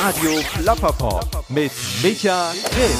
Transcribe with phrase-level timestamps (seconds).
[0.00, 1.72] Radio Plapperpop mit
[2.04, 2.90] Micha Grimm.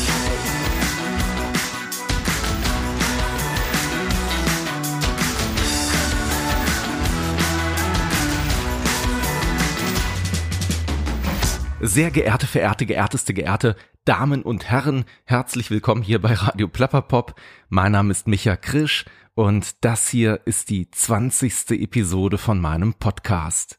[11.80, 17.36] Sehr geehrte, verehrte, geehrteste, geehrte Damen und Herren, herzlich willkommen hier bei Radio Plapperpop.
[17.68, 19.04] Mein Name ist Micha Krisch
[19.36, 21.70] und das hier ist die 20.
[21.80, 23.78] Episode von meinem Podcast.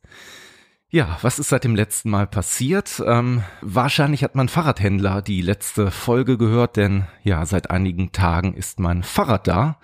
[0.92, 3.00] Ja, was ist seit dem letzten Mal passiert?
[3.06, 8.80] Ähm, wahrscheinlich hat mein Fahrradhändler die letzte Folge gehört, denn ja, seit einigen Tagen ist
[8.80, 9.80] mein Fahrrad da.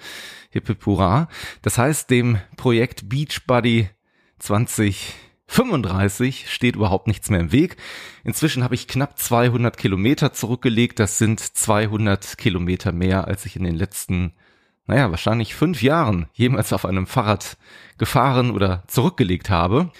[0.50, 1.28] Hippipura.
[1.62, 3.88] Das heißt, dem Projekt Beachbody
[4.40, 7.78] 2035 steht überhaupt nichts mehr im Weg.
[8.24, 10.98] Inzwischen habe ich knapp 200 Kilometer zurückgelegt.
[10.98, 14.34] Das sind 200 Kilometer mehr, als ich in den letzten,
[14.88, 17.58] naja, wahrscheinlich fünf Jahren jemals auf einem Fahrrad
[18.00, 19.92] gefahren oder zurückgelegt habe.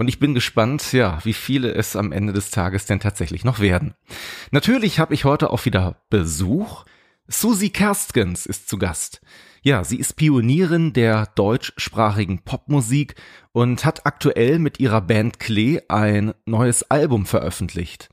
[0.00, 3.60] Und ich bin gespannt, ja, wie viele es am Ende des Tages denn tatsächlich noch
[3.60, 3.92] werden.
[4.50, 6.86] Natürlich habe ich heute auch wieder Besuch.
[7.28, 9.20] Susi Kerstgens ist zu Gast.
[9.60, 13.14] Ja, sie ist Pionierin der deutschsprachigen Popmusik
[13.52, 18.08] und hat aktuell mit ihrer Band Klee ein neues Album veröffentlicht.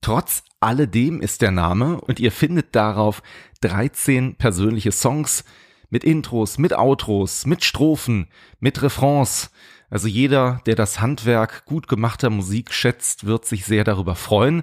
[0.00, 3.22] Trotz alledem ist der Name und ihr findet darauf
[3.60, 5.44] 13 persönliche Songs
[5.90, 8.26] mit Intros, mit Outros, mit Strophen,
[8.58, 9.52] mit Refrains,
[9.90, 14.62] also jeder, der das Handwerk gut gemachter Musik schätzt, wird sich sehr darüber freuen.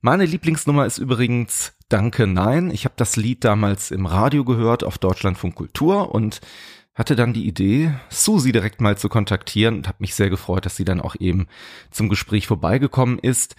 [0.00, 2.70] Meine Lieblingsnummer ist übrigens Danke Nein.
[2.70, 6.40] Ich habe das Lied damals im Radio gehört auf Deutschlandfunk Kultur und
[6.94, 10.76] hatte dann die Idee, Susi direkt mal zu kontaktieren und habe mich sehr gefreut, dass
[10.76, 11.48] sie dann auch eben
[11.90, 13.56] zum Gespräch vorbeigekommen ist.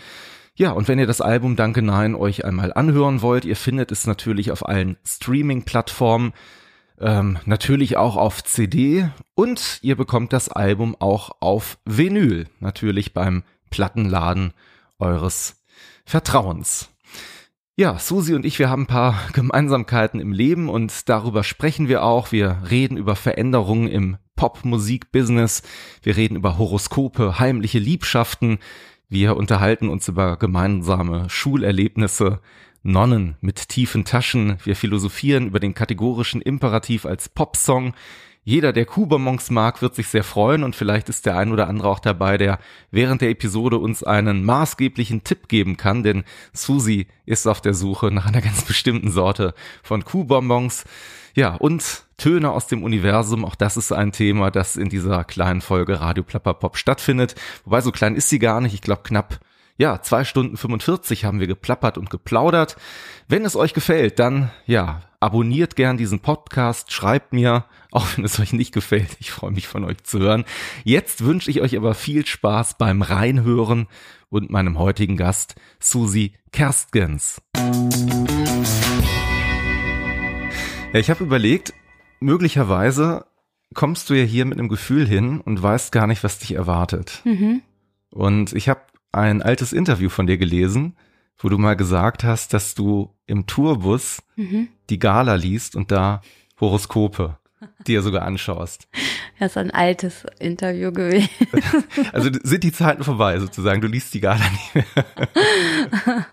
[0.56, 4.08] Ja, und wenn ihr das Album Danke Nein euch einmal anhören wollt, ihr findet es
[4.08, 6.34] natürlich auf allen Streaming-Plattformen
[7.02, 13.44] ähm, natürlich auch auf CD und ihr bekommt das Album auch auf Vinyl, natürlich beim
[13.70, 14.54] Plattenladen
[15.00, 15.64] eures
[16.06, 16.90] Vertrauens.
[17.78, 22.04] Ja, Susi und ich, wir haben ein paar Gemeinsamkeiten im Leben und darüber sprechen wir
[22.04, 22.32] auch.
[22.32, 25.64] Wir reden über Veränderungen im Popmusik-Business.
[26.04, 28.60] Wir reden über Horoskope, heimliche Liebschaften.
[29.10, 32.42] Wir unterhalten uns über gemeinsame Schulerlebnisse.
[32.84, 34.58] Nonnen mit tiefen Taschen.
[34.64, 37.94] Wir philosophieren über den kategorischen Imperativ als Popsong.
[38.44, 41.90] Jeder, der Kubamons mag, wird sich sehr freuen und vielleicht ist der ein oder andere
[41.90, 42.58] auch dabei, der
[42.90, 48.10] während der Episode uns einen maßgeblichen Tipp geben kann, denn Susi ist auf der Suche
[48.10, 49.54] nach einer ganz bestimmten Sorte
[49.84, 50.86] von Kuhbonbons.
[51.36, 55.62] Ja, und Töne aus dem Universum, auch das ist ein Thema, das in dieser kleinen
[55.62, 57.36] Folge Radio Plapperpop stattfindet.
[57.64, 59.40] Wobei so klein ist sie gar nicht, ich glaube knapp
[59.82, 62.76] ja, zwei Stunden 45 haben wir geplappert und geplaudert.
[63.28, 68.40] Wenn es euch gefällt, dann, ja, abonniert gern diesen Podcast, schreibt mir, auch wenn es
[68.40, 69.18] euch nicht gefällt.
[69.20, 70.46] Ich freue mich von euch zu hören.
[70.84, 73.88] Jetzt wünsche ich euch aber viel Spaß beim Reinhören
[74.30, 77.42] und meinem heutigen Gast, Susi Kerstgens.
[80.94, 81.74] Ja, ich habe überlegt,
[82.20, 83.26] möglicherweise
[83.74, 87.22] kommst du ja hier mit einem Gefühl hin und weißt gar nicht, was dich erwartet.
[87.24, 87.64] Mhm.
[88.12, 90.96] Und ich habe ein altes Interview von dir gelesen,
[91.38, 94.70] wo du mal gesagt hast, dass du im Tourbus mhm.
[94.90, 96.22] die Gala liest und da
[96.60, 97.38] Horoskope
[97.88, 98.88] dir sogar anschaust.
[99.40, 101.28] Das ist ein altes Interview gewesen.
[102.14, 104.86] Also sind die Zeiten vorbei sozusagen, du liest die Gala nicht mehr.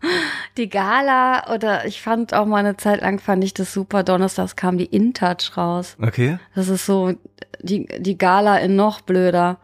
[0.58, 4.56] Die Gala oder ich fand auch mal eine Zeit lang fand ich das super, donnerstags
[4.56, 5.96] kam die InTouch raus.
[6.02, 6.38] Okay.
[6.54, 7.14] Das ist so
[7.62, 9.58] die, die Gala in noch blöder.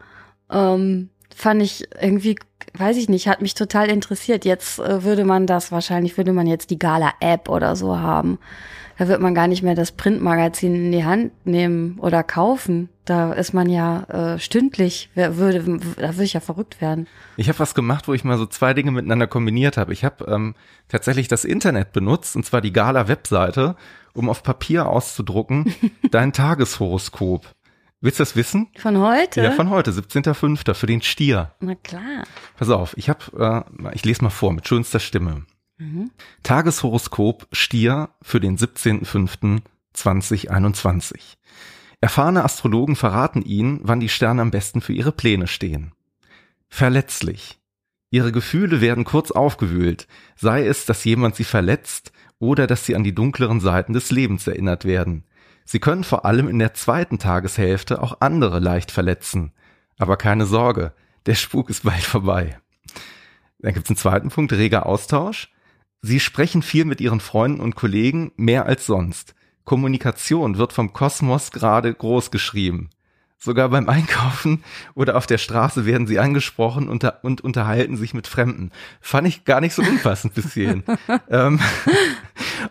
[0.49, 2.35] Ähm, fand ich irgendwie
[2.77, 4.45] weiß ich nicht, hat mich total interessiert.
[4.45, 8.39] Jetzt äh, würde man das, wahrscheinlich würde man jetzt die Gala-App oder so haben.
[8.97, 12.89] Da wird man gar nicht mehr das Printmagazin in die Hand nehmen oder kaufen.
[13.03, 17.07] Da ist man ja äh, stündlich, wer würde, da würde ich ja verrückt werden.
[17.35, 19.91] Ich habe was gemacht, wo ich mal so zwei Dinge miteinander kombiniert habe.
[19.91, 20.55] Ich habe ähm,
[20.87, 23.75] tatsächlich das Internet benutzt, und zwar die Gala-Webseite,
[24.13, 25.75] um auf Papier auszudrucken,
[26.11, 27.51] dein Tageshoroskop.
[28.05, 28.67] Willst du das wissen?
[28.77, 29.41] Von heute?
[29.41, 30.75] Ja, von heute, 17.05.
[30.75, 31.55] für den Stier.
[31.59, 32.25] Na klar.
[32.55, 35.47] Pass auf, ich habe, äh, ich lese mal vor mit schönster Stimme.
[35.79, 36.11] Mhm.
[36.43, 41.15] Tageshoroskop Stier für den 17.05.2021.
[41.99, 45.93] Erfahrene Astrologen verraten Ihnen, wann die Sterne am besten für Ihre Pläne stehen.
[46.69, 47.57] Verletzlich.
[48.11, 53.03] Ihre Gefühle werden kurz aufgewühlt, sei es, dass jemand sie verletzt oder dass sie an
[53.03, 55.23] die dunkleren Seiten des Lebens erinnert werden.
[55.65, 59.51] Sie können vor allem in der zweiten Tageshälfte auch andere leicht verletzen.
[59.97, 60.93] Aber keine Sorge,
[61.25, 62.59] der Spuk ist bald vorbei.
[63.59, 65.51] Dann gibt es einen zweiten Punkt, reger Austausch.
[66.01, 69.33] Sie sprechen viel mit Ihren Freunden und Kollegen, mehr als sonst.
[69.63, 72.91] Kommunikation wird vom Kosmos gerade groß geschrieben.
[73.37, 74.63] Sogar beim Einkaufen
[74.93, 78.71] oder auf der Straße werden sie angesprochen und, und unterhalten sich mit Fremden.
[79.01, 80.83] Fand ich gar nicht so unpassend bis hierhin.
[81.29, 81.59] ähm,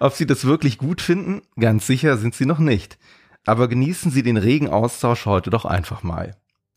[0.01, 1.43] ob sie das wirklich gut finden?
[1.59, 2.99] Ganz sicher sind sie noch nicht.
[3.47, 6.37] Aber genießen Sie den regen Austausch heute doch einfach mal.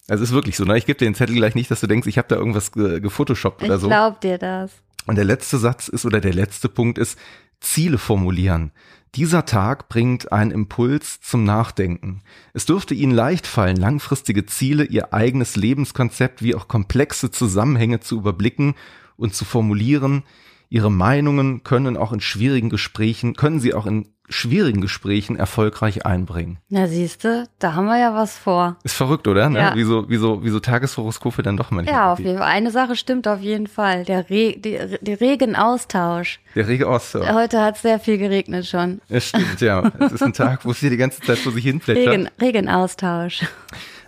[0.10, 0.78] Also ist wirklich so, ne?
[0.78, 3.00] Ich gebe dir den Zettel gleich nicht, dass du denkst, ich habe da irgendwas ge
[3.00, 3.88] gefotoshoppt oder so.
[3.88, 4.72] Ich glaub dir das.
[5.06, 7.18] Und der letzte Satz ist oder der letzte Punkt ist
[7.60, 8.72] Ziele formulieren.
[9.16, 12.22] Dieser Tag bringt einen Impuls zum Nachdenken.
[12.54, 18.18] Es dürfte Ihnen leicht fallen, langfristige Ziele, Ihr eigenes Lebenskonzept wie auch komplexe Zusammenhänge zu
[18.18, 18.76] überblicken
[19.16, 20.24] und zu formulieren.
[20.70, 26.58] Ihre Meinungen können auch in schwierigen Gesprächen, können Sie auch in schwierigen Gesprächen erfolgreich einbringen.
[26.68, 28.76] Na siehste, da haben wir ja was vor.
[28.84, 29.50] Ist verrückt, oder?
[29.50, 29.58] Ne?
[29.60, 29.72] Ja.
[29.74, 31.96] Wieso, wieso, wieso Tageshoroskope dann doch manchmal.
[31.96, 32.48] Ja, auf jeden Fall.
[32.48, 34.04] Eine Sache stimmt auf jeden Fall.
[34.04, 36.42] Der, Re die, der regen Austausch.
[36.56, 37.26] Der rege Austausch.
[37.30, 39.00] Heute hat sehr viel geregnet schon.
[39.08, 39.90] Es stimmt, ja.
[40.00, 42.08] Es ist ein Tag, wo es hier die ganze Zeit vor sich hin plätschert.
[42.14, 43.46] Regen, Regenaustausch.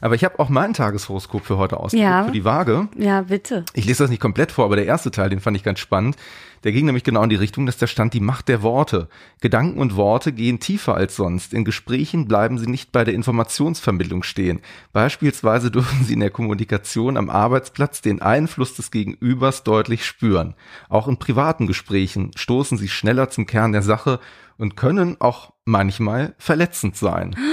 [0.01, 2.23] Aber ich habe auch mein Tageshoroskop für heute ausgedruckt, Ja.
[2.25, 2.87] für die Waage.
[2.97, 3.65] Ja, bitte.
[3.73, 6.15] Ich lese das nicht komplett vor, aber der erste Teil, den fand ich ganz spannend.
[6.63, 9.07] Der ging nämlich genau in die Richtung, dass da stand die Macht der Worte.
[9.41, 11.53] Gedanken und Worte gehen tiefer als sonst.
[11.53, 14.61] In Gesprächen bleiben sie nicht bei der Informationsvermittlung stehen.
[14.93, 20.55] Beispielsweise dürfen sie in der Kommunikation am Arbeitsplatz den Einfluss des Gegenübers deutlich spüren.
[20.89, 24.19] Auch in privaten Gesprächen stoßen sie schneller zum Kern der Sache
[24.57, 27.35] und können auch manchmal verletzend sein.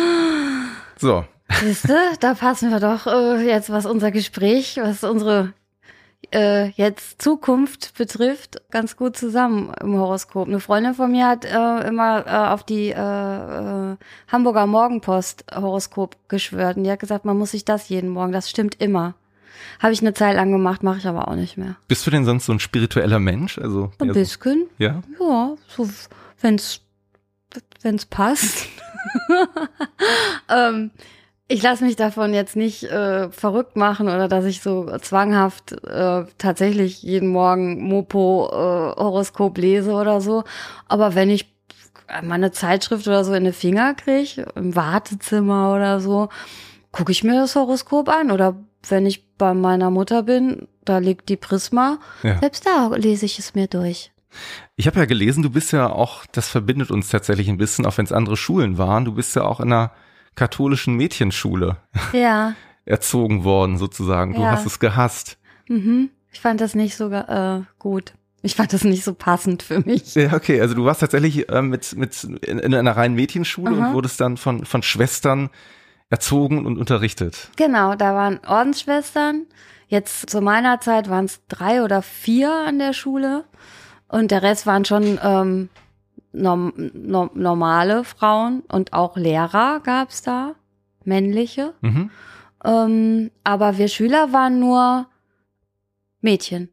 [0.99, 1.27] So,
[1.61, 5.53] Siehste, da passen wir doch äh, jetzt, was unser Gespräch, was unsere
[6.33, 10.49] äh, jetzt Zukunft betrifft, ganz gut zusammen im Horoskop.
[10.49, 12.93] Eine Freundin von mir hat äh, immer äh, auf die äh,
[13.93, 13.97] äh,
[14.29, 18.51] Hamburger Morgenpost Horoskop geschwört und die hat gesagt, man muss sich das jeden Morgen, das
[18.51, 19.15] stimmt immer.
[19.81, 21.77] Habe ich eine Zeit lang gemacht, mache ich aber auch nicht mehr.
[21.89, 23.59] bist du denn sonst so ein spiritueller Mensch?
[23.59, 25.03] Also, Ein eher so- bisschen, ja.
[25.21, 25.89] ja, so
[26.41, 26.81] wenn's
[27.83, 28.67] wenn's passt.
[30.51, 30.91] ähm,
[31.49, 36.25] ich lasse mich davon jetzt nicht äh, verrückt machen oder dass ich so zwanghaft äh,
[36.39, 40.45] tatsächlich jeden Morgen Mopo äh, Horoskop lese oder so.
[40.89, 41.53] Aber wenn ich
[42.23, 46.29] mal eine Zeitschrift oder so in die Finger kriege, im Wartezimmer oder so,
[46.93, 48.31] gucke ich mir das Horoskop an.
[48.31, 48.57] Oder
[48.89, 52.39] wenn ich bei meiner Mutter bin, da liegt die Prisma, Ja.
[52.39, 54.11] selbst da lese ich es mir durch.
[54.77, 57.97] Ich habe ja gelesen, du bist ja auch, das verbindet uns tatsächlich ein bisschen, auch
[57.99, 59.93] wenn es andere Schulen waren, du bist ja auch in einer
[60.37, 61.79] katholischen Mädchenschule
[62.13, 62.55] Ja.
[62.85, 64.35] erzogen worden, sozusagen.
[64.35, 64.53] Du Ja.
[64.53, 65.39] hast es gehasst.
[65.69, 66.11] Mhm.
[66.33, 68.15] Ich fand das nicht so äh, gut.
[68.43, 70.15] Ich fand das nicht so passend für mich.
[70.15, 73.89] Ja, okay, also du warst tatsächlich äh, mit, mit in, in einer reinen Mädchenschule Aha.
[73.89, 75.51] und wurdest dann von, von Schwestern
[76.11, 77.51] erzogen und unterrichtet.
[77.57, 79.47] Genau, da waren Ordensschwestern.
[79.89, 83.45] Jetzt zu meiner Zeit waren es drei oder vier an der Schule.
[84.09, 85.69] Und der Rest waren schon ähm,
[86.37, 90.55] norm, norm, normale Frauen und auch Lehrer gab's da,
[91.05, 91.75] männliche.
[91.81, 92.11] Mhm.
[92.65, 95.07] Ähm, aber wir Schüler waren nur
[96.21, 96.71] Mädchen.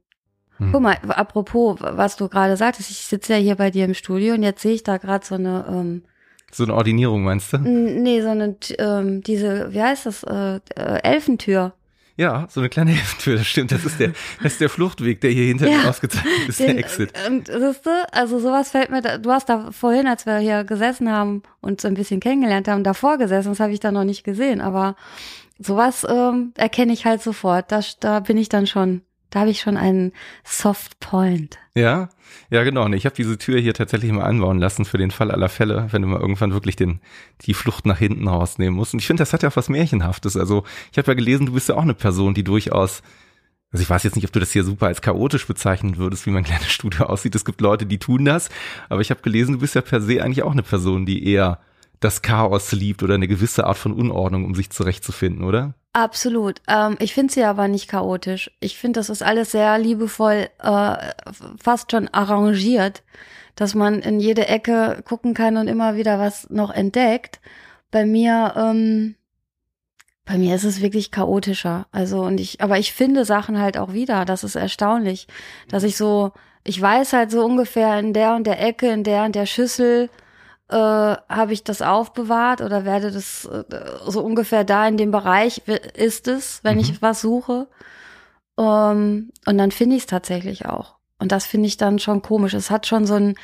[0.58, 0.72] Hm.
[0.72, 4.34] Guck mal, apropos, was du gerade sagtest, ich sitze ja hier bei dir im Studio
[4.34, 6.04] und jetzt sehe ich da gerade so eine, ähm,
[6.52, 7.58] So eine Ordinierung, meinst du?
[7.58, 11.74] nee, so eine, ähm, diese, wie heißt das, äh, äh, Elfentür.
[12.16, 13.72] Ja, so eine kleine Hilftür, das stimmt.
[13.72, 14.10] Das ist der,
[14.42, 15.80] das ist der Fluchtweg, der hier hinter Ja.
[15.80, 17.14] mir ausgezeichnet ist, der Den- Exit.
[17.28, 20.64] Und siehst du, also sowas fällt mir, da, du hast da vorhin, als wir hier
[20.64, 24.04] gesessen haben und so ein bisschen kennengelernt haben, davor gesessen, das habe ich da noch
[24.04, 24.96] nicht gesehen, aber
[25.60, 27.72] sowas ähm, erkenne ich halt sofort.
[27.72, 29.02] Da, da bin ich dann schon,
[29.34, 30.12] da habe ich schon einen
[30.44, 31.58] Soft Point.
[31.74, 32.10] Ja,
[32.52, 32.86] ja genau.
[32.86, 35.88] Und ich habe diese Tür hier tatsächlich mal einbauen lassen für den Fall aller Fälle,
[35.90, 37.00] wenn du mal irgendwann wirklich den
[37.42, 38.94] die Flucht nach hinten rausnehmen musst.
[38.94, 40.38] Und ich finde, das hat ja auch was Märchenhaftes.
[40.38, 43.02] Also ich habe ja gelesen, du bist ja auch eine Person, die durchaus
[43.72, 46.30] also ich weiß jetzt nicht, ob du das hier super als chaotisch bezeichnen würdest, wie
[46.30, 47.34] mein kleines Studio aussieht.
[47.34, 48.50] Es gibt Leute, die tun das,
[48.88, 51.60] aber ich habe gelesen, du bist ja per se eigentlich auch eine Person, die eher
[52.04, 55.74] das Chaos liebt oder eine gewisse Art von Unordnung, um sich zurechtzufinden, oder?
[55.94, 56.60] Absolut.
[56.68, 58.52] Ähm, ich finde sie aber nicht chaotisch.
[58.60, 60.96] Ich finde, das ist alles sehr liebevoll, äh,
[61.62, 63.04] fast schon arrangiert,
[63.56, 67.40] dass man in jede Ecke gucken kann und immer wieder was noch entdeckt.
[67.92, 69.16] Bei mir, ähm,
[70.26, 71.86] bei mir ist es wirklich chaotischer.
[71.92, 74.26] Also und ich, aber ich finde Sachen halt auch wieder.
[74.26, 75.28] Das ist erstaunlich,
[75.70, 76.32] dass ich so,
[76.64, 80.10] ich weiß halt so ungefähr in der und der Ecke, in der und der Schüssel
[80.74, 83.64] äh, habe ich das aufbewahrt oder werde das äh,
[84.08, 85.62] so ungefähr da in dem Bereich
[85.96, 86.80] ist es, wenn Mhm.
[86.82, 87.68] ich was suche.
[88.58, 90.96] Ähm, und dann finde ich es tatsächlich auch.
[91.20, 92.54] Und das finde ich dann schon komisch.
[92.56, 93.36] Es hat schon so ein,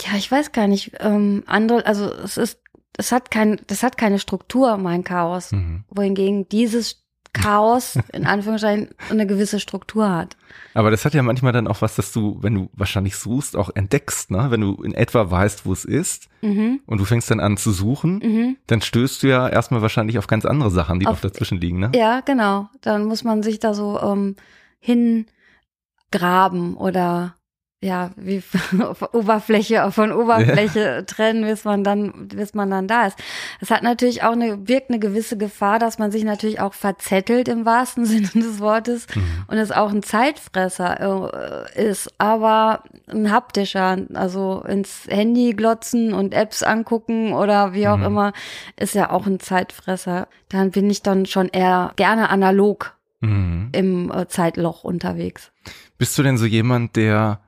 [0.00, 2.60] ja, ich weiß gar nicht, ähm, andere, also es ist,
[2.96, 5.52] es hat kein, das hat keine Struktur, mein Chaos.
[5.52, 5.84] Mhm.
[5.90, 10.36] Wohingegen dieses Chaos in Anführungszeichen eine gewisse Struktur hat.
[10.74, 13.70] Aber das hat ja manchmal dann auch was, dass du, wenn du wahrscheinlich suchst, auch
[13.74, 14.46] entdeckst, ne?
[14.50, 16.80] Wenn du in etwa weißt, wo es ist mhm.
[16.86, 18.56] und du fängst dann an zu suchen, mhm.
[18.66, 21.78] dann stößt du ja erstmal wahrscheinlich auf ganz andere Sachen, die auf, noch dazwischen liegen,
[21.78, 21.92] ne?
[21.94, 22.68] Ja, genau.
[22.80, 24.36] Dann muss man sich da so ähm,
[24.80, 27.34] hingraben oder
[27.82, 28.42] ja, wie
[29.12, 31.02] Oberfläche von Oberfläche ja.
[31.02, 33.18] trennen, bis man dann, bis man dann da ist.
[33.60, 37.48] Es hat natürlich auch eine, wirkt eine gewisse Gefahr, dass man sich natürlich auch verzettelt
[37.48, 39.44] im wahrsten Sinne des Wortes mhm.
[39.48, 46.34] und es auch ein Zeitfresser äh, ist, aber ein haptischer, also ins Handy glotzen und
[46.34, 48.04] Apps angucken oder wie auch mhm.
[48.04, 48.32] immer,
[48.78, 50.28] ist ja auch ein Zeitfresser.
[50.50, 53.70] Dann bin ich dann schon eher gerne analog mhm.
[53.72, 55.50] im äh, Zeitloch unterwegs.
[55.96, 57.40] Bist du denn so jemand, der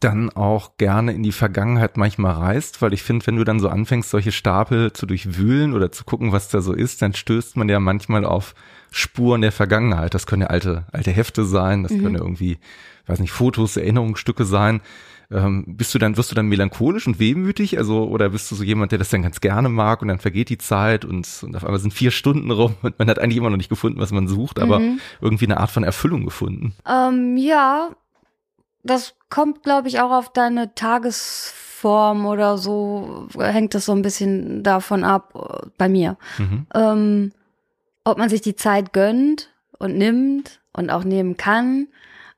[0.00, 3.68] dann auch gerne in die Vergangenheit manchmal reist, weil ich finde, wenn du dann so
[3.68, 7.68] anfängst, solche Stapel zu durchwühlen oder zu gucken, was da so ist, dann stößt man
[7.68, 8.54] ja manchmal auf
[8.90, 10.14] Spuren der Vergangenheit.
[10.14, 12.02] Das können ja alte, alte Hefte sein, das mhm.
[12.02, 12.58] können ja irgendwie,
[13.06, 14.82] weiß nicht, Fotos, Erinnerungsstücke sein.
[15.30, 17.78] Ähm, bist du dann, wirst du dann melancholisch und wehmütig?
[17.78, 20.50] Also, oder bist du so jemand, der das dann ganz gerne mag und dann vergeht
[20.50, 23.50] die Zeit und, und auf einmal sind vier Stunden rum und man hat eigentlich immer
[23.50, 25.00] noch nicht gefunden, was man sucht, aber mhm.
[25.20, 26.74] irgendwie eine Art von Erfüllung gefunden?
[26.86, 27.90] Ähm, ja,
[28.84, 34.62] das kommt, glaube ich, auch auf deine Tagesform oder so, hängt das so ein bisschen
[34.62, 36.16] davon ab, äh, bei mir.
[36.38, 36.66] Mhm.
[36.74, 37.32] Ähm,
[38.04, 41.88] ob man sich die Zeit gönnt und nimmt und auch nehmen kann,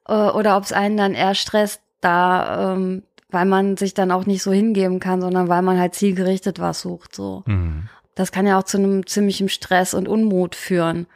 [0.09, 4.25] äh, oder ob es einen dann eher stresst, da, ähm, weil man sich dann auch
[4.25, 7.43] nicht so hingeben kann, sondern weil man halt zielgerichtet was sucht, so.
[7.47, 7.89] Mhm.
[8.15, 11.07] Das kann ja auch zu einem ziemlichen Stress und Unmut führen,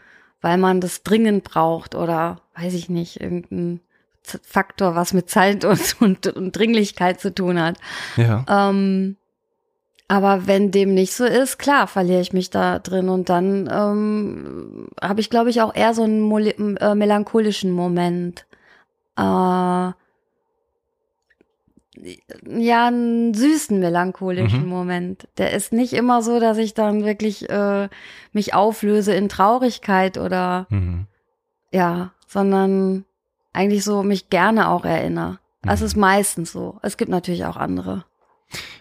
[0.43, 3.81] weil man das dringend braucht oder weiß ich nicht, irgendein
[4.23, 7.77] Faktor, was mit Zeit und, und, und Dringlichkeit zu tun hat.
[8.17, 8.45] Ja.
[8.49, 9.17] Ähm,
[10.09, 14.89] aber wenn dem nicht so ist, klar, verliere ich mich da drin und dann ähm,
[15.01, 18.45] habe ich, glaube ich, auch eher so einen äh, melancholischen Moment.
[19.17, 19.95] Äh, ja,
[22.87, 24.69] einen süßen melancholischen mhm.
[24.69, 25.29] Moment.
[25.39, 27.89] Der ist nicht immer so, dass ich dann wirklich äh,
[28.33, 31.07] mich auflöse in Traurigkeit oder mhm.
[31.73, 33.05] ja, sondern
[33.53, 35.39] eigentlich so mich gerne auch erinnere.
[35.63, 35.87] Das mhm.
[35.87, 36.79] ist meistens so.
[36.83, 38.05] Es gibt natürlich auch andere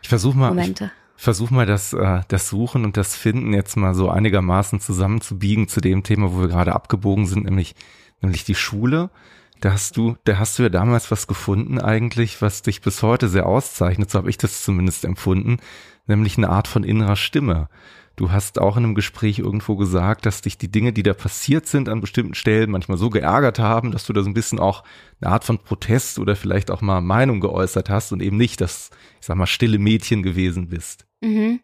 [0.01, 0.91] ich versuch mal, Momente.
[1.15, 5.81] Versuch mal das, äh, das Suchen und das Finden jetzt mal so einigermaßen zusammenzubiegen zu
[5.81, 7.75] dem Thema, wo wir gerade abgebogen sind, nämlich,
[8.21, 9.09] nämlich die Schule.
[9.59, 13.27] Da hast du, da hast du ja damals was gefunden eigentlich, was dich bis heute
[13.27, 15.57] sehr auszeichnet, so habe ich das zumindest empfunden,
[16.07, 17.67] nämlich eine Art von innerer Stimme.
[18.19, 21.67] Du hast auch in einem Gespräch irgendwo gesagt, dass dich die Dinge, die da passiert
[21.67, 24.83] sind an bestimmten Stellen, manchmal so geärgert haben, dass du da so ein bisschen auch
[25.21, 28.89] eine Art von Protest oder vielleicht auch mal Meinung geäußert hast und eben nicht das,
[29.21, 31.05] ich sag mal, stille Mädchen gewesen bist.
[31.21, 31.61] Mhm.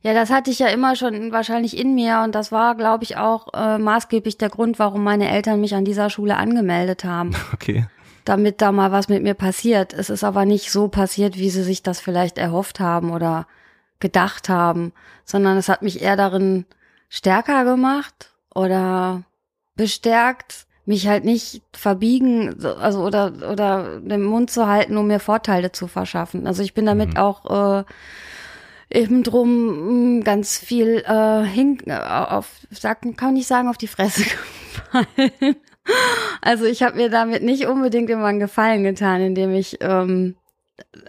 [0.00, 3.18] Ja, das hatte ich ja immer schon wahrscheinlich in mir und das war, glaube ich,
[3.18, 7.32] auch äh, maßgeblich der Grund, warum meine Eltern mich an dieser Schule angemeldet haben.
[7.52, 7.86] Okay.
[8.24, 9.92] Damit da mal was mit mir passiert.
[9.92, 13.46] Es ist aber nicht so passiert, wie sie sich das vielleicht erhofft haben oder
[14.02, 14.92] gedacht haben,
[15.24, 16.66] sondern es hat mich eher darin
[17.08, 19.22] stärker gemacht oder
[19.74, 25.72] bestärkt, mich halt nicht verbiegen, also oder oder den Mund zu halten, um mir Vorteile
[25.72, 26.46] zu verschaffen.
[26.46, 27.16] Also ich bin damit mhm.
[27.16, 27.84] auch äh,
[28.90, 33.86] eben drum mm, ganz viel äh, hin äh, auf sagen kann ich sagen auf die
[33.86, 35.56] Fresse gefallen.
[36.40, 40.36] Also ich habe mir damit nicht unbedingt immer einen Gefallen getan, indem ich ähm,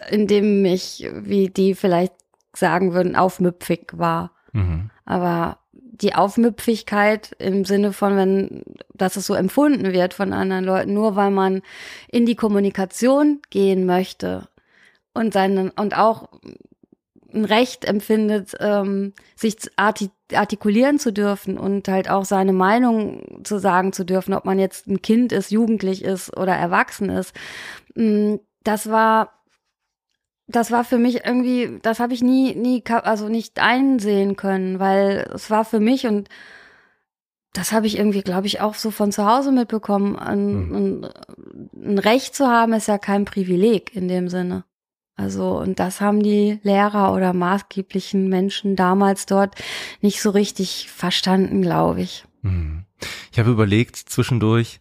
[0.09, 2.13] indem ich wie die vielleicht
[2.55, 4.31] sagen würden, aufmüpfig war.
[4.51, 4.89] Mhm.
[5.05, 10.93] Aber die Aufmüpfigkeit im Sinne von, wenn, dass es so empfunden wird von anderen Leuten,
[10.93, 11.61] nur weil man
[12.07, 14.47] in die Kommunikation gehen möchte
[15.13, 16.29] und seinen, und auch
[17.33, 23.93] ein Recht empfindet, ähm, sich artikulieren zu dürfen und halt auch seine Meinung zu sagen
[23.93, 27.33] zu dürfen, ob man jetzt ein Kind ist, jugendlich ist oder erwachsen ist.
[27.95, 29.42] Mm, das war
[30.47, 35.29] das war für mich irgendwie, das habe ich nie, nie, also nicht einsehen können, weil
[35.33, 36.29] es war für mich und
[37.53, 40.15] das habe ich irgendwie, glaube ich, auch so von zu Hause mitbekommen.
[40.15, 40.75] Ein, mhm.
[40.75, 41.09] ein,
[41.75, 44.65] ein, Recht zu haben ist ja kein Privileg in dem Sinne.
[45.15, 49.53] Also, und das haben die Lehrer oder maßgeblichen Menschen damals dort
[50.01, 52.25] nicht so richtig verstanden, glaube ich.
[52.41, 52.85] Mhm.
[53.31, 54.79] Ich habe überlegt zwischendurch,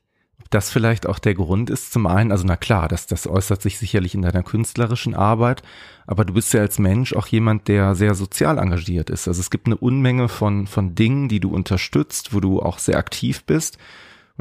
[0.55, 1.93] das vielleicht auch der Grund ist.
[1.93, 5.63] Zum einen, also na klar, das, das äußert sich sicherlich in deiner künstlerischen Arbeit,
[6.07, 9.29] aber du bist ja als Mensch auch jemand, der sehr sozial engagiert ist.
[9.29, 12.99] Also es gibt eine Unmenge von, von Dingen, die du unterstützt, wo du auch sehr
[12.99, 13.79] aktiv bist.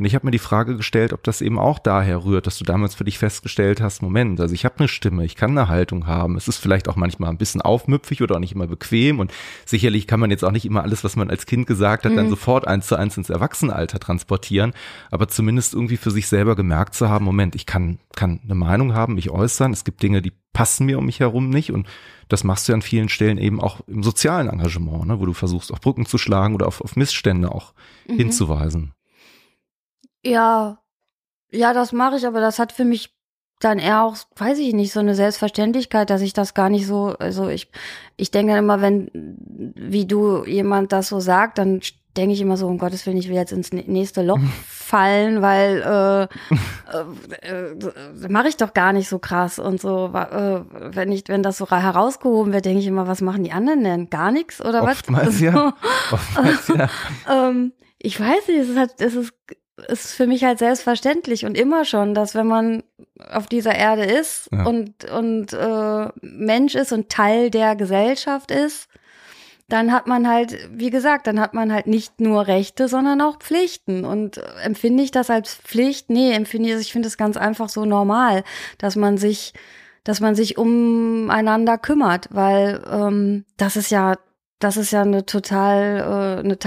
[0.02, 2.64] Und ich habe mir die Frage gestellt, ob das eben auch daher rührt, dass du
[2.64, 6.08] damals für dich festgestellt hast, Moment, also ich habe eine Stimme, ich kann eine Haltung
[6.08, 6.38] haben.
[6.38, 9.20] Es ist vielleicht auch manchmal ein bisschen aufmüpfig oder auch nicht immer bequem.
[9.20, 9.32] Und
[9.64, 12.16] sicherlich kann man jetzt auch nicht immer alles, was man als Kind gesagt hat, mhm.
[12.16, 14.74] dann sofort eins zu eins ins Erwachsenenalter transportieren.
[15.12, 18.96] Aber zumindest irgendwie für sich selber gemerkt zu haben, Moment, ich kann, kann eine Meinung
[18.96, 19.72] haben, mich äußern.
[19.72, 21.72] Es gibt Dinge, die passen mir um mich herum nicht.
[21.72, 21.86] Und
[22.28, 25.72] das machst du an vielen Stellen eben auch im sozialen Engagement, ne, wo du versuchst,
[25.72, 27.76] auch Brücken zu schlagen oder auf, auf Missstände auch
[28.08, 28.16] mhm.
[28.16, 28.94] hinzuweisen.
[30.24, 30.80] Ja,
[31.52, 33.14] ja, das mache ich, aber das hat für mich
[33.60, 37.16] dann eher auch, weiß ich nicht, so eine Selbstverständlichkeit, dass ich das gar nicht so,
[37.20, 37.70] also ich,
[38.18, 39.10] ich denke immer, wenn,
[39.76, 41.82] wie du jemand das so sagt, dann
[42.18, 45.82] denke ich immer so, um Gottes Willen, ich will jetzt ins nächste Loch fallen, weil
[45.82, 46.56] äh,
[47.48, 50.08] äh, äh, mache ich doch gar nicht so krass und so.
[50.14, 50.62] Äh,
[50.94, 54.10] wenn ich, wenn das so herausgehoben wird, denke ich immer, was machen die anderen denn?
[54.10, 55.40] Gar nichts oder Oftmals was?
[55.40, 55.74] Ja.
[56.12, 56.90] Oftmals ja.
[57.30, 59.34] ähm, ich weiß nicht, es ist halt, es ist
[59.88, 62.84] ist für mich halt selbstverständlich und immer schon, dass wenn man
[63.30, 64.66] auf dieser Erde ist ja.
[64.66, 68.88] und, und äh, Mensch ist und Teil der Gesellschaft ist,
[69.72, 73.38] dann hat man halt, wie gesagt, dann hat man halt nicht nur Rechte, sondern auch
[73.40, 74.04] Pflichten.
[74.04, 76.10] Und empfinde ich das als Pflicht?
[76.10, 78.44] Nee, empfinde ich, ich finde es ganz einfach so normal,
[78.80, 79.54] dass man sich,
[80.04, 84.16] dass man sich umeinander kümmert, weil ähm, das ist ja
[84.64, 86.58] das ist ja eine total, äh, eine,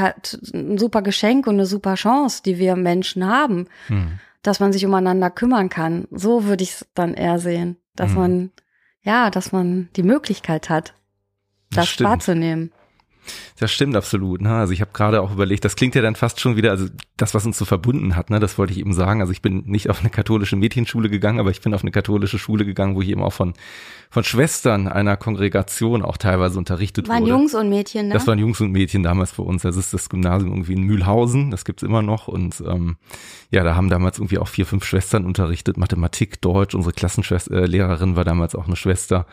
[0.52, 4.18] ein super Geschenk und eine super Chance, die wir Menschen haben, hm.
[4.42, 6.06] dass man sich umeinander kümmern kann.
[6.10, 8.18] So würde ich es dann eher sehen, dass hm.
[8.18, 8.50] man,
[9.02, 10.94] ja, dass man die Möglichkeit hat,
[11.70, 12.72] das, das wahrzunehmen.
[13.58, 14.40] Das stimmt absolut.
[14.40, 14.52] Ne?
[14.52, 17.34] Also ich habe gerade auch überlegt, das klingt ja dann fast schon wieder, also das,
[17.34, 19.20] was uns so verbunden hat, ne, das wollte ich eben sagen.
[19.20, 22.38] Also ich bin nicht auf eine katholische Mädchenschule gegangen, aber ich bin auf eine katholische
[22.38, 23.54] Schule gegangen, wo ich eben auch von,
[24.10, 27.32] von Schwestern einer Kongregation auch teilweise unterrichtet waren wurde.
[27.32, 28.14] Waren Jungs und Mädchen, ne?
[28.14, 29.62] Das waren Jungs und Mädchen damals für uns.
[29.62, 32.28] Das ist das Gymnasium irgendwie in Mühlhausen, das gibt's immer noch.
[32.28, 32.96] Und ähm,
[33.50, 36.74] ja, da haben damals irgendwie auch vier, fünf Schwestern unterrichtet, Mathematik, Deutsch.
[36.74, 39.26] Unsere Klassenlehrerin äh, war damals auch eine Schwester.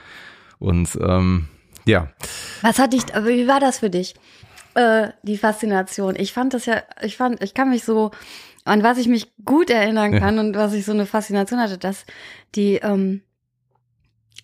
[0.59, 1.47] Und ähm,
[1.85, 2.09] ja.
[2.61, 4.15] Was hat dich, aber wie war das für dich?
[4.73, 6.15] Äh, die Faszination.
[6.15, 8.11] Ich fand das ja, ich fand, ich kann mich so,
[8.63, 10.41] an was ich mich gut erinnern kann ja.
[10.41, 12.05] und was ich so eine Faszination hatte, dass
[12.55, 13.21] die, ähm,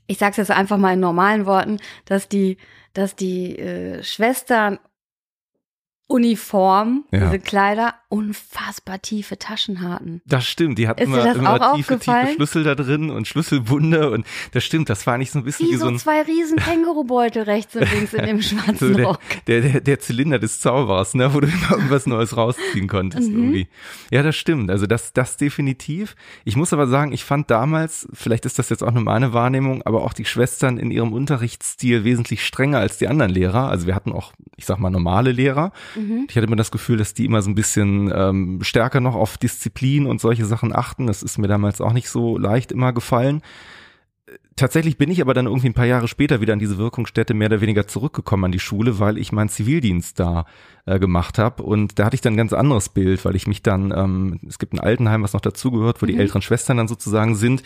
[0.08, 2.58] ich sag's jetzt einfach mal in normalen Worten, dass die,
[2.94, 4.80] dass die äh, Schwestern
[6.08, 7.26] Uniform, ja.
[7.26, 10.22] diese Kleider, unfassbar tiefe Taschen hatten.
[10.26, 14.64] Das stimmt, die hatten immer, immer tiefe, tiefe Schlüssel da drin und Schlüsselbunde und das
[14.64, 17.76] stimmt, das war nicht so ein bisschen wie, wie so, ein zwei riesen Kängurubeutel rechts
[17.76, 21.40] und links in dem schwarzen so der, Der, der, der Zylinder des Zaubers, ne, wo
[21.40, 23.38] du immer irgendwas Neues rausziehen konntest mhm.
[23.38, 23.68] irgendwie.
[24.12, 26.16] Ja, das stimmt, also das, das definitiv.
[26.46, 29.82] Ich muss aber sagen, ich fand damals, vielleicht ist das jetzt auch nur meine Wahrnehmung,
[29.84, 33.70] aber auch die Schwestern in ihrem Unterrichtsstil wesentlich strenger als die anderen Lehrer.
[33.70, 36.28] Also wir hatten auch, ich sag mal, normale Lehrer Mhm.
[36.30, 39.38] Ich hatte immer das Gefühl, dass die immer so ein bisschen ähm, stärker noch auf
[39.38, 41.08] Disziplin und solche Sachen achten.
[41.08, 43.42] Das ist mir damals auch nicht so leicht immer gefallen.
[44.58, 47.48] Tatsächlich bin ich aber dann irgendwie ein paar Jahre später wieder an diese Wirkungsstätte mehr
[47.48, 50.46] oder weniger zurückgekommen an die Schule, weil ich meinen Zivildienst da
[50.86, 53.62] äh, gemacht habe und da hatte ich dann ein ganz anderes Bild, weil ich mich
[53.62, 56.10] dann, ähm, es gibt ein Altenheim, was noch dazugehört, wo mhm.
[56.10, 57.64] die älteren Schwestern dann sozusagen sind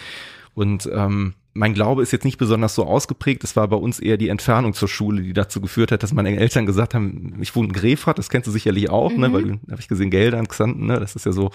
[0.54, 3.44] und ähm, mein Glaube ist jetzt nicht besonders so ausgeprägt.
[3.44, 6.36] Es war bei uns eher die Entfernung zur Schule, die dazu geführt hat, dass meine
[6.38, 9.22] Eltern gesagt haben, ich wohne in Grefrath, das kennst du sicherlich auch, ne, mhm.
[9.22, 11.52] ne, weil du, habe ich gesehen, Gelder Xanten, ne, das ist ja so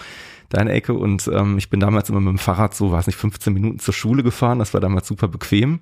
[0.50, 0.92] deine Ecke.
[0.92, 3.94] Und ähm, ich bin damals immer mit dem Fahrrad so, es nicht, 15 Minuten zur
[3.94, 4.58] Schule gefahren.
[4.58, 5.80] Das war damals super bequem.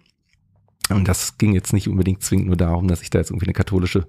[0.90, 3.55] Und das ging jetzt nicht unbedingt zwingend nur darum, dass ich da jetzt irgendwie eine
[3.55, 4.07] katholische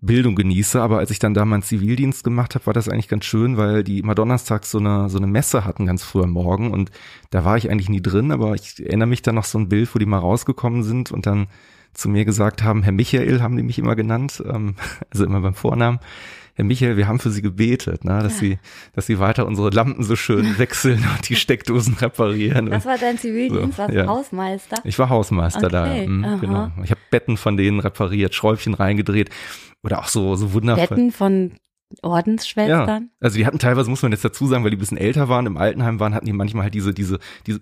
[0.00, 0.80] Bildung genieße.
[0.80, 3.84] Aber als ich dann da meinen Zivildienst gemacht habe, war das eigentlich ganz schön, weil
[3.84, 6.90] die immer donnerstags so eine, so eine Messe hatten ganz früh am Morgen und
[7.30, 9.94] da war ich eigentlich nie drin, aber ich erinnere mich dann noch so ein Bild,
[9.94, 11.48] wo die mal rausgekommen sind und dann
[11.94, 14.74] zu mir gesagt haben, Herr Michael haben die mich immer genannt, ähm,
[15.10, 15.98] also immer beim Vornamen.
[16.54, 18.48] Herr Michael, wir haben für Sie gebetet, ne, dass ja.
[18.48, 18.58] Sie,
[18.94, 22.70] dass Sie weiter unsere Lampen so schön wechseln und die Steckdosen reparieren.
[22.70, 24.06] Das war dein Zivildienst, so, warst ja.
[24.06, 24.78] Hausmeister?
[24.84, 26.06] Ich war Hausmeister okay.
[26.06, 26.70] da, mhm, genau.
[26.82, 29.28] Ich habe Betten von denen repariert, Schräubchen reingedreht
[29.86, 30.86] oder auch so, so wundervoll.
[30.88, 31.52] Betten von
[32.02, 33.02] Ordensschwestern?
[33.02, 33.08] Ja.
[33.20, 35.46] Also die hatten teilweise, muss man jetzt dazu sagen, weil die ein bisschen älter waren,
[35.46, 37.60] im Altenheim waren, hatten die manchmal halt diese, diese, diese,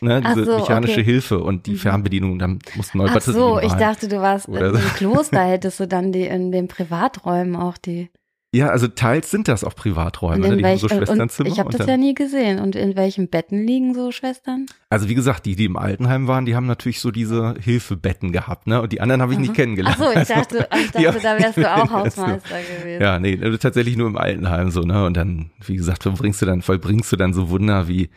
[0.00, 1.04] ne, diese so, mechanische okay.
[1.04, 1.78] Hilfe und die mhm.
[1.78, 5.88] Fernbedienung, dann mussten neue Ach so, ich dachte, du warst Oder im Kloster, hättest du
[5.88, 8.10] dann die in den Privaträumen auch die.
[8.52, 10.56] Ja, also teils sind das auch Privaträume, ne?
[10.56, 11.48] die welch, haben so Schwesternzimmer.
[11.48, 12.60] ich habe das ja nie gesehen.
[12.60, 14.66] Und in welchen Betten liegen so Schwestern?
[14.88, 18.66] Also wie gesagt, die, die im Altenheim waren, die haben natürlich so diese Hilfebetten gehabt,
[18.66, 18.80] ne?
[18.80, 19.42] Und die anderen habe ich Aha.
[19.42, 19.98] nicht kennengelernt.
[20.00, 23.02] Ach so, ich dachte, ich dachte da wärst du auch Hausmeister gewesen.
[23.02, 25.04] Ja, nee, also tatsächlich nur im Altenheim so, ne?
[25.04, 28.10] Und dann, wie gesagt, verbringst du dann, vollbringst du dann so Wunder wie,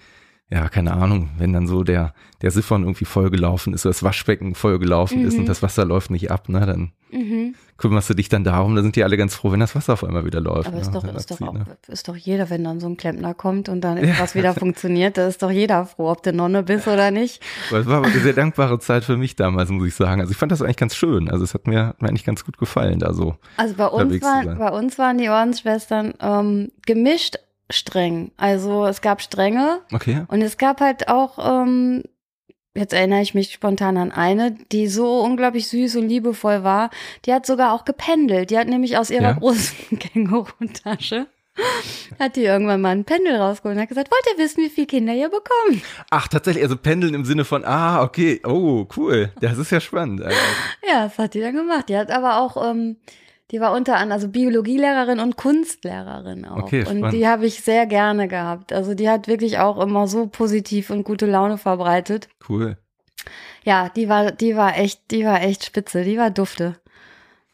[0.50, 2.14] ja, keine Ahnung, wenn dann so der,
[2.44, 5.28] der Siphon irgendwie vollgelaufen ist, oder das Waschbecken vollgelaufen mhm.
[5.28, 5.48] ist und mhm.
[5.48, 8.96] das Wasser läuft nicht ab, ne, dann mhm kümmerst du dich dann darum, da sind
[8.96, 10.68] die alle ganz froh, wenn das Wasser auf einmal wieder läuft.
[10.68, 10.82] Aber ne?
[10.82, 11.66] ist doch, ist, doch auch, ne?
[11.88, 15.28] ist doch jeder, wenn dann so ein Klempner kommt und dann etwas wieder funktioniert, da
[15.28, 17.42] ist doch jeder froh, ob du Nonne bist oder nicht.
[17.70, 20.22] Aber es war aber eine sehr dankbare Zeit für mich damals, muss ich sagen.
[20.22, 21.30] Also ich fand das eigentlich ganz schön.
[21.30, 23.36] Also es hat mir, hat mir eigentlich ganz gut gefallen, da so.
[23.58, 27.38] Also bei uns, waren, bei uns waren die Ordensschwestern ähm, gemischt
[27.70, 28.32] streng.
[28.38, 30.24] Also es gab strenge Okay.
[30.28, 32.04] und es gab halt auch, ähm,
[32.76, 36.90] jetzt erinnere ich mich spontan an eine, die so unglaublich süß und liebevoll war.
[37.26, 38.50] Die hat sogar auch gependelt.
[38.52, 39.34] Die hat nämlich aus ihrer Ja?
[39.34, 41.28] großen Känguru-Tasche
[42.20, 44.88] hat die irgendwann mal ein Pendel rausgeholt und hat gesagt, wollt ihr wissen, wie viele
[44.88, 45.84] Kinder ihr bekommt?
[46.10, 49.32] Ach, tatsächlich, also pendeln im Sinne von, ah, okay, oh, cool.
[49.42, 50.22] Das ist ja spannend.
[50.88, 51.90] Ja, das hat die dann gemacht.
[51.90, 52.98] Die hat aber auch, ähm,
[53.52, 56.64] die war unter anderem also Biologielehrerin und Kunstlehrerin auch.
[56.64, 57.14] Okay, und spannend.
[57.14, 58.72] die habe ich sehr gerne gehabt.
[58.74, 62.30] Also die hat wirklich auch immer so positiv und gute Laune verbreitet.
[62.48, 62.78] Cool.
[63.64, 66.76] Ja, die war, die war echt, die war echt spitze, die war dufte.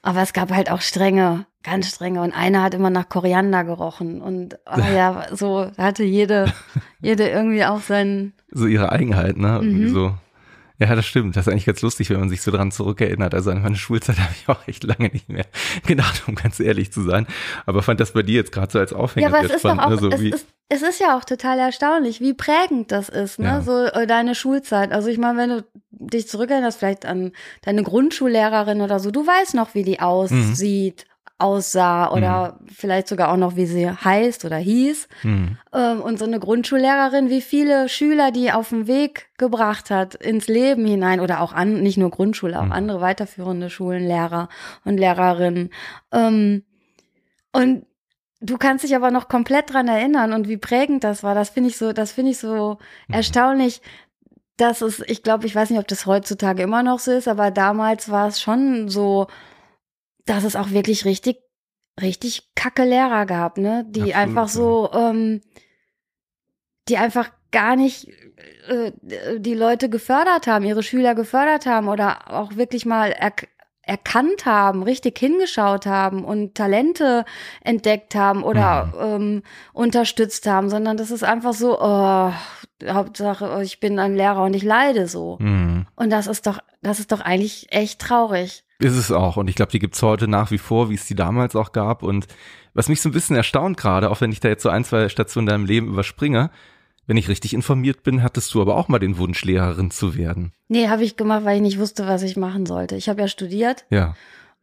[0.01, 2.21] Aber es gab halt auch strenge, ganz strenge.
[2.21, 4.21] Und einer hat immer nach Koriander gerochen.
[4.21, 6.53] Und oh ja, so hatte jede,
[7.01, 8.33] jede irgendwie auch seinen.
[8.51, 9.61] So ihre Eigenheit, ne?
[9.61, 9.93] Mhm.
[9.93, 10.13] so.
[10.77, 11.35] Ja, das stimmt.
[11.35, 13.33] Das ist eigentlich ganz lustig, wenn man sich so dran zurückerinnert.
[13.33, 15.45] Also an meine Schulzeit habe ich auch echt lange nicht mehr
[15.87, 17.27] gedacht, um ganz ehrlich zu sein.
[17.65, 19.71] Aber fand das bei dir jetzt gerade so als Aufhänger Ja, aber es ist doch
[19.71, 19.83] spannend.
[19.83, 19.97] auch, ne?
[19.97, 23.45] so es, ist, es ist ja auch total erstaunlich, wie prägend das ist, ne?
[23.47, 23.61] Ja.
[23.61, 24.91] So äh, deine Schulzeit.
[24.91, 27.31] Also ich meine, wenn du dich zurückerinnerst, vielleicht an
[27.63, 31.05] deine Grundschullehrerin oder so, du weißt noch, wie die aussieht,
[31.37, 35.07] aussah oder vielleicht sogar auch noch, wie sie heißt oder hieß.
[35.21, 40.15] hm, Ähm, und so eine Grundschullehrerin, wie viele Schüler die auf den Weg gebracht hat
[40.15, 42.71] ins Leben hinein oder auch an, nicht nur Grundschule, auch Mhm.
[42.71, 44.47] andere weiterführende Schulen, Lehrer
[44.85, 45.69] und Lehrerinnen.
[46.13, 46.63] Ähm,
[47.51, 47.85] und
[48.41, 51.35] du kannst dich aber noch komplett dran erinnern und wie prägend das war.
[51.35, 53.13] Das finde ich so, das finde ich so Mhm.
[53.15, 53.81] erstaunlich.
[54.57, 57.51] dass es, ich glaube, ich weiß nicht, ob das heutzutage immer noch so ist, aber
[57.51, 59.27] damals war es schon so,
[60.25, 61.37] dass es auch wirklich richtig,
[62.01, 63.85] richtig kacke Lehrer gab, ne?
[63.89, 65.41] Die Absolut, einfach so, ähm,
[66.87, 68.07] die einfach gar nicht
[68.67, 68.91] äh,
[69.37, 73.31] die Leute gefördert haben, ihre Schüler gefördert haben oder auch wirklich mal er
[73.87, 77.23] erkannt haben, richtig hingeschaut haben und Talente
[77.61, 82.31] entdeckt haben oder ähm, unterstützt haben, sondern das ist einfach so, oh,
[82.87, 85.37] Hauptsache, ich bin ein Lehrer und ich leide so.
[85.39, 85.87] Mhm.
[85.95, 88.63] Und das ist doch, das ist doch eigentlich echt traurig.
[88.79, 89.37] Ist es auch.
[89.37, 92.03] Und ich glaube, die gibt's heute nach wie vor, wie es die damals auch gab.
[92.03, 92.27] Und
[92.73, 95.07] was mich so ein bisschen erstaunt gerade, auch wenn ich da jetzt so ein, zwei
[95.07, 96.51] Stationen in deinem Leben überspringe,
[97.07, 100.51] wenn ich richtig informiert bin, hattest du aber auch mal den Wunsch, Lehrerin zu werden.
[100.67, 102.95] Nee, habe ich gemacht, weil ich nicht wusste, was ich machen sollte.
[102.95, 104.15] Ich habe ja studiert Ja.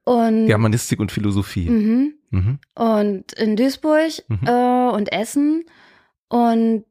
[0.05, 1.70] und Germanistik und Philosophie.
[1.70, 2.59] mhm, Mhm.
[2.75, 4.40] und in Duisburg Mhm.
[4.46, 5.64] äh, und Essen
[6.29, 6.85] und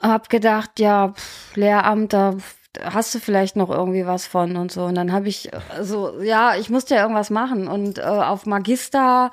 [0.00, 2.36] hab gedacht, ja, pff, Lehramt, da
[2.82, 4.84] hast du vielleicht noch irgendwie was von und so.
[4.84, 7.68] Und dann habe ich äh, so, ja, ich musste ja irgendwas machen.
[7.68, 9.30] Und äh, auf Magister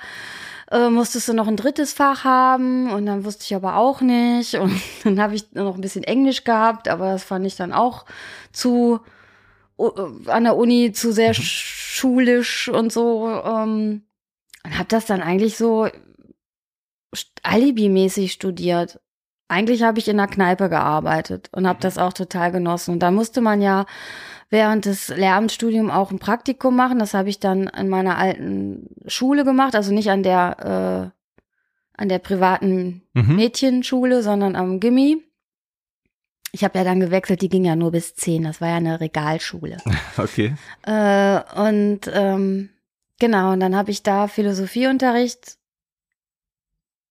[0.71, 2.91] äh, musstest du noch ein drittes Fach haben.
[2.91, 4.55] Und dann wusste ich aber auch nicht.
[4.59, 8.05] Und dann habe ich noch ein bisschen Englisch gehabt, aber das fand ich dann auch
[8.51, 8.99] zu
[9.77, 9.91] uh,
[10.27, 13.27] an der Uni zu sehr schulisch und so.
[13.29, 14.03] Ähm,
[14.63, 15.87] und habe das dann eigentlich so
[17.43, 18.99] alibimäßig studiert.
[19.47, 22.91] Eigentlich habe ich in der Kneipe gearbeitet und habe das auch total genossen.
[22.91, 23.85] Und da musste man ja
[24.49, 26.97] während des Lehramtsstudiums auch ein Praktikum machen.
[26.99, 32.09] Das habe ich dann an meiner alten Schule gemacht, also nicht an der äh, an
[32.09, 33.35] der privaten Mhm.
[33.37, 35.23] Mädchenschule, sondern am Gimmi.
[36.51, 38.43] Ich habe ja dann gewechselt, die ging ja nur bis zehn.
[38.43, 39.77] Das war ja eine Regalschule.
[40.17, 40.55] Okay.
[40.83, 42.69] Äh, und ähm,
[43.19, 45.57] genau, und dann habe ich da Philosophieunterricht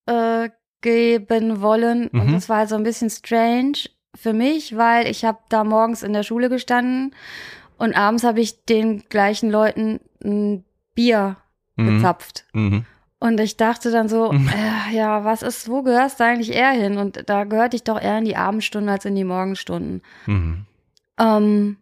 [0.06, 0.48] äh,
[0.84, 2.08] geben wollen.
[2.08, 2.32] Und Mhm.
[2.34, 6.22] das war so ein bisschen strange für mich, weil ich habe da morgens in der
[6.22, 7.14] Schule gestanden
[7.78, 11.36] und abends habe ich den gleichen Leuten ein Bier
[11.76, 11.96] Mhm.
[11.96, 12.44] gezapft.
[12.52, 12.84] Mhm.
[13.18, 14.48] Und ich dachte dann so, Mhm.
[14.48, 16.98] äh, ja, was ist, wo gehörst du eigentlich eher hin?
[16.98, 20.02] Und da gehörte ich doch eher in die Abendstunden als in die Morgenstunden.
[20.26, 20.66] Mhm.
[21.18, 21.76] Ähm,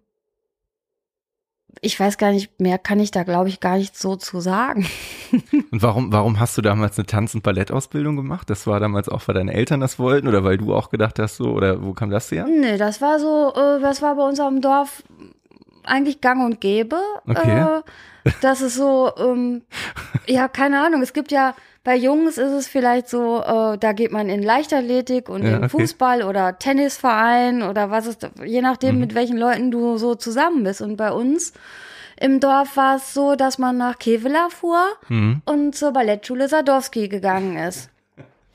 [1.81, 4.87] ich weiß gar nicht, mehr kann ich da, glaube ich, gar nicht so zu sagen.
[5.71, 8.51] Und warum, warum hast du damals eine Tanz- und Ballettausbildung gemacht?
[8.51, 11.37] Das war damals auch, weil deine Eltern das wollten oder weil du auch gedacht hast
[11.37, 12.47] so, oder wo kam das her?
[12.47, 15.03] Nee, das war so, äh, das war bei uns am Dorf
[15.85, 16.99] eigentlich gang und gäbe.
[17.29, 17.79] Okay.
[18.25, 19.63] Äh, das ist so, ähm,
[20.27, 21.03] ja, keine Ahnung.
[21.03, 25.29] Es gibt ja, bei Jungs ist es vielleicht so, äh, da geht man in Leichtathletik
[25.29, 25.69] und Ja, in okay.
[25.71, 29.01] Fußball oder Tennisverein oder was ist, je nachdem, Mhm.
[29.01, 30.81] mit welchen Leuten du so zusammen bist.
[30.81, 31.53] Und bei uns
[32.21, 35.43] im Dorf war es so, dass man nach Kevela fuhr Mhm.
[35.45, 37.91] und zur Ballettschule Sadowski gegangen ist.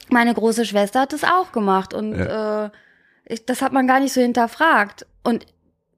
[0.09, 2.69] Meine große Schwester hat es auch gemacht und äh,
[3.25, 5.05] ich, das hat man gar nicht so hinterfragt.
[5.25, 5.45] Und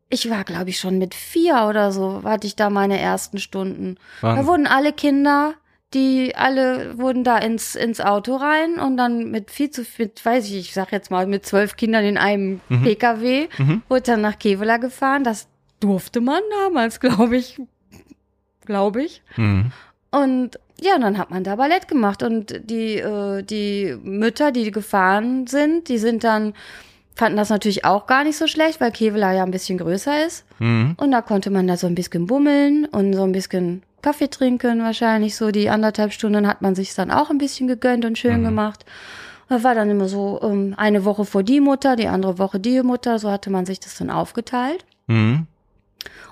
[0.10, 3.98] ich war, glaube ich, schon mit vier oder so, hatte ich da meine ersten Stunden.
[4.22, 4.44] Wahnsinn.
[4.46, 5.54] Da wurden alle Kinder,
[5.94, 10.46] die alle wurden da ins, ins Auto rein und dann mit viel zu viel, weiß
[10.50, 12.84] ich, ich sag jetzt mal, mit zwölf Kindern in einem Mhm.
[12.84, 13.82] PKW, Mhm.
[13.90, 15.24] wurde dann nach Kevela gefahren.
[15.24, 15.48] Das
[15.80, 17.60] durfte man damals, glaube ich.
[18.66, 19.22] Glaube ich.
[19.36, 19.72] Mhm.
[20.12, 25.46] Und ja, dann hat man da Ballett gemacht und die, äh, die Mütter, die gefahren
[25.48, 26.54] sind, die sind dann,
[27.20, 30.46] fanden das natürlich auch gar nicht so schlecht, weil Kevela ja ein bisschen größer ist.
[30.60, 30.96] Mhm.
[30.98, 34.82] Und da konnte man da so ein bisschen bummeln und so ein bisschen Kaffee trinken,
[34.82, 38.40] wahrscheinlich so die anderthalb Stunden hat man sich dann auch ein bisschen gegönnt und schön
[38.40, 38.46] Mhm.
[38.46, 38.86] gemacht.
[39.50, 42.82] Da war dann immer so ähm, eine Woche vor die Mutter, die andere Woche die
[42.84, 44.86] Mutter, so hatte man sich das dann aufgeteilt.
[45.08, 45.48] Mhm.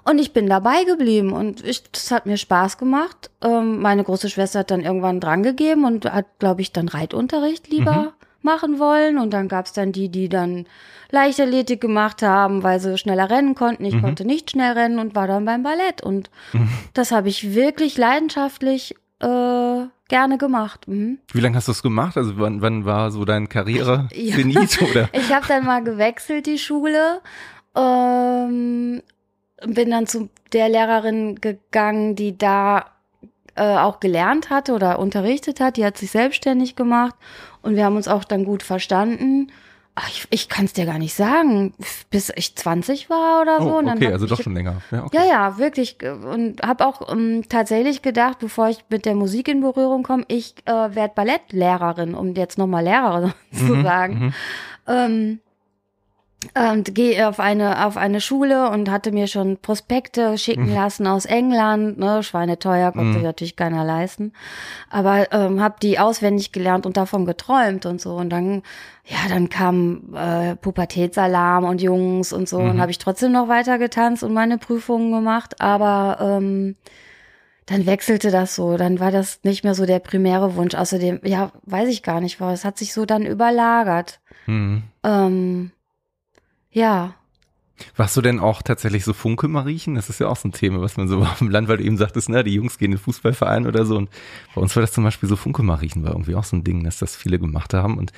[0.06, 3.30] Und ich bin dabei geblieben und ich, das hat mir Spaß gemacht.
[3.42, 7.92] Ähm, meine große Schwester hat dann irgendwann drangegeben und hat, glaube ich, dann Reitunterricht lieber
[7.98, 8.08] Mhm.
[8.42, 9.18] Machen wollen.
[9.18, 10.66] Und dann gab's dann die, die dann
[11.12, 13.86] Leichtathletik gemacht haben, weil sie schneller rennen konnten.
[13.86, 14.02] Ich Mhm.
[14.02, 16.02] konnte nicht schnell rennen und war dann beim Ballett.
[16.04, 16.70] Und Mhm.
[16.94, 19.26] das habe ich wirklich leidenschaftlich äh,
[20.10, 20.88] gerne gemacht.
[20.88, 21.18] Mhm.
[21.34, 22.18] Wie lange hast du es gemacht?
[22.18, 24.36] Also wann, wann war so dein Karriere Ja.
[24.36, 25.10] Zenit oder?
[25.14, 27.22] Ich habe dann mal gewechselt, die Schule.
[27.76, 29.02] Ähm,
[29.66, 32.86] bin dann zu der Lehrerin gegangen, die da
[33.56, 35.78] äh, auch gelernt hatte oder unterrichtet hat.
[35.78, 37.16] Die hat sich selbstständig gemacht
[37.68, 39.52] und wir haben uns auch dann gut verstanden.
[40.00, 41.74] Ach, ich ich kann es dir gar nicht sagen,
[42.12, 43.74] bis ich 20 war oder so.
[43.74, 44.82] Oh, Und dann okay, also doch schon länger.
[44.92, 45.18] Ja, okay.
[45.18, 45.98] ja, ja, wirklich.
[46.04, 50.54] Und habe auch ähm, tatsächlich gedacht, bevor ich mit der Musik in Berührung komme, ich
[50.66, 54.20] äh, werde Ballettlehrerin, um jetzt nochmal Lehrerin zu Mhm, sagen.
[54.20, 54.34] mhm.
[54.88, 55.40] Ähm,
[56.54, 60.76] und gehe auf eine auf eine Schule und hatte mir schon Prospekte schicken Mhm.
[60.76, 63.14] lassen aus England, ne, schweineteuer, konnte Mhm.
[63.14, 64.34] sich natürlich keiner leisten,
[64.90, 68.62] aber ähm, habe die auswendig gelernt und davon geträumt und so und dann
[69.04, 72.82] ja, dann kam äh, Pubertätsalarm und Jungs und so und Mhm.
[72.82, 76.76] habe ich trotzdem noch weiter getanzt und meine Prüfungen gemacht, aber ähm,
[77.66, 80.74] dann wechselte das so, dann war das nicht mehr so der primäre Wunsch.
[80.76, 84.20] Außerdem, ja, weiß ich gar nicht, es hat sich so dann überlagert.
[84.46, 84.84] Mhm.
[85.04, 85.72] Ähm,
[86.72, 87.14] ja,
[87.96, 89.94] Warst du denn auch tatsächlich so Funke-Mariechen?
[89.94, 91.84] Das ist ja auch so ein Thema, was man so auf dem Land, weil du
[91.84, 93.96] eben sagtest, na, die Jungs gehen in den Fußballverein oder so.
[93.98, 94.10] Und
[94.56, 96.98] bei uns war das zum Beispiel so Funke-Mariechen, war irgendwie auch so ein Ding, dass
[96.98, 98.00] das viele gemacht haben.
[98.00, 98.14] Und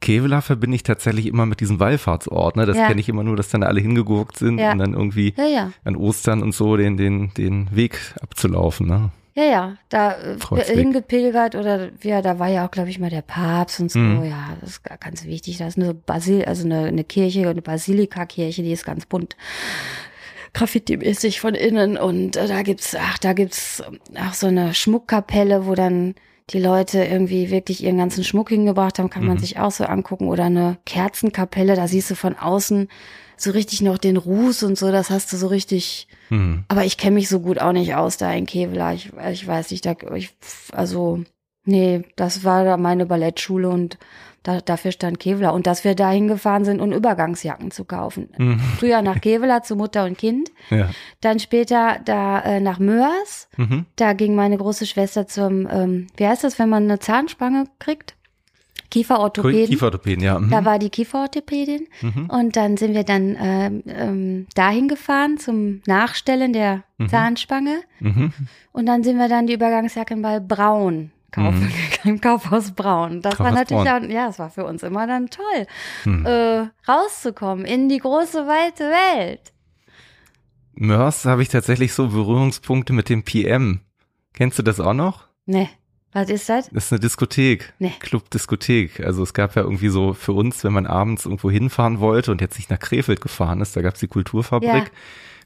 [0.00, 2.54] Kevela verbinde ich tatsächlich immer mit diesem Wallfahrtsort.
[2.54, 2.66] Ne?
[2.66, 2.86] Das Ja.
[2.86, 4.70] kenne ich immer nur, dass dann alle hingegurkt sind Ja.
[4.72, 8.86] und dann irgendwie ja, an Ostern und so den, den, den Weg abzulaufen.
[8.86, 9.10] Ne?
[9.42, 10.76] Ja, ja, da äh, Kreuzweg.
[10.76, 13.98] hingepilgert oder ja, da war ja auch, glaube ich, mal der Papst und so.
[13.98, 14.24] Mhm.
[14.24, 15.58] Ja, das ist ga- ganz wichtig.
[15.58, 19.36] Da ist eine Basil, also eine, eine Kirche, eine Basilika-Kirche, die ist ganz bunt.
[20.52, 23.82] Graffiti-mäßig von innen und äh, da gibt's, ach, da gibt's
[24.18, 26.14] auch so eine Schmuckkapelle, wo dann
[26.50, 29.40] die Leute irgendwie wirklich ihren ganzen Schmuck hingebracht haben, kann man Mhm.
[29.40, 32.88] sich auch so angucken oder eine Kerzenkapelle, da siehst du von außen
[33.42, 36.64] so richtig noch den Ruß und so, das hast du so richtig, Hm.
[36.68, 38.94] aber ich kenne mich so gut auch nicht aus da in Kevlar.
[38.94, 40.34] Ich, ich weiß nicht, da, ich,
[40.72, 41.22] also,
[41.64, 43.98] nee, das war da meine Ballettschule und
[44.42, 45.52] da, dafür stand Kevlar.
[45.52, 48.30] Und dass wir da hingefahren sind, um Übergangsjacken zu kaufen.
[48.38, 48.58] Mhm.
[48.78, 50.88] Früher nach Kevlar zu Mutter und Kind, Ja.
[51.20, 53.48] dann später da äh, nach Mörs.
[53.58, 53.84] Mhm.
[53.96, 58.14] Da ging meine große Schwester zum, ähm, wie heißt das, wenn man eine Zahnspange kriegt?
[58.90, 59.66] Kieferorthopäden.
[59.68, 60.38] Kieferorthopäden, ja.
[60.38, 60.50] Mhm.
[60.50, 61.86] Da war die Kieferorthopädin.
[62.02, 62.26] Mhm.
[62.28, 67.08] Und dann sind wir dann ähm, ähm, dahin gefahren zum Nachstellen der Mhm.
[67.08, 67.80] Zahnspange.
[68.00, 68.32] Mhm.
[68.72, 71.72] Und dann sind wir dann die Übergangsjacken bei Braun kaufen Mhm.
[71.92, 73.22] gegangen, Kaufhaus Braun.
[73.22, 74.04] Das war Kaufhaus natürlich Braun.
[74.06, 75.66] auch, ja, es war für uns immer dann toll,
[76.02, 76.26] Hm.
[76.26, 79.52] äh, rauszukommen in die große, weite Welt.
[80.74, 83.80] Mörs habe ich tatsächlich so Berührungspunkte mit dem PM.
[84.34, 85.28] Kennst du das auch noch?
[85.46, 85.68] Ne,
[86.12, 86.68] was ist das?
[86.70, 87.72] Das ist eine Diskothek.
[87.78, 87.92] Nee.
[88.00, 89.00] Club-Diskothek.
[89.00, 92.40] Also es gab ja irgendwie so für uns, wenn man abends irgendwo hinfahren wollte und
[92.40, 94.68] jetzt nicht nach Krefeld gefahren ist, da gab es die Kulturfabrik.
[94.68, 94.90] Ja.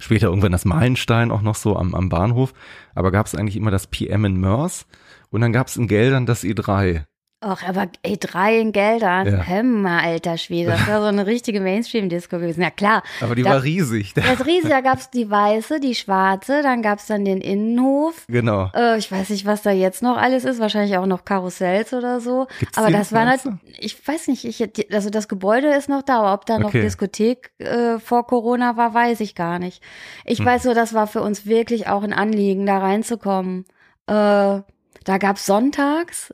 [0.00, 2.55] Später irgendwann das Meilenstein auch noch so am, am Bahnhof.
[2.94, 4.87] Aber gab es eigentlich immer das PM in Mörs.
[5.31, 7.05] Und dann gab es in Geldern das E3.
[7.45, 9.27] Och, aber ey, drei in Geldern.
[9.27, 9.39] Ja.
[9.43, 10.71] Hämmer, alter Schwede.
[10.71, 12.63] Das war so eine richtige Mainstream-Disco gewesen.
[12.63, 14.15] Ja klar, Aber die Da- war riesig.
[14.15, 18.25] das Riesige, da gab's die weiße, die schwarze, dann gab's dann den Innenhof.
[18.29, 18.71] genau.
[18.75, 20.59] Äh, ich weiß nicht, was da jetzt noch alles ist.
[20.59, 22.47] Wahrscheinlich auch noch Karussells oder so.
[22.61, 26.21] Gibt's aber das war natürlich, ich weiß nicht, ich, also das Gebäude ist noch da,
[26.21, 26.81] aber ob da noch Okay.
[26.83, 29.83] Diskothek äh, vor Corona war, weiß ich gar nicht.
[30.25, 30.47] Ich Hm.
[30.47, 33.65] weiß nur, das war für uns wirklich auch ein Anliegen, da reinzukommen.
[34.07, 36.33] Äh, da gab's sonntags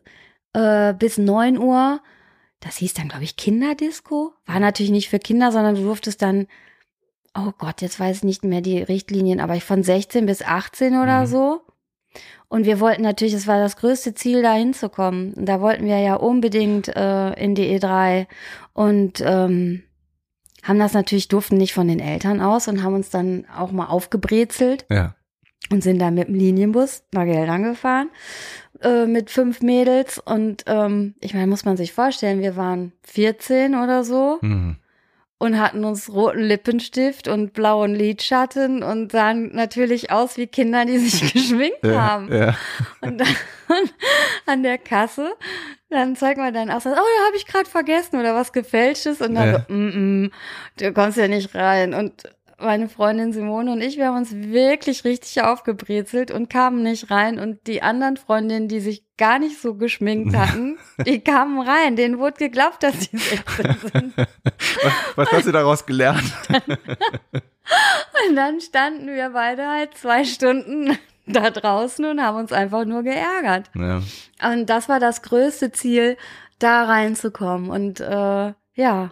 [0.52, 2.00] äh, bis neun Uhr,
[2.60, 4.32] das hieß dann, glaube ich, Kinderdisco.
[4.46, 6.46] War natürlich nicht für Kinder, sondern du durftest dann,
[7.36, 11.22] oh Gott, jetzt weiß ich nicht mehr die Richtlinien, aber von 16 bis 18 oder
[11.22, 11.26] Mhm.
[11.26, 11.60] so.
[12.48, 15.32] Und wir wollten natürlich, es war das größte Ziel, da hinzukommen.
[15.36, 18.26] Da wollten wir ja unbedingt äh, in die E3.
[18.72, 19.84] Und ähm,
[20.64, 23.86] haben das natürlich, durften nicht von den Eltern aus und haben uns dann auch mal
[23.86, 25.14] aufgebrezelt Ja.
[25.70, 28.10] und sind dann mit dem Linienbus nach Geldern gefahren
[28.82, 33.74] äh, mit fünf Mädels und ähm, ich meine, muss man sich vorstellen, wir waren 14
[33.74, 34.76] oder so Mhm.
[35.38, 40.98] und hatten uns roten Lippenstift und blauen Lidschatten und sahen natürlich aus wie Kinder, die
[40.98, 42.32] sich geschminkt Ja, haben.
[42.32, 42.56] ja.
[43.00, 43.28] Und dann
[44.46, 45.32] an der Kasse,
[45.88, 49.34] dann zeigen wir dann aus, oh, da habe ich gerade vergessen oder was gefälschtes und
[49.34, 49.64] dann Ja.
[49.68, 50.30] so, mm, mm,
[50.78, 51.94] du kommst ja nicht rein.
[51.94, 52.24] Und
[52.60, 57.38] meine Freundin Simone und ich, wir haben uns wirklich richtig aufgebrezelt und kamen nicht rein.
[57.38, 61.96] Und die anderen Freundinnen, die sich gar nicht so geschminkt hatten, die kamen rein.
[61.96, 64.16] Denen wurde geglaubt, dass sie 16 sind.
[64.16, 66.32] Was, was hast du daraus gelernt?
[68.28, 73.02] Und dann standen wir beide halt zwei Stunden da draußen und haben uns einfach nur
[73.02, 73.70] geärgert.
[73.74, 74.02] Ja.
[74.52, 76.16] Und das war das größte Ziel,
[76.58, 77.70] da reinzukommen.
[77.70, 79.10] Und äh, ja,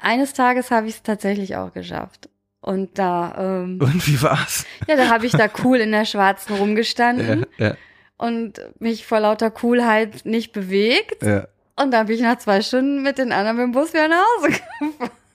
[0.00, 2.28] eines Tages habe ich es tatsächlich auch geschafft.
[2.66, 4.66] Und da, ähm, Und wie war's?
[4.88, 7.74] ja, da habe ich da cool in der Schwarzen rumgestanden Ja, ja,
[8.18, 11.22] und mich vor lauter Coolheit nicht bewegt.
[11.22, 11.46] ja.
[11.78, 14.24] Und dann bin ich nach zwei Stunden mit den anderen mit dem Bus wieder nach
[14.38, 14.48] Hause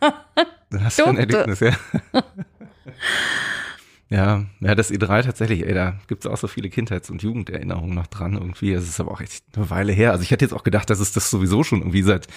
[0.02, 0.16] gefahren.
[0.72, 1.18] Dann hast du ein.
[1.18, 1.72] Erlebnis, ja.
[4.14, 8.08] Ja, ja, das E3 tatsächlich, ey, da gibt's auch so viele Kindheits- und Jugenderinnerungen noch
[8.08, 8.74] dran irgendwie.
[8.74, 10.12] Es ist aber auch echt eine Weile her.
[10.12, 12.28] Also ich hätte jetzt auch gedacht, dass es das sowieso schon irgendwie seit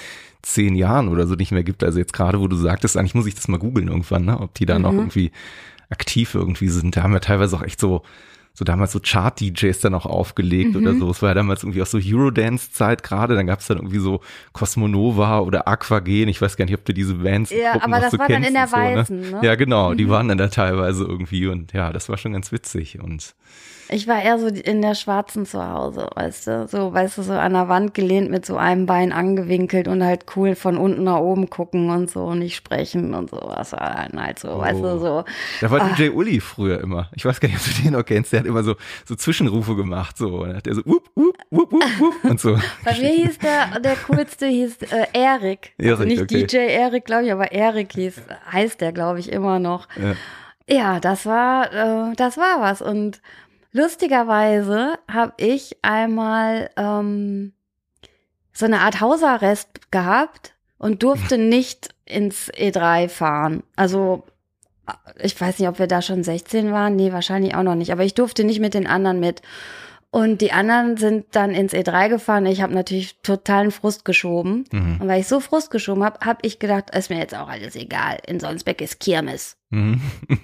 [0.43, 1.83] zehn Jahren oder so nicht mehr gibt.
[1.83, 4.39] Also jetzt gerade, wo du sagtest, eigentlich muss ich das mal googeln irgendwann, ne?
[4.39, 4.99] ob die da noch Mhm.
[5.01, 5.33] irgendwie
[5.91, 6.97] aktiv irgendwie sind.
[6.97, 8.03] Da haben wir teilweise auch echt so,
[8.57, 11.01] so damals so Chart-DJs dann auch aufgelegt oder Mhm.
[11.01, 11.11] so.
[11.11, 13.35] Es war ja damals irgendwie auch so Eurodance-Zeit gerade.
[13.35, 14.21] Dann gab's dann irgendwie so
[14.53, 16.29] Cosmonova oder Aquagen.
[16.29, 18.55] Ich weiß gar nicht, ob du diese Bands Ja, aber das so war dann in
[18.55, 18.83] der so, ne?
[18.97, 19.41] Weißen, ne?
[19.43, 19.95] Ja, genau.
[19.95, 20.11] Die Mhm.
[20.11, 23.35] waren dann da teilweise irgendwie und ja, das war schon ganz witzig und
[23.95, 27.33] Ich war eher so in der Schwarzen zu Hause, weißt du, so, weißt du, so
[27.33, 31.19] an der Wand gelehnt mit so einem Bein angewinkelt und halt cool von unten nach
[31.21, 33.41] oben gucken und so und nicht sprechen und so.
[33.41, 35.25] Was war dann halt so, weißt du, so.
[35.61, 35.95] da war Ah.
[35.97, 37.09] DJ Uli früher immer.
[37.15, 38.33] Ich weiß gar nicht, ob du den noch kennst.
[38.33, 40.45] Der hat immer so, so Zwischenrufe gemacht, so.
[40.45, 42.59] Dann hat der so, wup, wup, wup, wup, wup und so.
[42.85, 45.73] Bei mir hieß der, der coolste hieß äh, Erik.
[45.81, 46.47] Also Erik, nicht okay.
[46.47, 49.87] DJ Erik, glaube ich, aber Erik hieß, heißt der, glaube ich, immer noch.
[49.97, 50.15] Ja.
[50.67, 51.73] Ja, das war,
[52.11, 52.81] äh, das war was.
[52.81, 53.21] Und
[53.75, 57.53] lustigerweise habe ich einmal ähm,
[58.55, 63.63] so eine Art Hausarrest gehabt und durfte nicht ins E3 fahren.
[63.77, 64.25] Also
[65.21, 66.97] ich weiß nicht, ob wir da schon 16 waren.
[66.97, 67.93] Nee, wahrscheinlich auch noch nicht.
[67.93, 69.43] Aber ich durfte nicht mit den anderen mit.
[70.11, 72.47] Und die anderen sind dann ins E3 gefahren.
[72.47, 74.65] Ich habe natürlich totalen Frust geschoben.
[74.71, 75.01] Mhm.
[75.01, 77.75] Und weil ich so Frust geschoben habe, habe ich gedacht, ist mir jetzt auch alles
[77.75, 78.19] egal.
[78.27, 79.57] In Sonsbeck ist Kirmes.
[79.71, 80.01] Mhm.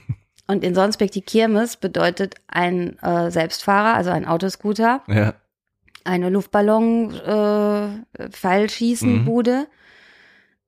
[0.50, 5.34] Und in Sonsbeck die Kirmes bedeutet ein äh, Selbstfahrer, also ein Autoscooter, Ja.
[6.04, 9.66] eine Luftballon äh, Pfeilschießenbude,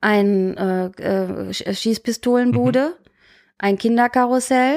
[0.00, 2.96] ein äh, äh, Sch- Schießpistolenbude,
[3.58, 4.76] ein Kinderkarussell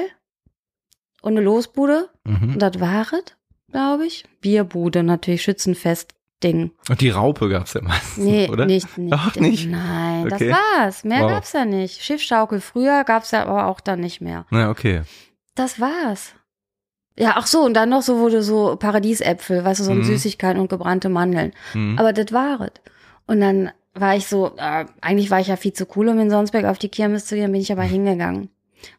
[1.22, 2.08] und eine Losbude.
[2.24, 2.54] Mhm.
[2.54, 3.36] Und das war es,
[3.70, 4.24] glaube ich.
[4.40, 6.14] Bierbude, natürlich Schützenfest.
[6.42, 6.72] Ding.
[6.88, 8.66] Und die Raupe gab's ja meistens, Nee, oder?
[8.66, 9.12] nicht, nicht.
[9.14, 9.70] Auch nicht?
[9.70, 10.48] Nein, Okay.
[10.50, 11.04] das war's.
[11.04, 11.30] Mehr Wow.
[11.30, 12.02] gab's ja nicht.
[12.02, 14.44] Schiffschaukel früher gab's ja aber auch dann nicht mehr.
[14.50, 15.02] Na, okay.
[15.54, 16.34] Das war's.
[17.18, 20.04] Ja, ach so, und dann noch so wurde so Paradiesäpfel, weißt du, so Mhm.
[20.04, 21.52] Süßigkeiten und gebrannte Mandeln.
[21.72, 21.98] Mhm.
[21.98, 22.72] Aber das war es.
[23.26, 26.28] Und dann war ich so, äh, eigentlich war ich ja viel zu cool, um in
[26.28, 28.50] Sonsberg auf die Kirmes zu gehen, bin ich aber hingegangen.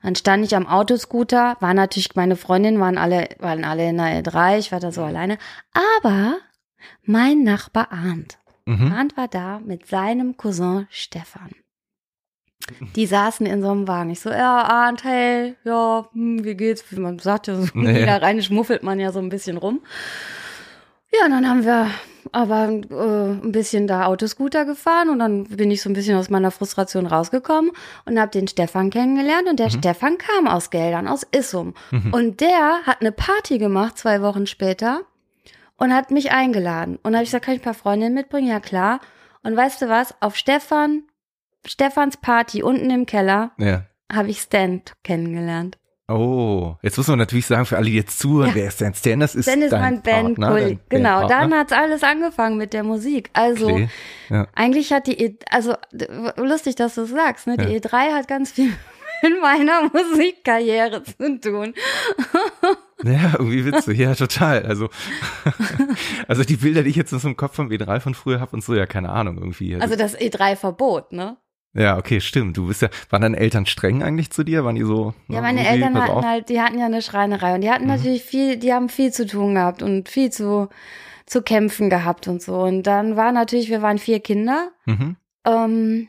[0.02, 4.24] Dann stand ich am Autoscooter, war natürlich, meine Freundinnen waren alle, waren alle in der
[4.24, 5.38] E3, ich war da so alleine.
[6.02, 6.38] Aber
[7.04, 8.92] mein Nachbar Arndt, Mhm.
[8.92, 11.52] Arndt war da mit seinem Cousin Stefan.
[12.98, 14.10] Die saßen in so einem Wagen.
[14.10, 16.84] Ich so, ja, Arndt, hey, ja, hm, wie geht's?
[16.92, 18.06] Wie man sagt ja so, Nee.
[18.06, 19.82] da rein schmuffelt man ja so ein bisschen rum.
[21.14, 21.90] Ja, und dann haben wir
[22.34, 26.30] aber äh, ein bisschen da Autoscooter gefahren und dann bin ich so ein bisschen aus
[26.30, 27.72] meiner Frustration rausgekommen
[28.06, 31.74] und habe den Stefan kennengelernt und der Stefan kam aus Geldern, aus Issum.
[31.92, 32.14] Mhm.
[32.14, 35.04] Und der hat eine Party gemacht zwei Wochen später
[35.78, 36.98] und hat mich eingeladen.
[37.04, 38.48] Und habe ich gesagt, kann ich ein paar Freundinnen mitbringen?
[38.50, 39.00] Ja, klar.
[39.44, 40.14] Und weißt du was?
[40.22, 41.04] Auf Stefan,
[41.66, 43.84] Stefans Party unten im Keller Ja.
[44.12, 45.78] habe ich Stan kennengelernt.
[46.10, 48.56] Oh, jetzt muss man natürlich sagen, für alle, die jetzt zuhören, Ja.
[48.56, 49.20] wer ist denn Stan?
[49.20, 51.20] Das ist Stan ist dein mein Band, Partner, dein genau.
[51.20, 51.28] Bandpartner.
[51.50, 53.30] Dann hat's alles angefangen mit der Musik.
[53.34, 53.90] Also Okay.
[54.30, 54.48] Ja.
[54.56, 55.76] eigentlich hat die, E- also
[56.38, 57.58] lustig, dass du es sagst, ne?
[57.58, 57.80] Die Ja.
[57.80, 58.72] E3 hat ganz viel
[59.22, 61.74] in meiner Musikkarriere zu tun.
[63.04, 64.66] Ja, irgendwie witzig, ja, total.
[64.66, 64.90] Also,
[66.28, 68.64] also die Bilder, die ich jetzt so im Kopf vom E3 von früher habe und
[68.64, 69.76] so, ja, keine Ahnung, irgendwie.
[69.76, 71.38] Also das E3-Verbot, ne?
[71.74, 72.58] ja, okay, stimmt.
[72.58, 74.66] Du bist ja, waren deine Eltern streng eigentlich zu dir?
[74.66, 75.14] Waren die so?
[75.28, 76.26] Ja, na, meine Eltern hatten auf?
[76.26, 77.90] halt, die hatten ja eine Schreinerei und die hatten Mhm.
[77.92, 80.70] natürlich viel, die haben viel zu tun gehabt und viel zu,
[81.28, 82.62] zu kämpfen gehabt und so.
[82.64, 84.72] Und dann war natürlich, wir waren vier Kinder.
[84.88, 85.18] Mhm.
[85.46, 86.08] Ähm,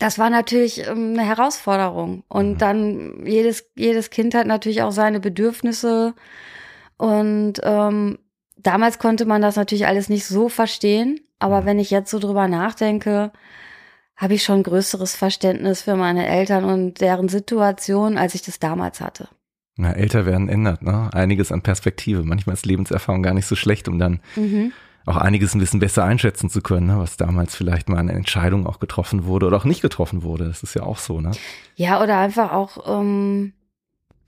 [0.00, 2.24] das war natürlich ähm, eine Herausforderung.
[2.28, 2.58] Und mhm.
[2.58, 6.14] dann jedes, jedes Kind hat natürlich auch seine Bedürfnisse.
[6.96, 8.18] Und ähm,
[8.56, 11.20] damals konnte man das natürlich alles nicht so verstehen.
[11.38, 11.66] Aber mhm.
[11.66, 13.30] wenn ich jetzt so drüber nachdenke,
[14.16, 19.00] habe ich schon größeres Verständnis für meine Eltern und deren Situation, als ich das damals
[19.00, 19.28] hatte.
[19.76, 21.10] Na, älter werden ändert, ne?
[21.12, 22.22] Einiges an Perspektive.
[22.22, 24.72] Manchmal ist Lebenserfahrung gar nicht so schlecht, um dann mhm
[25.06, 28.66] auch einiges ein bisschen besser einschätzen zu können, ne, was damals vielleicht mal eine Entscheidung
[28.66, 30.44] auch getroffen wurde oder auch nicht getroffen wurde.
[30.44, 31.32] Das ist ja auch so, ne?
[31.76, 33.52] Ja, oder einfach auch, ähm,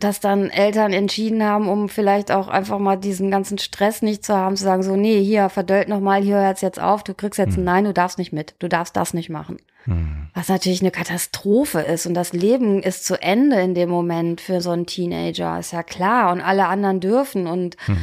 [0.01, 4.35] dass dann Eltern entschieden haben, um vielleicht auch einfach mal diesen ganzen Stress nicht zu
[4.35, 7.57] haben, zu sagen, so, nee, hier, verdöllt nochmal, hier hört's jetzt auf, du kriegst jetzt
[7.57, 7.63] hm.
[7.63, 9.59] ein Nein, du darfst nicht mit, du darfst das nicht machen.
[9.85, 10.29] Hm.
[10.35, 14.61] Was natürlich eine Katastrophe ist und das Leben ist zu Ende in dem Moment für
[14.61, 17.99] so einen Teenager, ist ja klar und alle anderen dürfen und hm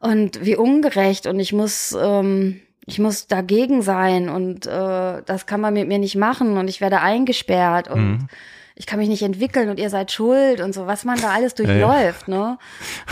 [0.00, 5.60] und wie ungerecht und ich muss, ähm, ich muss dagegen sein und äh, das kann
[5.60, 8.28] man mit mir nicht machen und ich werde eingesperrt und mhm.
[8.74, 11.54] ich kann mich nicht entwickeln und ihr seid schuld und so, was man da alles
[11.54, 12.50] durchläuft, ja, ja.
[12.50, 12.58] ne?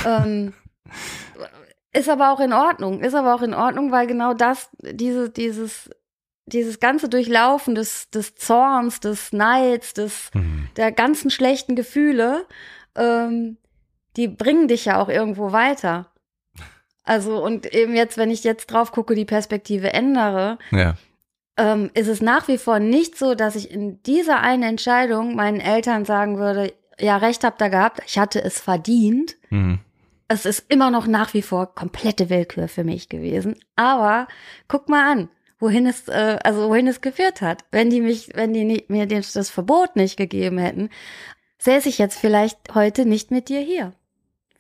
[0.07, 0.55] Ähm,
[1.93, 5.91] ist aber auch in Ordnung, ist aber auch in Ordnung, weil genau das, diese, dieses,
[6.47, 10.69] dieses ganze Durchlaufen des, des Zorns, des Neids, des, mhm.
[10.77, 12.47] der ganzen schlechten Gefühle,
[12.95, 13.59] ähm,
[14.17, 16.11] die bringen dich ja auch irgendwo weiter.
[17.09, 20.95] Also und eben jetzt, wenn ich jetzt drauf gucke, die Perspektive ändere, ja.
[21.57, 25.59] ähm, ist es nach wie vor nicht so, dass ich in dieser einen Entscheidung meinen
[25.59, 29.37] Eltern sagen würde, ja, recht habt ihr gehabt, ich hatte es verdient.
[29.49, 29.79] Mhm.
[30.29, 33.57] Es ist immer noch nach wie vor komplette Willkür für mich gewesen.
[33.75, 34.29] Aber
[34.67, 37.65] guck mal an, wohin es, äh, also wohin es geführt hat.
[37.71, 40.91] Wenn die mich, wenn die nicht, mir das Verbot nicht gegeben hätten,
[41.57, 43.95] säße ich jetzt vielleicht heute nicht mit dir hier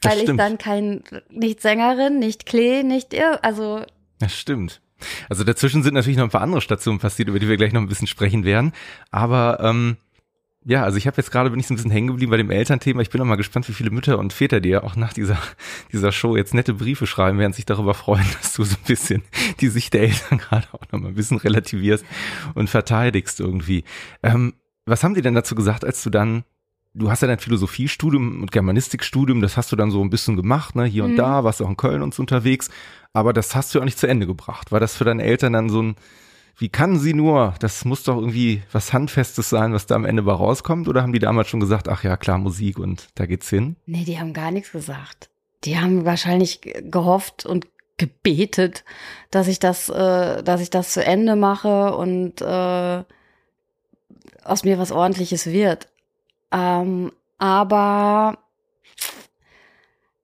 [0.02, 3.84] weil ich dann kein, nicht Sängerin, nicht Klee, nicht ihr, also.
[4.18, 4.80] Das stimmt.
[5.28, 7.80] Also dazwischen sind natürlich noch ein paar andere Stationen passiert, über die wir gleich noch
[7.80, 8.72] ein bisschen sprechen werden.
[9.10, 9.96] Aber ähm,
[10.64, 12.50] ja, also ich habe jetzt gerade bin ich so ein bisschen hängen geblieben bei dem
[12.50, 13.00] Elternthema.
[13.00, 15.38] Ich bin noch mal gespannt, wie viele Mütter und Väter dir auch nach dieser
[15.92, 19.22] dieser Show jetzt nette Briefe schreiben, werden sich darüber freuen, dass du so ein bisschen
[19.60, 22.04] die Sicht der Eltern gerade auch noch mal ein bisschen relativierst
[22.54, 23.84] und verteidigst irgendwie.
[24.22, 26.44] Ähm, was haben die denn dazu gesagt, als du dann
[26.94, 30.74] du hast ja dein Philosophiestudium und Germanistikstudium, das hast du dann so ein bisschen gemacht,
[30.74, 31.16] ne, hier und mhm.
[31.16, 32.70] da, warst auch in Köln und so unterwegs,
[33.12, 34.72] aber das hast du auch nicht zu Ende gebracht.
[34.72, 35.96] War das für deine Eltern dann so ein,
[36.56, 40.22] wie kann sie nur, das muss doch irgendwie was Handfestes sein, was da am Ende
[40.22, 43.48] bei rauskommt, oder haben die damals schon gesagt, ach ja, klar, Musik und da geht's
[43.48, 43.76] hin?
[43.86, 45.30] Nee, die haben gar nichts gesagt.
[45.64, 47.66] Die haben wahrscheinlich gehofft und
[47.96, 48.84] gebetet,
[49.30, 53.04] dass ich das, äh, dass ich das zu Ende mache und äh,
[54.44, 55.88] aus mir was ordentliches wird.
[56.52, 58.38] Ähm, aber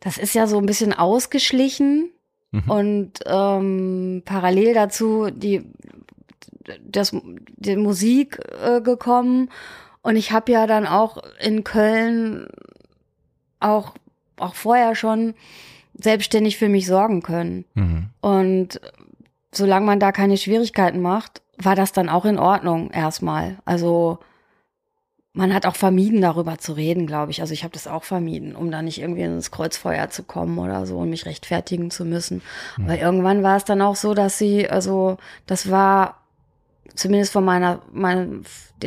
[0.00, 2.10] das ist ja so ein bisschen ausgeschlichen
[2.50, 2.70] mhm.
[2.70, 5.64] und ähm, parallel dazu die,
[6.82, 7.16] das,
[7.56, 9.50] die Musik äh, gekommen.
[10.02, 12.48] Und ich habe ja dann auch in Köln
[13.60, 13.94] auch,
[14.36, 15.34] auch vorher schon
[15.94, 17.64] selbstständig für mich sorgen können.
[17.74, 18.10] Mhm.
[18.20, 18.80] Und
[19.52, 23.58] solange man da keine Schwierigkeiten macht, war das dann auch in Ordnung erstmal.
[23.64, 24.18] Also
[25.36, 27.40] man hat auch vermieden, darüber zu reden, glaube ich.
[27.40, 30.86] Also ich habe das auch vermieden, um da nicht irgendwie ins Kreuzfeuer zu kommen oder
[30.86, 32.40] so und mich rechtfertigen zu müssen.
[32.76, 32.88] Mhm.
[32.88, 36.20] Weil irgendwann war es dann auch so, dass sie, also das war
[36.94, 38.44] zumindest von meiner, mein,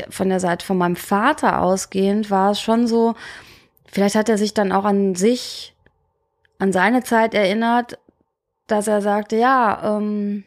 [0.09, 3.15] von der Seite von meinem Vater ausgehend, war es schon so,
[3.85, 5.75] vielleicht hat er sich dann auch an sich,
[6.59, 7.99] an seine Zeit erinnert,
[8.67, 10.45] dass er sagte, ja, ähm,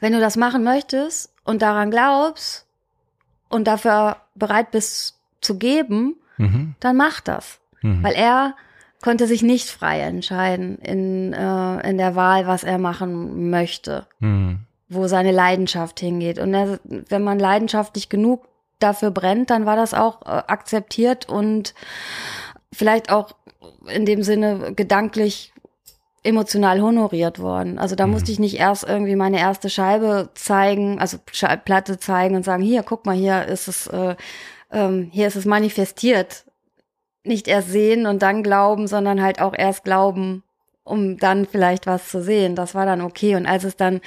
[0.00, 2.63] wenn du das machen möchtest und daran glaubst,
[3.54, 6.74] und dafür bereit bist zu geben, mhm.
[6.80, 7.60] dann mach das.
[7.82, 8.02] Mhm.
[8.02, 8.56] Weil er
[9.00, 14.60] konnte sich nicht frei entscheiden in, äh, in der Wahl, was er machen möchte, mhm.
[14.88, 16.38] wo seine Leidenschaft hingeht.
[16.38, 18.48] Und er, wenn man leidenschaftlich genug
[18.80, 21.74] dafür brennt, dann war das auch äh, akzeptiert und
[22.72, 23.36] vielleicht auch
[23.86, 25.53] in dem Sinne gedanklich
[26.24, 27.78] emotional honoriert worden.
[27.78, 28.12] Also da mhm.
[28.12, 31.18] musste ich nicht erst irgendwie meine erste Scheibe zeigen, also
[31.64, 34.16] Platte zeigen und sagen, hier, guck mal, hier ist es, äh,
[34.72, 36.44] ähm, hier ist es manifestiert.
[37.24, 40.42] Nicht erst sehen und dann glauben, sondern halt auch erst glauben,
[40.82, 42.56] um dann vielleicht was zu sehen.
[42.56, 43.36] Das war dann okay.
[43.36, 44.00] Und als es dann,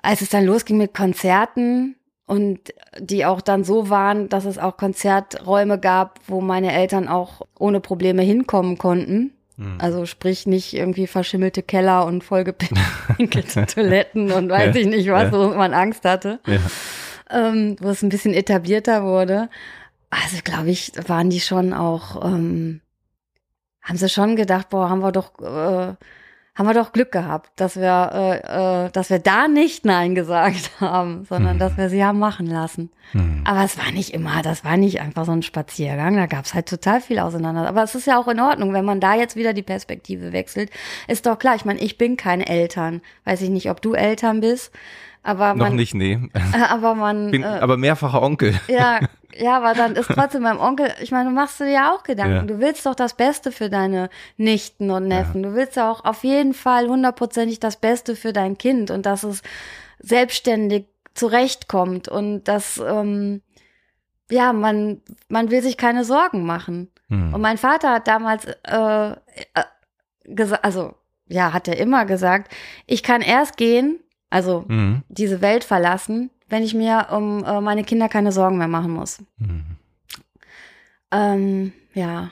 [0.00, 1.96] als es dann losging mit Konzerten,
[2.28, 7.40] und die auch dann so waren, dass es auch Konzerträume gab, wo meine Eltern auch
[7.58, 9.32] ohne Probleme hinkommen konnten.
[9.58, 9.78] Mhm.
[9.80, 15.24] Also sprich nicht irgendwie verschimmelte Keller und vollgepinkelte Toiletten und weiß ja, ich nicht was,
[15.24, 15.32] ja.
[15.32, 16.38] wo man Angst hatte.
[16.46, 16.60] Ja.
[17.30, 19.50] Ähm, wo es ein bisschen etablierter wurde.
[20.10, 22.80] Also glaube ich, waren die schon auch, ähm,
[23.82, 25.94] haben sie schon gedacht, boah, haben wir doch, äh,
[26.58, 28.10] haben wir doch Glück gehabt, dass wir,
[28.44, 31.60] äh, äh, dass wir da nicht Nein gesagt haben, sondern Mhm.
[31.60, 32.90] dass wir sie haben machen lassen.
[33.12, 33.42] Mhm.
[33.46, 36.68] Aber es war nicht immer, das war nicht einfach so ein Spaziergang, da gab's halt
[36.68, 37.66] total viel auseinander.
[37.68, 40.70] Aber es ist ja auch in Ordnung, wenn man da jetzt wieder die Perspektive wechselt.
[41.06, 43.00] Ist doch klar, ich meine, ich bin keine Eltern.
[43.24, 44.72] Weiß ich nicht, ob du Eltern bist,
[45.22, 46.18] aber Noch man, nicht, nee.
[46.70, 48.58] aber man, Bin äh, aber mehrfacher Onkel.
[48.68, 48.98] ja,
[49.38, 52.34] ja, aber dann ist trotzdem beim Onkel, ich meine, du machst dir ja auch Gedanken.
[52.36, 52.42] Ja.
[52.42, 55.42] Du willst doch das Beste für deine Nichten und Neffen.
[55.42, 59.22] Du willst ja auch auf jeden Fall hundertprozentig das Beste für dein Kind und dass
[59.22, 59.42] es
[60.00, 63.42] selbstständig zurechtkommt und dass, ähm,
[64.30, 66.90] ja, man, man will sich keine Sorgen machen.
[67.08, 67.34] Mhm.
[67.34, 69.14] Und mein Vater hat damals äh, äh,
[70.24, 70.94] gesagt, also
[71.26, 72.52] ja, hat er immer gesagt,
[72.86, 75.02] ich kann erst gehen, also Mhm.
[75.08, 79.22] diese Welt verlassen, wenn ich mir um äh, meine Kinder keine Sorgen mehr machen muss.
[79.38, 79.76] Mhm.
[81.10, 82.30] Ähm, ja.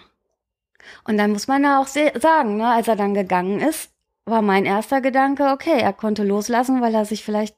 [1.04, 3.90] Und dann muss man ja auch sagen, ne, als er dann gegangen ist,
[4.24, 7.56] war mein erster Gedanke, okay, er konnte loslassen, weil er sich vielleicht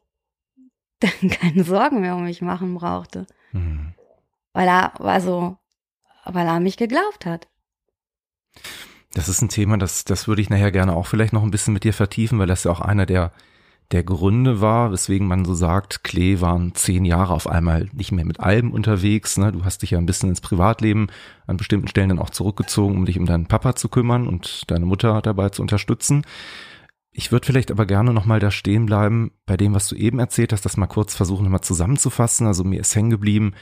[1.01, 3.27] dann keine Sorgen mehr um mich machen brauchte.
[3.53, 3.95] Mhm.
[4.53, 5.57] Weil er, also,
[6.25, 7.49] weil er an mich geglaubt hat.
[9.15, 11.73] Das ist ein Thema, das, das würde ich nachher gerne auch vielleicht noch ein bisschen
[11.73, 13.33] mit dir vertiefen, weil das ja auch einer der,
[13.91, 18.27] der Gründe war, weswegen man so sagt, Klee waren zehn Jahre auf einmal nicht mehr
[18.27, 19.39] mit Alben unterwegs.
[19.39, 19.51] Ne?
[19.51, 21.09] Du hast dich ja ein bisschen ins Privatleben
[21.47, 24.85] an bestimmten Stellen dann auch zurückgezogen, um dich um deinen Papa zu kümmern und deine
[24.85, 26.25] Mutter dabei zu unterstützen.
[27.13, 30.53] Ich würde vielleicht aber gerne nochmal da stehen bleiben bei dem, was du eben erzählt
[30.53, 32.47] hast, das mal kurz versuchen, nochmal zusammenzufassen.
[32.47, 33.55] Also mir ist hängen geblieben,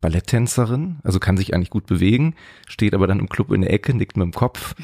[0.00, 2.34] Balletttänzerin, also kann sich eigentlich gut bewegen,
[2.68, 4.74] steht aber dann im Club in der Ecke, nickt mit dem Kopf,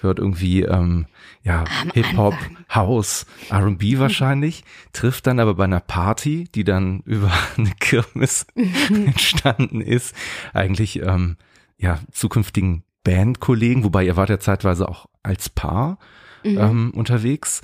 [0.00, 1.06] hört irgendwie ähm,
[1.42, 1.64] ja
[1.94, 2.34] Hip-Hop.
[2.74, 8.46] House, R&B wahrscheinlich, trifft dann aber bei einer Party, die dann über eine Kirmes
[9.06, 10.14] entstanden ist,
[10.52, 11.36] eigentlich ähm,
[11.78, 15.98] ja zukünftigen Bandkollegen, wobei ihr wart ja zeitweise auch als Paar
[16.44, 16.58] Mhm.
[16.58, 17.62] ähm, unterwegs.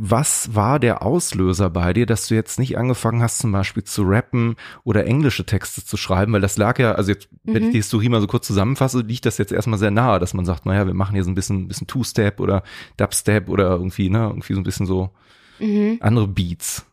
[0.00, 4.02] Was war der Auslöser bei dir, dass du jetzt nicht angefangen hast, zum Beispiel zu
[4.04, 6.32] rappen oder englische Texte zu schreiben?
[6.32, 7.72] Weil das lag ja, also jetzt, wenn ich Mhm.
[7.72, 10.66] die Historie mal so kurz zusammenfasse, liegt das jetzt erstmal sehr nahe, dass man sagt,
[10.66, 12.62] naja, wir machen hier so ein bisschen, bisschen Two-Step oder
[12.96, 15.10] Dubstep oder irgendwie, ne, irgendwie so ein bisschen so
[15.58, 15.98] Mhm.
[16.00, 16.86] andere Beats.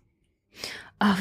[0.98, 1.20] Ach,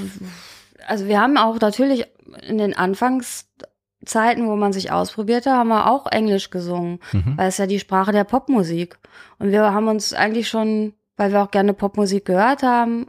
[0.87, 2.07] Also wir haben auch natürlich
[2.47, 7.37] in den Anfangszeiten, wo man sich ausprobierte, haben wir auch Englisch gesungen, Mhm.
[7.37, 8.99] weil es ja die Sprache der Popmusik.
[9.39, 13.07] Und wir haben uns eigentlich schon, weil wir auch gerne Popmusik gehört haben,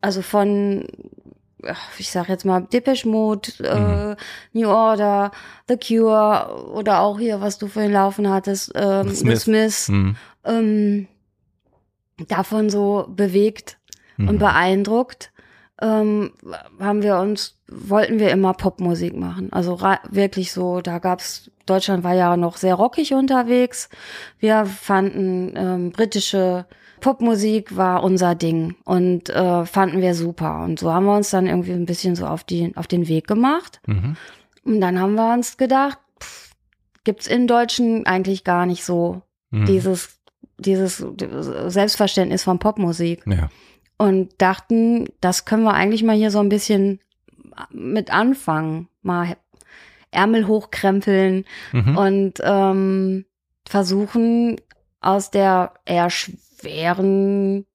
[0.00, 0.86] also von,
[1.98, 4.16] ich sag jetzt mal Depeche Mode, äh,
[4.52, 5.30] New Order,
[5.68, 9.42] The Cure oder auch hier, was du vorhin laufen hattest, ähm, Smiths.
[9.44, 10.16] Smiths, Mhm.
[10.44, 11.08] ähm,
[12.28, 13.78] davon so bewegt
[14.16, 14.28] Mhm.
[14.28, 15.32] und beeindruckt
[15.82, 16.32] ähm,
[16.78, 19.80] haben wir uns wollten wir immer Popmusik machen also
[20.10, 23.88] wirklich so da gab's Deutschland war ja noch sehr rockig unterwegs
[24.38, 26.66] wir fanden ähm, britische
[27.00, 31.46] Popmusik war unser Ding und äh, fanden wir super und so haben wir uns dann
[31.46, 34.16] irgendwie ein bisschen so auf die auf den Weg gemacht Mhm.
[34.64, 36.52] und dann haben wir uns gedacht pff,
[37.04, 39.64] gibt's in Deutschen eigentlich gar nicht so Mhm.
[39.66, 40.20] dieses
[40.58, 40.98] dieses
[41.72, 43.48] Selbstverständnis von Popmusik Ja.
[43.96, 47.00] und dachten, das können wir eigentlich mal hier so ein bisschen
[47.70, 49.36] mit anfangen, mal
[50.10, 51.96] Ärmel hochkrempeln Mhm.
[51.96, 53.24] und ähm,
[53.66, 54.56] versuchen
[55.00, 56.10] aus der eher
[56.60, 57.66] schweren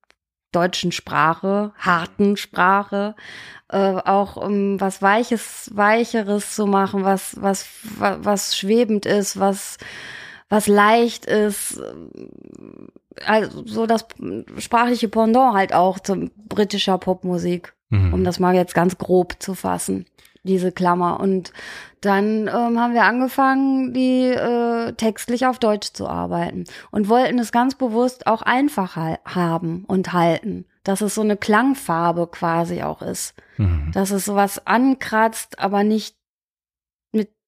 [0.51, 3.15] deutschen Sprache, harten Sprache,
[3.69, 7.67] äh, auch um was Weiches, Weicheres zu machen, was, was,
[7.97, 9.77] was, was schwebend ist, was,
[10.47, 11.81] was leicht ist,
[13.25, 14.05] also so das
[14.57, 18.13] sprachliche Pendant halt auch zum britischer Popmusik, Mhm.
[18.13, 20.05] um das mal jetzt ganz grob zu fassen,
[20.43, 21.19] diese Klammer.
[21.19, 21.53] Und
[22.06, 27.51] dann ähm, haben wir angefangen, die äh, textlich auf Deutsch zu arbeiten und wollten es
[27.51, 33.01] ganz bewusst auch einfach hal- haben und halten, dass es so eine Klangfarbe quasi auch
[33.01, 33.91] ist, Mhm.
[33.93, 36.16] dass es sowas ankratzt, aber nicht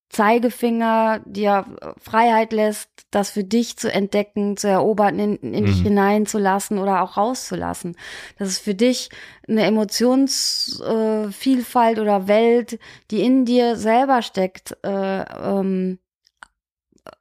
[0.10, 1.66] Zeigefinger dir
[2.00, 5.84] Freiheit lässt, das für dich zu entdecken, zu erobern, in, in dich Mhm.
[5.84, 7.98] hineinzulassen oder auch rauszulassen.
[8.38, 9.10] Dass es für dich
[9.48, 12.80] eine Emotionsvielfalt äh, oder Welt,
[13.12, 16.00] die in dir selber steckt, äh, ähm,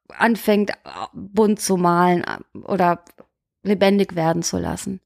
[0.08, 0.72] anfängt
[1.12, 3.04] bunt zu malen äh, oder
[3.62, 5.00] lebendig werden zu lassen.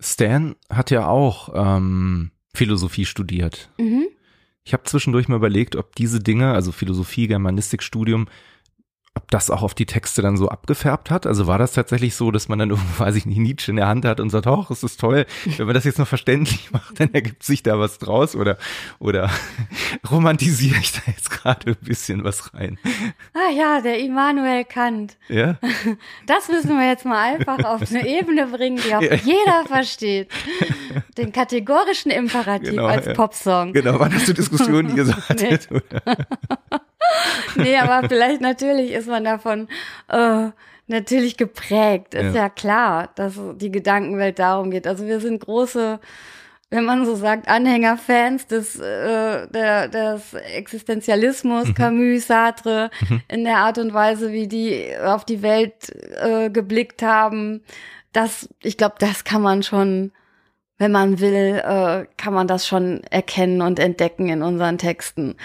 [0.00, 3.70] Stan hat ja auch ähm, Philosophie studiert.
[3.78, 4.06] Mhm.
[4.66, 8.28] Ich habe zwischendurch mal überlegt, ob diese Dinge, also Philosophie, Germanistikstudium,
[9.16, 11.24] ob das auch auf die Texte dann so abgefärbt hat.
[11.26, 13.86] Also war das tatsächlich so, dass man dann irgendwo, weiß ich nicht, Nietzsche in der
[13.86, 15.24] Hand hat und sagt, oh, es ist toll,
[15.56, 18.58] wenn man das jetzt noch verständlich macht, dann ergibt sich da was draus oder,
[18.98, 19.30] oder
[20.10, 22.78] romantisiere ich da jetzt gerade ein bisschen was rein?
[23.34, 25.16] Ah ja, der Immanuel Kant.
[25.28, 25.58] Ja.
[26.26, 29.14] Das müssen wir jetzt mal einfach auf eine Ebene bringen, die auch Ja.
[29.14, 30.28] jeder versteht.
[31.16, 33.12] Den kategorischen Imperativ Genau, als ja.
[33.14, 33.72] Popsong.
[33.72, 35.68] Genau, waren das so Diskussionen, die ihr so hattet?
[35.70, 36.26] Oder?
[37.56, 39.68] Nee, aber vielleicht natürlich ist man davon
[40.08, 40.48] äh,
[40.86, 42.14] natürlich geprägt.
[42.14, 42.42] Ist Ja.
[42.42, 42.48] ja.
[42.48, 44.86] klar, dass die Gedankenwelt darum geht.
[44.86, 46.00] Also wir sind große,
[46.70, 51.74] wenn man so sagt, Anhängerfans des, äh, der, des Existenzialismus, Mhm.
[51.74, 52.90] Camus, Sartre,
[53.28, 55.90] in der Art und Weise, wie die auf die Welt
[56.20, 57.62] äh, geblickt haben.
[58.12, 60.12] Das, ich glaube, das kann man schon,
[60.78, 65.36] wenn man will, äh, kann man das schon erkennen und entdecken in unseren Texten.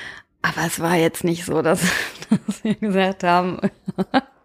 [0.41, 1.81] Aber es war jetzt nicht so, dass,
[2.45, 3.59] dass wir gesagt haben,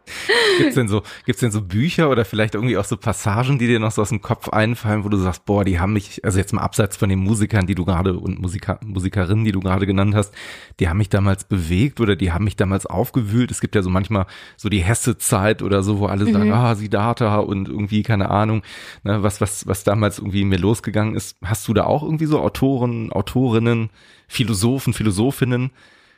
[0.59, 3.81] Gibt's denn so, gibt's denn so Bücher oder vielleicht irgendwie auch so Passagen, die dir
[3.81, 6.53] noch so aus dem Kopf einfallen, wo du sagst, boah, die haben mich, also jetzt
[6.53, 10.15] mal abseits von den Musikern, die du gerade und Musiker, Musikerinnen, die du gerade genannt
[10.15, 10.35] hast,
[10.81, 13.51] die haben mich damals bewegt oder die haben mich damals aufgewühlt.
[13.51, 14.27] Es gibt ja so manchmal
[14.57, 18.63] so die Hesse-Zeit oder so, wo alle sagen, ah, Siddhartha und irgendwie, keine Ahnung,
[19.03, 21.37] ne, was, was, was damals irgendwie in mir losgegangen ist.
[21.43, 23.91] Hast du da auch irgendwie so Autoren, Autorinnen,
[24.29, 25.71] Philosophen, Philosophinnen?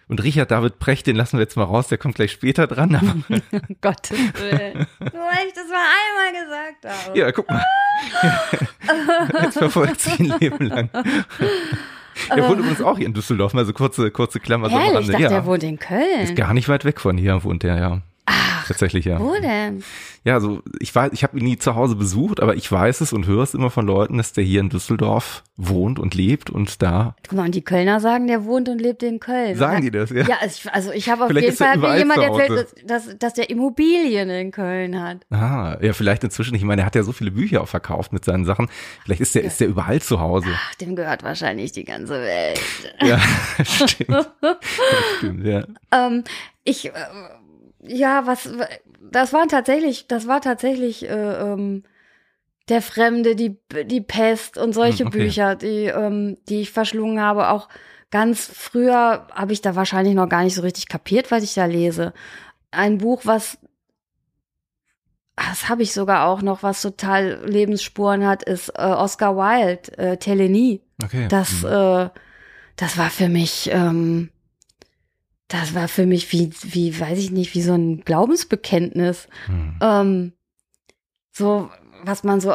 [0.09, 2.95] Und Richard David Precht, den lassen wir jetzt mal raus, der kommt gleich später dran,
[2.95, 3.41] aber
[3.81, 4.87] Gottes Willen.
[5.01, 7.19] Nur weil ich das mal einmal gesagt habe.
[7.19, 7.65] Ja, guck mal.
[9.43, 10.91] Jetzt verfolgt sie ein Leben lang.
[12.35, 14.71] Der wohnt übrigens auch hier in Düsseldorf, mal so kurze, kurze Klammer.
[14.71, 16.21] so am Ehrlich, ich dachte, ja, der wohnt in Köln.
[16.23, 18.01] ist gar nicht weit weg von hier, wohnt der, ja.
[18.67, 19.21] Tatsächlich, ja.
[19.21, 19.85] Wo denn?
[20.25, 23.13] Ja, also ich weiß, ich habe ihn nie zu Hause besucht, aber ich weiß es
[23.13, 26.83] und höre es immer von Leuten, dass der hier in Düsseldorf wohnt und lebt und
[26.83, 27.15] da.
[27.29, 29.57] Guck mal, und die Kölner sagen, der wohnt und lebt in Köln.
[29.57, 30.27] Sagen die das, ja?
[30.27, 33.35] Ja, also ich, also habe auf Vielleicht jeden Fall mir jemand erzählt, dass, dass, dass
[33.35, 35.19] der Immobilien in Köln hat.
[35.31, 36.57] Ah, ja, vielleicht inzwischen.
[36.57, 38.69] Ich meine, er hat ja so viele Bücher auch verkauft mit seinen Sachen.
[39.05, 40.49] Vielleicht ist der, ist der überall zu Hause.
[40.53, 42.61] Ach, dem gehört wahrscheinlich die ganze Welt.
[43.01, 43.21] Ja,
[43.65, 44.29] stimmt.
[45.19, 45.65] Stimmt, ja.
[45.93, 46.25] Ähm,
[46.65, 46.91] ich, äh,
[47.89, 48.49] ja, was,
[49.01, 51.85] das war tatsächlich, das war tatsächlich äh, ähm,
[52.69, 55.19] der Fremde, die die Pest und solche Hm, okay.
[55.19, 57.49] Bücher, die die, die ich verschlungen habe.
[57.51, 57.69] Auch
[58.11, 61.65] ganz früher habe ich da wahrscheinlich noch gar nicht so richtig kapiert, was ich da
[61.67, 62.13] lese.
[62.71, 63.59] Ein Buch, was
[65.37, 70.17] das habe ich sogar auch noch, was total Lebensspuren hat, ist äh, Oscar Wilde, äh,
[70.17, 70.81] Telenie.
[71.03, 71.29] Okay.
[71.29, 71.69] Das, Hm.
[71.69, 72.11] äh,
[72.77, 74.31] das war für mich, ähm,
[75.49, 79.29] das war für mich wie, wie, weiß ich nicht, wie so ein Glaubensbekenntnis.
[79.47, 79.77] Hm.
[79.81, 80.33] Ähm,
[81.33, 81.71] so,
[82.05, 82.55] was man so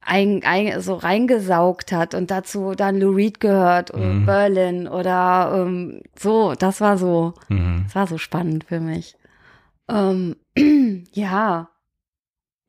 [0.00, 4.26] ein, ein, so reingesaugt hat und dazu dann Lou Reed gehört oder Mhm.
[4.26, 7.84] Berlin oder ähm, so, das war so, Mhm.
[7.84, 9.16] das war so spannend für mich.
[9.88, 10.36] Ähm,
[11.12, 11.68] ja,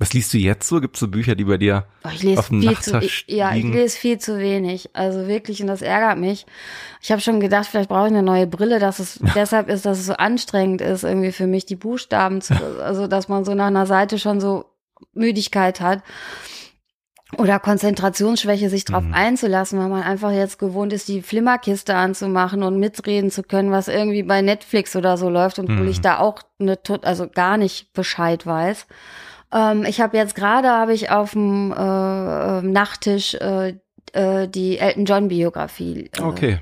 [0.04, 0.82] Was liest du jetzt so?
[0.82, 3.24] Gibt es so Bücher, die bei dir Oh, Ich lese auf dem viel zu, ich,
[3.30, 4.90] ja, ich lese viel zu wenig.
[4.94, 6.46] Also wirklich, und das ärgert mich.
[7.02, 10.00] Ich habe schon gedacht, vielleicht brauche ich eine neue Brille, dass es deshalb ist, dass
[10.00, 13.68] es so anstrengend ist, irgendwie für mich die Buchstaben zu, also dass man so nach
[13.68, 14.66] einer Seite schon so
[15.14, 16.04] Müdigkeit hat.
[17.38, 19.14] Oder Konzentrationsschwäche, sich drauf Mhm.
[19.14, 23.88] einzulassen, weil man einfach jetzt gewohnt ist, die Flimmerkiste anzumachen und mitreden zu können, was
[23.88, 25.88] irgendwie bei Netflix oder so läuft und wo Mhm.
[25.88, 28.86] ich da auch eine, also gar nicht Bescheid weiß.
[29.54, 33.76] Ähm, ich habe jetzt gerade habe ich auf dem äh, äh, Nachttisch äh,
[34.14, 36.60] äh, die Elton John Biografie äh, Okay.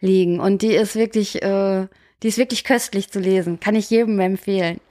[0.00, 1.86] liegen und die ist wirklich äh,
[2.22, 4.80] die ist wirklich köstlich zu lesen, kann ich jedem empfehlen.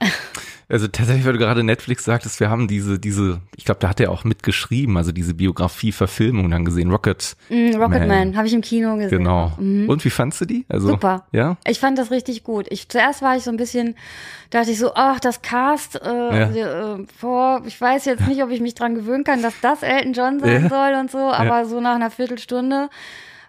[0.70, 3.98] Also tatsächlich, weil du gerade Netflix sagtest, wir haben diese, diese, ich glaube, da hat
[4.00, 7.36] er auch mitgeschrieben, also diese Biografie-Verfilmung dann gesehen, Rocket.
[7.48, 8.36] Mm, Rocketman Man.
[8.36, 9.18] habe ich im Kino gesehen.
[9.18, 9.52] Genau.
[9.58, 9.88] Mhm.
[9.88, 10.64] Und wie fandst du die?
[10.68, 11.26] Also, Super.
[11.32, 11.56] Ja?
[11.66, 12.66] Ich fand das richtig gut.
[12.70, 13.96] Ich zuerst war ich so ein bisschen,
[14.50, 18.60] dachte ich so, ach, das Cast, äh, äh, vor, ich weiß jetzt nicht, ob ich
[18.60, 20.68] mich dran gewöhnen kann, dass das Elton John sein Ja.
[20.68, 22.88] soll und so, aber so nach einer Viertelstunde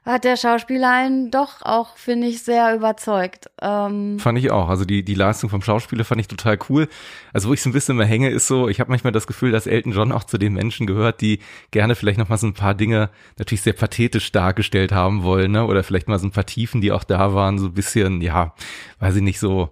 [0.03, 3.51] hat der Schauspieler einen doch auch, finde ich, sehr überzeugt.
[3.61, 4.67] Ähm, Fand ich auch.
[4.67, 6.87] Also die, die Leistung vom Schauspieler fand ich total cool.
[7.33, 9.51] Also wo ich so ein bisschen mehr hänge, ist so, ich habe manchmal das Gefühl,
[9.51, 11.39] dass Elton John auch zu den Menschen gehört, die
[11.69, 15.65] gerne vielleicht noch mal so ein paar Dinge natürlich sehr pathetisch dargestellt haben wollen, ne?
[15.67, 18.55] Oder vielleicht mal so ein paar Tiefen, die auch da waren, so ein bisschen, ja,
[18.99, 19.69] weiß ich nicht, so,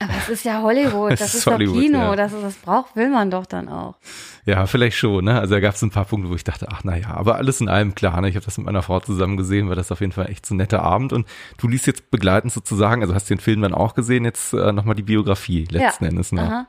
[0.00, 2.16] aber es ist ja Hollywood, das ist Hollywood, Kino, ja.
[2.16, 3.96] das, ist, das braucht, will man doch dann auch.
[4.44, 5.40] ja, vielleicht schon, ne?
[5.40, 7.68] Also da gab es ein paar Punkte, wo ich dachte, ach naja, aber alles in
[7.68, 8.28] allem klar, ne?
[8.28, 10.54] Ich habe das mit meiner Frau zusammen gesehen, war das auf jeden Fall echt so
[10.54, 11.12] ein netter Abend.
[11.12, 11.26] Und
[11.58, 14.94] du liest jetzt begleitend sozusagen, also hast den Film dann auch gesehen, jetzt äh, nochmal
[14.94, 16.10] die Biografie letzten ja.
[16.10, 16.42] Endes, ne?
[16.42, 16.66] Aha.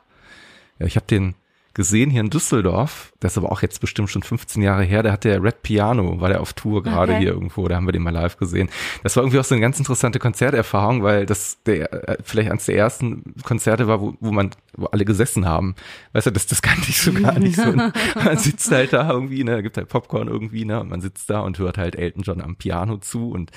[0.80, 1.36] Ja, ich habe den,
[1.74, 3.11] gesehen hier in Düsseldorf.
[3.20, 5.03] Das ist aber auch jetzt bestimmt schon 15 Jahre her.
[5.03, 7.22] Da hat der Red Piano, war der auf Tour gerade Okay.
[7.22, 7.67] hier irgendwo.
[7.67, 8.70] Da haben wir den mal live gesehen.
[9.03, 12.65] Das war irgendwie auch so eine ganz interessante Konzerterfahrung, weil das der äh, vielleicht eines
[12.65, 15.75] der ersten Konzerte war, wo, wo man, wo alle gesessen haben.
[16.13, 17.71] Weißt du, das, das kannte ich so gar nicht so.
[18.15, 21.41] man sitzt halt da irgendwie, ne, gibt halt Popcorn irgendwie, ne, und man sitzt da
[21.41, 23.51] und hört halt Elton John am Piano zu und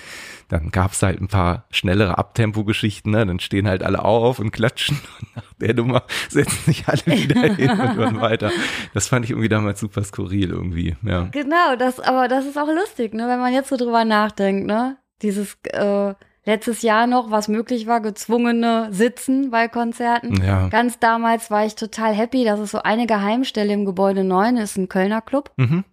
[0.48, 4.98] dann gab's halt ein paar schnellere Abtempo-Geschichten, ne, dann stehen halt alle auf und klatschen
[5.20, 8.50] und nach der Nummer setzen sich alle wieder hin und hören weiter.
[8.94, 11.28] Das fand ich irgendwie damals super skurril irgendwie, ja.
[11.32, 14.96] Genau, das, aber das ist auch lustig, ne, wenn man jetzt so drüber nachdenkt, ne?
[15.22, 16.14] Dieses äh,
[16.44, 20.42] letztes Jahr noch, was möglich war, gezwungene Sitzen bei Konzerten.
[20.42, 20.68] Ja.
[20.68, 24.76] Ganz damals war ich total happy, dass es so eine Geheimstelle im Gebäude 9 ist,
[24.76, 25.50] ein Kölner Club.
[25.56, 25.84] Mhm.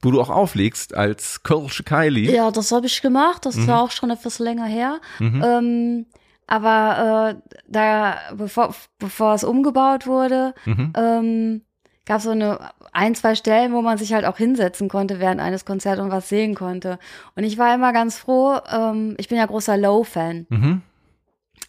[0.00, 2.32] Wo du auch auflegst als Kölsche Kylie.
[2.32, 3.44] Ja, das habe ich gemacht.
[3.44, 3.66] Das Mhm.
[3.66, 5.00] war auch schon etwas länger her.
[5.18, 5.44] Mhm.
[5.44, 6.06] Ähm,
[6.46, 10.92] aber äh, da, bevor, bevor es umgebaut wurde, Mhm.
[10.96, 11.62] ähm,
[12.08, 12.58] gab so eine
[12.92, 16.28] ein, zwei Stellen, wo man sich halt auch hinsetzen konnte während eines Konzerts und was
[16.28, 16.98] sehen konnte.
[17.36, 20.46] Und ich war immer ganz froh, ähm, ich bin ja großer Low-Fan.
[20.48, 20.82] Mhm.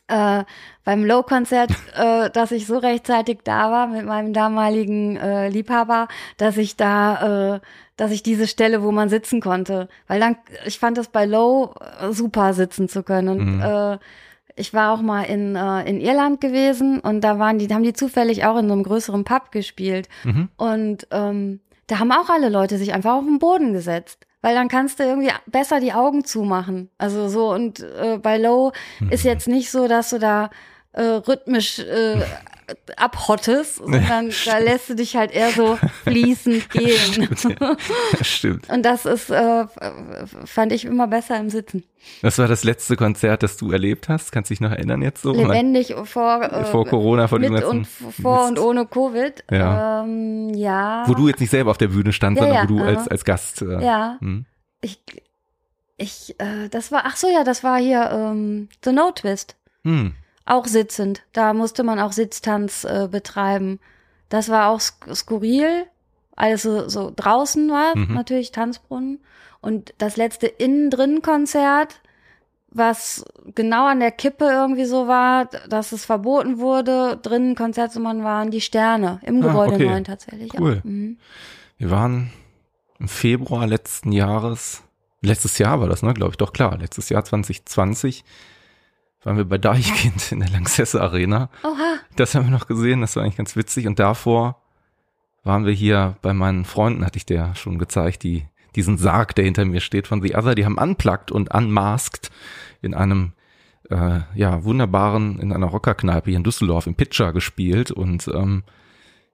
[0.07, 0.43] Äh,
[0.85, 6.57] beim Low-Konzert, äh, dass ich so rechtzeitig da war mit meinem damaligen äh, Liebhaber, dass
[6.57, 7.59] ich da, äh,
[7.97, 11.75] dass ich diese Stelle, wo man sitzen konnte, weil dann, ich fand es bei Low
[12.01, 13.61] äh, super sitzen zu können und Mhm.
[13.61, 13.97] äh,
[14.59, 17.93] ich war auch mal in, äh, in Irland gewesen und da waren die, haben die
[17.93, 20.09] zufällig auch in so einem größeren Pub gespielt.
[20.23, 20.49] Mhm.
[20.57, 24.25] Und ähm, da haben auch alle Leute sich einfach auf den Boden gesetzt.
[24.41, 26.89] Weil dann kannst du irgendwie besser die Augen zumachen.
[26.97, 28.71] Also so, und äh, bei Low
[29.09, 30.49] ist jetzt nicht so, dass du da
[30.93, 32.21] äh, rhythmisch äh,
[32.97, 37.29] abhottest, sondern da lässt du dich halt eher so fließend gehen.
[38.17, 38.69] Das stimmt.
[38.69, 39.65] Und das ist, äh,
[40.45, 41.83] fand ich immer besser im Sitzen.
[42.21, 44.31] Das war das letzte Konzert, das du erlebt hast.
[44.31, 45.33] Kannst du dich noch erinnern jetzt so?
[45.33, 48.59] Lebendig vor, äh, vor Corona, vor dem mit ganzen und vor Mist.
[48.59, 49.43] und ohne Covid.
[49.51, 50.03] Ja.
[50.03, 51.03] Ähm, ja.
[51.07, 53.07] Wo du jetzt nicht selber auf der Bühne standst, Ja, sondern ja, wo du als,
[53.07, 53.61] als Gast.
[53.61, 54.17] Äh, Ja.
[54.19, 54.45] hm.
[54.81, 55.01] Ich,
[55.97, 59.57] ich, äh, das war, ach so, ja, das war hier ähm, The No Twist.
[59.83, 60.13] Hm.
[60.45, 61.21] Auch sitzend.
[61.33, 63.79] Da musste man auch Sitztanz äh, betreiben.
[64.29, 65.85] Das war auch sk skurril.
[66.35, 68.13] Also so draußen war Mhm.
[68.13, 69.19] natürlich Tanzbrunnen.
[69.61, 71.99] Und das letzte Innen-Drin-Konzert,
[72.71, 73.25] was
[73.55, 78.61] genau an der Kippe irgendwie so war, dass es verboten wurde, drinnen Konzertnummern waren die
[78.61, 79.85] Sterne im Ah, Gebäude okay.
[79.89, 80.51] 9 tatsächlich.
[80.59, 80.75] Cool.
[80.75, 80.81] Ja.
[80.89, 81.17] Mhm.
[81.77, 82.31] Wir waren
[82.99, 84.83] im Februar letzten Jahres,
[85.21, 88.23] letztes Jahr war das, ne, glaube ich, doch klar, letztes Jahr 2020
[89.23, 91.49] waren wir bei Deichkind in der Lanxess Arena.
[91.63, 91.99] Oha.
[92.15, 93.87] Das haben wir noch gesehen, das war eigentlich ganz witzig.
[93.87, 94.61] Und davor
[95.43, 98.45] waren wir hier bei meinen Freunden, hatte ich dir schon gezeigt, die
[98.75, 102.29] diesen Sarg, der hinter mir steht von The Other, die haben unplugged und unmasked
[102.81, 103.33] in einem
[103.89, 108.63] äh, ja wunderbaren, in einer Rockerkneipe hier in Düsseldorf im Pitcher gespielt und ähm,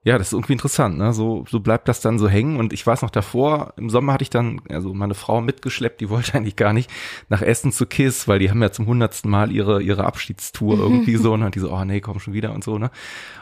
[0.06, 1.12] ja, das ist irgendwie interessant, ne?
[1.12, 2.60] So, so bleibt das dann so hängen.
[2.60, 6.08] Und ich weiß noch davor, im Sommer hatte ich dann, also meine Frau mitgeschleppt, die
[6.08, 6.88] wollte eigentlich gar nicht
[7.28, 11.16] nach Essen zu Kiss, weil die haben ja zum hundertsten Mal ihre, ihre Abschiedstour irgendwie
[11.16, 11.46] so, ne?
[11.46, 12.92] Und die so, oh nee, komm schon wieder und so, ne?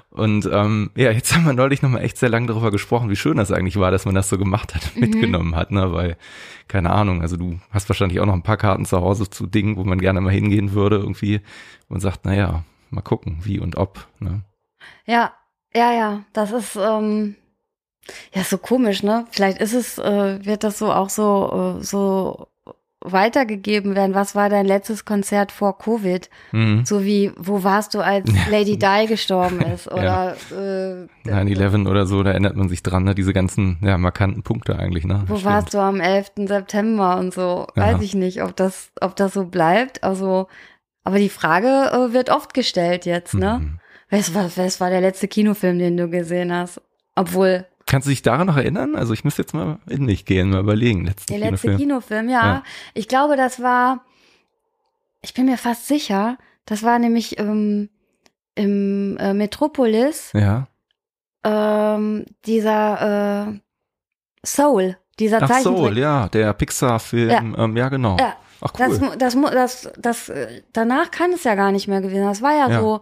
[0.08, 3.36] Und ähm, ja, jetzt haben wir neulich nochmal echt sehr lange darüber gesprochen, wie schön
[3.36, 5.92] das eigentlich war, dass man das so gemacht hat, mitgenommen hat, ne?
[5.92, 6.16] Weil,
[6.66, 9.76] keine Ahnung, also du hast wahrscheinlich auch noch ein paar Karten zu Hause zu Dingen,
[9.76, 11.42] wo man gerne mal hingehen würde, irgendwie,
[11.90, 14.44] und sagt, naja, mal gucken, wie und ob, ne?
[15.04, 15.34] Ja,
[15.76, 17.36] ja, ja, das ist ähm,
[18.34, 19.26] ja so komisch, ne?
[19.30, 22.48] Vielleicht ist es, äh, wird das so auch so, äh, so
[23.04, 24.14] weitergegeben werden.
[24.14, 26.30] Was war dein letztes Konzert vor Covid?
[26.52, 26.84] Mhm.
[26.86, 29.86] So wie, wo warst du, als Lady Di gestorben ist?
[29.92, 33.14] Oder äh, 9-11 oder so, da erinnert man sich dran, ne?
[33.14, 35.04] diese ganzen ja, markanten Punkte eigentlich.
[35.04, 35.24] Ne?
[35.26, 35.44] wo Stimmt.
[35.44, 36.32] warst du am 11.
[36.46, 37.66] September und so?
[37.76, 37.92] Ja.
[37.92, 40.02] Weiß ich nicht, ob das, ob das so bleibt.
[40.02, 40.48] Also,
[41.04, 43.60] aber die Frage äh, wird oft gestellt jetzt, ne?
[43.62, 43.80] Mhm.
[44.10, 46.80] Was war, was war der letzte Kinofilm, den du gesehen hast?
[47.16, 48.96] Obwohl, Kannst du dich daran noch erinnern?
[48.96, 51.04] Also ich muss jetzt mal in mich gehen, mal überlegen.
[51.04, 51.78] Letzten Der letzte Kinofilm.
[51.78, 52.42] Kinofilm, ja.
[52.46, 52.62] Ja.
[52.94, 54.04] Ich glaube, das war,
[55.20, 57.90] ich bin mir fast sicher, das war nämlich ähm,
[58.54, 60.66] im äh, Metropolis, Ja.
[61.44, 63.60] ähm, dieser äh,
[64.46, 65.94] Soul, dieser Ach Zeichentrick.
[65.94, 67.54] so, ja, der Pixar-Film.
[67.54, 67.64] Ja.
[67.64, 68.16] Ähm, ja, genau.
[68.18, 69.12] Ja, Ach das, cool.
[69.18, 72.24] das, das, das, äh, danach kann es ja gar nicht mehr gewesen.
[72.24, 72.80] Das war ja, Ja.
[72.80, 73.00] so,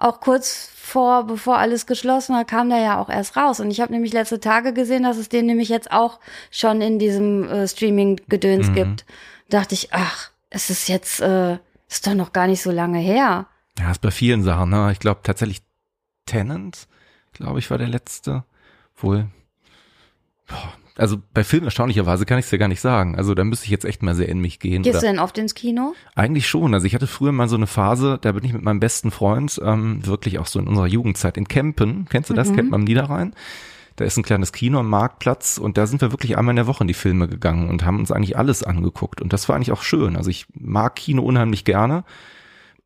[0.00, 3.60] auch kurz vor, bevor alles geschlossen war, kam der ja auch erst raus.
[3.60, 6.18] Und ich habe nämlich letzte Tage gesehen, dass es den nämlich jetzt auch
[6.50, 8.74] schon in diesem äh, Streaming-Gedöns Mhm.
[8.74, 9.04] gibt.
[9.48, 13.46] Dachte ich, ach, es ist jetzt, äh, ist doch noch gar nicht so lange her.
[13.78, 14.70] Ja, ist bei vielen Sachen.
[14.70, 14.90] Ne?
[14.92, 15.62] Ich glaube tatsächlich
[16.26, 16.88] Tenant,
[17.32, 18.44] glaube ich, war der letzte.
[18.96, 19.26] Wohl,
[20.48, 23.16] boah, also bei Filmen erstaunlicherweise kann ich es ja gar nicht sagen.
[23.16, 24.82] Also da müsste ich jetzt echt mal sehr in mich gehen.
[24.82, 25.94] Gehst du denn oft ins Kino?
[26.14, 26.74] Eigentlich schon.
[26.74, 29.60] Also ich hatte früher mal so eine Phase, da bin ich mit meinem besten Freund,
[29.64, 32.06] ähm, wirklich auch so in unserer Jugendzeit in Kempen.
[32.08, 32.50] Kennst du das?
[32.50, 32.56] Mhm.
[32.56, 33.34] Man am Niederrhein?
[33.96, 36.66] Da ist ein kleines Kino am Marktplatz und da sind wir wirklich einmal in der
[36.66, 39.20] Woche in die Filme gegangen und haben uns eigentlich alles angeguckt.
[39.20, 40.16] Und das war eigentlich auch schön.
[40.16, 42.04] Also ich mag Kino unheimlich gerne.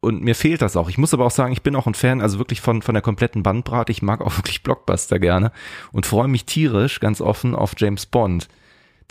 [0.04, 0.88] Und mir fehlt das auch.
[0.88, 3.02] Ich muss aber auch sagen, ich bin auch ein Fan, also wirklich von, von der
[3.02, 3.90] kompletten Bandbreite.
[3.90, 5.50] Ich mag auch wirklich Blockbuster gerne
[5.92, 8.48] und freue mich tierisch, ganz offen, auf James Bond.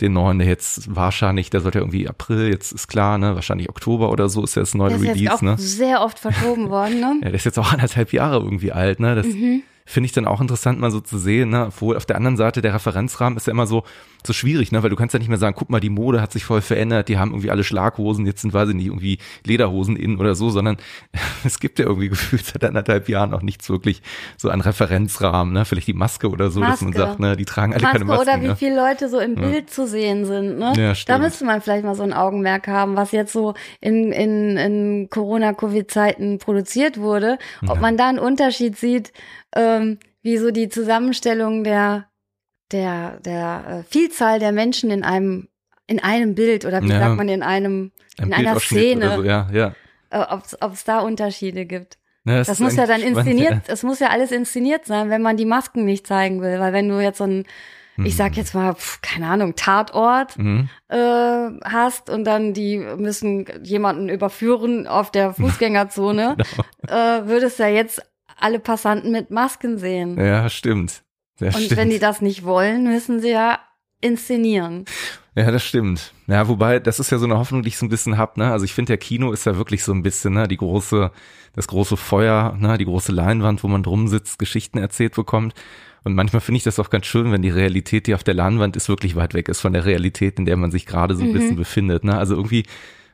[0.00, 3.68] Den neuen, der jetzt wahrscheinlich, der sollte ja irgendwie April, jetzt ist klar, ne, wahrscheinlich
[3.68, 5.54] Oktober oder so ist ja das neue Das ist jetzt Release, auch ne?
[5.56, 7.14] sehr oft verschoben worden, ne?
[7.22, 9.14] Ja, der ist jetzt auch anderthalb Jahre irgendwie alt, ne?
[9.14, 9.62] Das Mhm.
[9.86, 11.66] finde ich dann auch interessant, mal so zu sehen, ne?
[11.68, 13.84] Obwohl auf der anderen Seite der Referenzrahmen ist ja immer so,
[14.26, 14.82] so schwierig, ne?
[14.82, 17.08] Weil du kannst ja nicht mehr sagen, guck mal, die Mode hat sich voll verändert,
[17.08, 20.50] die haben irgendwie alle Schlaghosen, jetzt sind, weiß ich nicht, irgendwie Lederhosen innen oder so,
[20.50, 20.76] sondern
[21.44, 24.02] es gibt ja irgendwie gefühlt seit anderthalb Jahren auch nichts wirklich
[24.36, 25.64] so an Referenzrahmen, ne?
[25.64, 27.06] Vielleicht die Maske oder so, dass man Maske.
[27.06, 28.28] sagt, ne, die tragen alle Maske keine Masken.
[28.30, 28.56] oder wie ne?
[28.56, 30.72] viele Leute so im Bild zu sehen sind, ne?
[30.76, 34.56] Ja, da müsste man vielleicht mal so ein Augenmerk haben, was jetzt so in, in,
[34.56, 37.80] in Corona-Covid-Zeiten produziert wurde, ob Ja.
[37.80, 39.12] man da einen Unterschied sieht,
[39.54, 42.06] ähm, wie so die Zusammenstellung der,
[42.72, 45.48] der, der äh, Vielzahl der Menschen in einem,
[45.86, 46.98] in einem Bild oder wie Ja.
[47.00, 49.74] sagt man in einem, Ein in einer Szene, so, ja, ja.
[50.10, 50.24] äh,
[50.60, 51.98] ob es da Unterschiede gibt.
[52.24, 55.10] Ne, Das ist muss ja dann eigentlich spannend, inszeniert, es muss ja alles inszeniert sein,
[55.10, 56.58] wenn man die Masken nicht zeigen will.
[56.58, 57.44] Weil wenn du jetzt so ein,
[57.98, 60.68] ich sag jetzt mal, pf, keine Ahnung, Tatort Mhm.
[60.88, 66.36] äh, hast und dann die müssen jemanden überführen auf der Fußgängerzone,
[66.88, 66.94] äh,
[67.26, 68.00] würdest du ja jetzt
[68.40, 70.18] alle Passanten mit Masken sehen.
[70.18, 71.02] Ja, stimmt.
[71.40, 71.76] Ja, und stimmt.
[71.76, 73.58] wenn die das nicht wollen, müssen sie ja
[74.00, 74.84] inszenieren.
[75.34, 76.12] Ja, das stimmt.
[76.28, 78.52] Ja, wobei, das ist ja so eine Hoffnung, die ich so ein bisschen hab, ne?
[78.52, 81.10] Also ich finde, der Kino ist ja wirklich so ein bisschen, ne, die große,
[81.54, 85.54] das große Feuer, ne, die große Leinwand, wo man drum sitzt, Geschichten erzählt bekommt.
[86.04, 88.76] Und manchmal finde ich das auch ganz schön, wenn die Realität, die auf der Leinwand
[88.76, 91.30] ist, wirklich weit weg ist von der Realität, in der man sich gerade so ein
[91.30, 91.34] Mhm.
[91.34, 92.04] bisschen befindet.
[92.04, 92.16] Ne?
[92.16, 92.64] Also irgendwie,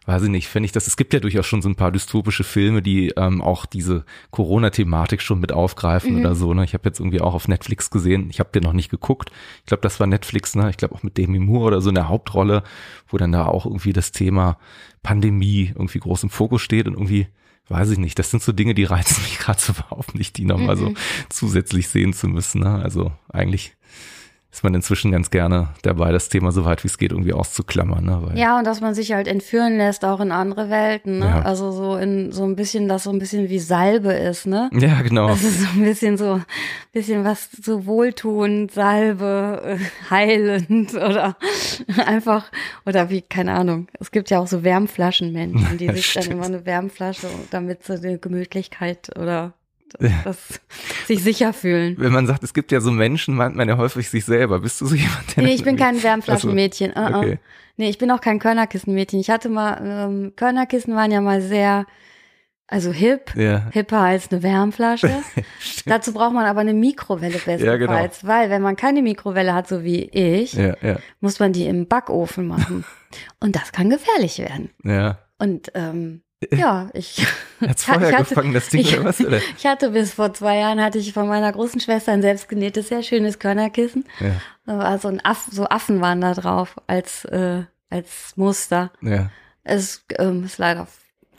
[0.07, 2.43] weiß ich nicht, finde ich das, es gibt ja durchaus schon so ein paar dystopische
[2.43, 6.21] Filme, die ähm, auch diese Corona-Thematik schon mit aufgreifen Mhm.
[6.21, 6.55] oder so.
[6.55, 6.65] Ne?
[6.65, 9.31] Ich habe jetzt irgendwie auch auf Netflix gesehen, ich habe den noch nicht geguckt.
[9.61, 10.71] Ich glaube, das war Netflix, ne?
[10.71, 12.63] Ich glaube auch mit Demi Moore oder so in der Hauptrolle,
[13.09, 14.57] wo dann da auch irgendwie das Thema
[15.03, 17.27] Pandemie irgendwie groß im Fokus steht und irgendwie
[17.69, 20.45] weiß ich nicht, das sind so Dinge, die reizen mich gerade so überhaupt nicht, die
[20.45, 20.97] nochmal so Mhm.
[21.29, 22.61] zusätzlich sehen zu müssen.
[22.63, 22.75] Ne?
[22.83, 23.77] Also eigentlich
[24.53, 28.05] ist man inzwischen ganz gerne dabei, das Thema so weit wie es geht irgendwie auszuklammern.
[28.05, 28.19] Ne?
[28.21, 31.27] Weil, Ja, und dass man sich halt entführen lässt, auch in andere Welten, ne?
[31.27, 31.43] Ja.
[31.43, 34.69] Also so in so ein bisschen, dass so ein bisschen wie Salbe ist, ne?
[34.73, 35.29] ja genau.
[35.29, 36.41] Das ist so ein bisschen so,
[36.93, 41.37] bisschen was so wohltuend, Salbe, äh, heilend oder
[42.07, 42.51] einfach,
[42.85, 43.87] oder wie, keine Ahnung.
[44.01, 48.21] Es gibt ja auch so Wärmflaschenmenschen, die sich dann immer eine Wärmflasche, damit sie die
[48.21, 49.53] Gemütlichkeit oder.
[50.25, 50.61] Das,
[51.07, 51.97] sich sicher fühlen.
[51.99, 54.61] Wenn man sagt, es gibt ja so Menschen, meint man ja häufig sich selber.
[54.61, 56.93] Bist du so jemand, der Nee, ich bin kein Wärmflaschenmädchen.
[56.95, 57.25] Ach so, Uh -uh.
[57.25, 57.39] okay.
[57.77, 59.21] Nee, ich bin auch kein Körnerkissenmädchen.
[59.21, 61.87] Ich hatte mal, ähm, Körnerkissen waren ja mal sehr,
[62.67, 65.11] also hip, Ja, hipper als eine Wärmflasche.
[65.87, 70.05] Dazu braucht man aber eine Mikrowelle bestenfalls, weil wenn man keine Mikrowelle hat, so wie
[70.05, 72.85] ich, Ja, ja, muss man die im Backofen machen.
[73.41, 74.71] Und das kann gefährlich werden.
[74.85, 75.19] ja.
[75.39, 76.21] Und ähm,
[76.53, 77.27] ja, ich,
[77.61, 79.21] Hat's Feuer ich hatte- gefangen, das Ding ich- oder was?
[79.21, 79.39] Oder?
[79.59, 83.03] ich hatte bis vor zwei Jahren, hatte ich von meiner großen Schwester ein selbstgenähtes, sehr
[83.03, 84.05] schönes Körnerkissen.
[84.21, 84.33] Ja,
[84.67, 88.91] Da war so ein Aff, so Affen waren da drauf als, äh, als Muster.
[89.03, 89.31] ja.
[89.63, 90.89] Es ähm, ist leider,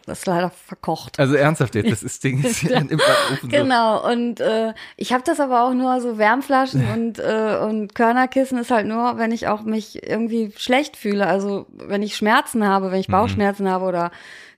[0.05, 1.19] ist leider verkocht.
[1.19, 3.47] Also ernsthaft jetzt, das ist Ding ist ja im Backofen so.
[3.47, 8.59] Genau, und äh, ich habe das aber auch nur so Wärmflaschen und, äh, und Körnerkissen
[8.59, 11.25] ist halt nur, wenn ich auch mich irgendwie schlecht fühle.
[11.25, 13.13] Also wenn ich Schmerzen habe, wenn ich Mhm.
[13.13, 14.11] Bauchschmerzen habe oder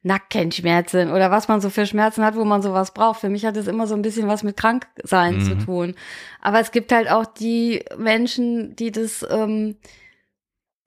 [0.04, 3.22] Nackenschmerzen oder was man so für Schmerzen hat, wo man sowas braucht.
[3.22, 5.66] Für mich hat es immer so ein bisschen was mit Kranksein zu Mhm.
[5.66, 5.95] tun.
[6.41, 9.78] Aber es gibt halt auch die Menschen, die das ähm,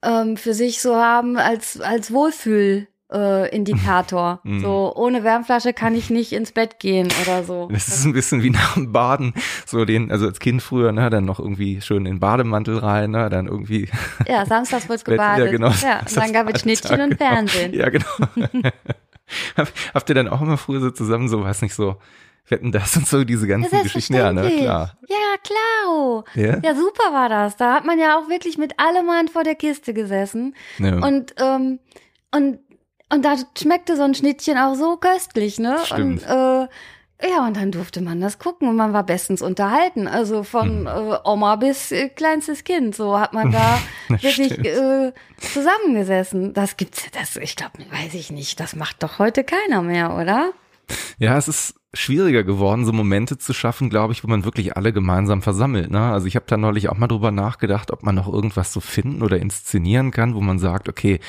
[0.03, 2.87] ähm, für sich so haben als, als Wohlfühl.
[3.09, 4.41] Äh, Indikator.
[4.43, 4.59] Mhm.
[4.59, 7.69] So, ohne Wärmflasche kann ich nicht ins Bett gehen oder so.
[7.71, 9.33] Das ist ein bisschen wie nach dem Baden,
[9.65, 13.11] so den, also als Kind früher, ne, dann noch irgendwie schön in den Bademantel rein,
[13.11, 13.87] ne, dann irgendwie.
[14.27, 15.45] Ja, samstags wird Bett, gebadet.
[15.45, 15.69] ja, genau.
[15.81, 17.31] Ja, und dann gab es Schnittchen und genau.
[17.31, 17.73] Fernsehen.
[17.73, 18.05] Ja, genau.
[19.57, 21.97] Hab- Habt ihr dann auch immer früher so zusammen so, weiß nicht, so,
[22.49, 24.13] wetten das und so, diese ganzen Geschichten?
[24.13, 24.97] Ja, ne, klar.
[25.09, 26.23] Ja, klar.
[26.35, 26.59] Ja?
[26.63, 27.57] Ja, super war das.
[27.57, 30.55] Da hat man ja auch wirklich mit allem Mann vor der Kiste gesessen.
[30.79, 30.95] ja.
[30.97, 31.79] Und, ähm,
[32.33, 32.59] und,
[33.11, 35.77] und da schmeckte so ein Schnittchen auch so köstlich, ne?
[35.83, 36.23] Stimmt.
[36.23, 36.67] Und, äh,
[37.21, 40.07] ja, und dann durfte man das gucken und man war bestens unterhalten.
[40.07, 40.87] Also von Mhm.
[40.87, 42.95] äh, Oma bis äh, kleinstes Kind.
[42.95, 46.53] So hat man da wirklich äh, zusammengesessen.
[46.53, 48.59] Das gibt's, das, ich glaube, weiß ich nicht.
[48.59, 50.51] Das macht doch heute keiner mehr, oder?
[51.19, 54.93] Ja, es ist schwieriger geworden, so Momente zu schaffen, glaube ich, wo man wirklich alle
[54.93, 55.89] gemeinsam versammelt.
[55.89, 55.99] Ne?
[55.99, 59.23] Also ich habe da neulich auch mal drüber nachgedacht, ob man noch irgendwas so finden
[59.23, 61.19] oder inszenieren kann, wo man sagt, okay,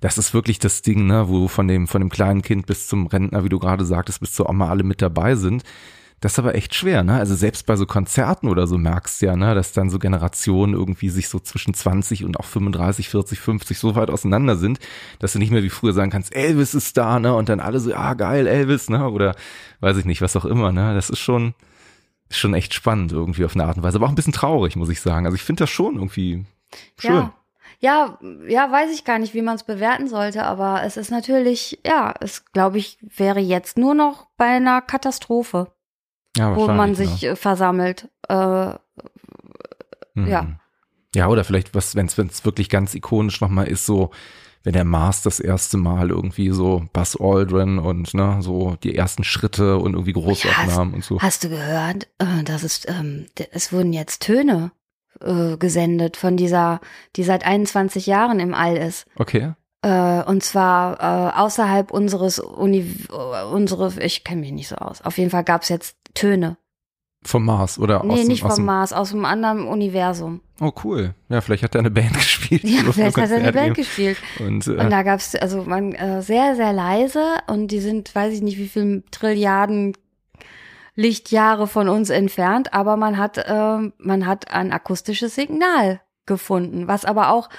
[0.00, 3.06] das ist wirklich das Ding, ne, wo von dem von dem kleinen Kind bis zum
[3.06, 5.62] Rentner, wie du gerade sagtest, bis zur Oma alle mit dabei sind.
[6.20, 7.14] Das ist aber echt schwer, ne?
[7.14, 10.72] Also selbst bei so Konzerten oder so merkst du ja, ne, dass dann so Generationen
[10.72, 14.78] irgendwie sich so zwischen 20 und auch 35, 40, 50 so weit auseinander sind,
[15.18, 17.34] dass du nicht mehr wie früher sagen kannst, Elvis ist da, ne?
[17.34, 19.10] Und dann alle so, ah, geil, Elvis, ne?
[19.10, 19.34] Oder
[19.80, 20.94] weiß ich nicht, was auch immer, ne?
[20.94, 21.54] Das ist schon,
[22.30, 24.88] schon echt spannend irgendwie auf eine Art und Weise, aber auch ein bisschen traurig, muss
[24.88, 25.26] ich sagen.
[25.26, 26.46] Also ich finde das schon irgendwie
[26.98, 27.14] schön.
[27.14, 27.34] Ja.
[27.78, 31.78] Ja, ja, weiß ich gar nicht, wie man es bewerten sollte, aber es ist natürlich,
[31.84, 35.70] ja, es glaube ich, wäre jetzt nur noch bei einer Katastrophe
[36.36, 37.28] Ja, wo man wahrscheinlich, sich ne?
[37.28, 38.08] äh, versammelt.
[38.28, 38.74] Äh,
[40.16, 40.28] Mhm.
[40.28, 40.46] ja.
[41.14, 44.10] Ja, oder vielleicht, was, wenn es wirklich ganz ikonisch nochmal ist, so,
[44.64, 49.24] wenn der Mars das erste Mal irgendwie so Buzz Aldrin und ne, so die ersten
[49.24, 51.20] Schritte und irgendwie Großaufnahmen und so.
[51.22, 54.72] Hast du gehört, äh, dass es, ähm, es wurden jetzt Töne
[55.20, 56.80] äh, gesendet von dieser,
[57.14, 59.06] die seit 21 Jahren im All ist.
[59.16, 59.52] Okay.
[59.82, 65.00] Äh, und zwar äh, außerhalb unseres Uni, äh, unsere, ich kenne mich nicht so aus.
[65.00, 66.56] Auf jeden Fall gab es jetzt Töne.
[67.24, 70.40] Vom Mars oder aus Nee, dem, nicht aus vom dem, Mars, aus einem anderen Universum.
[70.60, 71.14] Oh, cool.
[71.28, 72.62] Ja, vielleicht hat er eine Band gespielt.
[72.64, 74.16] Ja, vielleicht hat er eine Band gespielt.
[74.38, 78.32] Und, Und äh, da gab's also man äh, sehr, sehr leise und die sind, weiß
[78.32, 79.94] ich nicht, wie viel Trilliarden
[80.94, 87.04] Lichtjahre von uns entfernt, aber man hat, ähm, man hat ein akustisches Signal gefunden, was
[87.04, 87.50] aber auch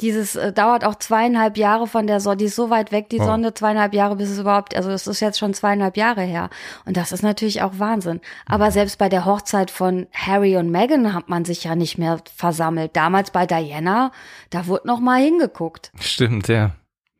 [0.00, 3.20] dieses äh, dauert auch zweieinhalb Jahre von der Sonne, die ist so weit weg, die
[3.20, 3.24] Oh.
[3.24, 6.50] Sonne, zweieinhalb Jahre, bis es überhaupt, also es ist jetzt schon zweieinhalb Jahre her.
[6.84, 8.20] Und das ist natürlich auch Wahnsinn.
[8.46, 12.18] Aber selbst bei der Hochzeit von Harry und Meghan hat man sich ja nicht mehr
[12.36, 12.96] versammelt.
[12.96, 14.10] Damals bei Diana,
[14.50, 15.92] da wurde noch mal hingeguckt.
[16.00, 16.72] stimmt, ja.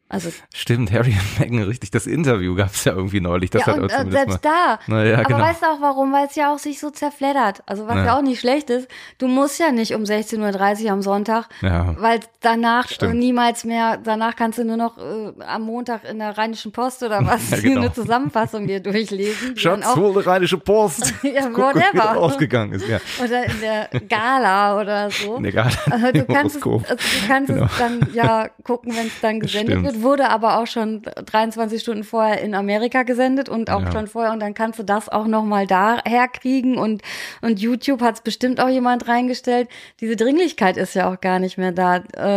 [0.09, 1.91] Also Stimmt, Harry und Meghan, richtig.
[1.91, 3.51] Das Interview gab es ja irgendwie neulich.
[3.51, 4.51] Das ja, hat und äh, selbst mal.
[4.51, 4.79] da.
[4.87, 5.39] Naja, Aber genau.
[5.41, 6.13] weißt du auch warum?
[6.13, 7.63] Weil es ja auch sich so zerfleddert.
[7.67, 8.05] Also was Ja.
[8.05, 8.17] ja.
[8.19, 8.87] auch nicht schlecht ist.
[9.19, 11.97] Du musst ja nicht um 16.30 Uhr am Sonntag, ja.
[11.99, 13.15] weil danach äh, Stimmt.
[13.17, 17.21] niemals mehr, danach kannst du nur noch äh, am Montag in der Rheinischen Post oder
[17.27, 17.81] was Ja, genau.
[17.81, 19.57] eine Zusammenfassung dir durchlesen.
[19.57, 21.13] Schatz, auch, hol die Rheinische Post.
[21.25, 22.17] Ja, Guck, whatever.
[22.19, 22.99] ausgegangen ist, ja.
[23.25, 25.39] oder in der Gala oder so.
[25.43, 25.71] Egal.
[25.91, 27.65] Also du kannst, es, also du kannst Genau.
[27.67, 29.85] es dann ja gucken, wenn es dann gesendet Stimmt.
[29.87, 29.94] wird.
[30.03, 33.93] Wurde aber auch schon 23 Stunden vorher in Amerika gesendet und auch Ja.
[33.93, 34.33] schon vorher.
[34.33, 36.77] Und dann kannst du das auch noch mal da herkriegen.
[36.79, 37.03] Und,
[37.43, 39.69] und YouTube hat es bestimmt auch jemand reingestellt.
[40.01, 41.97] Diese Dringlichkeit ist ja auch gar nicht mehr da.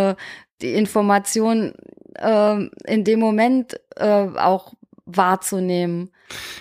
[0.10, 0.16] Äh,
[0.62, 1.74] die Information
[2.16, 2.56] äh,
[2.86, 4.74] in dem Moment äh, auch
[5.06, 6.12] wahrzunehmen.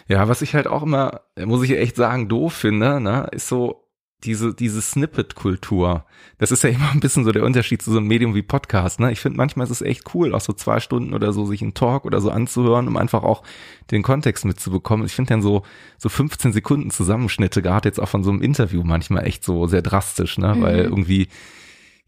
[0.09, 3.86] Ja, was ich halt auch immer, muss ich echt sagen, doof finde, ne, ist so
[4.25, 6.05] diese, diese Snippet-Kultur.
[6.39, 8.99] Das ist ja immer ein bisschen so der Unterschied zu so einem Medium wie Podcast,
[8.99, 9.13] ne?
[9.13, 11.75] Ich finde manchmal ist es echt cool, auch so zwei Stunden oder so sich einen
[11.75, 13.43] Talk oder so anzuhören, um einfach auch
[13.91, 15.07] den Kontext mitzubekommen.
[15.07, 15.63] Ich finde dann so,
[15.99, 19.83] so 15 Sekunden Zusammenschnitte, gerade jetzt auch von so einem Interview manchmal echt so sehr
[19.83, 20.57] drastisch, ne?
[20.59, 20.93] Weil Mhm.
[20.93, 21.29] irgendwie,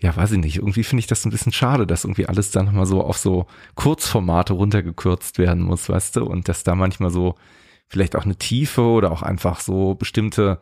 [0.00, 2.66] ja, weiß ich nicht, irgendwie finde ich das ein bisschen schade, dass irgendwie alles dann
[2.66, 7.34] nochmal so auf so Kurzformate runtergekürzt werden muss, weißt du, und dass da manchmal so
[7.88, 10.58] vielleicht auch eine Tiefe oder auch einfach so bestimmte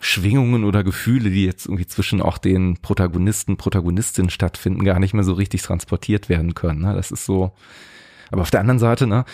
[0.00, 5.24] Schwingungen oder Gefühle, die jetzt irgendwie zwischen auch den Protagonisten, Protagonistinnen stattfinden, gar nicht mehr
[5.24, 6.82] so richtig transportiert werden können.
[6.82, 6.94] Ne?
[6.94, 7.52] Das ist so.
[8.30, 9.24] Aber auf der anderen Seite, ne,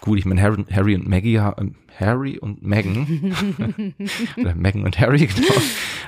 [0.00, 3.34] gut, ich meine, Harry, Harry und Maggie, ähm, Harry und Meghan,
[4.36, 5.54] oder Meghan und Harry, genau,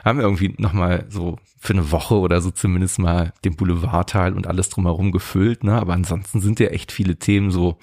[0.05, 4.69] haben irgendwie nochmal so für eine Woche oder so zumindest mal den Boulevardteil und alles
[4.69, 5.73] drumherum gefüllt, ne?
[5.73, 7.79] Aber ansonsten sind ja echt viele Themen so,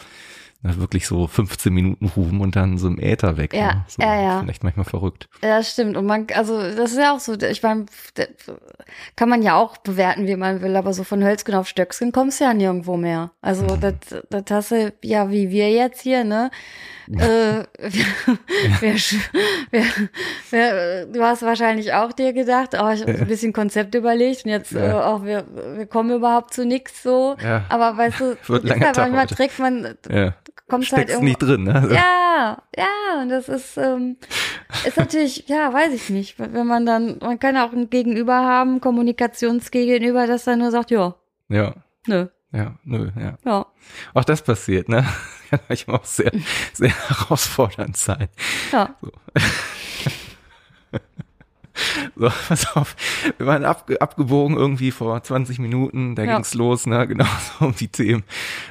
[0.78, 3.54] wirklich so 15 Minuten Ruhm und dann so im Äther weg.
[3.54, 3.86] Ja, ne?
[3.88, 4.40] so, ja, ja.
[4.42, 5.30] Vielleicht manchmal verrückt.
[5.42, 5.96] Ja, das stimmt.
[5.98, 7.86] Und man, also das ist ja auch so, ich meine,
[9.16, 12.40] kann man ja auch bewerten, wie man will, aber so von Hölzgen auf Stöcksken kommst
[12.40, 13.32] du ja nirgendwo mehr.
[13.42, 13.96] Also das,
[14.30, 16.52] das hast du, ja, wie wir jetzt hier, ne?
[17.08, 17.64] Äh,
[18.82, 18.96] wer,
[19.72, 19.84] wer,
[20.52, 24.52] wer, du hast wahrscheinlich auch dir gedacht, oh, ich habe ein bisschen Konzept überlegt und
[24.52, 24.86] jetzt Ja.
[24.90, 25.46] äh, auch wir,
[25.78, 27.36] wir kommen überhaupt zu nichts so.
[27.44, 27.66] Ja.
[27.70, 29.36] Aber weißt du, Wird ist halt manchmal heute.
[29.36, 30.34] trägt man, Ja.
[30.68, 31.90] kommt halt irgendwo nicht drin, ne?
[31.94, 34.18] ja, ja, und das ist, ähm,
[34.86, 36.40] ist natürlich, ja, weiß ich nicht.
[36.40, 41.16] Wenn man dann, man kann auch ein Gegenüber haben, Kommunikationsgegenüber, das dann nur sagt, ja,
[41.50, 41.74] Ja.
[42.08, 43.38] nö, Ja, nö, ja.
[43.46, 43.66] ja,
[44.14, 45.06] Auch das passiert, ne?
[45.58, 46.32] Kann manchmal auch sehr,
[46.74, 48.28] sehr herausfordernd sein.
[48.72, 48.96] ja.
[49.02, 49.12] So,
[52.48, 52.96] pass auf.
[53.38, 56.36] Wir waren ab, abgebogen irgendwie vor 20 Minuten, da Ja.
[56.36, 57.26] ging's los, ne, genau
[57.60, 58.24] so um die Themen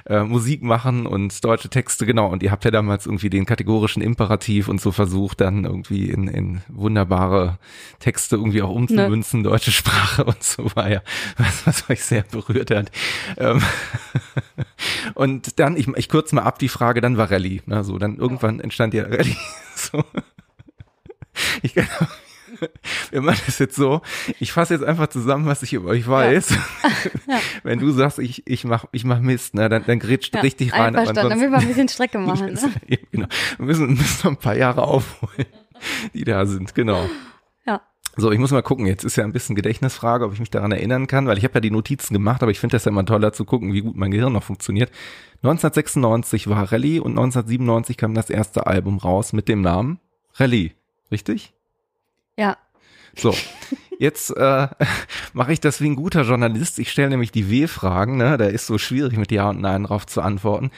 [0.07, 2.27] äh, Musik machen und deutsche Texte, genau.
[2.29, 6.29] Und ihr habt ja damals irgendwie den kategorischen Imperativ und so versucht, dann irgendwie in,
[6.29, 7.59] in wunderbare
[8.01, 11.03] Texte irgendwie auch umzumünzen, deutsche Sprache und so war ja,
[11.37, 12.91] was, was euch sehr berührt hat.
[13.37, 13.63] Ähm,
[15.15, 17.63] und dann, ich, ich kürze mal ab die Frage, dann war Rallye.
[17.67, 19.37] Ne, so, dann irgendwann entstand ja Rallye.
[19.77, 20.05] So.
[21.63, 21.87] Ich kann,
[23.11, 24.01] wir machen das jetzt so.
[24.41, 26.55] Ich fasse jetzt einfach zusammen, was ich über euch weiß.
[27.63, 30.73] Wenn du sagst, ich, ich mach, ich mach Mist, ne, dann, dann grätscht Ja, richtig
[30.73, 30.97] rein.
[30.97, 32.59] Einverstanden, damit wir ein bisschen Strecke machen.
[32.65, 32.71] Ne?
[32.89, 33.27] Ja, genau.
[33.57, 35.47] Wir müssen, müssen noch ein paar Jahre aufholen,
[36.13, 37.09] die da sind, genau.
[37.67, 37.81] Ja.
[38.17, 38.87] So, ich muss mal gucken.
[38.87, 41.55] Jetzt ist ja ein bisschen Gedächtnisfrage, ob ich mich daran erinnern kann, weil ich habe
[41.55, 43.97] ja die Notizen gemacht, aber ich finde das ja immer toller zu gucken, wie gut
[43.97, 44.91] mein Gehirn noch funktioniert.
[45.43, 49.99] 1996 war Rallye und 1997 kam das erste Album raus mit dem Namen
[50.35, 50.73] Rallye.
[51.11, 51.54] Richtig?
[52.39, 52.57] Ja.
[53.17, 53.35] So,
[53.99, 54.69] jetzt äh,
[55.33, 56.79] mache ich das wie ein guter Journalist.
[56.79, 58.37] Ich stelle nämlich die W-Fragen, ne?
[58.37, 60.71] Da ist so schwierig mit Ja und Nein drauf zu antworten.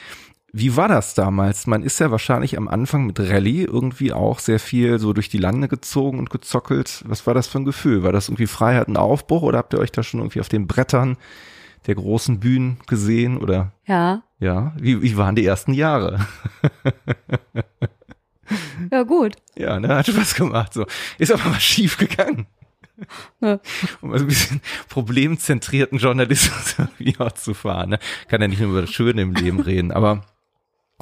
[0.53, 1.67] Wie war das damals?
[1.67, 5.37] Man ist ja wahrscheinlich am Anfang mit Rallye irgendwie auch sehr viel so durch die
[5.37, 7.03] Lande gezogen und gezockelt.
[7.05, 8.03] Was war das für ein Gefühl?
[8.03, 10.65] War das irgendwie Freiheit und Aufbruch oder habt ihr euch da schon irgendwie auf den
[10.65, 11.17] Brettern
[11.85, 14.23] der großen Bühnen gesehen oder Ja.
[14.39, 14.73] ja?
[14.77, 16.25] Wie, wie waren die ersten Jahre?
[18.91, 19.35] Ja, gut.
[19.55, 20.73] Ja, ne, hat Spaß gemacht.
[20.73, 20.85] So.
[21.17, 22.47] Ist aber mal schief gegangen.
[23.41, 23.59] Ja.
[24.01, 27.91] Um mal so ein bisschen problemzentrierten Journalismus irgendwie auch zu fahren.
[27.91, 27.99] Ne?
[28.27, 30.25] Kann ja nicht nur über das Schöne im Leben reden, aber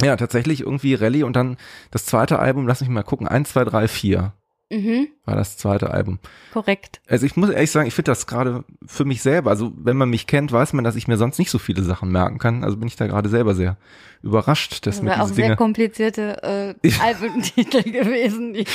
[0.02, 1.56] ja, tatsächlich irgendwie Rallye und dann
[1.91, 4.34] das zweite Album, lass mich mal gucken, eins, zwei, drei, vier
[4.72, 5.09] Mhm.
[5.26, 6.18] war das zweite Album.
[6.51, 6.99] Korrekt.
[7.07, 10.09] Also ich muss ehrlich sagen, ich finde das gerade für mich selber, also wenn man
[10.09, 12.63] mich kennt, weiß man, dass ich mir sonst nicht so viele Sachen merken kann.
[12.63, 13.78] Also bin ich da gerade selber sehr
[14.24, 18.66] überrascht, dass Das mir wäre auch diese sehr Dinge komplizierte äh, Albumtitel gewesen, die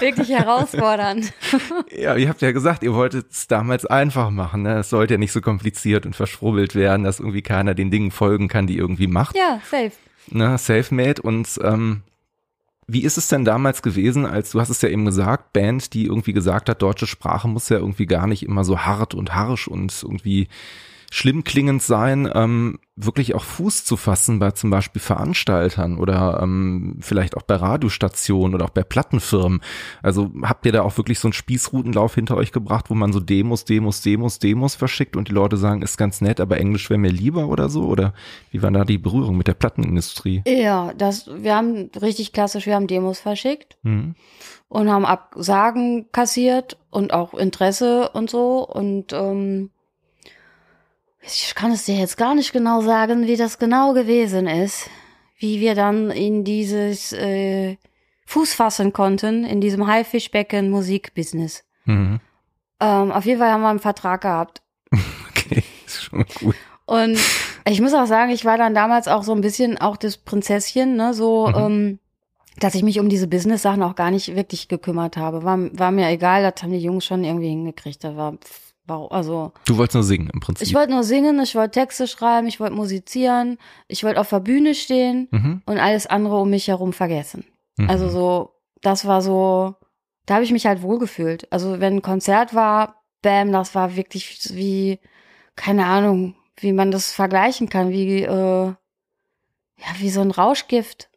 [0.00, 1.32] wirklich herausfordernd.
[1.90, 4.62] Ja, ihr habt ja gesagt, ihr wolltet es damals einfach machen.
[4.62, 4.78] Ne?
[4.78, 8.48] Es sollte ja nicht so kompliziert und verschwurbelt werden, dass irgendwie keiner den Dingen folgen
[8.48, 9.36] kann, die irgendwie macht.
[9.36, 9.92] Ja, safe.
[10.30, 10.58] Ne?
[10.58, 11.22] Selfmade.
[11.22, 12.02] Und ähm,
[12.90, 16.06] wie ist es denn damals gewesen, als du hast es ja eben gesagt, Band, die
[16.06, 19.68] irgendwie gesagt hat, deutsche Sprache muss ja irgendwie gar nicht immer so hart und harsch
[19.68, 20.48] und irgendwie
[21.10, 26.96] schlimm klingend sein, ähm, wirklich auch Fuß zu fassen bei zum Beispiel Veranstaltern oder ähm,
[27.00, 29.60] vielleicht auch bei Radiostationen oder auch bei Plattenfirmen.
[30.02, 33.20] Also habt ihr da auch wirklich so einen Spießrutenlauf hinter euch gebracht, wo man so
[33.20, 36.98] Demos, Demos, Demos, Demos verschickt und die Leute sagen, ist ganz nett, aber Englisch wäre
[36.98, 37.84] mir lieber oder so?
[37.84, 38.12] Oder
[38.50, 40.42] wie war da die Berührung mit der Plattenindustrie?
[40.46, 44.14] Ja, das, wir haben richtig klassisch, wir haben Demos verschickt Mhm.
[44.68, 49.70] und haben Absagen kassiert und auch Interesse und so und ähm,
[51.22, 54.88] ich kann es dir jetzt gar nicht genau sagen, wie das genau gewesen ist,
[55.38, 57.76] wie wir dann in dieses äh,
[58.26, 61.64] Fuß fassen konnten in diesem Haifischbecken Musikbusiness.
[61.84, 62.20] Mhm.
[62.80, 64.62] Ähm, auf jeden Fall haben wir einen Vertrag gehabt.
[65.30, 66.56] Okay, ist schon mal gut.
[66.84, 67.18] Und
[67.66, 70.96] ich muss auch sagen, ich war dann damals auch so ein bisschen auch das Prinzesschen,
[70.96, 71.54] ne, so, Mhm.
[71.56, 71.98] ähm,
[72.58, 75.44] dass ich mich um diese Business-Sachen auch gar nicht wirklich gekümmert habe.
[75.44, 78.02] War, war mir egal, das haben die Jungs schon irgendwie hingekriegt.
[78.02, 78.34] Da war,
[78.88, 80.66] also, Du wolltest nur singen im Prinzip.
[80.66, 84.40] ich wollte nur singen, ich wollte Texte schreiben, ich wollte musizieren, ich wollte auf der
[84.40, 85.62] Bühne stehen mhm.
[85.66, 87.44] und alles andere um mich herum vergessen.
[87.76, 87.90] Mhm.
[87.90, 89.74] Also so, das war so,
[90.26, 91.50] da habe ich mich halt wohlgefühlt.
[91.52, 94.98] Also wenn ein Konzert war, bam, das war wirklich wie,
[95.56, 98.72] keine Ahnung, wie man das vergleichen kann, wie, äh,
[99.78, 101.10] ja, wie so ein Rauschgift.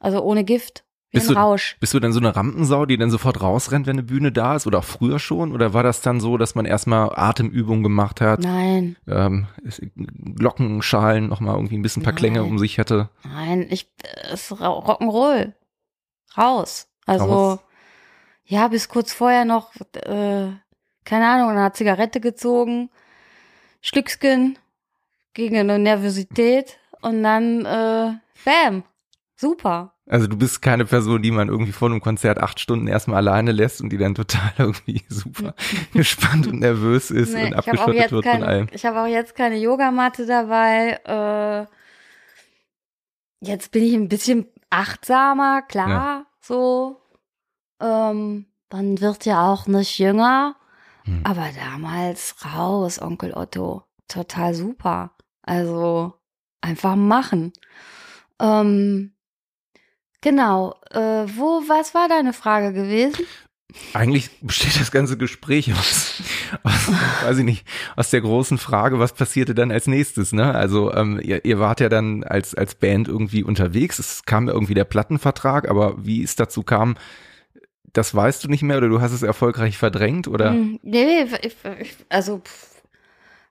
[0.00, 0.84] Also ohne Gift.
[1.10, 1.76] Wie Bist du- Rausch.
[1.80, 4.66] Bist du dann so eine Rampensau, die dann sofort rausrennt, wenn eine Bühne da ist?
[4.66, 5.52] Oder auch früher schon?
[5.52, 9.46] Oder war das dann so, dass man erstmal Atemübungen gemacht hat, Nein, ähm,
[10.34, 12.50] Glockenschalen, nochmal irgendwie ein bisschen ein paar Klänge Nein.
[12.50, 13.08] um sich hatte?
[13.24, 13.90] nein, ich,
[14.30, 15.54] es ist Rock'n'Roll.
[16.36, 16.88] Raus.
[17.06, 17.58] Also, Raus.
[18.44, 20.48] ja, bis kurz vorher noch, äh,
[21.04, 22.90] keine Ahnung, eine Zigarette gezogen,
[23.80, 24.58] Schlücksken
[25.32, 28.12] gegen eine Nervosität und dann, äh,
[28.44, 28.82] bam,
[29.36, 29.94] super.
[30.08, 33.52] Also du bist keine Person, die man irgendwie vor einem Konzert acht Stunden erstmal alleine
[33.52, 35.54] lässt und die dann total irgendwie super
[35.92, 38.68] gespannt und nervös ist Nee, und habe abgeschottet wird von kein, allem.
[38.72, 40.98] ich hab auch jetzt keine Yogamatte dabei.
[41.04, 41.66] Äh,
[43.46, 47.00] jetzt bin ich ein bisschen achtsamer, klar, so.
[47.80, 50.56] Ähm, man wird ja auch nicht jünger.
[51.04, 51.20] Hm.
[51.24, 53.84] Aber damals raus, Onkel Otto.
[54.08, 55.12] Total super.
[55.42, 56.14] Also
[56.60, 57.52] einfach machen.
[58.40, 59.12] Ähm,
[60.20, 60.74] genau.
[60.90, 60.98] Äh,
[61.36, 63.24] wo, was war deine Frage gewesen?
[63.92, 66.22] Eigentlich besteht das ganze Gespräch aus,
[66.62, 66.88] aus
[67.22, 67.66] weiß ich nicht,
[67.96, 70.54] aus der großen Frage, was passierte dann als nächstes, ne?
[70.54, 74.72] Also ähm, ihr, ihr wart ja dann als, als Band irgendwie unterwegs, es kam irgendwie
[74.72, 76.96] der Plattenvertrag, aber wie es dazu kam,
[77.92, 80.52] das weißt du nicht mehr oder du hast es erfolgreich verdrängt oder?
[80.52, 81.56] Hm, Nee, ich-
[82.08, 82.77] also pff,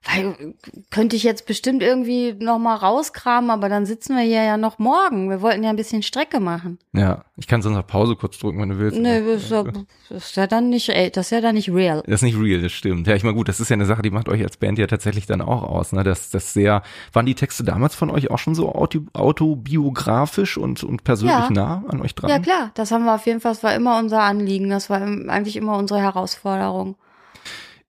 [0.04, 0.54] weil,
[0.90, 4.78] könnte ich jetzt bestimmt irgendwie noch mal rauskramen, aber dann sitzen wir hier ja noch
[4.78, 5.28] morgen.
[5.28, 6.78] Wir wollten ja ein bisschen Strecke machen.
[6.92, 8.96] Ja, ich kann sonst auf Pause kurz drücken, wenn du willst.
[8.96, 9.64] Nee, das ist, ja,
[10.10, 12.02] ist ja dann nicht, ey, das ist ja dann nicht real.
[12.06, 13.06] Das ist nicht real, das stimmt.
[13.06, 14.86] Ja, ich meine, gut, das ist ja eine Sache, die macht euch als Band ja
[14.86, 15.92] tatsächlich dann auch aus.
[15.92, 16.04] Ne?
[16.04, 16.82] Das, das sehr,
[17.12, 21.50] waren die Texte damals von euch auch schon so auto, autobiografisch und, und persönlich Ja.
[21.50, 22.30] nah an euch dran?
[22.30, 25.02] Ja klar, das haben wir auf jeden Fall, das war immer unser Anliegen, das war
[25.02, 26.96] eigentlich immer unsere Herausforderung.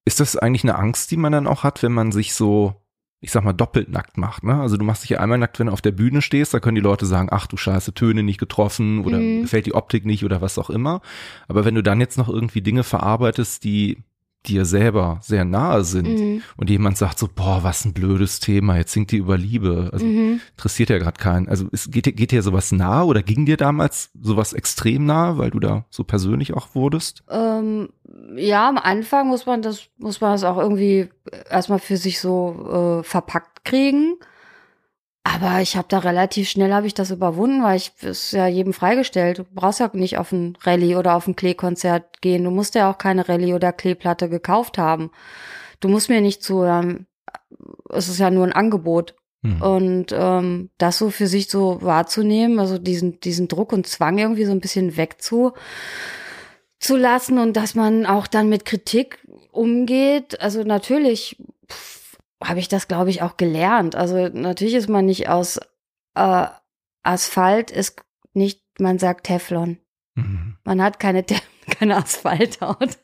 [0.10, 2.74] Ist das eigentlich eine Angst, die man dann auch hat, wenn man sich so,
[3.22, 4.44] ich sag mal, doppelt nackt macht?
[4.44, 4.60] Ne?
[4.60, 6.74] Also du machst dich ja einmal nackt, wenn du auf der Bühne stehst, da können
[6.74, 9.44] die Leute sagen, ach du Scheiße, Töne nicht getroffen oder Mhm.
[9.44, 11.02] gefällt die Optik nicht oder was auch immer.
[11.48, 14.00] Aber wenn du dann jetzt noch irgendwie Dinge verarbeitest, die
[14.46, 16.42] dir selber sehr nahe sind Mhm.
[16.56, 19.90] und jemand sagt so, boah, was ein blödes Thema, jetzt singt die über Liebe.
[19.92, 20.40] Also Mhm.
[20.52, 21.50] interessiert ja gerade keinen.
[21.50, 25.38] Also es geht, dir- geht dir sowas nahe oder ging dir damals sowas extrem nahe,
[25.38, 27.24] weil du da so persönlich auch wurdest?
[27.30, 27.90] Ähm,
[28.36, 31.10] ja, am Anfang muss man das, muss man das auch irgendwie
[31.50, 34.16] erstmal für sich so äh, verpackt kriegen.
[35.36, 38.74] Aber ich habe da relativ schnell habe ich das überwunden, weil ich ist ja jedem
[38.74, 39.40] freigestellt.
[39.40, 42.44] Du brauchst ja nicht auf ein Rallye oder auf ein Klee-Konzert gehen.
[42.44, 45.12] Du musst ja auch keine Rallye oder Kleeplatte gekauft haben.
[45.80, 47.06] Du musst mir nicht zuhören.
[47.90, 49.16] Es ist ja nur ein Angebot.
[49.44, 49.62] Hm.
[49.62, 54.46] Und ähm, das so für sich so wahrzunehmen, also diesen, diesen Druck und Zwang irgendwie
[54.46, 55.54] so ein bisschen wegzu
[56.80, 59.20] zu lassen und dass man auch dann mit Kritik
[59.52, 60.42] umgeht.
[60.42, 61.38] Also natürlich
[62.44, 63.96] habe ich das, glaube ich, auch gelernt.
[63.96, 65.60] Also natürlich ist man nicht aus
[66.16, 66.48] äh,
[67.04, 68.02] Asphalt, ist
[68.34, 69.80] nicht, man sagt Teflon.
[70.16, 70.58] Mhm.
[70.64, 71.36] Man hat keine, Te
[71.80, 72.98] keine Asphalthaut.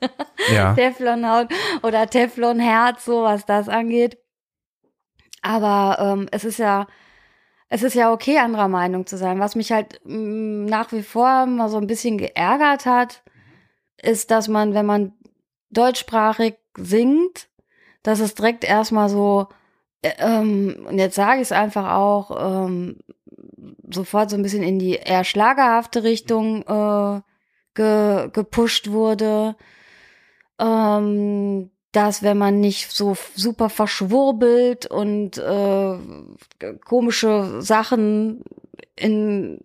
[0.54, 0.74] Ja.
[0.76, 1.48] Teflonhaut
[1.84, 4.18] oder Teflonherz, so was das angeht.
[5.42, 6.88] Aber ähm, es ist ja,
[7.70, 9.40] es ist ja okay, anderer Meinung zu sein.
[9.40, 13.24] Was mich halt mh, nach wie vor mal so ein bisschen geärgert hat,
[14.02, 15.14] ist, dass man, wenn man
[15.70, 17.48] deutschsprachig singt,
[18.06, 19.48] dass es direkt erstmal so,
[20.04, 23.00] äh, ähm, und jetzt sage ich es einfach auch, ähm,
[23.90, 27.22] sofort so ein bisschen in die eher schlagerhafte Richtung äh,
[27.74, 29.56] ge, gepusht wurde.
[30.60, 35.98] Ähm, dass wenn man nicht so super verschwurbelt und äh,
[36.84, 38.44] komische Sachen
[38.96, 39.60] in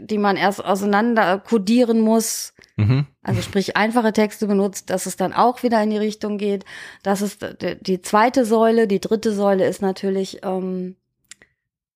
[0.00, 3.06] die man erst auseinander kodieren muss, Mhm.
[3.22, 6.64] also sprich einfache Texte benutzt, dass es dann auch wieder in die Richtung geht.
[7.02, 8.86] Das ist d- die zweite Säule.
[8.88, 10.96] Die dritte Säule ist natürlich, ähm,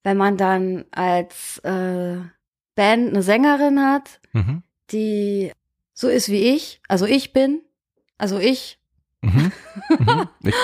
[0.04, 2.16] wenn man dann als äh,
[2.76, 4.62] Band eine Sängerin hat, Mhm.
[4.92, 5.52] die
[5.94, 7.60] so ist wie ich, also ich bin,
[8.18, 8.78] also ich,
[9.20, 9.50] Mhm.
[9.98, 10.28] Mhm.
[10.44, 10.54] Ich,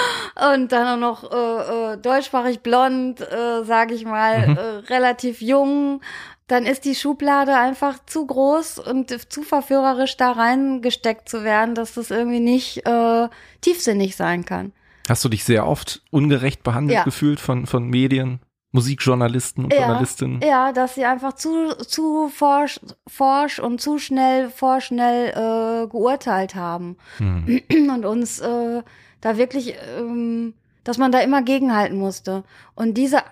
[0.55, 4.57] und dann auch noch äh, äh, deutschsprachig blond, äh, sage ich mal, Mhm.
[4.57, 4.61] äh,
[4.95, 6.01] relativ jung,
[6.47, 11.95] dann ist die Schublade einfach zu groß und zu verführerisch da reingesteckt zu werden, dass
[11.95, 13.29] das irgendwie nicht äh,
[13.63, 14.73] tiefsinnig sein kann.
[15.09, 17.05] hast du dich sehr oft ungerecht behandelt Ja.
[17.05, 18.41] gefühlt von, von Medien,
[18.73, 19.81] Musikjournalisten und Ja.
[19.81, 20.41] Journalistinnen?
[20.43, 26.97] Ja, dass sie einfach zu, zu forsch, forsch und zu schnell, vorschnell äh, geurteilt haben.
[27.19, 27.63] Mhm.
[27.95, 28.83] und uns äh,
[29.21, 32.45] da wirklich, ähm, dass man da immer gegenhalten musste.
[32.75, 33.23] Und diese,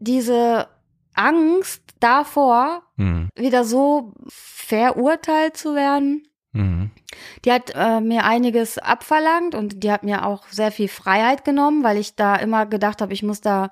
[0.00, 0.66] diese
[1.18, 3.28] Angst davor, Mhm.
[3.34, 6.90] wieder so verurteilt zu werden, Mhm.
[7.44, 11.82] die hat äh, mir einiges abverlangt und die hat mir auch sehr viel Freiheit genommen,
[11.84, 13.70] weil ich da immer gedacht habe, ich muss da,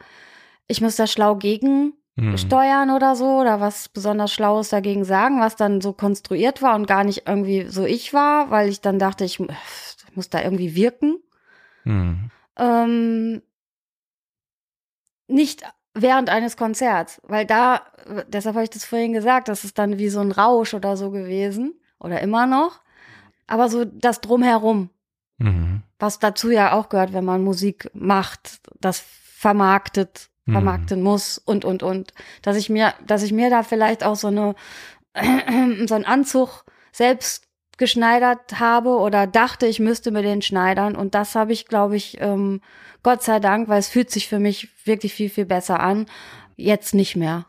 [0.66, 2.36] ich muss da schlau gegen Mhm.
[2.38, 6.86] steuern oder so oder was besonders Schlaues dagegen sagen, was dann so konstruiert war und
[6.86, 9.48] gar nicht irgendwie so ich war, weil ich dann dachte, ich mu-
[10.08, 11.16] ich muss da irgendwie wirken.
[11.84, 12.30] Mhm.
[12.58, 13.42] Ähm,
[15.28, 15.62] nicht
[15.96, 17.82] während eines Konzerts, weil da,
[18.28, 21.10] deshalb habe ich das vorhin gesagt, das ist dann wie so ein Rausch oder so
[21.10, 22.80] gewesen oder immer noch.
[23.46, 24.90] Aber so das drumherum,
[25.38, 25.82] Mhm.
[25.98, 30.52] was dazu ja auch gehört, wenn man Musik macht, das vermarktet, Mhm.
[30.52, 32.12] vermarkten muss und und und,
[32.42, 34.54] dass ich mir, dass ich mir da vielleicht auch so eine
[35.86, 37.45] so einen Anzug selbst
[37.76, 42.16] geschneidert habe oder dachte, ich müsste mir den schneidern und das habe ich, glaube ich,
[42.20, 42.60] ähm,
[43.02, 46.06] Gott sei Dank, weil es fühlt sich für mich wirklich viel viel besser an,
[46.56, 47.46] jetzt nicht mehr.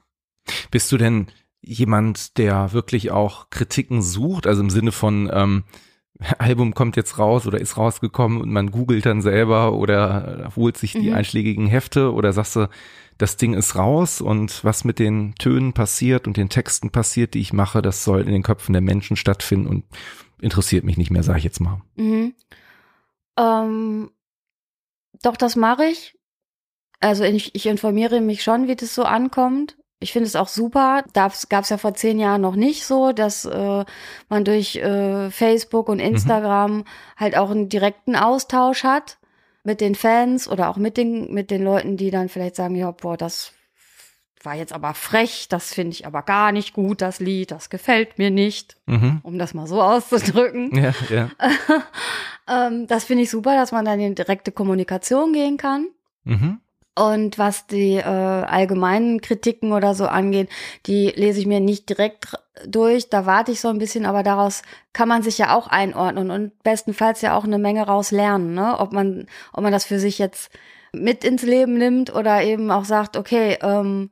[0.72, 1.28] Bist du denn
[1.62, 5.64] jemand, der wirklich auch Kritiken sucht, also im Sinne von ähm,
[6.40, 10.94] Album kommt jetzt raus oder ist rausgekommen und man googelt dann selber oder holt sich
[10.94, 11.16] die Mhm.
[11.16, 12.70] einschlägigen Hefte oder sagst du,
[13.18, 17.40] das Ding ist raus und was mit den Tönen passiert und den Texten passiert, die
[17.40, 19.86] ich mache, das soll in den Köpfen der Menschen stattfinden und
[20.40, 21.82] interessiert mich nicht mehr, sage ich jetzt mal.
[21.96, 22.36] Mhm.
[23.38, 24.12] Ähm,
[25.24, 26.18] doch, das mache ich.
[27.00, 29.78] Also ich, ich informiere mich schon, wie das so ankommt.
[30.00, 31.04] Ich finde es auch super.
[31.14, 33.86] Gab es ja vor zehn Jahren noch nicht so, dass äh,
[34.30, 36.84] man durch äh, Facebook und Instagram mhm.
[37.16, 39.18] halt auch einen direkten Austausch hat
[39.68, 42.90] mit den Fans oder auch mit den, mit den Leuten, die dann vielleicht sagen, ja,
[42.90, 43.52] boah, das
[44.42, 48.18] war jetzt aber frech, das finde ich aber gar nicht gut, das Lied, das gefällt
[48.18, 49.20] mir nicht, mhm.
[49.24, 50.74] um das mal so auszudrücken.
[50.74, 51.30] Ja, ja.
[52.68, 55.90] ähm, das finde ich super, dass man dann in direkte Kommunikation gehen kann.
[56.24, 56.62] Mhm.
[56.98, 60.50] Und was die äh, allgemeinen Kritiken oder so angeht,
[60.88, 63.10] die lese ich mir nicht direkt durch.
[63.10, 64.64] Da warte ich so ein bisschen, aber daraus
[64.94, 68.80] kann man sich ja auch einordnen und bestenfalls ja auch eine Menge raus lernen, ne?
[68.80, 70.50] Ob man, ob man das für sich jetzt
[70.92, 74.10] mit ins Leben nimmt oder eben auch sagt, okay, ähm,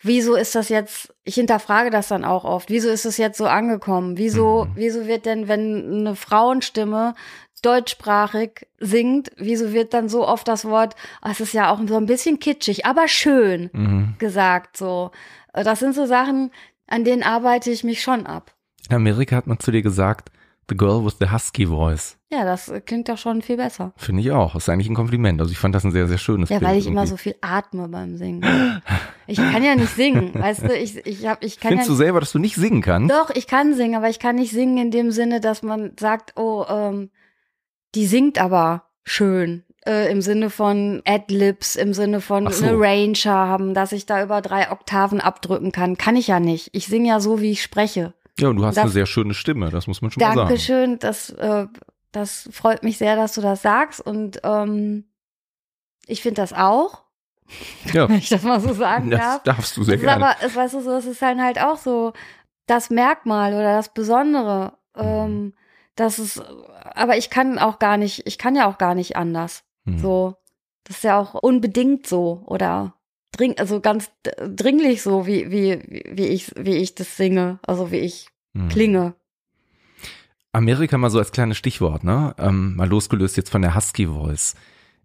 [0.00, 3.46] wieso ist das jetzt, ich hinterfrage das dann auch oft, wieso ist es jetzt so
[3.46, 4.18] angekommen?
[4.18, 4.72] Wieso, mhm.
[4.74, 7.14] wieso wird denn, wenn eine Frauenstimme
[7.60, 10.94] deutschsprachig singt, wieso wird dann so oft das Wort,
[11.24, 14.14] oh, es ist ja auch so ein bisschen kitschig, aber schön mhm.
[14.18, 15.10] gesagt, so.
[15.52, 16.50] Das sind so Sachen,
[16.86, 18.52] an denen arbeite ich mich schon ab.
[18.88, 20.30] In Amerika hat man zu dir gesagt,
[20.68, 22.18] The Girl with the Husky Voice.
[22.30, 23.92] Ja, das klingt doch schon viel besser.
[23.96, 24.52] Finde ich auch.
[24.52, 25.40] Das ist eigentlich ein Kompliment.
[25.40, 26.98] Also ich fand das ein sehr, sehr schönes Ja, Bild weil ich irgendwie.
[26.98, 28.82] immer so viel atme beim Singen.
[29.26, 30.76] Ich kann ja nicht singen, weißt du?
[30.76, 33.10] Ich, ich, hab, ich kann Findest ja du selber, dass du nicht singen kannst?
[33.10, 36.34] Doch, ich kann singen, aber ich kann nicht singen in dem Sinne, dass man sagt,
[36.36, 37.10] oh, ähm,
[37.94, 39.64] die singt aber schön.
[39.86, 42.64] Äh, Im Sinne von Adlibs, im Sinne von so.
[42.64, 45.96] eine Range haben, dass ich da über drei Oktaven abdrücken kann.
[45.96, 46.70] Kann ich ja nicht.
[46.72, 48.12] Ich singe ja so, wie ich spreche.
[48.38, 50.48] Ja, und du hast das, eine sehr schöne Stimme, das muss man schon mal sagen.
[50.48, 51.66] Dankeschön, das, äh,
[52.12, 54.00] das freut mich sehr, dass du das sagst.
[54.00, 55.04] Und ähm,
[56.06, 57.02] ich finde das auch.
[57.94, 58.06] Ja.
[58.10, 59.42] Wenn ich das mal so sagen das darf.
[59.44, 60.26] darfst du sehr das gerne.
[60.26, 62.12] aber, es, weißt du, so, es ist dann halt auch so
[62.66, 64.74] das Merkmal oder das Besondere.
[64.94, 65.54] Ähm.
[65.98, 66.40] Das ist,
[66.94, 69.64] aber ich kann auch gar nicht, ich kann ja auch gar nicht anders.
[69.84, 69.98] Mhm.
[69.98, 70.36] So,
[70.84, 72.94] das ist ja auch unbedingt so oder
[73.32, 77.98] dring, also ganz dringlich so, wie, wie, wie ich, wie ich das singe, also wie
[77.98, 78.68] ich mhm.
[78.68, 79.14] klinge.
[80.52, 82.34] Amerika mal so als kleines Stichwort, ne?
[82.38, 84.54] Ähm, mal losgelöst jetzt von der Husky Voice.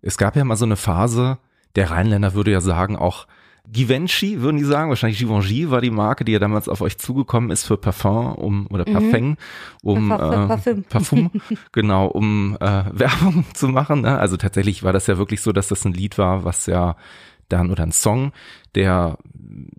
[0.01, 1.37] Es gab ja mal so eine Phase,
[1.75, 3.27] der Rheinländer würde ja sagen, auch
[3.69, 7.49] Givenchy, würden die sagen, wahrscheinlich Givenchy war die Marke, die ja damals auf euch zugekommen
[7.49, 8.93] ist für Parfum um oder mhm.
[8.93, 9.37] Parfum,
[9.81, 11.31] um äh, Parfüm, Parfum
[11.71, 14.01] genau, um äh, Werbung zu machen.
[14.01, 14.17] Ne?
[14.17, 16.97] Also tatsächlich war das ja wirklich so, dass das ein Lied war, was ja
[17.49, 18.33] dann oder ein Song,
[18.75, 19.17] der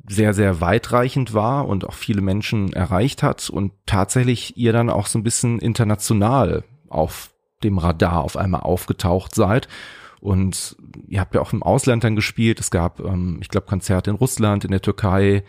[0.08, 5.06] sehr, sehr weitreichend war und auch viele Menschen erreicht hat und tatsächlich ihr dann auch
[5.06, 7.30] so ein bisschen international auf
[7.62, 9.68] dem Radar auf einmal aufgetaucht seid.
[10.24, 10.74] Und
[11.06, 12.58] ihr habt ja auch im Ausland dann gespielt.
[12.58, 15.44] Es gab, ähm, ich glaube, Konzerte in Russland, in der Türkei,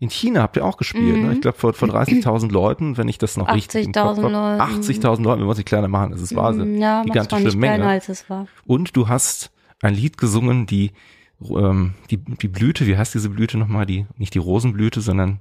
[0.00, 1.22] in China habt ihr auch gespielt, ne?
[1.22, 1.26] mhm.
[1.28, 1.32] ne?
[1.32, 4.26] Ich glaube vor, vor 30.000 Leuten, wenn ich das noch richtig im Kopf habe.
[4.26, 6.78] 80.000 Leuten, wenn man sich kleiner machen, das ist Wahnsinn.
[6.78, 7.76] Ja, gigantische Menge.
[7.76, 8.46] Kleiner, als es war.
[8.66, 9.50] Und du hast
[9.80, 10.92] ein Lied gesungen, die
[11.40, 13.86] ähm, die, die Blüte, wie heißt diese Blüte nochmal?
[13.86, 15.38] Die, nicht die Rosenblüte, sondern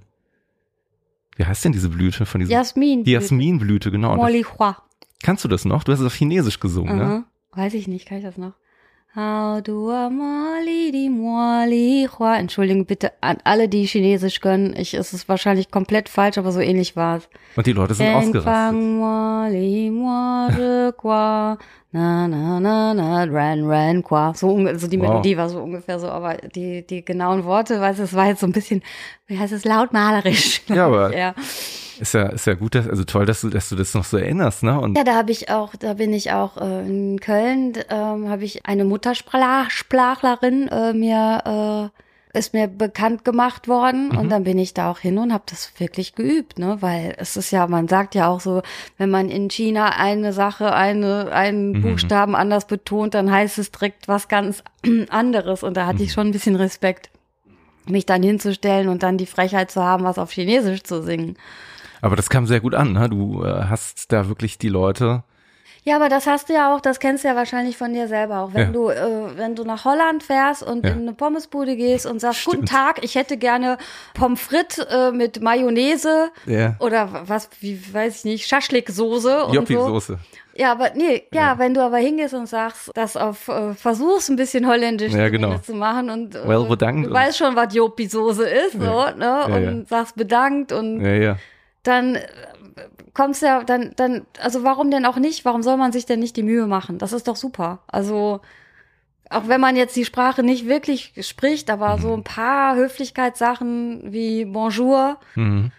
[1.35, 2.53] wie heißt denn diese Blüte von diesem?
[2.53, 3.03] Jasmin.
[3.03, 4.15] Die Jasminblüte, genau.
[4.15, 4.77] Molihua.
[5.23, 5.83] Kannst du das noch?
[5.83, 7.07] Du hast es auf Chinesisch gesungen, uh -huh.
[7.07, 7.23] ne?
[7.51, 8.53] Weiß ich nicht, kann ich das noch?
[12.37, 14.75] Entschuldigung bitte an alle, die Chinesisch können.
[14.77, 17.29] Ich, es ist wahrscheinlich komplett falsch, aber so ähnlich war es.
[17.55, 18.45] Und die Leute sind ausgerastet.
[21.91, 25.07] na na na na ran ran qua so also die wow.
[25.07, 28.45] Melodie war so ungefähr so aber die die genauen Worte weiß es war jetzt so
[28.47, 28.83] ein bisschen
[29.27, 31.33] wie heißt es lautmalerisch ja aber ja.
[31.99, 34.17] Ist ja, ist ja gut, dass, also toll, dass du, dass du das noch so
[34.17, 34.79] erinnerst, ne?
[34.79, 38.43] Und ja, da habe ich auch, da bin ich auch äh, in Köln, ähm, habe
[38.43, 41.97] ich eine Muttersprachlerin äh, mir äh,
[42.37, 44.17] ist mir bekannt gemacht worden mhm.
[44.17, 47.35] und dann bin ich da auch hin und habe das wirklich geübt, ne, weil es
[47.35, 48.61] ist ja, man sagt ja auch so,
[48.97, 51.81] wenn man in China eine Sache, eine einen mhm.
[51.81, 54.63] Buchstaben anders betont, dann heißt es direkt was ganz
[55.09, 56.03] anderes und da hatte mhm.
[56.05, 57.09] ich schon ein bisschen Respekt,
[57.85, 61.37] mich dann hinzustellen und dann die Frechheit zu haben, was auf Chinesisch zu singen.
[62.01, 63.09] Aber das kam sehr gut an, ne?
[63.09, 65.23] Du äh, hast da wirklich die Leute
[65.87, 68.39] ja, aber das hast du ja auch, das kennst du ja wahrscheinlich von dir selber
[68.39, 68.53] auch.
[68.53, 68.71] Wenn ja.
[68.73, 70.91] du, äh, wenn du nach Holland fährst und ja.
[70.91, 72.55] in eine Pommesbude gehst und sagst, Stimmt.
[72.55, 73.77] guten Tag, ich hätte gerne
[74.13, 76.75] Pommes frites äh, mit Mayonnaise ja.
[76.81, 80.17] oder was, wie weiß ich nicht, Schaschliksoße und Joppi-Soße.
[80.17, 80.61] So.
[80.61, 84.29] Ja, aber nee, ja, ja, wenn du aber hingehst und sagst, das auf äh, versuchst
[84.29, 85.57] ein bisschen holländisch ja, genau.
[85.59, 89.45] zu machen und äh, well, bedankt du weißt schon, was Jopi-Soße ist, so, ne?
[89.45, 90.99] und sagst bedankt und
[91.87, 92.19] dann
[93.13, 95.43] kommst ja dann, dann, also warum denn auch nicht?
[95.43, 96.99] Warum soll man sich denn nicht die Mühe machen?
[96.99, 97.79] Das ist doch super.
[97.87, 98.41] Also,
[99.29, 102.01] auch wenn man jetzt die Sprache nicht wirklich spricht, aber mhm.
[102.01, 105.17] so ein paar Höflichkeitssachen wie Bonjour.
[105.35, 105.71] Mhm.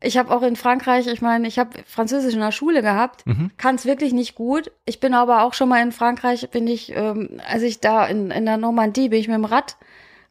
[0.00, 3.50] Ich habe auch in Frankreich, ich meine, ich habe Französisch in der Schule gehabt, mhm.
[3.56, 4.70] kann es wirklich nicht gut.
[4.84, 8.30] Ich bin aber auch schon mal in Frankreich, bin ich, ähm, als ich da in,
[8.30, 9.76] in der Normandie bin ich mit dem Rad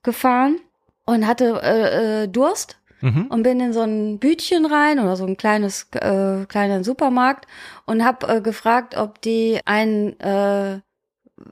[0.03, 0.59] gefahren
[1.05, 3.25] und hatte äh, äh, Durst Mhm.
[3.27, 7.47] und bin in so ein Bütchen rein oder so ein kleines äh, kleinen Supermarkt
[7.85, 10.79] und hab äh, gefragt, ob die ein äh,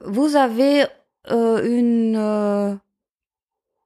[0.05, 0.87] vous avez
[1.27, 2.79] äh, une äh,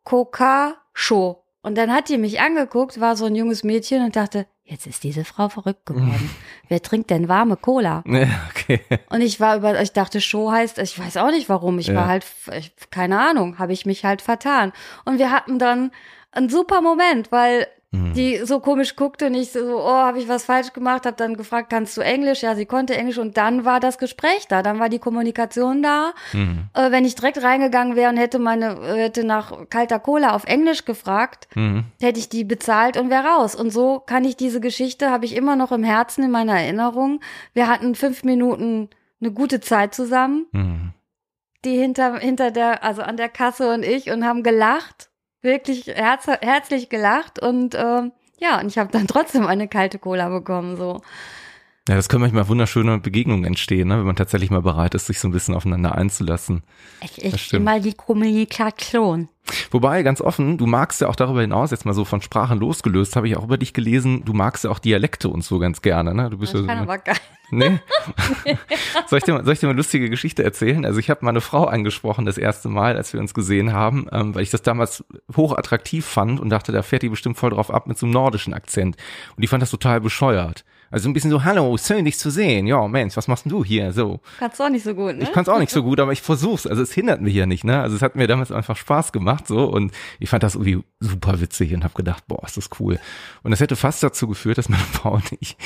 [0.04, 4.46] Coca Show und dann hat die mich angeguckt, war so ein junges Mädchen und dachte,
[4.64, 6.30] jetzt ist diese Frau verrückt geworden.
[6.70, 8.04] Wer trinkt denn warme Cola?
[8.06, 8.82] Ja, okay.
[9.10, 11.80] Und ich war über, ich dachte, Show heißt, ich weiß auch nicht warum.
[11.80, 11.96] Ich Ja.
[11.96, 12.26] war halt,
[12.56, 14.74] ich, keine Ahnung, habe ich mich halt vertan.
[15.06, 15.90] Und wir hatten dann
[16.36, 18.14] einen super Moment, weil Mhm.
[18.14, 21.38] die so komisch guckte und ich so, oh, habe ich was falsch gemacht, habe dann
[21.38, 22.41] gefragt, kannst du Englisch?
[22.41, 26.12] Ja, sie konnte Englisch und dann war das Gespräch da, dann war die Kommunikation da.
[26.34, 26.66] Mhm.
[26.74, 30.44] Äh, wenn ich direkt reingegangen wäre und hätte meine, äh, hätte nach kalter Cola auf
[30.44, 31.86] Englisch gefragt, Mhm.
[32.02, 33.56] hätte ich die bezahlt und wäre raus.
[33.56, 37.22] Und so kann ich diese Geschichte, habe ich immer noch im Herzen, in meiner Erinnerung.
[37.53, 38.90] Wir hatten fünf Minuten
[39.22, 40.91] eine gute Zeit zusammen, Mhm.
[41.64, 45.10] die hinter, hinter der, also an der Kasse und ich und haben gelacht,
[45.46, 50.28] wirklich herz, herzlich gelacht und ähm, ja, und ich habe dann trotzdem eine kalte Cola
[50.30, 51.02] bekommen, so.
[51.88, 54.00] Ja, das können manchmal wunderschöne Begegnungen entstehen, ne?
[54.00, 56.64] wenn man tatsächlich mal bereit ist, sich so ein bisschen aufeinander einzulassen.
[57.02, 59.30] Ich, ich mal die Kommunikation.
[59.72, 63.16] Wobei, ganz offen, du magst ja auch darüber hinaus, jetzt mal so von Sprachen losgelöst,
[63.16, 66.14] habe ich auch über dich gelesen, du magst ja auch Dialekte und so ganz gerne,
[66.14, 66.30] ne?
[66.30, 67.16] Du bist Das ja kann so, aber geil.
[67.52, 67.80] Nee.
[69.08, 70.84] soll, ich dir mal, soll ich dir mal eine lustige Geschichte erzählen?
[70.84, 74.34] Also ich habe meine Frau angesprochen das erste Mal, als wir uns gesehen haben, ähm,
[74.34, 75.06] weil ich das damals
[75.36, 78.14] hoch attraktiv fand und dachte, da fährt die bestimmt voll drauf ab mit so einem
[78.14, 78.98] nordischen Akzent.
[79.36, 80.66] Und die fand das total bescheuert.
[80.91, 82.68] Also ein bisschen so, hallo, schön dich zu sehen.
[82.68, 83.91] Ja, Mensch, was machst denn du hier?
[83.91, 84.20] So.
[84.40, 85.24] Kannst du auch nicht so gut, ne?
[85.24, 86.68] Ich kann es auch nicht so gut, aber ich versuch's.
[86.68, 87.82] Also es hindert mich ja nicht, ne?
[87.82, 91.41] Also es hat mir damals einfach Spaß gemacht so und ich fand das irgendwie super
[91.41, 92.99] witzig und habe gedacht, boah, ist das cool.
[93.44, 95.57] Und das hätte fast dazu geführt, dass meine Frau und ich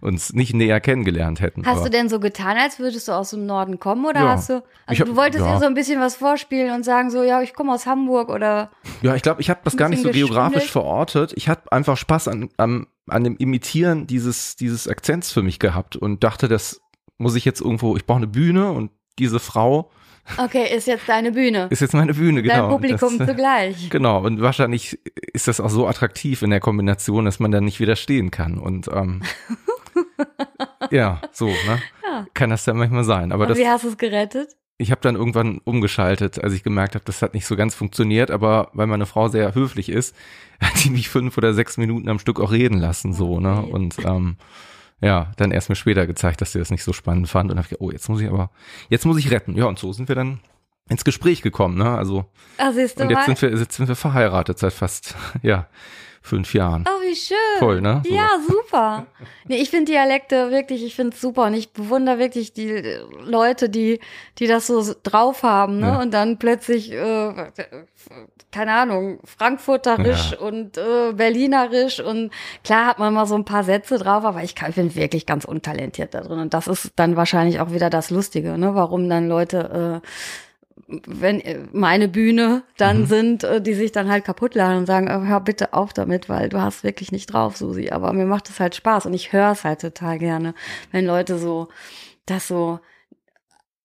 [0.00, 1.66] uns nicht näher kennengelernt hätten.
[1.66, 4.28] Hast aber du denn so getan, als würdest du aus dem Norden kommen oder Ja.
[4.30, 5.54] hast du, also hab- du wolltest ja.
[5.54, 8.70] ihr so ein bisschen was vorspielen und sagen so, ja, ich komme aus Hamburg oder
[9.02, 11.32] ja, ich glaube, ich habe das gar nicht so geografisch verortet.
[11.36, 15.96] Ich hatte einfach Spaß an, am, an dem Imitieren dieses, dieses Akzents für mich gehabt
[15.96, 16.80] und dachte, das
[17.18, 19.90] muss ich jetzt irgendwo, ich brauche eine Bühne und diese Frau
[20.36, 21.68] okay, ist jetzt deine Bühne.
[21.70, 22.54] ist jetzt meine Bühne, genau.
[22.54, 23.90] Dein Publikum das, zugleich.
[23.90, 24.98] Genau, und wahrscheinlich
[25.32, 28.58] ist das auch so attraktiv in der Kombination, dass man da nicht widerstehen kann.
[28.58, 29.22] Und ähm,
[30.90, 31.82] ja, so, ne?
[32.04, 32.26] Ja.
[32.34, 33.32] Kann das dann manchmal sein.
[33.32, 34.56] Aber und das, wie hast du es gerettet?
[34.78, 38.30] Ich habe dann irgendwann umgeschaltet, als ich gemerkt habe, das hat nicht so ganz funktioniert,
[38.30, 40.14] aber weil meine Frau sehr höflich ist,
[40.60, 43.60] hat die mich fünf oder sechs Minuten am Stück auch reden lassen, so, ne?
[43.60, 44.36] Und ähm,
[45.00, 47.68] ja, dann erst mir später gezeigt, dass sie das nicht so spannend fand und habe
[47.68, 48.50] gedacht, oh, jetzt muss ich aber,
[48.88, 49.56] jetzt muss ich retten.
[49.56, 50.40] Ja, und so sind wir dann
[50.88, 51.90] ins Gespräch gekommen, ne?
[51.90, 52.24] Also
[52.98, 53.36] du und jetzt mal.
[53.36, 55.66] sind wir, jetzt sind wir verheiratet seit fast, ja,
[56.22, 56.84] fünf Jahren.
[56.86, 57.36] Oh, wie schön.
[57.58, 58.02] Voll, ne?
[58.06, 58.14] So.
[58.14, 59.06] Ja, super.
[59.46, 63.00] Nee, ich finde Dialekte wirklich, ich finde es super und ich bewundere wirklich die äh,
[63.24, 64.00] Leute, die,
[64.38, 65.86] die das so drauf haben, ne?
[65.88, 66.00] Ja.
[66.02, 67.32] Und dann plötzlich, äh,
[68.52, 70.38] keine Ahnung, Frankfurterisch Ja.
[70.38, 72.30] und äh, Berlinerisch und
[72.64, 75.26] klar hat man mal so ein paar Sätze drauf, aber ich, kann- ich bin wirklich
[75.26, 78.74] ganz untalentiert da drin und das ist dann wahrscheinlich auch wieder das Lustige, ne?
[78.74, 80.08] Warum dann Leute äh,
[80.86, 83.06] wenn äh, meine Bühne dann Mhm.
[83.06, 86.28] sind, äh, die sich dann halt kaputt lachen und sagen, äh, hör bitte auf damit,
[86.28, 87.90] weil du hast wirklich nicht drauf, Susi.
[87.90, 90.54] Aber mir macht es halt Spaß und ich höre es halt total gerne,
[90.92, 91.68] wenn Leute so
[92.26, 92.80] das so,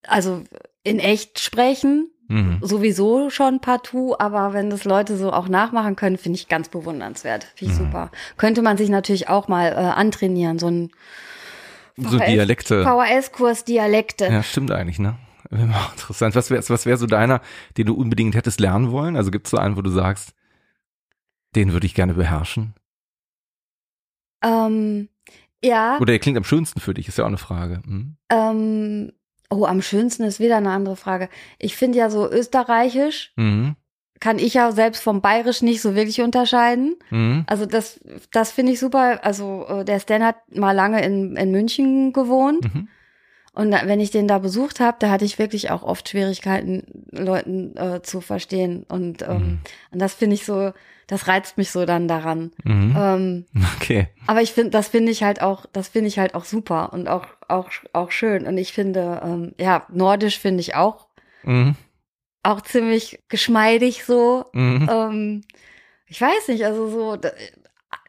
[0.08, 0.44] also
[0.84, 2.60] in echt sprechen, Mhm.
[2.62, 7.44] sowieso schon partout, aber wenn das Leute so auch nachmachen können, finde ich ganz bewundernswert.
[7.56, 7.84] Finde ich Mhm.
[7.86, 8.12] super.
[8.38, 10.92] Könnte man sich natürlich auch mal äh, antrainieren, so ein
[11.98, 12.84] So Dialekte.
[12.84, 14.26] VHS-Kurs Dialekte.
[14.26, 15.16] Ja, stimmt eigentlich, ne?
[15.92, 16.36] Interessant.
[16.36, 17.42] Was wäre was wär so deiner,
[17.78, 19.16] den du unbedingt hättest lernen wollen?
[19.16, 20.34] Also gibt es so einen, wo du sagst,
[21.56, 22.74] den würde ich gerne beherrschen?
[24.44, 25.10] Ähm,
[25.64, 25.98] ja.
[25.98, 27.82] Oder der klingt am schönsten für dich, ist ja auch eine Frage.
[27.86, 28.18] Hm?
[28.30, 29.12] Ähm,
[29.50, 31.30] oh, am schönsten ist wieder eine andere Frage.
[31.60, 33.76] Ich finde ja so österreichisch, Mhm.
[34.20, 36.96] kann ich ja selbst vom bayerisch nicht so wirklich unterscheiden.
[37.10, 37.44] Mhm.
[37.48, 38.00] Also das,
[38.32, 39.24] das finde ich super.
[39.24, 42.74] Also äh, der Stan hat mal lange in, in München gewohnt.
[42.74, 42.88] Mhm.
[43.56, 47.78] Und wenn ich den da besucht habe, da hatte ich wirklich auch oft Schwierigkeiten, Leuten
[47.78, 48.84] äh, zu verstehen.
[48.90, 49.60] Und, ähm, Mhm.
[49.92, 50.72] und das finde ich so,
[51.06, 52.52] das reizt mich so dann daran.
[52.64, 52.96] Mhm.
[52.98, 53.46] Ähm,
[53.78, 54.08] Okay.
[54.26, 57.08] aber ich finde, das finde ich halt auch, das finde ich halt auch super und
[57.08, 58.48] auch, auch, auch schön.
[58.48, 61.08] Und ich finde, ähm, ja, Nordisch finde ich auch,
[61.44, 61.76] Mhm.
[62.42, 64.46] auch ziemlich geschmeidig so.
[64.54, 64.90] Mhm.
[64.92, 65.42] Ähm,
[66.08, 67.18] ich weiß nicht, also so,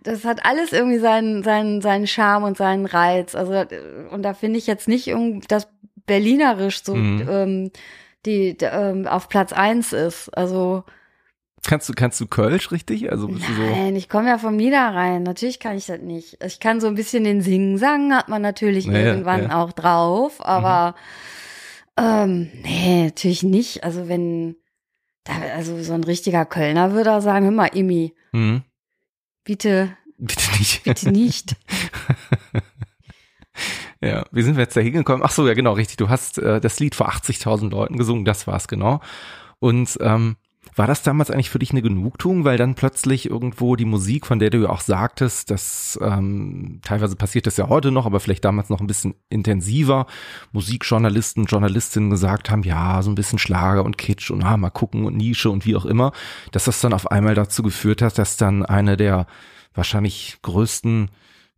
[0.05, 3.35] das hat alles irgendwie seinen, seinen, seinen Charme und seinen Reiz.
[3.35, 3.53] Also,
[4.11, 5.13] und da finde ich jetzt nicht
[5.49, 5.69] das
[6.07, 7.27] Berlinerisch so, Mhm.
[7.29, 7.71] ähm,
[8.27, 10.29] die, ähm, auf Platz eins ist.
[10.37, 10.85] Also,
[11.67, 13.11] Kannst du, kannst du Kölsch richtig?
[13.11, 13.63] Also bist du so.
[13.63, 15.23] Nein, ich komme ja vom Niederrhein.
[15.23, 16.37] Natürlich kann ich das nicht.
[16.45, 19.47] Ich kann so ein bisschen den Singen-Sang, hat man natürlich Ja, irgendwann ja.
[19.49, 19.53] Mhm.
[19.55, 20.95] auch drauf, aber
[21.99, 23.83] ähm, nee, natürlich nicht.
[23.85, 24.57] Also wenn
[25.27, 28.63] Da, also so ein richtiger Kölner würde auch sagen, hör mal, Imi, Mhm.
[29.45, 30.85] Bitte, Bitte nicht.
[30.85, 31.57] bitte nicht.
[34.01, 35.23] Ja, wie sind wir jetzt da hingekommen?
[35.25, 35.97] Ach so, ja genau, richtig.
[35.97, 39.01] Du hast äh, das Lied vor 80.000 Leuten gesungen, das war's genau.
[39.61, 40.37] Und ähm,
[40.77, 44.39] war das damals eigentlich für dich eine Genugtuung, weil dann plötzlich irgendwo die Musik, von
[44.39, 48.45] der du ja auch sagtest, dass ähm, teilweise passiert das ja heute noch, aber vielleicht
[48.45, 50.07] damals noch ein bisschen intensiver,
[50.53, 55.05] Musikjournalisten, Journalistinnen gesagt haben, ja, so ein bisschen Schlager und Kitsch und ah, mal gucken
[55.05, 56.13] und Nische und wie auch immer,
[56.53, 59.27] dass das dann auf einmal dazu geführt hat, dass dann eine der
[59.75, 61.11] wahrscheinlich größten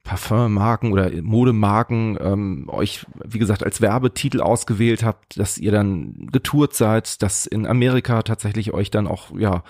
[0.06, 6.74] Parfummarken oder Modemarken ähm, euch, wie gesagt, als Werbetitel ausgewählt habt, dass ihr dann getourt
[6.74, 9.64] seid, dass in Amerika tatsächlich euch dann auch, ja,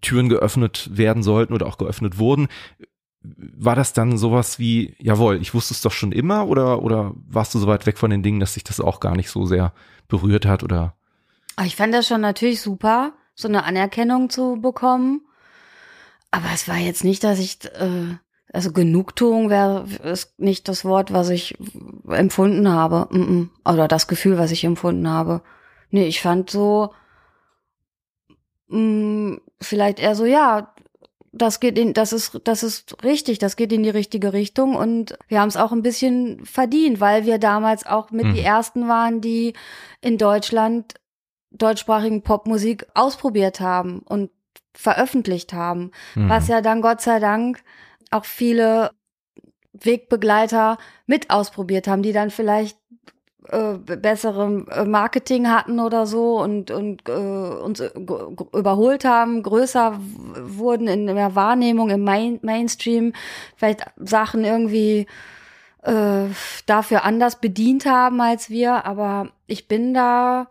[0.00, 2.48] Türen geöffnet werden sollten oder auch geöffnet wurden.
[3.22, 7.54] War das dann sowas wie, jawohl, ich wusste es doch schon immer oder, oder warst
[7.54, 9.72] du so weit weg von den Dingen, dass sich das auch gar nicht so sehr
[10.08, 10.94] berührt hat oder?
[11.56, 15.22] Aber ich fand das schon natürlich super, so eine Anerkennung zu bekommen.
[16.30, 18.16] Aber es war jetzt nicht, dass ich, äh,
[18.54, 21.56] also Genugtuung wäre ist nicht das Wort, was ich
[22.08, 23.08] empfunden habe.
[23.10, 23.48] Mm -mm.
[23.72, 25.42] Oder das Gefühl, was ich empfunden habe.
[25.90, 26.90] Nee, ich fand so,
[28.68, 30.72] mh, vielleicht eher so, ja,
[31.32, 35.18] das geht in, das ist, das ist richtig, das geht in die richtige Richtung und
[35.26, 38.34] wir haben es auch ein bisschen verdient, weil wir damals auch mit Mhm.
[38.34, 39.54] die ersten waren, die
[40.00, 40.94] in Deutschland
[41.50, 44.30] deutschsprachigen Popmusik ausprobiert haben und
[44.74, 46.28] veröffentlicht haben, Mhm.
[46.28, 47.62] was ja dann Gott sei Dank
[48.14, 48.90] auch viele
[49.72, 52.78] Wegbegleiter mit ausprobiert haben, die dann vielleicht
[53.48, 60.00] äh, bessere äh, Marketing hatten oder so und und äh, uns äh, überholt haben, größer
[60.00, 63.12] wurden in der Wahrnehmung im Main Mainstream,
[63.56, 65.06] vielleicht Sachen irgendwie
[65.82, 66.26] äh,
[66.66, 70.48] dafür anders bedient haben als wir, aber ich bin da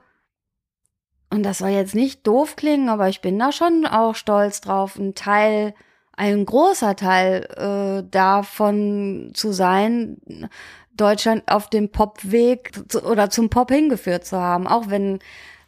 [1.32, 5.00] und das soll jetzt nicht doof klingen, aber ich bin da schon auch stolz drauf,
[5.00, 5.74] ein Teil,
[6.16, 10.18] ein großer Teil äh, davon zu sein,
[10.96, 15.20] Deutschland auf dem Popweg zu, oder zum Pop hingeführt zu haben, auch wenn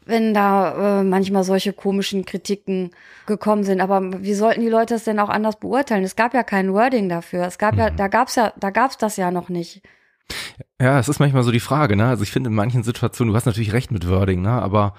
[0.08, 2.92] wenn da äh, manchmal solche komischen Kritiken
[3.26, 3.82] gekommen sind.
[3.82, 6.04] Aber wie sollten die Leute es denn auch anders beurteilen?
[6.04, 7.46] Es gab ja kein Wording dafür.
[7.48, 7.96] Es gab ja, Mhm.
[7.98, 9.82] da gab's ja, da gab's das ja noch nicht.
[10.80, 12.06] Ja, es ist manchmal so die Frage, ne?
[12.08, 14.52] Also ich finde in manchen Situationen, du hast natürlich recht mit Wording, ne?
[14.52, 14.94] Aber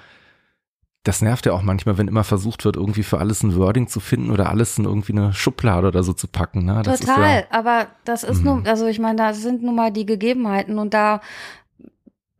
[1.06, 4.00] das nervt ja auch manchmal, wenn immer versucht wird, irgendwie für alles ein Wording zu
[4.00, 6.82] finden oder alles in irgendwie eine Schublade oder so zu packen, ne?
[6.82, 8.50] Das Total, ja, aber das ist Mhm.
[8.50, 11.20] nun, also ich meine, da sind nun mal die Gegebenheiten und da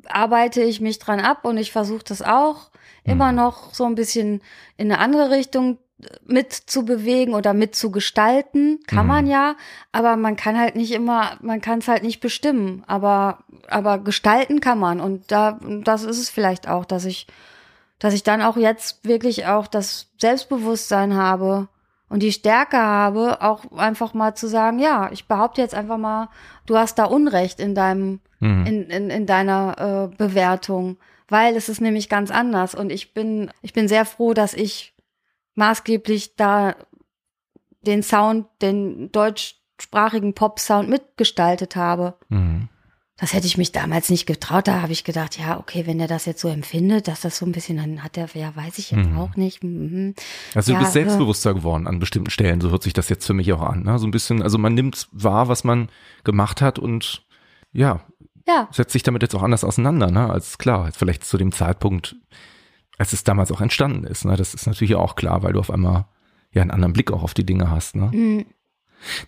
[0.09, 2.71] arbeite ich mich dran ab und ich versuche das auch
[3.05, 3.37] immer Mhm.
[3.39, 4.41] noch so ein bisschen
[4.77, 5.79] in eine andere Richtung
[6.27, 9.13] mit zu bewegen oder mit zu gestalten, kann Mhm.
[9.13, 9.57] man ja,
[9.93, 13.39] aber man kann halt nicht immer, man kann es halt nicht bestimmen, aber
[13.69, 17.27] aber gestalten kann man und da das ist es vielleicht auch, dass ich
[17.99, 21.69] dass ich dann auch jetzt wirklich auch das Selbstbewusstsein habe
[22.09, 26.29] und die Stärke habe, auch einfach mal zu sagen, ja, ich behaupte jetzt einfach mal,
[26.67, 28.67] du hast da Unrecht in deinem, Mhm.
[28.67, 30.99] in, in, in deiner äh, Bewertung,
[31.29, 34.95] weil es ist nämlich ganz anders und ich bin, ich bin sehr froh, dass ich
[35.55, 36.77] maßgeblich da
[37.81, 42.15] den Sound, den deutschsprachigen Pop-Sound mitgestaltet habe.
[42.29, 42.69] Mhm.
[43.19, 44.69] Das hätte ich mich damals nicht getraut.
[44.69, 47.47] Da habe ich gedacht, ja, okay, wenn der das jetzt so empfindet, dass das so
[47.47, 49.17] ein bisschen, dann hat er, ja, weiß ich jetzt Mhm.
[49.19, 49.65] auch nicht.
[49.65, 50.15] Mhm.
[50.55, 53.33] Also du Ja, bist selbstbewusster geworden an bestimmten Stellen, so hört sich das jetzt für
[53.33, 53.85] mich auch an.
[53.85, 53.99] Ne?
[53.99, 55.89] So ein bisschen, also man nimmt wahr, was man
[56.25, 57.25] gemacht hat und
[57.73, 58.01] ja,
[58.47, 60.31] Ja, setzt sich damit jetzt auch anders auseinander, ne?
[60.31, 62.17] Als klar, als vielleicht zu dem Zeitpunkt,
[62.99, 64.25] als es damals auch entstanden ist.
[64.27, 64.37] Ne?
[64.37, 66.05] Das ist natürlich auch klar, weil du auf einmal
[66.53, 67.97] ja einen anderen Blick auch auf die Dinge hast.
[67.97, 68.11] Ne?
[68.13, 68.45] mhm.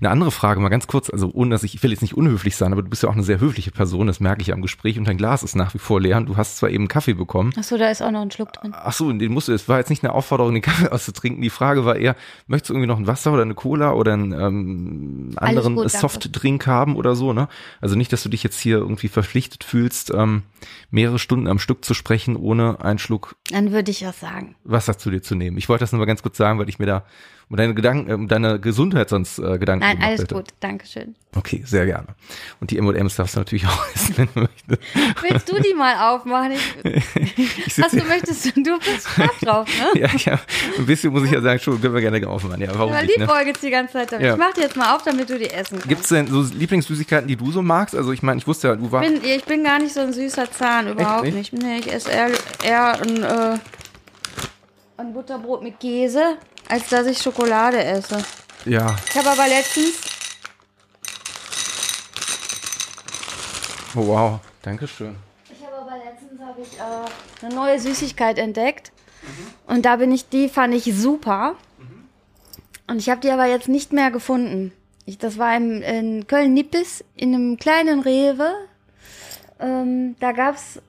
[0.01, 2.57] Eine andere Frage, mal ganz kurz, also ohne dass ich, ich will jetzt nicht unhöflich
[2.57, 4.99] sein, aber du bist ja auch eine sehr höfliche Person, das merke ich am Gespräch
[4.99, 7.53] und dein Glas ist nach wie vor leer und du hast zwar eben Kaffee bekommen.
[7.59, 8.73] Ach so, da ist auch noch ein Schluck drin.
[8.75, 11.43] Ach so, den musst du, es war jetzt nicht eine Aufforderung, den Kaffee auszutrinken.
[11.43, 12.17] Die Frage war eher,
[12.47, 15.99] möchtest du irgendwie noch ein Wasser oder eine Cola oder einen ähm, anderen gut, danke.
[15.99, 17.49] Softdrink haben oder so, ne?
[17.81, 20.43] Also nicht, dass du dich jetzt hier irgendwie verpflichtet fühlst, ähm,
[20.91, 24.57] mehrere Stunden am Stück zu sprechen, ohne einen Schluck Dann würde ich was sagen.
[24.65, 25.59] Wasser zu dir zu nehmen.
[25.59, 27.05] Ich wollte das nur mal ganz kurz sagen, weil ich mir da
[27.51, 30.35] um deine Gedanken, um deine Gesundheit sonst äh, Gedanken Nein, alles hätte.
[30.35, 30.49] gut.
[30.61, 31.15] Dankeschön.
[31.37, 32.09] Okay, sehr gerne.
[32.61, 35.23] Und die M&M's darfst du natürlich auch essen, wenn du möchtest.
[35.23, 36.53] Willst du die mal aufmachen?
[36.53, 36.85] Ich,
[37.67, 40.01] Ich hast du möchtest du, du bist scharf drauf, ne?
[40.01, 40.41] ja, ja,
[40.79, 42.61] ein bisschen muss ich ja sagen, schon können wir gerne aufmachen.
[42.61, 43.53] Ja, warum Aber nicht, ne?
[43.63, 44.27] die ganze Zeit damit.
[44.27, 44.33] Ja.
[44.33, 45.89] Ich mach die jetzt mal auf, damit du die essen kannst.
[45.89, 47.95] Gibt's denn so Lieblingssüßigkeiten, die du so magst?
[47.95, 49.09] Also ich meine, ich wusste ja, du Ich warst.
[49.09, 51.53] bin, ich bin gar nicht so ein süßer Zahn, überhaupt nicht?
[51.53, 51.63] nicht?
[51.63, 52.31] Nee, ich esse eher,
[52.65, 53.59] eher ein, äh,
[54.97, 56.37] ein Butterbrot mit Käse,
[56.69, 58.23] als dass ich Schokolade esse.
[58.65, 59.95] Ja, Ich habe aber letztens,
[63.95, 65.17] oh, wow, Dankeschön.
[65.51, 68.93] ich habe aber letztens habe ich äh, eine neue Süßigkeit entdeckt.
[69.67, 71.55] Und da bin ich, die fand ich super.
[72.87, 74.73] Und ich habe die aber jetzt nicht mehr gefunden.
[75.05, 78.51] Ich, das war im, in Köln-Nippes in einem kleinen Rewe.
[79.61, 80.81] Ähm, da gab's,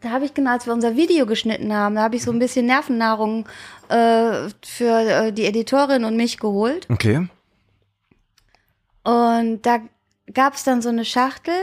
[0.00, 2.38] da habe ich genau, als wir unser Video geschnitten haben, da habe ich so ein
[2.38, 3.46] bisschen Nervennahrung
[3.88, 6.86] äh, für äh, die Editorin und mich geholt.
[6.90, 7.28] Okay.
[9.04, 9.78] Und da
[10.34, 11.54] gab's dann so eine Schachtel.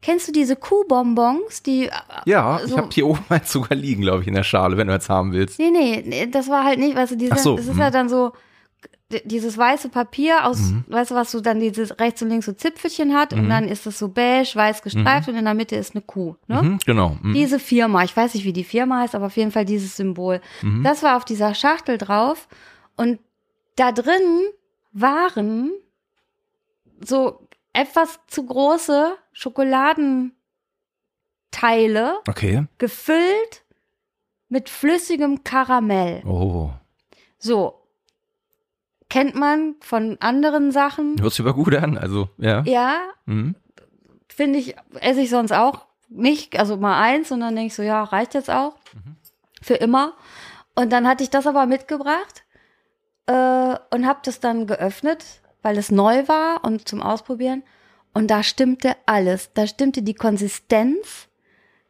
[0.00, 1.90] Kennst du diese Kuhbonbons, die
[2.24, 4.86] Ja, ich so- habe hier oben eins sogar liegen, glaube ich, in der Schale, wenn
[4.86, 5.58] du jetzt haben willst.
[5.58, 7.82] Nee, nee, nee, das war halt nicht, weißt du, diese, Ach so, es ist mhm.
[7.82, 8.32] halt dann so
[9.24, 13.14] dieses weiße Papier aus, weißt du, was so dann dieses rechts und links so Zipfelchen
[13.14, 16.02] hat und dann ist es so beige, weiß gestreift und in der Mitte ist eine
[16.02, 16.62] Kuh, ne?
[16.62, 17.16] Mhm, genau.
[17.22, 17.34] Mhm.
[17.34, 20.40] Diese Firma, ich weiß nicht, wie die Firma heißt, aber auf jeden Fall dieses Symbol.
[20.62, 20.82] Mhm.
[20.82, 22.48] Das war auf dieser Schachtel drauf
[22.96, 23.20] und
[23.76, 24.42] da drin
[24.92, 25.70] waren
[27.04, 30.32] so etwas zu große Schokoladenteile,
[32.26, 32.64] Okay.
[32.78, 33.64] gefüllt
[34.48, 36.22] mit flüssigem Karamell.
[36.24, 36.70] Oh.
[37.38, 37.80] So.
[39.14, 41.14] Kennt man von anderen Sachen.
[41.20, 42.62] Hört sich aber gut an, also, ja.
[42.66, 42.96] Ja,
[43.26, 43.54] Mhm.
[44.28, 47.84] finde ich, esse ich sonst auch nicht, also mal eins und dann denke ich so,
[47.84, 48.74] ja, reicht jetzt auch.
[49.62, 50.14] Für immer.
[50.74, 52.42] Und dann hatte ich das aber mitgebracht
[53.26, 55.24] äh, und habe das dann geöffnet,
[55.62, 57.62] weil es neu war und zum Ausprobieren.
[58.14, 59.52] Und da stimmte alles.
[59.54, 61.28] Da stimmte die Konsistenz,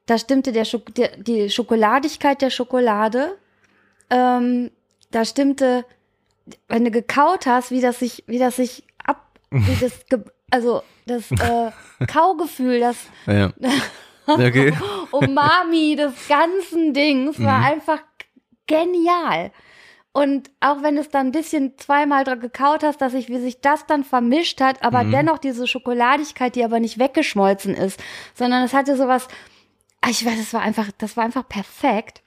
[0.05, 3.38] da stimmte der Schok der, die Schokoladigkeit der Schokolade,
[4.10, 4.70] ähm,
[5.10, 5.86] da stimmte,
[6.68, 9.92] wenn du gekaut hast, wie das sich, wie das sich ab, wie das,
[10.50, 11.70] also das äh,
[12.06, 12.96] Kaugefühl, das
[13.26, 13.52] Ja.
[14.26, 14.72] Okay.
[15.10, 17.64] Umami des ganzen Dings war Mhm.
[17.64, 17.98] einfach
[18.66, 19.50] genial.
[20.12, 23.60] Und auch wenn es dann ein bisschen zweimal dran gekaut hast, dass sich, wie sich
[23.60, 25.10] das dann vermischt hat, aber Mhm.
[25.10, 28.00] dennoch diese Schokoladigkeit, die aber nicht weggeschmolzen ist,
[28.34, 29.28] sondern es hatte sowas,
[30.00, 32.22] ah, ich weiß, es war einfach, das war einfach perfekt.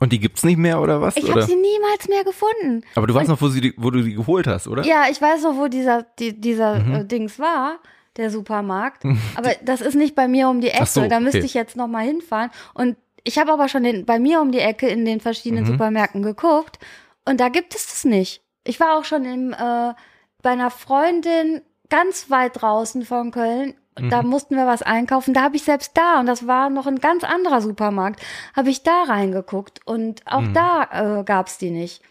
[0.00, 1.16] Und die gibt's nicht mehr oder was?
[1.16, 2.82] Ich habe sie niemals mehr gefunden.
[2.96, 4.82] aber du weißt noch, wo, sie die, wo du die geholt hast, oder?
[4.84, 6.94] Ja, ich weiß noch, wo dieser, die, dieser Mhm.
[6.94, 7.78] äh, Dings war,
[8.16, 9.04] der Supermarkt.
[9.36, 10.86] Aber das ist nicht bei mir um die Ecke.
[10.86, 11.46] So, da müsste okay.
[11.46, 12.50] ich jetzt noch mal hinfahren.
[12.74, 15.68] Und ich habe aber schon den, bei mir um die Ecke in den verschiedenen Mhm.
[15.68, 16.78] Supermärkten geguckt.
[17.24, 18.42] Und da gibt es das nicht.
[18.64, 19.94] Ich war auch schon im, äh,
[20.42, 23.74] bei einer Freundin ganz weit draußen von Köln.
[23.96, 24.28] Da Mhm.
[24.28, 25.34] mussten wir was einkaufen.
[25.34, 28.20] Da habe ich selbst da, und das war noch ein ganz anderer Supermarkt,
[28.56, 29.80] habe ich da reingeguckt.
[29.86, 30.52] Und auch Mhm.
[30.54, 32.02] da äh, gab's die nicht.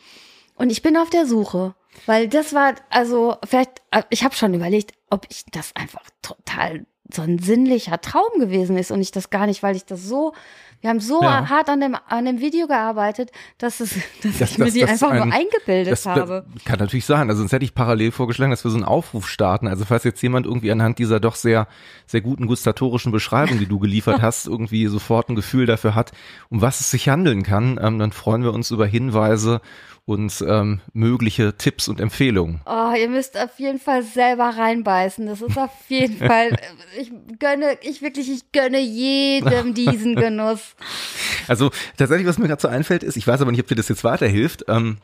[0.55, 4.53] Und ich bin auf der Suche, weil das war, also vielleicht, äh, ich habe schon
[4.53, 9.30] überlegt, ob ich das einfach total so ein sinnlicher Traum gewesen ist und ich das
[9.30, 10.34] gar nicht, weil ich das so,
[10.84, 11.47] wir haben so Ja.
[11.49, 14.80] hart an dem, an dem Video gearbeitet, dass, es, dass Das- ich mir das- die
[14.81, 16.45] das einfach ein- nur eingebildet Das, habe.
[16.65, 17.30] kann natürlich sein.
[17.30, 19.68] Also sonst hätte ich parallel vorgeschlagen, dass wir so einen Aufruf starten.
[19.68, 21.68] Also falls jetzt jemand irgendwie anhand dieser doch sehr,
[22.05, 26.11] sehr guten gustatorischen Beschreibung, die du geliefert hast, irgendwie sofort ein Gefühl dafür hat,
[26.49, 29.61] um was es sich handeln kann, ähm, dann freuen wir uns über Hinweise
[30.05, 32.60] und ähm, mögliche Tipps und Empfehlungen.
[32.65, 35.26] Oh, ihr müsst auf jeden Fall selber reinbeißen.
[35.26, 36.57] Das ist auf jeden Fall,
[36.99, 40.73] ich gönne, ich wirklich, ich gönne jedem diesen Genuss.
[41.48, 43.90] Also tatsächlich, was mir gerade so einfällt, ist, ich weiß aber nicht, ob dir das
[43.90, 44.98] jetzt weiterhilft, ähm,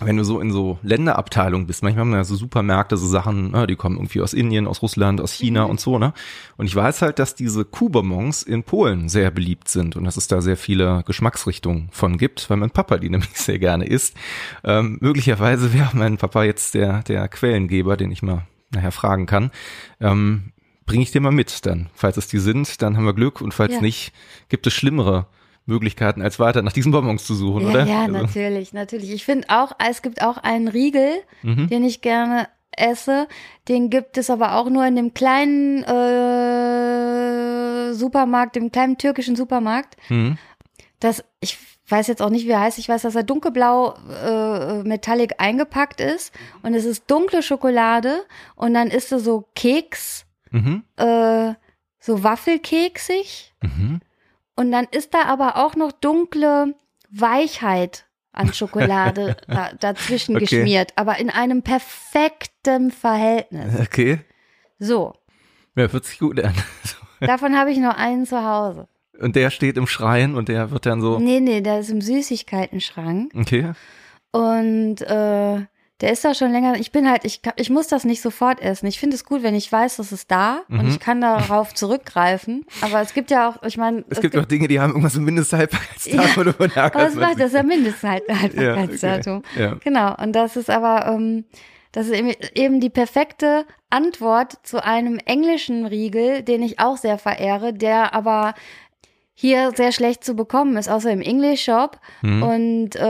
[0.00, 3.52] wenn du so in so Länderabteilungen bist, manchmal haben wir ja so Supermärkte, so Sachen,
[3.52, 6.12] ne, die kommen irgendwie aus Indien, aus Russland, aus China und so, ne?
[6.58, 10.28] Und ich weiß halt, dass diese Kuhbonbons in Polen sehr beliebt sind und dass es
[10.28, 14.16] da sehr viele Geschmacksrichtungen von gibt, weil mein Papa die nämlich sehr gerne isst.
[14.64, 19.50] Ähm, möglicherweise wäre mein Papa jetzt der, der Quellengeber, den ich mal nachher fragen kann.
[20.00, 20.52] Ähm,
[20.86, 21.88] Bringe ich dir mal mit dann.
[21.94, 23.80] Falls es die sind, dann haben wir Glück und falls Ja.
[23.80, 24.12] nicht,
[24.48, 25.26] gibt es schlimmere
[25.66, 27.84] Möglichkeiten, als weiter nach diesen Bonbons zu suchen, Ja, oder?
[27.86, 29.10] ja, Also, natürlich, natürlich.
[29.12, 31.10] Ich finde auch, es gibt auch einen Riegel,
[31.42, 31.68] Mhm.
[31.68, 33.26] den ich gerne esse.
[33.68, 39.96] Den gibt es aber auch nur in dem kleinen äh, Supermarkt, dem kleinen türkischen Supermarkt.
[40.08, 40.38] Mhm.
[41.00, 41.58] Das, ich
[41.88, 42.78] weiß jetzt auch nicht, wie er heißt.
[42.78, 43.94] Ich weiß, dass er dunkelblau
[44.24, 46.32] äh, metallic eingepackt ist.
[46.62, 48.24] Und es ist dunkle Schokolade.
[48.56, 50.25] Und dann ist er so Keks,
[50.56, 50.82] Mhm.
[50.96, 51.54] äh,
[52.00, 53.54] so waffelkeksig.
[53.62, 54.00] Mhm.
[54.54, 56.74] Und dann ist da aber auch noch dunkle
[57.10, 60.44] Weichheit an Schokolade da, dazwischen Okay.
[60.46, 63.78] geschmiert, aber in einem perfekten Verhältnis.
[63.80, 64.20] Okay.
[64.78, 65.14] So,
[65.74, 66.54] Ja, hört sich gut an.
[67.20, 68.88] davon habe ich nur einen zu Hause.
[69.18, 72.02] Und der steht im Schrein und der wird dann so, Nee, nee, der ist im
[72.02, 73.72] Süßigkeitenschrank okay.
[74.32, 75.60] und äh,
[76.02, 76.74] der ist da schon länger.
[76.78, 78.86] Ich bin halt, ich, ich muss das nicht sofort essen.
[78.86, 80.88] Ich finde es gut, wenn ich weiß, dass es da und Mhm.
[80.88, 82.66] ich kann darauf zurückgreifen.
[82.82, 85.24] Aber es gibt ja auch, ich meine, Es gibt auch Dinge, die haben irgendwas im
[85.24, 89.42] Mindesthaltbarkeitstag Ja, oder von aber das macht das ja Mindesthaltbarkeitsdatum.
[89.56, 89.80] Ja, okay.
[89.84, 91.44] Genau, und das ist aber, ähm,
[91.92, 97.16] das ist eben, eben die perfekte Antwort zu einem englischen Riegel, den ich auch sehr
[97.18, 98.54] verehre, der aber
[99.38, 102.00] hier sehr schlecht zu bekommen ist, außer im English Shop.
[102.22, 102.42] Hm.
[102.42, 103.00] Und äh,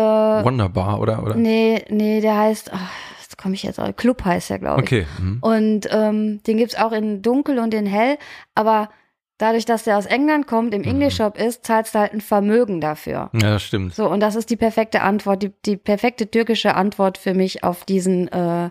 [0.45, 1.23] Wonderbar, oder?
[1.23, 1.37] oder?
[1.37, 2.91] nee, nee, der heißt, ach,
[3.21, 4.87] jetzt komme ich jetzt, auch- Club heißt der, glaube ich.
[4.89, 5.07] Okay.
[5.19, 5.39] Hm.
[5.41, 8.19] Und ähm, den gibt's auch in dunkel und in hell,
[8.57, 8.91] aber
[9.39, 10.89] dadurch, dass der aus England kommt, im Mhm.
[10.89, 13.31] English Shop ist, zahlst du halt ein Vermögen dafür.
[13.35, 13.95] Ja, das stimmt.
[13.95, 17.85] So, und das ist die perfekte Antwort, die, die perfekte türkische Antwort für mich auf
[17.85, 18.71] diesen, äh,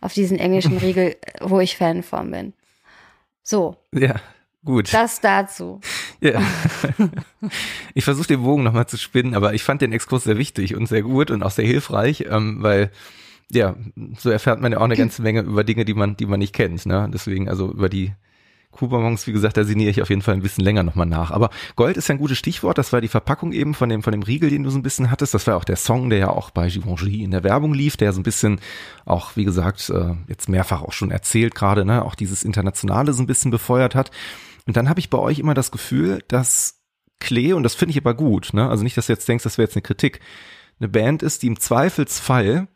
[0.00, 2.52] auf diesen englischen Riegel, wo ich Fan von bin.
[3.44, 4.16] So, Ja,
[4.66, 4.92] gut.
[4.92, 5.80] das dazu.
[6.20, 6.42] Ja.
[7.94, 10.86] Ich versuche den Bogen nochmal zu spinnen, aber ich fand den Exkurs sehr wichtig und
[10.86, 12.90] sehr gut und auch sehr hilfreich, ähm, weil
[13.50, 13.76] ja,
[14.18, 16.52] so erfährt man ja auch eine ganze Menge über Dinge, die man, die man nicht
[16.52, 16.84] kennt.
[16.84, 17.08] Ne?
[17.12, 18.12] Deswegen, also über die
[18.76, 21.30] Kuhbonbons, wie gesagt, da sinniere ich auf jeden Fall ein bisschen länger nochmal nach.
[21.30, 22.78] Aber Gold ist ja ein gutes Stichwort.
[22.78, 25.10] Das war die Verpackung eben von dem, von dem Riegel, den du so ein bisschen
[25.10, 25.34] hattest.
[25.34, 28.12] Das war auch der Song, der ja auch bei Givenchy in der Werbung lief, der
[28.12, 28.60] so ein bisschen
[29.04, 33.22] auch, wie gesagt, äh, jetzt mehrfach auch schon erzählt gerade, ne, auch dieses Internationale so
[33.22, 34.10] ein bisschen befeuert hat.
[34.66, 36.80] Und dann habe ich bei euch immer das Gefühl, dass
[37.20, 39.58] Klee, und das finde ich aber gut, ne, also nicht, dass du jetzt denkst, das
[39.58, 40.20] wäre jetzt eine Kritik,
[40.78, 42.68] eine Band ist, die im Zweifelsfall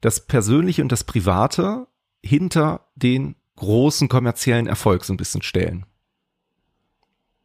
[0.00, 1.88] das Persönliche und das Private
[2.22, 5.86] hinter den großen kommerziellen Erfolg so ein bisschen stellen.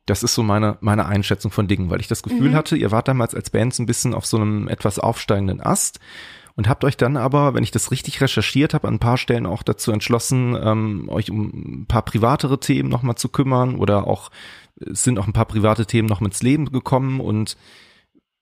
[0.06, 2.56] Das ist so meine, meine Einschätzung von Dingen, weil ich das Gefühl Mhm.
[2.56, 6.00] hatte, ihr wart damals als Band so ein bisschen auf so einem etwas aufsteigenden Ast
[6.56, 9.46] und habt euch dann aber, wenn ich das richtig recherchiert habe, an ein paar Stellen
[9.46, 14.32] auch dazu entschlossen, ähm, euch um ein paar privatere Themen nochmal zu kümmern oder auch
[14.80, 17.58] es sind auch ein paar private Themen noch ins Leben gekommen und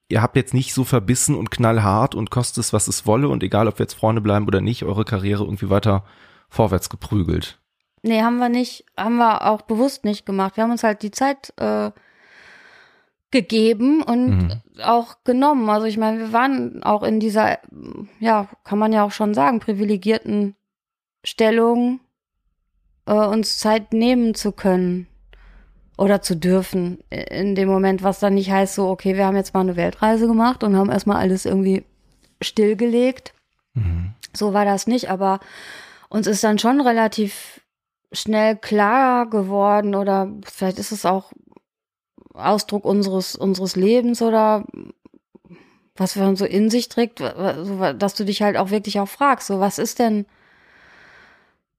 [0.09, 3.43] ihr habt jetzt nicht so verbissen und knallhart und kostet es, was es wolle und
[3.43, 6.03] egal, ob wir jetzt Freunde bleiben oder nicht, eure Karriere irgendwie weiter
[6.49, 7.59] vorwärts geprügelt.
[8.03, 10.57] Nee, haben wir nicht, haben wir auch bewusst nicht gemacht.
[10.57, 11.91] Wir haben uns halt die Zeit äh,
[13.33, 14.61] gegeben und Mhm.
[14.83, 15.69] auch genommen.
[15.69, 17.57] Also ich meine, wir waren auch in dieser,
[18.19, 20.55] ja, kann man ja auch schon sagen, privilegierten
[21.25, 21.99] Stellung,
[23.05, 25.07] äh, uns Zeit nehmen zu können
[25.97, 29.53] oder zu dürfen in dem Moment, was dann nicht heißt, so, okay, wir haben jetzt
[29.53, 31.83] mal eine Weltreise gemacht und haben erstmal alles irgendwie
[32.41, 33.33] stillgelegt.
[33.73, 34.13] Mhm.
[34.33, 35.39] So war das nicht, aber
[36.09, 37.61] uns ist dann schon relativ
[38.11, 41.31] schnell klar geworden oder vielleicht ist es auch
[42.33, 44.65] Ausdruck unseres unseres Lebens oder
[45.95, 49.47] was man so in sich trägt, so, dass du dich halt auch wirklich auch fragst,
[49.47, 50.25] so was ist denn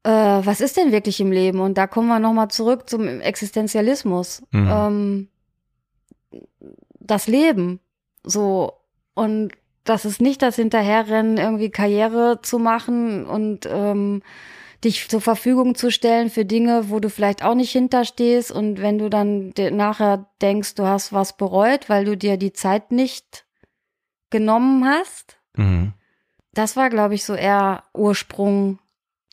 [0.04, 1.60] äh, was ist denn wirklich im Leben?
[1.60, 4.42] Und da kommen wir nochmal zurück zum Existenzialismus.
[4.52, 4.70] Mhm.
[4.70, 5.28] Ähm,
[7.00, 7.80] das Leben.
[8.22, 8.74] So.
[9.14, 9.52] Und
[9.84, 14.22] das ist nicht das Hinterherrennen, irgendwie Karriere zu machen und ähm,
[14.84, 18.50] dich zur Verfügung zu stellen für Dinge, wo du vielleicht auch nicht hinterstehst.
[18.52, 22.92] Und wenn du dann nachher denkst, du hast was bereut, weil du dir die Zeit
[22.92, 23.46] nicht
[24.30, 25.92] genommen hast, Mhm.
[26.52, 28.78] das war, glaube ich, so eher Ursprung,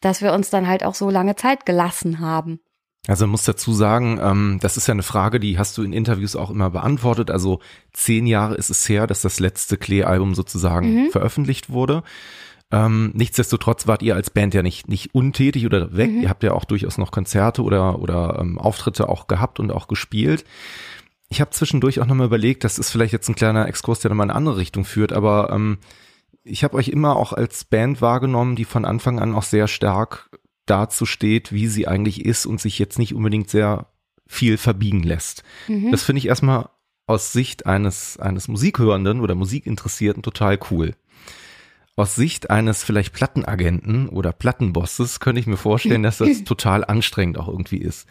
[0.02, 2.60] dass wir uns dann halt auch so lange Zeit gelassen haben.
[3.08, 5.92] Also man muss dazu sagen, ähm, das ist ja eine Frage, die hast du in
[5.92, 7.32] Interviews auch immer beantwortet.
[7.32, 7.60] Also
[7.94, 11.10] zehn Jahre ist es her, dass das letzte Klee-Album sozusagen Mhm.
[11.12, 12.04] veröffentlicht wurde.
[12.72, 16.12] Ähm, nichtsdestotrotz wart ihr als Band ja nicht, nicht untätig oder weg.
[16.12, 16.22] Mhm.
[16.22, 19.88] Ihr habt ja auch durchaus noch Konzerte oder, oder ähm, Auftritte auch gehabt und auch
[19.88, 20.46] gespielt.
[21.30, 24.26] Ich habe zwischendurch auch nochmal überlegt, das ist vielleicht jetzt ein kleiner Exkurs, der nochmal
[24.26, 25.78] in eine andere Richtung führt, aber ähm,
[26.44, 30.30] ich habe euch immer auch als Band wahrgenommen, die von Anfang an auch sehr stark
[30.66, 33.88] dazu steht, wie sie eigentlich ist und sich jetzt nicht unbedingt sehr
[34.28, 35.44] viel verbiegen lässt.
[35.68, 35.92] Mhm.
[35.92, 36.70] Das finde ich erstmal
[37.06, 40.96] aus Sicht eines, eines Musikhörenden oder Musikinteressierten total cool.
[42.02, 47.38] Aus Sicht eines vielleicht Plattenagenten oder Plattenbosses könnte ich mir vorstellen, dass das total anstrengend
[47.38, 48.08] auch irgendwie ist.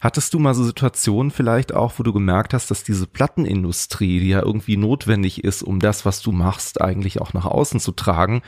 [0.00, 4.28] Hattest du mal so Situationen vielleicht auch, wo du gemerkt hast, dass diese Plattenindustrie, die
[4.28, 8.42] ja irgendwie notwendig ist, um das, was du machst, eigentlich auch nach außen zu tragen,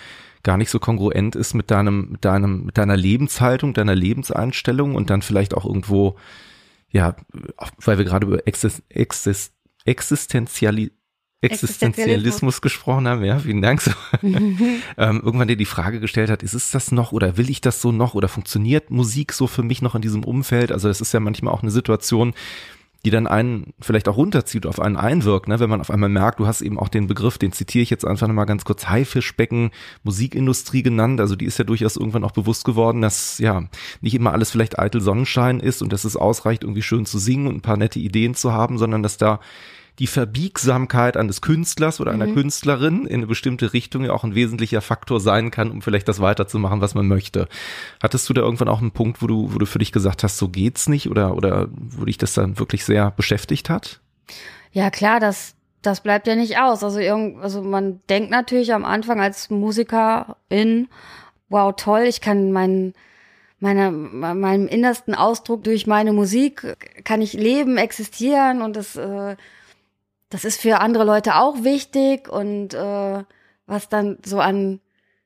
[0.44, 5.10] gar nicht so kongruent ist mit deinem, mit deinem, mit deiner Lebenshaltung, deiner Lebenseinstellung und
[5.10, 6.14] dann vielleicht auch irgendwo,
[6.88, 7.16] ja,
[7.78, 9.50] weil wir gerade über Exis, Exis,
[9.84, 10.92] Existenziali
[11.40, 13.80] Existenzialismus gesprochen haben, ja, vielen Dank.
[13.80, 13.90] So,
[14.22, 17.80] ähm, irgendwann dir die Frage gestellt hat, ist es das noch oder will ich das
[17.80, 20.72] so noch oder funktioniert Musik so für mich noch in diesem Umfeld?
[20.72, 22.34] Also das ist ja manchmal auch eine Situation,
[23.04, 25.60] die dann einen vielleicht auch runterzieht, auf einen einwirkt, ne?
[25.60, 28.06] wenn man auf einmal merkt, du hast eben auch den Begriff, den zitiere ich jetzt
[28.06, 29.72] einfach nochmal ganz kurz, Haifischbecken,
[30.04, 33.64] Musikindustrie genannt, also die ist ja durchaus irgendwann auch bewusst geworden, dass ja
[34.00, 37.46] nicht immer alles vielleicht eitel Sonnenschein ist und dass es ausreicht, irgendwie schön zu singen
[37.46, 39.40] und ein paar nette Ideen zu haben, sondern dass da
[39.98, 42.34] die Verbiegsamkeit eines Künstlers oder einer Mhm.
[42.34, 46.20] Künstlerin in eine bestimmte Richtung ja auch ein wesentlicher Faktor sein kann, um vielleicht das
[46.20, 47.48] weiterzumachen, was man möchte.
[48.02, 50.38] Hattest du da irgendwann auch einen Punkt, wo du, wo du für dich gesagt hast,
[50.38, 54.00] so geht's nicht oder, oder wo dich das dann wirklich sehr beschäftigt hat?
[54.72, 56.82] Ja, klar, das, das bleibt ja nicht aus.
[56.82, 60.88] Also, irgend, also man denkt natürlich am Anfang als Musikerin,
[61.48, 62.94] wow, toll, ich kann meinen
[63.60, 69.36] meine, meinem innersten Ausdruck durch meine Musik kann ich leben, existieren und das, äh,
[70.34, 73.22] das ist für andere Leute auch wichtig und äh,
[73.66, 74.80] was dann so an,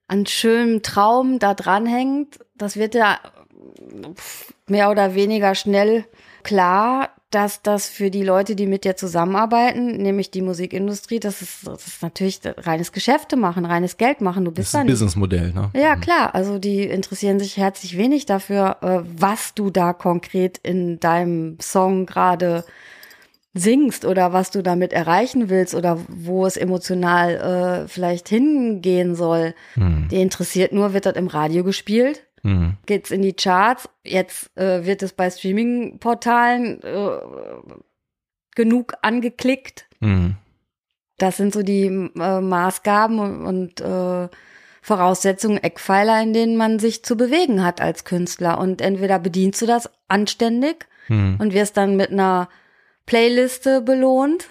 [0.06, 3.18] an schönem Traum da dranhängt, das wird ja
[4.66, 6.04] mehr oder weniger schnell
[6.42, 11.66] klar, dass das für die Leute, die mit dir zusammenarbeiten, nämlich die Musikindustrie, das ist,
[11.66, 14.44] das ist natürlich reines Geschäfte machen, reines Geld machen.
[14.44, 15.70] Du bist das ist ein Businessmodell, ne?
[15.72, 16.34] ja, klar.
[16.34, 22.04] Also die interessieren sich herzlich wenig dafür, äh, was du da konkret in deinem Song
[22.04, 22.64] gerade
[23.54, 29.54] singst oder was du damit erreichen willst oder wo es emotional äh, vielleicht hingehen soll.
[29.74, 30.08] Hm.
[30.10, 32.26] Die interessiert nur, wird das im Radio gespielt?
[32.42, 32.74] Hm.
[32.86, 33.88] Geht's in die Charts?
[34.04, 37.08] Jetzt äh, wird es bei Streaming-Portalen äh,
[38.54, 39.86] genug angeklickt.
[40.00, 40.36] Hm.
[41.16, 44.28] Das sind so die äh, Maßgaben und, und äh,
[44.82, 48.58] Voraussetzungen, Eckpfeiler, in denen man sich zu bewegen hat als Künstler.
[48.58, 51.36] Und entweder bedienst du das anständig Hm.
[51.38, 52.48] und wirst dann mit einer
[53.08, 54.50] Playliste belohnt.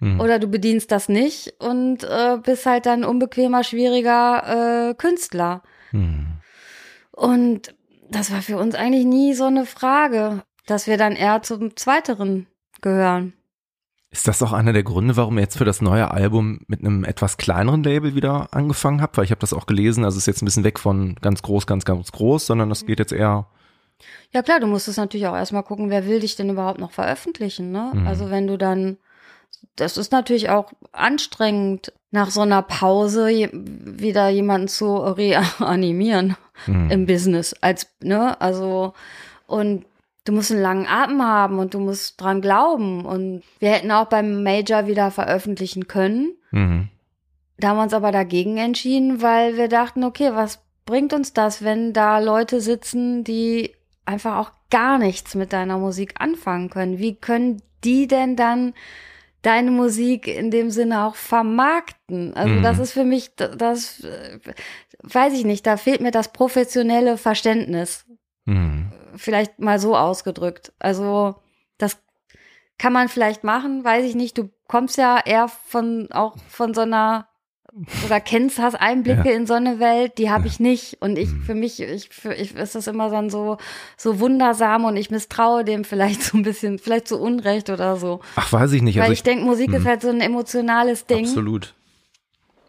[0.00, 0.20] Hm.
[0.20, 5.62] Oder du bedienst das nicht und äh, bist halt dann unbequemer, schwieriger äh, Künstler.
[5.90, 6.26] Hm.
[7.12, 7.74] Und
[8.10, 12.46] das war für uns eigentlich nie so eine Frage, dass wir dann eher zum Zweiteren
[12.82, 13.32] gehören.
[14.10, 17.04] Ist das auch einer der Gründe, warum ihr jetzt für das neue Album mit einem
[17.04, 19.16] etwas kleineren Label wieder angefangen habt?
[19.16, 21.42] Weil ich habe das auch gelesen, also es ist jetzt ein bisschen weg von ganz
[21.42, 23.46] groß, ganz, ganz groß, sondern das geht jetzt eher.
[24.32, 26.92] Ja klar, du musst es natürlich auch erstmal gucken, wer will dich denn überhaupt noch
[26.92, 27.92] veröffentlichen, ne?
[27.94, 28.06] Mhm.
[28.06, 28.98] Also wenn du dann,
[29.76, 36.90] das ist natürlich auch anstrengend, nach so einer Pause je, wieder jemanden zu reanimieren Hm.
[36.90, 38.40] im Business, als, ne?
[38.40, 38.94] Also,
[39.46, 39.84] und
[40.24, 44.06] du musst einen langen Atem haben und du musst dran glauben und wir hätten auch
[44.06, 46.36] beim Major wieder veröffentlichen können.
[46.50, 46.88] Mhm.
[47.58, 51.62] Da haben wir uns aber dagegen entschieden, weil wir dachten, okay, was bringt uns das,
[51.62, 53.72] wenn da Leute sitzen, die
[54.06, 56.98] einfach auch gar nichts mit deiner Musik anfangen können?
[56.98, 58.74] Wie können die denn dann
[59.42, 62.34] deine Musik in dem Sinne auch vermarkten?
[62.34, 62.62] Also Mhm.
[62.62, 64.38] das ist für mich, das, äh,
[65.02, 68.06] weiß ich nicht, da fehlt mir das professionelle Verständnis
[68.44, 68.92] Mhm.
[69.16, 70.72] vielleicht mal so ausgedrückt.
[70.78, 71.36] Also
[71.78, 71.98] das
[72.78, 74.38] kann man vielleicht machen, weiß ich nicht.
[74.38, 77.28] Du kommst ja eher von auch von so einer
[78.06, 80.50] oder kennst, hast Einblicke in so eine Welt, die habe Ja.
[80.50, 80.96] ich nicht.
[81.00, 81.42] Und ich, Mhm.
[81.42, 83.58] für mich, ich, für ich ist das immer dann so,
[83.96, 88.20] so wundersam und ich misstraue dem vielleicht so ein bisschen, vielleicht zu Unrecht oder so.
[88.36, 88.96] Ach, weiß ich nicht.
[88.96, 89.88] Weil Also ich denke, Musik ist Mhm.
[89.88, 91.26] halt so ein emotionales Ding.
[91.26, 91.74] Absolut.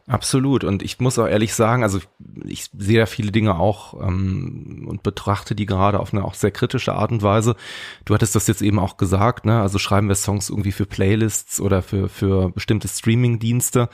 [0.09, 0.63] Absolut.
[0.63, 1.99] Und ich muss auch ehrlich sagen, also
[2.45, 6.51] ich sehe ja viele Dinge auch ähm, und betrachte die gerade auf eine auch sehr
[6.51, 7.57] kritische Art und Weise.
[8.05, 9.59] Du hattest das jetzt eben auch gesagt, ne?
[9.61, 13.89] Also schreiben wir Songs irgendwie für Playlists oder für, für bestimmte Streaming-Dienste.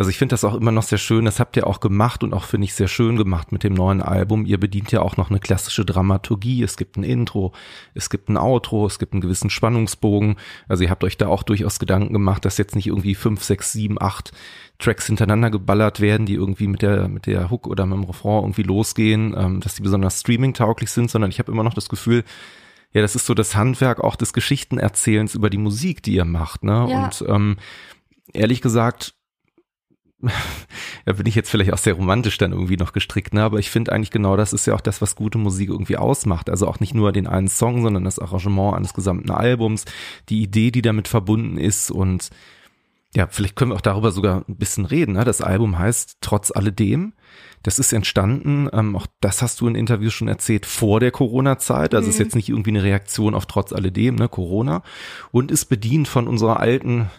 [0.00, 2.32] Also ich finde das auch immer noch sehr schön, das habt ihr auch gemacht und
[2.32, 4.46] auch finde ich sehr schön gemacht mit dem neuen Album.
[4.46, 6.62] Ihr bedient ja auch noch eine klassische Dramaturgie.
[6.62, 7.52] Es gibt ein Intro,
[7.92, 10.36] es gibt ein Outro, es gibt einen gewissen Spannungsbogen.
[10.68, 13.72] Also ihr habt euch da auch durchaus Gedanken gemacht, dass jetzt nicht irgendwie fünf, sechs,
[13.72, 14.32] sieben, acht
[14.78, 18.44] Tracks hintereinander geballert werden, die irgendwie mit der, mit der Hook oder mit dem Refrain
[18.44, 22.24] irgendwie losgehen, ähm, dass die besonders streaming-tauglich sind, sondern ich habe immer noch das Gefühl,
[22.94, 26.64] ja, das ist so das Handwerk auch des Geschichtenerzählens über die Musik, die ihr macht,
[26.64, 26.86] ne?
[26.88, 27.04] Ja.
[27.04, 27.58] Und ähm,
[28.32, 29.14] ehrlich gesagt,
[31.06, 33.42] da bin ich jetzt vielleicht auch sehr romantisch dann irgendwie noch gestrickt, ne?
[33.42, 36.50] Aber ich finde eigentlich genau das ist ja auch das, was gute Musik irgendwie ausmacht.
[36.50, 39.84] Also auch nicht nur den einen Song, sondern das Arrangement eines gesamten Albums,
[40.28, 42.30] die Idee, die damit verbunden ist und
[43.12, 45.14] ja, vielleicht können wir auch darüber sogar ein bisschen reden.
[45.14, 45.24] Ne?
[45.24, 47.12] Das Album heißt Trotz alledem.
[47.64, 51.92] Das ist entstanden, ähm, auch das hast du in Interviews schon erzählt, vor der Corona-Zeit.
[51.92, 52.10] Also Mhm.
[52.10, 54.84] ist jetzt nicht irgendwie eine Reaktion auf Trotz alledem, ne, Corona.
[55.32, 57.10] Und ist bedient von unserer alten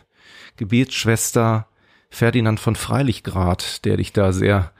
[0.56, 1.68] Gebetsschwester
[2.12, 4.72] Ferdinand von Freilichgrad, der dich da sehr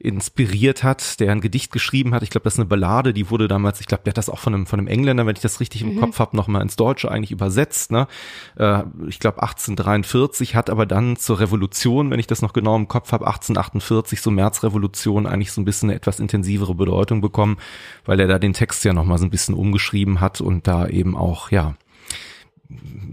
[0.00, 2.22] inspiriert hat, der ein Gedicht geschrieben hat.
[2.22, 4.38] Ich glaube, das ist eine Ballade, die wurde damals, ich glaube, der hat das auch
[4.38, 6.00] von einem, von einem Engländer, wenn ich das richtig im Mhm.
[6.00, 7.92] Kopf habe, nochmal ins Deutsche eigentlich übersetzt.
[7.92, 8.08] Ne?
[8.56, 12.88] Äh, ich glaube 1843, hat aber dann zur Revolution, wenn ich das noch genau im
[12.88, 17.58] Kopf habe, 1848, so Märzrevolution, eigentlich so ein bisschen eine etwas intensivere Bedeutung bekommen,
[18.06, 21.14] weil er da den Text ja nochmal so ein bisschen umgeschrieben hat und da eben
[21.14, 21.74] auch, ja,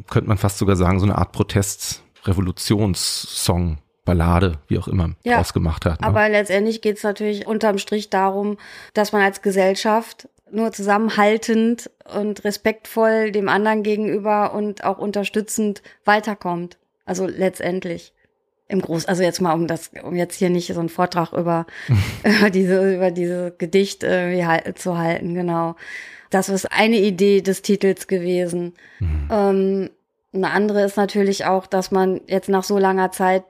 [0.09, 5.37] könnte man fast sogar sagen, so eine Art Protest, Revolutionssong, Ballade, wie auch immer, Ja,
[5.37, 6.01] draus gemacht hat.
[6.01, 6.07] Ne?
[6.07, 8.57] Aber letztendlich geht es natürlich unterm Strich darum,
[8.93, 16.77] dass man als Gesellschaft nur zusammenhaltend und respektvoll dem anderen gegenüber und auch unterstützend weiterkommt.
[17.05, 18.13] Also letztendlich.
[18.69, 21.65] Im Groß, also jetzt mal, um das, um jetzt hier nicht so einen Vortrag über,
[22.23, 25.75] über diese, über diese Gedicht irgendwie halt, zu halten, genau.
[26.29, 28.73] Das ist eine Idee des Titels gewesen.
[28.99, 29.29] Mhm.
[29.31, 29.89] Ähm,
[30.37, 33.43] eine andere ist natürlich auch, dass man jetzt nach so langer Zeit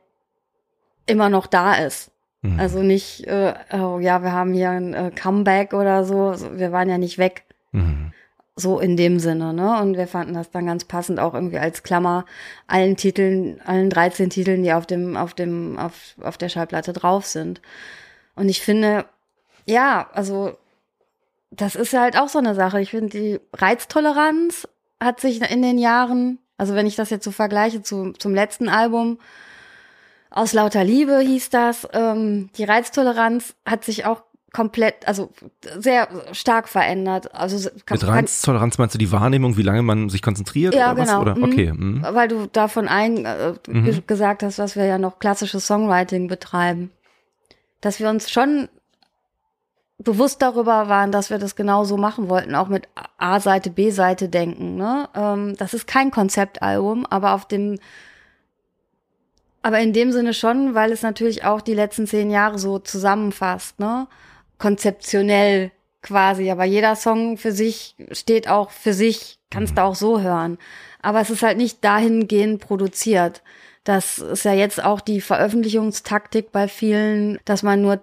[1.06, 2.12] immer noch da ist.
[2.42, 2.60] Mhm.
[2.60, 6.36] Also nicht, äh, oh ja, wir haben hier ein äh, Comeback oder so.
[6.54, 7.44] Wir waren ja nicht weg.
[7.72, 8.14] Mhm.
[8.56, 9.80] so in dem Sinne, ne?
[9.82, 12.26] Und wir fanden das dann ganz passend auch irgendwie als Klammer
[12.66, 17.26] allen Titeln, allen 13 Titeln, die auf dem, auf dem, auf, auf der Schallplatte drauf
[17.26, 17.62] sind.
[18.36, 19.06] Und ich finde,
[19.66, 20.58] ja, also
[21.52, 22.82] das ist halt auch so eine Sache.
[22.82, 24.68] Ich finde, die Reiztoleranz
[25.00, 28.70] hat sich in den Jahren, also wenn ich das jetzt so vergleiche zu, zum letzten
[28.70, 29.20] Album,
[30.30, 34.24] aus lauter Liebe hieß das, ähm, die Reiztoleranz hat sich auch
[34.54, 35.32] komplett, also
[35.78, 37.34] sehr stark verändert.
[37.36, 41.04] Also kann, mit Reiztoleranz meinst du die Wahrnehmung, wie lange man sich konzentriert ja, oder
[41.04, 41.14] genau.
[41.14, 41.22] was?
[41.22, 41.36] Oder?
[41.36, 41.44] Mhm.
[41.44, 41.74] Okay.
[41.74, 42.06] Mhm.
[42.12, 44.04] Weil du davon ein äh, mhm.
[44.08, 46.92] gesagt hast, dass wir ja noch klassisches Songwriting betreiben.
[47.82, 48.70] Dass wir uns schon
[50.00, 52.88] bewusst darüber waren, dass wir das genau so machen wollten, auch mit
[53.18, 54.76] A-Seite, B-Seite denken.
[54.76, 55.10] Ne?
[55.16, 57.80] Ähm, das ist kein Konzeptalbum, aber auf dem
[59.64, 63.80] aber in dem Sinne schon, weil es natürlich auch die letzten zehn Jahre so zusammenfasst,
[63.80, 64.08] ne?
[64.60, 65.72] konzeptionell
[66.02, 70.58] quasi, aber jeder Song für sich steht auch für sich, kannst du auch so hören.
[71.02, 73.42] Aber es ist halt nicht dahingehend produziert.
[73.84, 78.02] Das ist ja jetzt auch die Veröffentlichungstaktik bei vielen, dass man nur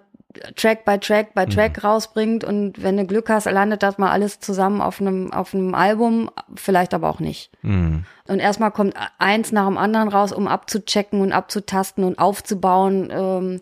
[0.55, 1.87] Track by Track by Track mhm.
[1.87, 5.75] rausbringt und wenn du Glück hast, landet das mal alles zusammen auf einem auf einem
[5.75, 7.51] Album, vielleicht aber auch nicht.
[7.61, 8.05] Mhm.
[8.27, 13.09] Und erstmal kommt eins nach dem anderen raus, um abzuchecken und abzutasten und aufzubauen.
[13.11, 13.61] Ähm,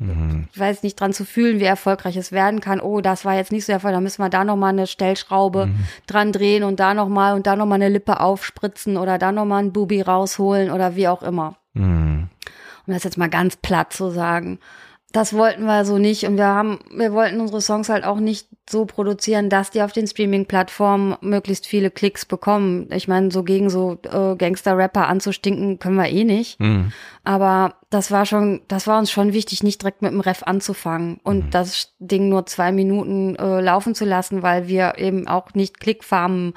[0.00, 0.48] Mhm.
[0.50, 2.80] Ich weiß nicht dran zu fühlen, wie erfolgreich es werden kann.
[2.80, 5.84] Oh, das war jetzt nicht so erfolgreich, da müssen wir da nochmal eine Stellschraube mhm.
[6.06, 9.72] dran drehen und da nochmal und da nochmal eine Lippe aufspritzen oder da nochmal ein
[9.72, 11.56] Bubi rausholen oder wie auch immer.
[11.74, 12.28] Mhm.
[12.86, 14.58] Um das jetzt mal ganz platt zu sagen
[15.12, 18.46] das wollten wir so nicht und wir haben, wir wollten unsere Songs halt auch nicht
[18.68, 22.88] so produzieren, dass die auf den Streaming-Plattformen möglichst viele Klicks bekommen.
[22.92, 26.60] Ich meine, so gegen so äh, Gangster-Rapper anzustinken können wir eh nicht.
[26.60, 26.92] Mhm.
[27.24, 31.18] Aber das war schon, das war uns schon wichtig, nicht direkt mit dem Ref anzufangen
[31.24, 31.50] und mhm.
[31.50, 36.54] das Ding nur zwei Minuten äh, laufen zu lassen, weil wir eben auch nicht Klickfarmen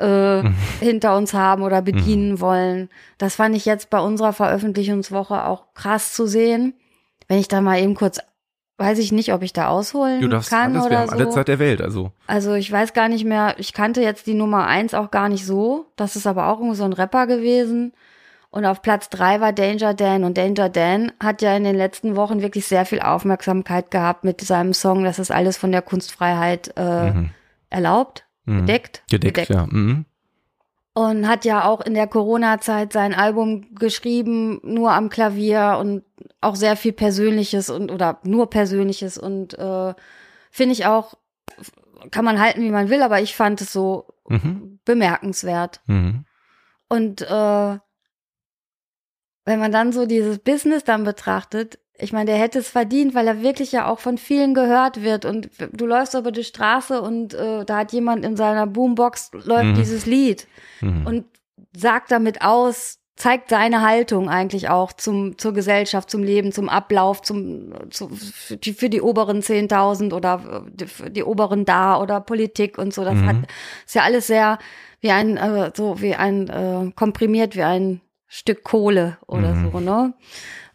[0.00, 0.54] äh, mhm.
[0.80, 2.40] hinter uns haben oder bedienen mhm.
[2.40, 2.88] wollen.
[3.18, 6.74] Das fand ich jetzt bei unserer Veröffentlichungswoche auch krass zu sehen
[7.32, 8.20] wenn ich da mal eben kurz,
[8.76, 11.14] weiß ich nicht, ob ich da ausholen du darfst kann alles, oder wir haben so.
[11.14, 12.12] alle Zeit der Welt, also.
[12.26, 15.46] Also ich weiß gar nicht mehr, ich kannte jetzt die Nummer eins auch gar nicht
[15.46, 15.86] so.
[15.96, 17.94] Das ist aber auch irgendwie so ein Rapper gewesen.
[18.50, 20.24] Und auf Platz drei war Danger Dan.
[20.24, 24.42] Und Danger Dan hat ja in den letzten Wochen wirklich sehr viel Aufmerksamkeit gehabt mit
[24.42, 25.02] seinem Song.
[25.02, 27.30] Das ist alles von der Kunstfreiheit äh, mhm.
[27.70, 28.66] erlaubt, mhm.
[28.66, 29.04] gedeckt.
[29.08, 29.48] Gedeckt, gedeckt.
[29.48, 29.66] ja.
[29.70, 30.04] Mhm
[30.94, 36.04] und hat ja auch in der Corona-Zeit sein Album geschrieben, nur am Klavier und
[36.40, 39.94] auch sehr viel Persönliches und oder nur Persönliches und äh,
[40.50, 41.14] finde ich auch,
[42.10, 44.80] kann man halten, wie man will, aber ich fand es so mhm.
[44.84, 45.80] bemerkenswert.
[45.86, 46.24] Mhm.
[46.88, 47.78] Und äh,
[49.44, 53.28] wenn man dann so dieses Business dann betrachtet, ich meine, der hätte es verdient, weil
[53.28, 55.24] er wirklich ja auch von vielen gehört wird.
[55.24, 59.64] Und du läufst über die Straße und äh, da hat jemand in seiner Boombox läuft
[59.66, 59.74] mhm.
[59.74, 60.46] dieses Lied
[60.80, 61.06] mhm.
[61.06, 61.24] und
[61.76, 67.20] sagt damit aus, zeigt seine Haltung eigentlich auch zum, zur Gesellschaft, zum Leben, zum Ablauf,
[67.22, 72.20] zum, zu, für, die, für die oberen 10.000 oder die, für die oberen da oder
[72.20, 73.04] Politik und so.
[73.04, 73.26] Das mhm.
[73.26, 73.36] hat,
[73.86, 74.58] ist ja alles sehr
[75.00, 79.70] wie ein, äh, so wie ein, äh, komprimiert wie ein Stück Kohle oder mhm.
[79.70, 80.14] so, ne?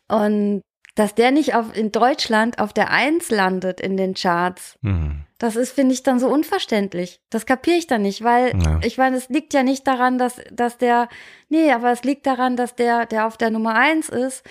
[0.09, 0.61] Und
[0.97, 4.79] dass der nicht auf, in Deutschland auf der Eins landet in den Charts.
[4.81, 5.25] Mhm.
[5.37, 7.21] Das ist, finde ich, dann so unverständlich.
[7.29, 8.79] Das kapiere ich dann nicht, weil ja.
[8.81, 11.07] ich meine, es liegt ja nicht daran, dass, dass der,
[11.49, 14.43] nee, aber es liegt daran, dass der, der auf der Nummer eins ist,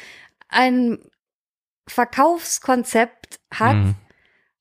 [0.48, 1.00] ein
[1.88, 3.94] Verkaufskonzept hat, mhm.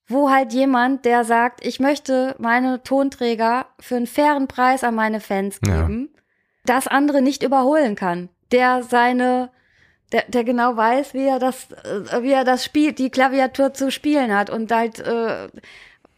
[0.07, 5.19] wo halt jemand, der sagt, ich möchte meine Tonträger für einen fairen Preis an meine
[5.19, 6.21] Fans geben, ja.
[6.65, 8.29] das andere nicht überholen kann.
[8.51, 9.51] Der seine
[10.11, 13.91] der, der genau weiß, wie er das, äh, wie er das spielt, die Klaviatur zu
[13.91, 15.47] spielen hat und halt äh,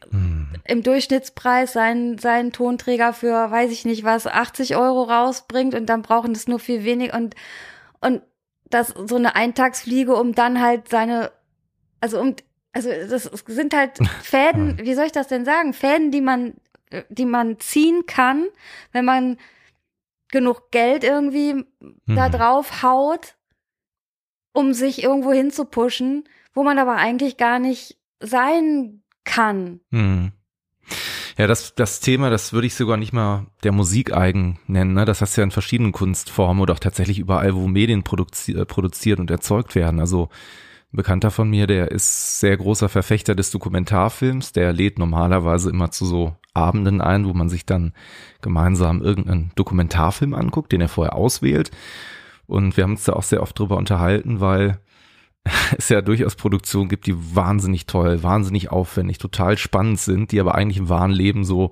[0.10, 0.48] hm.
[0.66, 6.02] im Durchschnittspreis seinen, seinen Tonträger für, weiß ich nicht was, 80 Euro rausbringt und dann
[6.02, 7.36] brauchen das nur viel wenig und,
[8.02, 8.22] und
[8.70, 11.32] das so eine Eintagsfliege, um dann halt seine,
[12.02, 12.36] also um,
[12.74, 15.74] also das sind halt Fäden, wie soll ich das denn sagen?
[15.74, 16.56] Fäden, die man,
[17.10, 18.48] die man ziehen kann,
[18.92, 19.38] wenn man
[20.30, 21.66] genug Geld irgendwie mhm.
[22.06, 23.37] da drauf haut
[24.58, 29.82] um sich irgendwo hinzupushen, wo man aber eigentlich gar nicht sein kann.
[29.92, 30.32] Hm.
[31.38, 34.96] Ja, das, das Thema, das würde ich sogar nicht mal der Musik eigen nennen.
[34.96, 35.06] Ne?
[35.06, 38.66] Das hast du ja in verschiedenen Kunstformen oder auch tatsächlich überall, wo Medien produzi äh,
[38.66, 40.00] produziert und erzeugt werden.
[40.00, 40.30] Also
[40.92, 44.54] ein Bekannter von mir, der ist sehr großer Verfechter des Dokumentarfilms.
[44.54, 47.94] Der lädt normalerweise immer zu so Abenden ein, wo man sich dann
[48.42, 51.70] gemeinsam irgendeinen Dokumentarfilm anguckt, den er vorher auswählt.
[52.48, 54.80] Und wir haben uns da auch sehr oft drüber unterhalten, weil
[55.78, 60.56] es ja durchaus Produktionen gibt, die wahnsinnig toll, wahnsinnig aufwendig, total spannend sind, die aber
[60.56, 61.72] eigentlich im wahren Leben so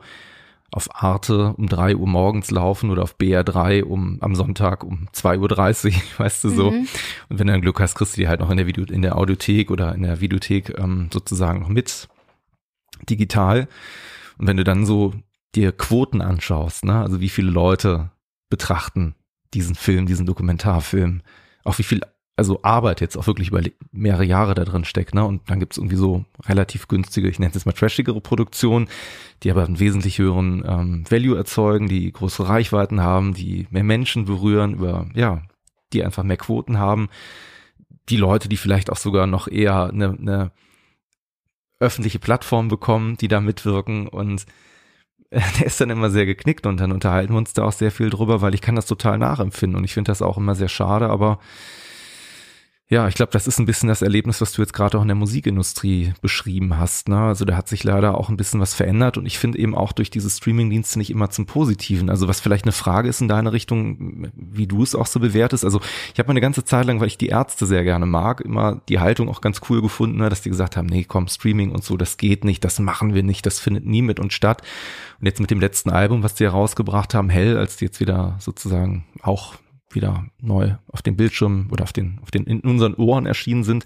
[0.71, 5.87] auf Arte um drei Uhr morgens laufen oder auf BR3 um am Sonntag um 2.30
[5.87, 6.71] Uhr, weißt du so.
[6.71, 6.87] Mhm.
[7.29, 9.01] Und wenn du dann Glück hast, kriegst du die halt noch in der Video, in
[9.01, 12.09] der Audiothek oder in der Videothek ähm, sozusagen noch mit
[13.09, 13.67] digital.
[14.37, 15.13] Und wenn du dann so
[15.55, 18.11] dir Quoten anschaust, ne, also wie viele Leute
[18.49, 19.15] betrachten
[19.53, 21.21] diesen Film, diesen Dokumentarfilm,
[21.63, 22.01] auch wie viel
[22.37, 23.61] also Arbeit jetzt auch wirklich über
[23.91, 25.23] mehrere Jahre da drin steckt, ne?
[25.23, 28.89] Und dann gibt's irgendwie so relativ günstige, ich nenne es jetzt mal trashigere Produktionen,
[29.43, 34.25] die aber einen wesentlich höheren ähm, Value erzeugen, die größere Reichweiten haben, die mehr Menschen
[34.25, 35.43] berühren, über, ja,
[35.93, 37.07] die einfach mehr Quoten haben.
[38.09, 40.51] Die Leute, die vielleicht auch sogar noch eher eine, eine
[41.79, 44.45] öffentliche Plattform bekommen, die da mitwirken und
[45.59, 48.09] der ist dann immer sehr geknickt und dann unterhalten wir uns da auch sehr viel
[48.09, 51.09] drüber, weil ich kann das total nachempfinden und ich finde das auch immer sehr schade,
[51.09, 51.39] aber
[52.87, 55.07] ja, ich glaube, das ist ein bisschen das Erlebnis, was du jetzt gerade auch in
[55.07, 57.09] der Musikindustrie beschrieben hast.
[57.09, 57.17] Ne?
[57.17, 59.91] Also da hat sich leider auch ein bisschen was verändert und ich finde eben auch
[59.91, 62.11] durch diese Streamingdienste nicht immer zum Positiven.
[62.11, 65.65] Also was vielleicht eine Frage ist in deine Richtung, wie du es auch so bewertest.
[65.65, 65.81] Also
[66.13, 68.99] ich habe eine ganze Zeit lang, weil ich die Ärzte sehr gerne mag, immer die
[68.99, 70.29] Haltung auch ganz cool gefunden, ne?
[70.29, 73.23] dass die gesagt haben, nee, komm, Streaming und so, das geht nicht, das machen wir
[73.23, 74.61] nicht, das findet nie mit uns statt.
[75.19, 78.35] Und jetzt mit dem letzten Album, was die herausgebracht haben, Hell, als die jetzt wieder
[78.39, 79.55] sozusagen auch
[79.95, 83.85] wieder neu auf dem Bildschirm oder auf den, auf den in unseren Ohren erschienen sind.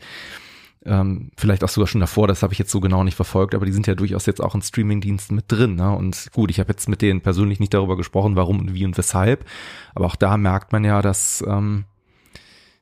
[0.85, 3.65] Ähm, vielleicht auch sogar schon davor, das habe ich jetzt so genau nicht verfolgt, aber
[3.65, 5.75] die sind ja durchaus jetzt auch in Streamingdiensten mit drin.
[5.75, 5.91] Ne?
[5.91, 8.97] Und gut, ich habe jetzt mit denen persönlich nicht darüber gesprochen, warum und wie und
[8.97, 9.45] weshalb,
[9.93, 11.83] aber auch da merkt man ja, dass ähm,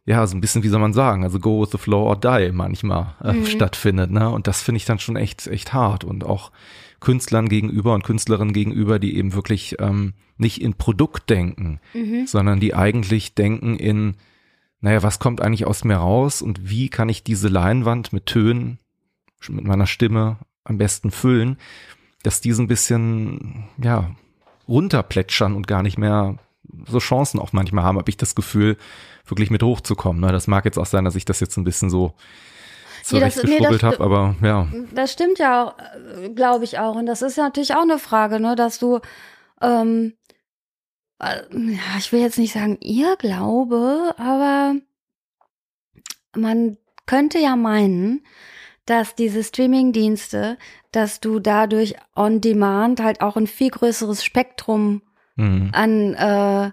[0.07, 2.51] ja, so ein bisschen, wie soll man sagen, also go with the flow or die
[2.53, 3.45] manchmal äh, mhm.
[3.45, 4.29] stattfindet, ne?
[4.29, 6.51] Und das finde ich dann schon echt, echt hart und auch
[6.99, 12.27] Künstlern gegenüber und Künstlerinnen gegenüber, die eben wirklich ähm, nicht in Produkt denken, mhm.
[12.27, 14.15] sondern die eigentlich denken in,
[14.81, 18.79] naja, was kommt eigentlich aus mir raus und wie kann ich diese Leinwand mit Tönen,
[19.47, 21.57] mit meiner Stimme am besten füllen,
[22.23, 24.15] dass die so ein bisschen, ja,
[24.67, 26.37] runterplätschern und gar nicht mehr
[26.87, 28.77] so Chancen auch manchmal haben, habe ich das Gefühl,
[29.25, 30.21] wirklich mit hochzukommen.
[30.21, 30.31] Ne?
[30.31, 32.13] Das mag jetzt auch sein, dass ich das jetzt ein bisschen so
[33.07, 34.67] zurechtgeschrubbelt nee, habe, aber ja.
[34.93, 35.75] Das stimmt ja auch,
[36.35, 36.95] glaube ich auch.
[36.95, 38.99] Und das ist ja natürlich auch eine Frage, ne, dass du,
[39.61, 40.13] ähm,
[41.19, 44.75] äh, ja, ich will jetzt nicht sagen ihr Glaube, aber
[46.35, 48.25] man könnte ja meinen,
[48.85, 50.57] dass diese Streaming-Dienste,
[50.91, 55.01] dass du dadurch on demand halt auch ein viel größeres Spektrum
[55.35, 55.69] mhm.
[55.73, 56.71] an äh,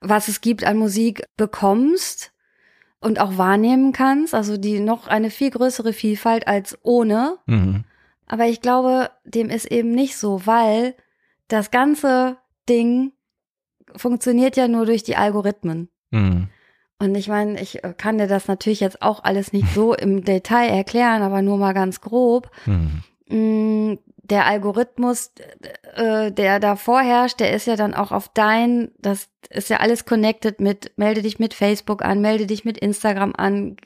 [0.00, 2.31] was es gibt an Musik bekommst
[3.02, 7.36] und auch wahrnehmen kannst, also die noch eine viel größere Vielfalt als ohne.
[7.46, 7.84] Mhm.
[8.26, 10.94] Aber ich glaube, dem ist eben nicht so, weil
[11.48, 12.38] das ganze
[12.68, 13.12] Ding
[13.94, 15.88] funktioniert ja nur durch die Algorithmen.
[16.10, 16.48] Mhm.
[16.98, 20.24] Und ich meine, ich äh, kann dir das natürlich jetzt auch alles nicht so im
[20.24, 22.50] Detail erklären, aber nur mal ganz grob.
[22.64, 23.02] Mhm.
[23.32, 23.94] Mm,
[24.24, 25.32] der Algorithmus,
[25.94, 30.04] äh, der da vorherrscht, der ist ja dann auch auf dein, das ist ja alles
[30.04, 33.76] connected mit, melde dich mit Facebook an, melde dich mit Instagram an,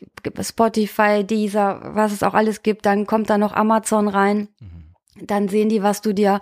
[0.41, 4.49] Spotify, Deezer, was es auch alles gibt, dann kommt da noch Amazon rein.
[4.61, 5.27] Mhm.
[5.27, 6.41] Dann sehen die, was du dir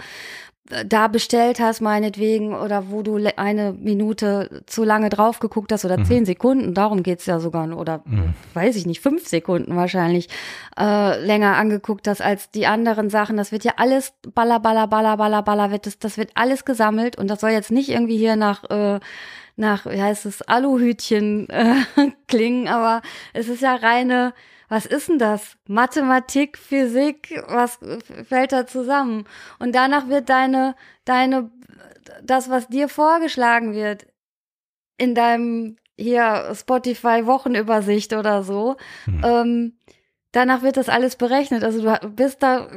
[0.87, 5.99] da bestellt hast, meinetwegen, oder wo du eine Minute zu lange drauf geguckt hast oder
[5.99, 6.05] mhm.
[6.07, 8.33] zehn Sekunden, darum geht's ja sogar, oder mhm.
[8.55, 10.29] weiß ich nicht, fünf Sekunden wahrscheinlich
[10.79, 13.37] äh, länger angeguckt hast als die anderen Sachen.
[13.37, 17.19] Das wird ja alles baller, baller, baller, baller, baller, wird das, das wird alles gesammelt
[17.19, 19.01] und das soll jetzt nicht irgendwie hier nach äh,
[19.57, 21.77] nach, wie heißt es, Aluhütchen äh,
[22.27, 23.03] klingen, aber
[23.35, 24.35] es ist ja reine
[24.69, 25.57] was ist denn das?
[25.69, 27.79] Mathematik, Physik, was
[28.29, 29.25] fällt da zusammen?
[29.59, 30.75] Und danach wird deine,
[31.05, 31.51] deine,
[32.23, 34.07] das, was dir vorgeschlagen wird,
[34.97, 39.23] in deinem hier Spotify Wochenübersicht oder so, hm.
[39.25, 39.79] ähm,
[40.35, 41.63] danach wird das alles berechnet.
[41.63, 42.69] Also du bist da,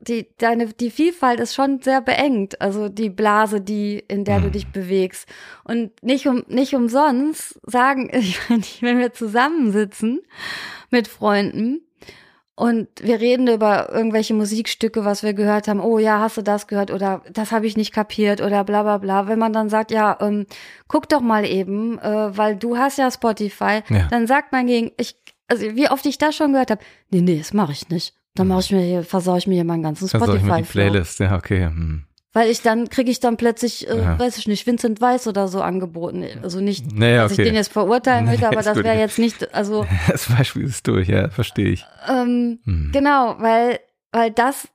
[0.00, 2.60] die, deine, die Vielfalt ist schon sehr beengt.
[2.60, 5.28] Also die Blase, die, in der du dich bewegst.
[5.64, 8.10] Und nicht um, nicht umsonst sagen,
[8.80, 10.20] wenn wir zusammensitzen
[10.90, 11.80] mit Freunden
[12.54, 15.80] und wir reden über irgendwelche Musikstücke, was wir gehört haben.
[15.80, 18.98] Oh ja, hast du das gehört oder das habe ich nicht kapiert oder bla bla
[18.98, 19.26] bla.
[19.26, 20.46] Wenn man dann sagt, ja, ähm,
[20.86, 24.06] guck doch mal eben, äh, weil du hast ja Spotify, ja.
[24.10, 25.16] dann sagt man gegen, ich,
[25.52, 26.80] also wie oft ich das schon gehört habe,
[27.10, 28.14] nee, nee, das mache ich nicht.
[28.34, 30.26] Dann mache ich mir hier, versau ich mir hier meinen ganzen Spotify.
[30.26, 31.66] Versau ich mir die Playlist, ja, okay.
[31.66, 32.04] Hm.
[32.32, 34.18] Weil ich dann kriege ich dann plötzlich, äh, ja.
[34.18, 36.24] weiß ich nicht, Vincent Weiss oder so angeboten.
[36.42, 37.42] Also nicht, naja, dass okay.
[37.42, 39.86] ich den jetzt verurteilen möchte, aber das wäre jetzt nicht, also.
[40.08, 41.84] Das Beispiel ist durch, ja, verstehe ich.
[42.08, 42.90] Ähm, hm.
[42.92, 43.80] Genau, weil,
[44.12, 44.66] weil das,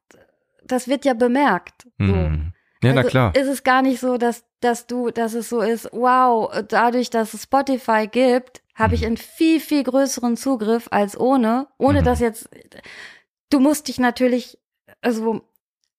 [0.64, 1.88] das wird ja bemerkt.
[1.98, 2.06] So.
[2.06, 2.54] Hm.
[2.84, 3.36] Ja, also na klar.
[3.36, 7.34] Ist es gar nicht so, dass, dass du, dass es so ist, wow, dadurch, dass
[7.34, 9.08] es Spotify gibt, habe ich hm.
[9.08, 12.06] einen viel, viel größeren Zugriff als ohne, ohne hm.
[12.06, 12.50] dass jetzt,
[13.50, 14.58] du musst dich natürlich,
[15.02, 15.42] also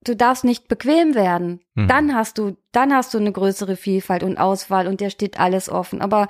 [0.05, 1.61] du darfst nicht bequem werden.
[1.75, 1.89] Mhm.
[1.89, 5.69] Dann hast du, dann hast du eine größere Vielfalt und Auswahl und dir steht alles
[5.69, 6.01] offen.
[6.01, 6.29] Aber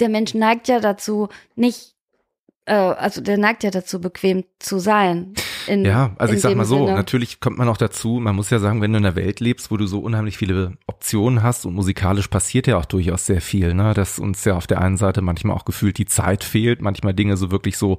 [0.00, 1.94] der Mensch neigt ja dazu, nicht,
[2.66, 5.34] äh, also der neigt ja dazu, bequem zu sein.
[5.66, 6.96] In, Ja, also ich sag mal so, Sinne.
[6.96, 9.70] natürlich kommt man auch dazu, man muss ja sagen, wenn du in einer Welt lebst,
[9.70, 13.74] wo du so unheimlich viele Optionen hast und musikalisch passiert ja auch durchaus sehr viel,
[13.74, 17.14] ne, dass uns ja auf der einen Seite manchmal auch gefühlt die Zeit fehlt, manchmal
[17.14, 17.98] Dinge so wirklich so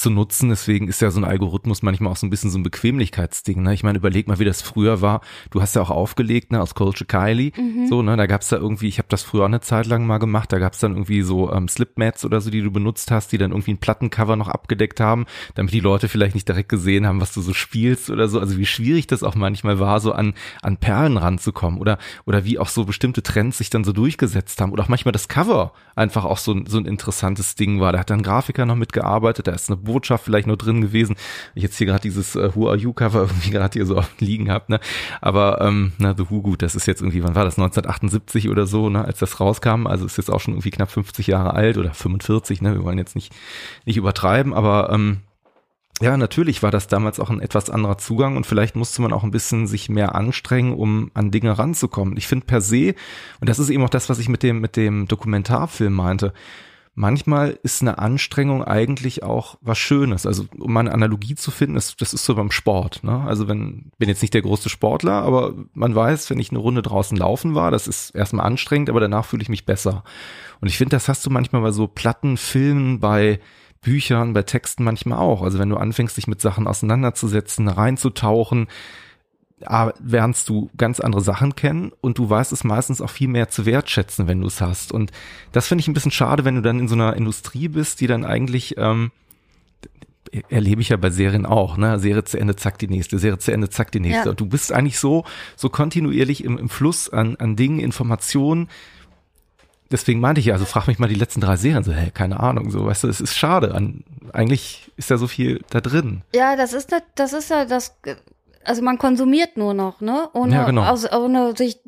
[0.00, 2.62] zu nutzen, deswegen ist ja so ein Algorithmus manchmal auch so ein bisschen so ein
[2.62, 5.20] Bequemlichkeitsding, ne, ich meine, überleg mal, wie das früher war,
[5.50, 7.86] du hast ja auch aufgelegt, ne, aus Colche Kylie, Mhm.
[7.88, 10.18] so, ne, da gab's da irgendwie, ich habe das früher auch eine Zeit lang mal
[10.18, 13.38] gemacht, da gab's dann irgendwie so ähm, Slipmats oder so, die du benutzt hast, die
[13.38, 17.20] dann irgendwie ein Plattencover noch abgedeckt haben, damit die Leute vielleicht nicht direkt gesehen haben,
[17.20, 18.40] was du so spielst oder so.
[18.40, 22.58] Also wie schwierig das auch manchmal war, so an, an Perlen ranzukommen oder, oder wie
[22.58, 26.24] auch so bestimmte Trends sich dann so durchgesetzt haben oder auch manchmal das Cover einfach
[26.24, 27.92] auch so, ein- so ein interessantes Ding war.
[27.92, 31.16] Da hat dann Grafiker noch mitgearbeitet, da ist eine Botschaft vielleicht noch drin gewesen.
[31.54, 34.50] Ich jetzt hier gerade dieses äh, Who Are You Cover irgendwie gerade hier so liegen
[34.50, 34.80] hab, ne?
[35.20, 37.58] Aber ähm, na, The Who, gut, das ist jetzt irgendwie, wann war das?
[37.58, 39.86] 1978 oder so, ne, als das rauskam.
[39.86, 42.74] Also ist jetzt auch schon irgendwie knapp 50 Jahre alt oder 45, ne?
[42.74, 43.32] Wir wollen jetzt nicht,
[43.84, 45.20] nicht übertreiben, aber ähm,
[46.00, 49.22] ja, natürlich war das damals auch ein etwas anderer Zugang und vielleicht musste man auch
[49.22, 52.16] ein bisschen sich mehr anstrengen, um an Dinge ranzukommen.
[52.16, 52.94] Ich finde per se,
[53.40, 56.32] und das ist eben auch das, was ich mit dem, mit dem Dokumentarfilm meinte,
[57.00, 60.26] manchmal ist eine Anstrengung eigentlich auch was Schönes.
[60.26, 63.02] Also um mal eine Analogie zu finden, das, das ist so beim Sport.
[63.02, 63.24] Ne?
[63.26, 66.82] Also wenn, bin jetzt nicht der größte Sportler, aber man weiß, wenn ich eine Runde
[66.82, 70.04] draußen laufen war, das ist erstmal anstrengend, aber danach fühle ich mich besser.
[70.60, 73.40] Und ich finde, das hast du manchmal bei so Platten, Filmen, bei
[73.80, 75.40] Büchern, bei Texten manchmal auch.
[75.40, 78.68] Also wenn du anfängst, dich mit Sachen auseinanderzusetzen, reinzutauchen,
[79.64, 83.48] ah, lernst du ganz andere Sachen kennen und du weißt es meistens auch viel mehr
[83.48, 84.92] zu wertschätzen, wenn du es hast.
[84.92, 85.10] Und
[85.52, 88.06] das finde ich ein bisschen schade, wenn du dann in so einer Industrie bist, die
[88.06, 89.10] dann eigentlich, ähm,
[90.48, 91.98] erlebe ich ja bei Serien auch, ne?
[91.98, 94.26] Serie zu Ende, zack, die nächste, Serie zu Ende, zack, die nächste.
[94.26, 94.30] Ja.
[94.30, 95.24] Und du bist eigentlich so,
[95.56, 98.68] so kontinuierlich im, im Fluss an, an Dingen, Informationen.
[99.90, 102.38] Deswegen meinte ich ja, also frag mich mal die letzten drei Serien, so, hey, keine
[102.38, 103.74] Ahnung, so, weißt du, es ist schade.
[103.74, 106.22] An, eigentlich ist ja so viel da drin.
[106.32, 107.96] Ja, das ist das ist ja das,
[108.64, 110.28] also man konsumiert nur noch, ne?
[110.32, 110.84] Ohne, Ja, genau.
[110.84, 111.80] aus, ohne sich,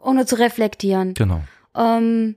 [0.00, 1.14] ohne zu reflektieren.
[1.14, 1.40] Genau.
[1.74, 2.36] Ähm,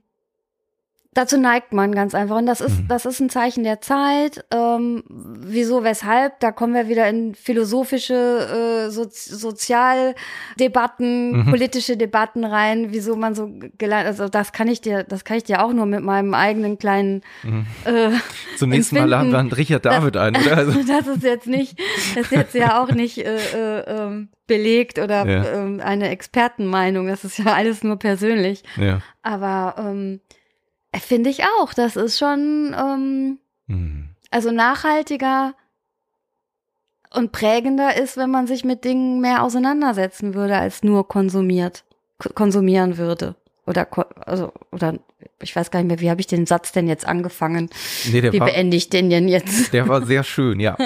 [1.18, 2.36] dazu neigt man ganz einfach.
[2.36, 2.88] Und das ist, Mhm.
[2.88, 4.44] das ist ein Zeichen der Zeit.
[4.52, 6.38] Ähm, wieso, weshalb?
[6.40, 11.50] Da kommen wir wieder in philosophische, äh, so, Sozialdebatten, Mhm.
[11.50, 15.44] politische Debatten rein, wieso man so gelernt, also das kann ich dir, das kann ich
[15.44, 17.66] dir auch nur mit meinem eigenen kleinen, Mhm.
[17.84, 18.10] äh,
[18.58, 20.56] Zunächst mal Empfinden, laden wir einen Richard David ein, oder?
[20.56, 21.78] Also, das ist jetzt nicht,
[22.14, 25.44] das ist jetzt ja auch nicht äh, äh, ähm, belegt oder Ja.
[25.54, 27.06] ähm, eine Expertenmeinung.
[27.08, 28.62] Das ist ja alles nur persönlich.
[28.76, 29.00] ja.
[29.22, 30.20] Aber ähm,
[30.98, 31.72] finde ich auch.
[31.74, 34.08] Das ist schon ähm, Mhm.
[34.30, 35.54] also nachhaltiger
[37.10, 41.84] und prägender ist, wenn man sich mit Dingen mehr auseinandersetzen würde, als nur konsumiert,
[42.34, 43.34] konsumieren würde.
[43.66, 43.86] Oder
[44.26, 44.94] also oder
[45.42, 47.68] ich weiß gar nicht mehr, wie habe ich den Satz denn jetzt angefangen?
[48.10, 49.72] Nee, der Wie war, beende ich den denn jetzt?
[49.74, 50.76] der war sehr schön, ja.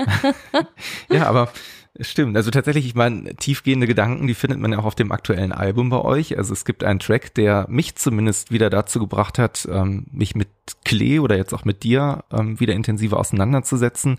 [1.08, 1.52] ja, aber
[2.00, 2.36] stimmt.
[2.36, 5.90] Also tatsächlich, ich meine, tiefgehende Gedanken, die findet man ja auch auf dem aktuellen Album
[5.90, 6.36] bei euch.
[6.38, 10.48] Also es gibt einen Track, der mich zumindest wieder dazu gebracht hat, ähm, mich mit
[10.84, 14.18] Klee oder jetzt auch mit dir ähm, wieder intensiver auseinanderzusetzen.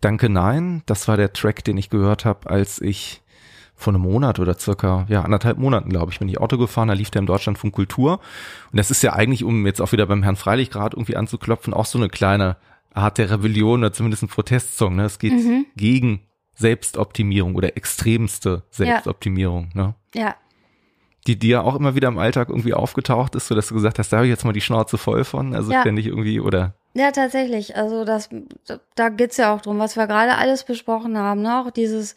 [0.00, 0.82] Danke, nein.
[0.86, 3.22] Das war der Track, den ich gehört habe, als ich
[3.74, 6.94] vor einem Monat oder circa, ja, anderthalb Monaten, glaube ich, bin ich Auto gefahren, da
[6.94, 8.20] lief der im Deutschlandfunk Kultur.
[8.70, 11.72] Und das ist ja eigentlich, um jetzt auch wieder beim Herrn Freilich gerade irgendwie anzuklopfen,
[11.72, 12.56] auch so eine kleine
[12.92, 14.96] Art der Rebellion oder zumindest ein Protestsong.
[14.96, 15.04] Ne?
[15.04, 15.64] Es geht Mhm.
[15.76, 16.20] gegen
[16.60, 19.70] Selbstoptimierung oder extremste Selbstoptimierung.
[19.74, 19.94] Ne?
[20.14, 20.36] Ja,
[21.26, 24.10] Die dir auch immer wieder im Alltag irgendwie aufgetaucht ist, so dass du gesagt hast,
[24.12, 25.54] da habe ich jetzt mal die Schnauze voll von.
[25.54, 25.80] Also Ja.
[25.80, 27.76] ständig irgendwie oder Ja, tatsächlich.
[27.76, 28.28] Also das,
[28.94, 31.42] da geht's ja auch drum, was wir gerade alles besprochen haben.
[31.42, 31.60] Ne?
[31.60, 32.14] Auch dieses,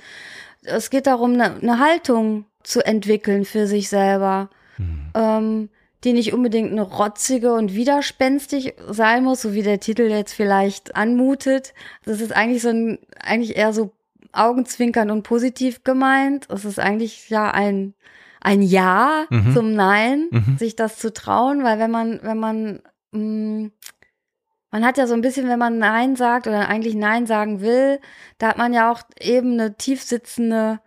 [0.64, 5.70] es geht darum, eine, eine Haltung zu entwickeln für sich selber, hm, ähm,
[6.06, 10.95] die nicht unbedingt eine rotzige und widerspenstig sein muss, so wie der Titel jetzt vielleicht
[10.95, 11.74] anmutet.
[12.06, 13.91] Das ist eigentlich so ein, eigentlich eher so
[14.34, 16.47] Augenzwinkern und positiv gemeint.
[16.49, 17.93] Es ist eigentlich ja ein,
[18.41, 19.53] ein Ja Mhm.
[19.53, 20.57] zum Nein, Mhm.
[20.57, 22.81] sich das zu trauen, weil wenn man, wenn man,
[23.11, 23.69] mh,
[24.72, 27.99] man hat ja so ein bisschen, wenn man Nein sagt oder eigentlich Nein sagen will,
[28.39, 30.80] da hat man ja auch eben eine tiefsitzende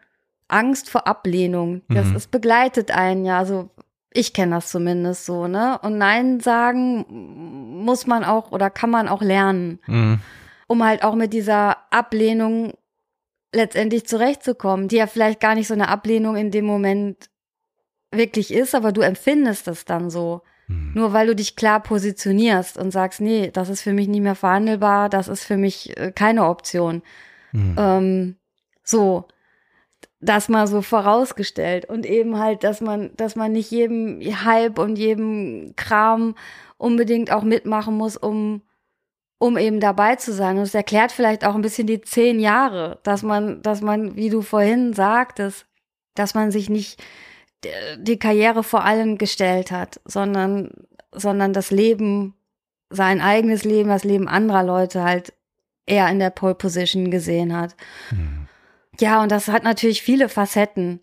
[0.48, 1.82] Angst vor Ablehnung.
[1.88, 2.16] Das Mhm.
[2.16, 3.70] es begleitet einen ja, also
[4.12, 5.78] ich kenne das zumindest so, ne?
[5.82, 7.04] Und Nein sagen
[7.84, 10.20] muss man auch oder kann man auch lernen, Mhm.
[10.66, 12.72] um halt auch mit dieser Ablehnung
[13.52, 17.30] letztendlich zurechtzukommen, die ja vielleicht gar nicht so eine Ablehnung in dem Moment
[18.10, 20.42] wirklich ist, aber du empfindest es dann so.
[20.68, 20.92] Mhm.
[20.94, 24.34] Nur weil du dich klar positionierst und sagst, nee, das ist für mich nicht mehr
[24.34, 27.02] verhandelbar, das ist für mich äh, keine Option.
[27.52, 27.76] Mhm.
[27.78, 28.36] Ähm,
[28.82, 29.26] so.
[30.20, 34.96] das mal so vorausgestellt und eben halt, dass man, dass man nicht jedem Hype und
[34.96, 36.34] jedem Kram
[36.78, 38.62] unbedingt auch mitmachen muss, um
[39.38, 40.56] um eben dabei zu sein.
[40.56, 44.30] Und es erklärt vielleicht auch ein bisschen die zehn Jahre, dass man, dass man, wie
[44.30, 45.66] du vorhin sagtest,
[46.14, 47.02] dass man sich nicht
[47.98, 50.70] die Karriere vor allem gestellt hat, sondern,
[51.12, 52.34] sondern das Leben,
[52.90, 55.32] sein eigenes Leben, das Leben anderer Leute halt
[55.86, 57.76] eher in der Pole Position gesehen hat.
[58.10, 58.46] Mhm.
[59.00, 61.00] Ja, und das hat natürlich viele Facetten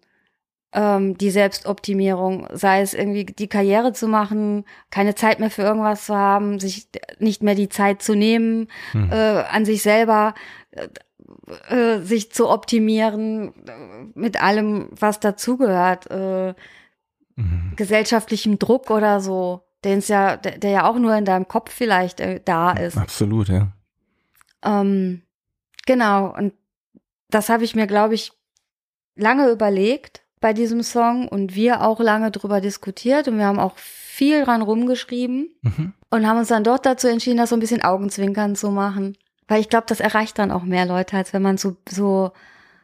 [0.73, 6.05] ähm, die Selbstoptimierung, sei es irgendwie die Karriere zu machen, keine Zeit mehr für irgendwas
[6.05, 6.87] zu haben, sich
[7.19, 9.11] nicht mehr die Zeit zu nehmen, hm.
[9.11, 10.33] äh, an sich selber
[10.71, 10.87] äh,
[11.69, 13.53] äh sich zu optimieren
[14.15, 16.53] mit allem, was dazugehört, äh,
[17.35, 17.73] mhm.
[17.75, 21.71] gesellschaftlichem Druck oder so, den es ja, der, der, ja auch nur in deinem Kopf
[21.71, 22.97] vielleicht äh, da ist.
[22.97, 23.71] Absolut, ja.
[24.63, 25.21] Ähm,
[25.85, 26.53] genau, und
[27.29, 28.31] das habe ich mir, glaube ich,
[29.15, 33.77] lange überlegt bei diesem Song und wir auch lange drüber diskutiert und wir haben auch
[33.77, 35.93] viel dran rumgeschrieben mhm.
[36.09, 39.15] und haben uns dann dort dazu entschieden, das so ein bisschen Augenzwinkern zu machen.
[39.47, 42.33] Weil ich glaube, das erreicht dann auch mehr Leute, als wenn man so, so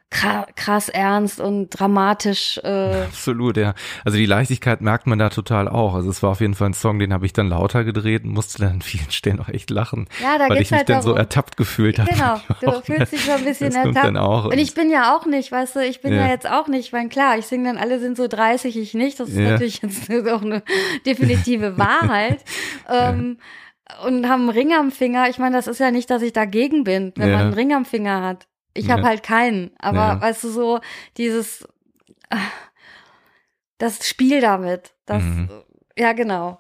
[0.09, 2.59] krass ernst und dramatisch.
[2.63, 3.75] Äh Absolut, ja.
[4.03, 5.93] Also die Leichtigkeit merkt man da total auch.
[5.93, 8.31] Also es war auf jeden Fall ein Song, den habe ich dann lauter gedreht und
[8.31, 10.07] musste dann an vielen Stellen auch echt lachen.
[10.21, 11.11] Ja, da weil ich mich halt dann darum.
[11.11, 12.09] so ertappt gefühlt habe.
[12.11, 14.17] Genau, du fühlst dich so ein bisschen ertappt.
[14.17, 16.67] Auch und ich bin ja auch nicht, weißt du, ich bin ja, ja jetzt auch
[16.67, 19.19] nicht, weil klar, ich singe dann, alle sind so 30, ich nicht.
[19.19, 19.51] Das ist ja.
[19.51, 20.63] natürlich jetzt auch eine
[21.05, 22.39] definitive Wahrheit.
[22.89, 23.37] ähm,
[24.05, 25.29] und haben einen Ring am Finger.
[25.29, 27.85] Ich meine, das ist ja nicht, dass ich dagegen bin, wenn man einen Ring am
[27.85, 28.47] Finger hat.
[28.79, 29.71] Ich habe halt keinen.
[29.79, 30.21] Aber ja.
[30.21, 30.79] weißt du, so
[31.17, 31.67] dieses
[33.79, 34.93] das Spiel damit.
[35.05, 35.49] Das, mhm.
[35.97, 36.59] ja, genau.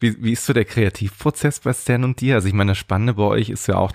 [0.00, 2.34] Wie, wie ist so der Kreativprozess bei Stan und dir?
[2.34, 3.92] Also ich meine, das Spannende bei euch ist ja auch,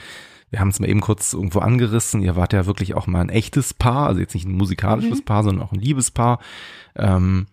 [0.49, 3.30] wir haben es mal eben kurz irgendwo angerissen, ihr wart ja wirklich auch mal ein
[3.30, 5.25] echtes Paar, also jetzt nicht ein musikalisches mhm.
[5.25, 6.39] Paar, sondern auch ein Liebespaar.
[6.95, 7.47] Ähm,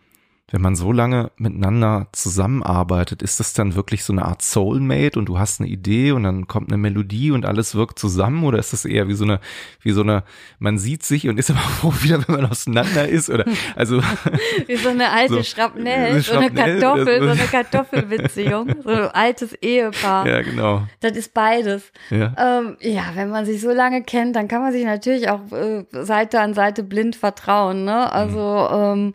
[0.51, 5.27] wenn man so lange miteinander zusammenarbeitet, ist das dann wirklich so eine Art Soulmate und
[5.27, 8.72] du hast eine Idee und dann kommt eine Melodie und alles wirkt zusammen oder ist
[8.72, 9.39] das eher wie so eine,
[9.81, 10.24] wie so eine,
[10.59, 13.44] man sieht sich und ist aber froh wieder, wenn man auseinander ist oder,
[13.77, 14.01] also.
[14.66, 19.52] wie so eine alte so, Schrapnell, so eine Kartoffel, so eine Kartoffelbeziehung, so ein altes
[19.55, 20.27] Ehepaar.
[20.27, 20.82] Ja, genau.
[20.98, 21.93] Das ist beides.
[22.10, 22.35] Ja.
[22.36, 25.85] Ähm, ja, wenn man sich so lange kennt, dann kann man sich natürlich auch äh,
[25.93, 28.12] Seite an Seite blind vertrauen, ne?
[28.12, 29.01] Also, mhm.
[29.01, 29.14] ähm,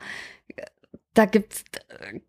[1.15, 2.19] da gibt's äh,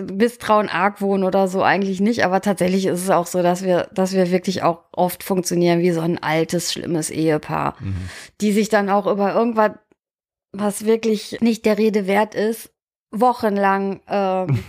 [0.00, 4.14] Misstrauen, Argwohn oder so eigentlich nicht, aber tatsächlich ist es auch so, dass wir, dass
[4.14, 8.08] wir wirklich auch oft funktionieren wie so ein altes, schlimmes Ehepaar, mhm.
[8.40, 9.72] die sich dann auch über irgendwas,
[10.52, 12.70] was wirklich nicht der Rede wert ist,
[13.10, 14.64] wochenlang ähm,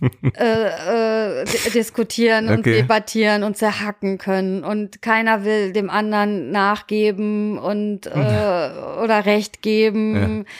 [0.38, 2.54] äh, äh, diskutieren okay.
[2.54, 8.10] und debattieren und zerhacken können und keiner will dem anderen nachgeben und äh,
[9.02, 10.44] oder Recht geben.
[10.44, 10.52] Ja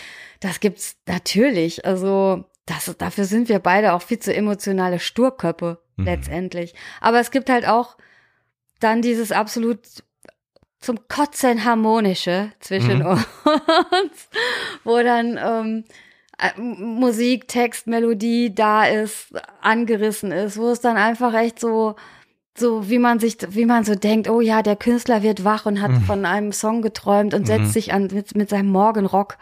[0.45, 1.87] das gibt's natürlich.
[1.87, 6.05] Also das, dafür sind wir beide auch viel zu emotionale Sturköpfe mhm.
[6.05, 6.75] letztendlich.
[7.01, 7.97] Aber es gibt halt auch
[8.79, 9.79] dann dieses absolut
[10.81, 13.07] zum Kotzen harmonische zwischen mhm.
[13.07, 14.29] uns,
[14.85, 15.85] wo dann ähm,
[16.39, 21.97] äh, Musik, Text, Melodie da ist, angerissen ist, wo es dann einfach echt so
[22.57, 25.81] so wie man sich, wie man so denkt, oh ja, der Künstler wird wach und
[25.81, 26.01] hat mhm.
[26.03, 27.47] von einem Song geträumt und mhm.
[27.47, 29.39] setzt sich an mit, mit seinem Morgenrock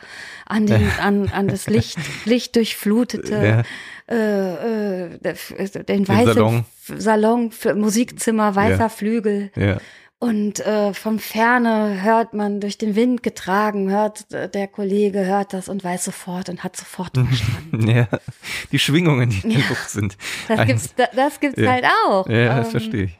[0.46, 3.64] an den, an, an das Licht, Licht durchflutete,
[4.08, 4.14] ja.
[4.14, 6.64] äh, äh, den weißen Salon,
[6.96, 8.88] Salon Musikzimmer, weißer ja.
[8.88, 9.50] Flügel.
[9.56, 9.76] Ja.
[10.22, 15.68] Und äh, von Ferne hört man durch den Wind getragen, hört der Kollege, hört das
[15.68, 17.88] und weiß sofort und hat sofort verstanden.
[17.88, 18.06] ja,
[18.70, 20.16] die Schwingungen, die in der Luft sind.
[20.46, 21.72] Das gibt's, das, das gibt's ja.
[21.72, 22.28] halt auch.
[22.28, 23.18] Ja, das ähm, verstehe ich.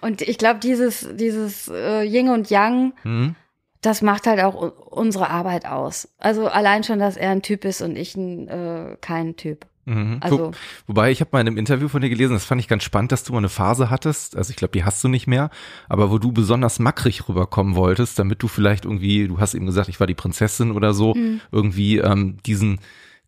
[0.00, 3.34] Und ich glaube, dieses, dieses äh, Yin und Yang, mhm.
[3.80, 4.54] das macht halt auch
[4.92, 6.08] unsere Arbeit aus.
[6.18, 9.66] Also allein schon, dass er ein Typ ist und ich ein, äh, kein Typ.
[9.86, 10.18] Mhm.
[10.20, 10.52] Also, Wo,
[10.86, 13.12] wobei ich habe mal in einem Interview von dir gelesen, das fand ich ganz spannend,
[13.12, 15.50] dass du mal eine Phase hattest, also ich glaube, die hast du nicht mehr,
[15.88, 19.88] aber wo du besonders mackrig rüberkommen wolltest, damit du vielleicht irgendwie, du hast eben gesagt,
[19.88, 21.40] ich war die Prinzessin oder so, mhm.
[21.52, 22.80] irgendwie ähm, diesen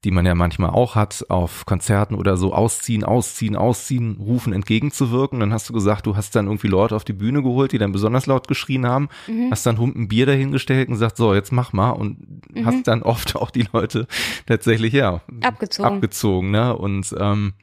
[0.06, 5.40] die man ja manchmal auch hat, auf Konzerten oder so ausziehen, ausziehen, ausziehen, rufen, entgegenzuwirken.
[5.40, 7.90] Dann hast du gesagt, du hast dann irgendwie Leute auf die Bühne geholt, die dann
[7.90, 9.50] besonders laut geschrien haben, mhm.
[9.50, 12.18] hast dann Humpen Bier dahingestellt und gesagt, so, jetzt mach mal und
[12.54, 12.64] mhm.
[12.64, 14.06] hast dann oft auch die Leute
[14.46, 16.76] tatsächlich, ja, abgezogen, abgezogen ne?
[16.76, 17.54] Und ähm,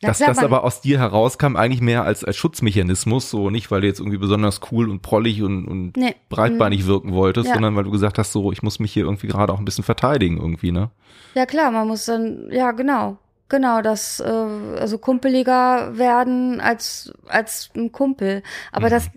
[0.00, 3.88] dass das aber aus dir herauskam, eigentlich mehr als, als Schutzmechanismus, so nicht, weil du
[3.88, 6.14] jetzt irgendwie besonders cool und prollig und, und nee.
[6.28, 6.86] breitbeinig mhm.
[6.86, 7.54] wirken wolltest, ja.
[7.54, 9.84] sondern weil du gesagt hast, so, ich muss mich hier irgendwie gerade auch ein bisschen
[9.84, 10.90] verteidigen irgendwie, ne?
[11.34, 13.18] Ja klar, man muss dann, ja genau,
[13.48, 18.42] genau, das, äh, also kumpeliger werden als, als ein Kumpel.
[18.72, 18.90] Aber mhm.
[18.90, 19.10] das,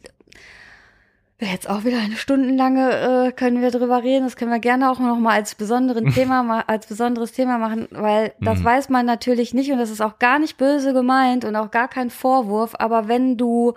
[1.43, 4.26] Jetzt auch wieder eine stundenlange äh, können wir drüber reden.
[4.26, 7.88] Das können wir gerne auch noch mal als besonderen Thema ma als besonderes Thema machen,
[7.89, 8.63] weil das Mhm.
[8.65, 11.88] weiß man natürlich nicht und das ist auch gar nicht böse gemeint und auch gar
[11.88, 12.76] kein Vorwurf.
[12.77, 13.73] Aber wenn du,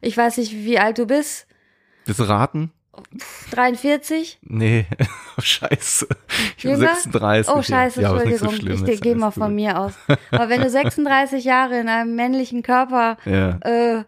[0.00, 1.46] ich weiß nicht, wie alt du bist,
[2.06, 2.72] Willst du raten?
[3.52, 4.38] 43?
[4.42, 4.86] Nee,
[5.38, 6.06] oh, scheiße.
[6.56, 6.94] Ich bin Jünger?
[6.94, 7.54] 36.
[7.54, 8.50] Oh scheiße, ja, Entschuldigung.
[8.50, 9.92] so schlimm, ich gehe mal von mir aus.
[10.30, 13.58] Aber wenn du 36 Jahre in einem männlichen Körper Ja.
[13.60, 14.04] äh,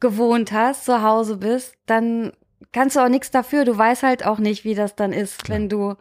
[0.00, 2.32] gewohnt hast, zu Hause bist, dann
[2.72, 3.64] kannst du auch nichts dafür.
[3.64, 5.58] Du weißt halt auch nicht, wie das dann ist, Klar.
[5.58, 5.94] wenn du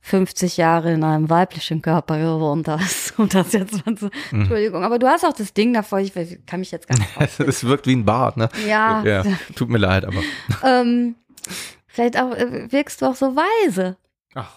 [0.00, 3.18] 50 Jahre in einem weiblichen Körper gewohnt hast.
[3.18, 4.40] Und das jetzt mal so, Mhm.
[4.40, 6.12] Entschuldigung, aber du hast auch das Ding davor, ich
[6.46, 8.48] kann mich jetzt gar nicht Das wirkt wie ein Bart, ne?
[8.66, 9.24] Ja, Ja,
[9.56, 10.22] tut mir leid, aber.
[10.64, 11.16] ähm,
[11.86, 13.96] vielleicht auch, äh, wirkst du auch so weise.
[14.34, 14.52] Ach,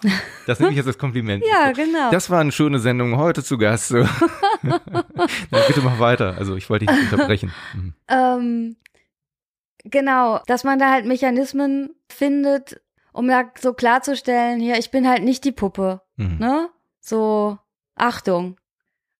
[0.46, 1.42] das nehme ich jetzt als Kompliment.
[1.50, 2.10] Ja, genau.
[2.10, 3.92] Das war eine schöne Sendung heute zu Gast.
[4.62, 4.78] Na,
[5.66, 6.36] bitte mach weiter.
[6.38, 7.52] Also ich wollte dich nicht unterbrechen.
[7.74, 7.94] Mhm.
[8.08, 8.76] Ähm,
[9.84, 12.80] genau, dass man da halt Mechanismen findet,
[13.12, 16.38] um da so klarzustellen, hier, ich bin halt nicht die Puppe, Mhm.
[16.38, 16.68] ne?
[17.00, 17.58] So,
[17.94, 18.56] Achtung.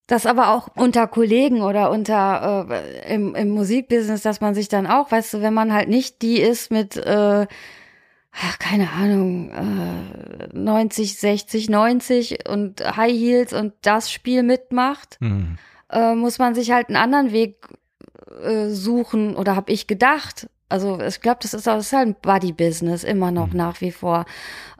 [0.06, 4.86] Das aber auch unter Kollegen oder unter äh, im, im Musikbusiness, dass man sich dann
[4.86, 7.46] auch, weißt du, wenn man halt nicht die ist mit, äh,
[8.32, 15.56] ach, keine Ahnung, äh, 90, 60, 90 und High Heels und das Spiel mitmacht, Mhm.
[15.90, 17.66] äh, muss man sich halt einen anderen Weg
[18.42, 20.48] äh, suchen oder habe ich gedacht.
[20.72, 23.56] Also ich glaube, das ist, das ist halt ein Buddy-Business immer noch Mhm.
[23.58, 24.24] nach wie vor,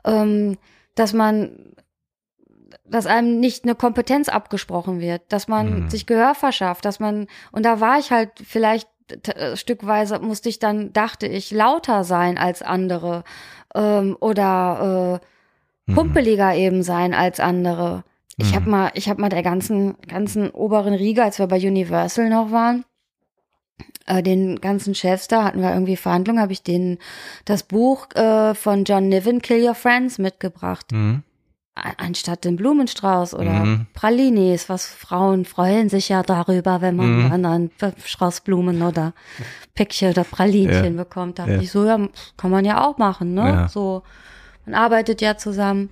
[0.03, 0.57] ähm,
[0.95, 1.73] dass man,
[2.85, 5.89] dass einem nicht eine Kompetenz abgesprochen wird, dass man Mhm.
[5.89, 8.89] sich Gehör verschafft, dass man und da war ich halt vielleicht
[9.35, 13.23] äh, stückweise musste ich dann dachte ich lauter sein als andere
[13.75, 15.95] ähm, oder äh, Mhm.
[15.95, 18.03] pumpeliger eben sein als andere.
[18.37, 18.55] Ich Mhm.
[18.55, 22.51] habe mal, ich habe mal der ganzen ganzen oberen Riege, als wir bei Universal noch
[22.51, 22.83] waren,
[24.21, 26.97] den ganzen Chefs da hatten wir irgendwie Verhandlungen, habe ich denen
[27.45, 31.23] das Buch äh, von John Niven Kill Your Friends mitgebracht, Mhm.
[31.75, 33.87] An- anstatt den Blumenstrauß oder Mhm.
[33.95, 37.29] Pralinis, was Frauen freuen sich ja darüber, wenn man Mhm.
[37.31, 37.71] dann einen
[38.05, 39.13] Strauß Blumen oder
[39.73, 41.03] Päckchen oder Pralinchen Ja.
[41.03, 41.39] bekommt.
[41.39, 41.59] Da Ja.
[41.59, 41.97] ich so, ja,
[42.37, 43.41] kann man ja auch machen, ne?
[43.49, 43.67] Ja.
[43.69, 44.03] So,
[44.67, 45.89] man arbeitet ja zusammen.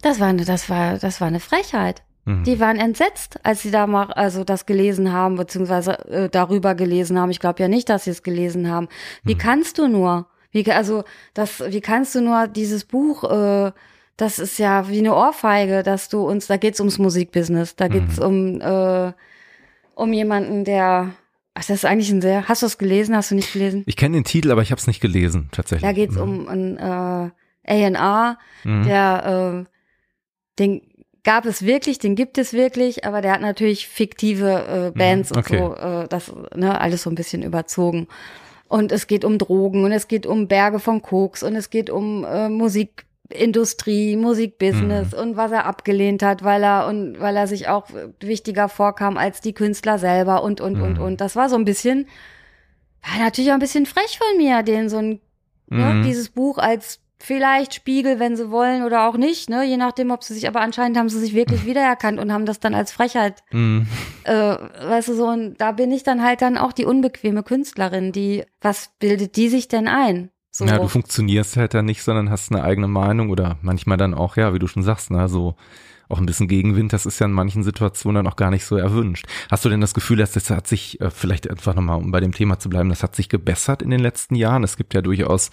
[0.00, 2.02] Das war eine, das war, das war eine Frechheit.
[2.24, 2.44] Mhm.
[2.44, 7.18] Die waren entsetzt, als sie da mal, also das gelesen haben, beziehungsweise äh, darüber gelesen
[7.18, 7.30] haben.
[7.30, 8.88] Ich glaube ja nicht, dass sie es gelesen haben.
[9.24, 9.38] Wie Hm.
[9.38, 10.26] kannst du nur?
[10.52, 11.02] Wie, also,
[11.34, 13.72] das, wie kannst du nur dieses Buch, äh,
[14.16, 18.18] das ist ja wie eine Ohrfeige, dass du uns, da geht's ums Musikbusiness, da geht's
[18.18, 19.12] um, äh,
[19.94, 21.14] um jemanden, der,
[21.54, 23.82] ach, das ist eigentlich ein sehr, hast du es gelesen, hast du nicht gelesen?
[23.86, 25.88] Ich kenne den Titel, aber ich habe es nicht gelesen, tatsächlich.
[25.88, 26.22] Da geht's Mhm.
[26.22, 27.30] um ein äh,
[27.86, 28.82] A&R, Mhm.
[28.84, 30.82] der, äh, den
[31.24, 35.36] gab es wirklich, den gibt es wirklich, aber der hat natürlich fiktive äh, Bands Mhm,
[35.38, 35.58] okay.
[35.60, 38.08] und so, äh, das, ne, alles so ein bisschen überzogen.
[38.68, 41.90] Und es geht um Drogen und es geht um Berge von Koks und es geht
[41.90, 45.18] um äh, Musikindustrie, Musikbusiness Mhm.
[45.18, 47.86] und was er abgelehnt hat, weil er und weil er sich auch
[48.20, 51.04] wichtiger vorkam als die Künstler selber und und und Mhm.
[51.04, 51.20] und.
[51.20, 52.08] Das war so ein bisschen,
[53.02, 55.20] war natürlich auch ein bisschen frech von mir, den so ein
[55.68, 56.02] ne, Mhm.
[56.02, 60.24] dieses Buch als vielleicht Spiegel, wenn sie wollen oder auch nicht, ne, je nachdem, ob
[60.24, 63.42] sie sich, aber anscheinend haben sie sich wirklich wiedererkannt und haben das dann als Frechheit,
[63.52, 63.86] Mhm.
[64.24, 68.12] äh, weißt du so, und da bin ich dann halt dann auch die unbequeme Künstlerin,
[68.12, 70.30] die, was bildet die sich denn ein?
[70.50, 70.66] So.
[70.66, 74.36] Ja, du funktionierst halt da nicht, sondern hast eine eigene Meinung oder manchmal dann auch,
[74.36, 75.54] ja, wie du schon sagst, ne, so
[76.08, 78.76] auch ein bisschen Gegenwind, das ist ja in manchen Situationen dann auch gar nicht so
[78.76, 79.24] erwünscht.
[79.50, 82.20] Hast du denn das Gefühl, dass das hat sich, äh, vielleicht einfach nochmal, um bei
[82.20, 84.62] dem Thema zu bleiben, das hat sich gebessert in den letzten Jahren?
[84.62, 85.50] Es gibt ja durchaus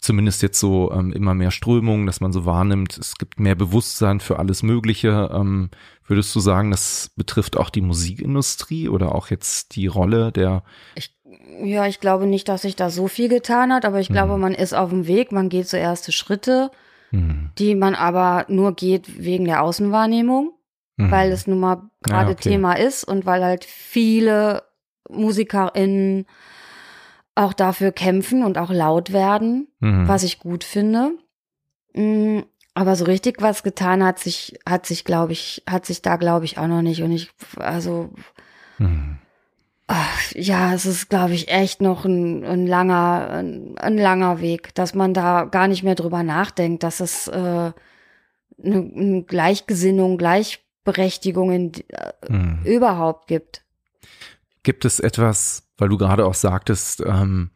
[0.00, 4.20] zumindest jetzt so ähm, immer mehr Strömungen, dass man so wahrnimmt, es gibt mehr Bewusstsein
[4.20, 5.30] für alles Mögliche.
[5.32, 5.70] Ähm,
[6.06, 10.62] würdest du sagen, das betrifft auch die Musikindustrie oder auch jetzt die Rolle der
[10.94, 11.14] ich,
[11.62, 14.40] ja, ich glaube nicht, dass sich da so viel getan hat, aber ich glaube, Mhm.
[14.40, 16.70] man ist auf dem Weg, man geht so erste Schritte,
[17.10, 20.52] hm, die man aber nur geht wegen der Außenwahrnehmung.
[20.98, 22.50] hm, weil es nun mal gerade Ja, okay.
[22.50, 24.62] Thema ist und weil halt viele
[25.08, 26.26] MusikerInnen
[27.34, 31.12] auch dafür kämpfen und auch laut werden, hm, was ich gut finde.
[31.94, 32.40] Mm,
[32.74, 36.44] Aber so richtig was getan hat sich, hat sich, glaube ich, hat sich da, glaube
[36.44, 37.02] ich, auch noch nicht.
[37.02, 38.10] Und ich, also,
[38.76, 39.18] hm.
[39.88, 44.74] ach, ja, es ist, glaube ich, echt noch ein, ein langer, ein, ein langer Weg,
[44.74, 47.72] dass man da gar nicht mehr drüber nachdenkt, dass es äh, eine,
[48.62, 52.60] eine Gleichgesinnung, Gleichberechtigung in, äh, Hm.
[52.64, 53.64] überhaupt gibt.
[54.62, 57.50] Gibt es etwas, weil du gerade auch sagtest, ähm,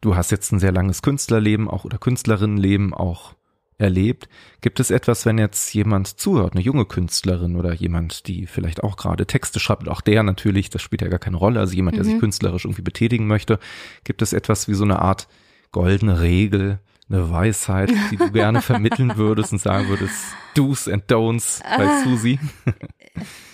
[0.00, 3.34] du hast jetzt ein sehr langes Künstlerleben auch oder Künstlerinnenleben auch
[3.76, 4.28] erlebt.
[4.60, 8.96] Gibt es etwas, wenn jetzt jemand zuhört, eine junge Künstlerin oder jemand, die vielleicht auch
[8.98, 12.04] gerade Texte schreibt, auch der natürlich, das spielt ja gar keine Rolle, also jemand, der
[12.04, 12.10] Mhm.
[12.10, 13.58] sich künstlerisch irgendwie betätigen möchte,
[14.04, 15.28] gibt es etwas wie so eine Art
[15.72, 16.78] goldene Regel,
[17.08, 20.14] eine Weisheit, die du gerne vermitteln würdest und sagen würdest,
[20.54, 22.04] Do's and Don'ts bei Ah.
[22.04, 22.38] Susi?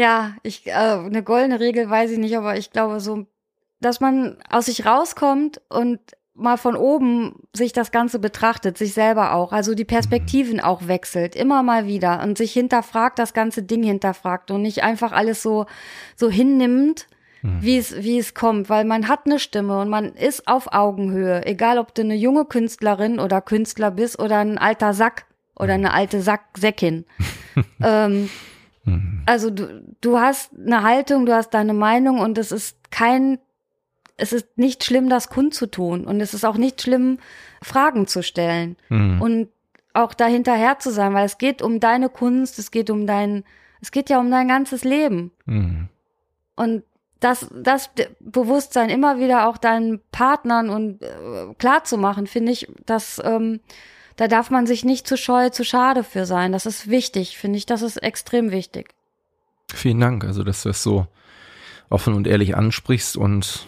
[0.00, 3.26] Ja, ich äh, eine goldene Regel weiß ich nicht, aber ich glaube so,
[3.82, 6.00] dass man aus sich rauskommt und
[6.32, 11.36] mal von oben sich das Ganze betrachtet, sich selber auch, also die Perspektiven auch wechselt,
[11.36, 15.66] immer mal wieder und sich hinterfragt, das ganze Ding hinterfragt und nicht einfach alles so
[16.16, 17.06] so hinnimmt,
[17.42, 21.44] wie es wie es kommt, weil man hat eine Stimme und man ist auf Augenhöhe,
[21.44, 25.92] egal ob du eine junge Künstlerin oder Künstler bist oder ein alter Sack oder eine
[25.92, 27.04] alte Sack Säckin.
[27.84, 28.30] ähm,
[29.26, 33.38] also du, du hast eine Haltung, du hast deine Meinung und es ist kein,
[34.16, 37.18] es ist nicht schlimm, das kundzutun und es ist auch nicht schlimm,
[37.62, 39.20] Fragen zu stellen Mhm.
[39.22, 39.48] und
[39.92, 43.44] auch dahinterher zu sein, weil es geht um deine Kunst, es geht um dein,
[43.80, 45.88] es geht ja um dein ganzes Leben Mhm.
[46.56, 46.82] und
[47.18, 47.90] das, das
[48.20, 53.60] Bewusstsein immer wieder auch deinen Partnern und äh, klar zu machen, finde ich, dass ähm,
[54.20, 56.52] da darf man sich nicht zu scheu, zu schade für sein.
[56.52, 57.64] Das ist wichtig, finde ich.
[57.64, 58.90] Das ist extrem wichtig.
[59.72, 61.06] Vielen Dank, also dass du es so
[61.88, 63.66] offen und ehrlich ansprichst und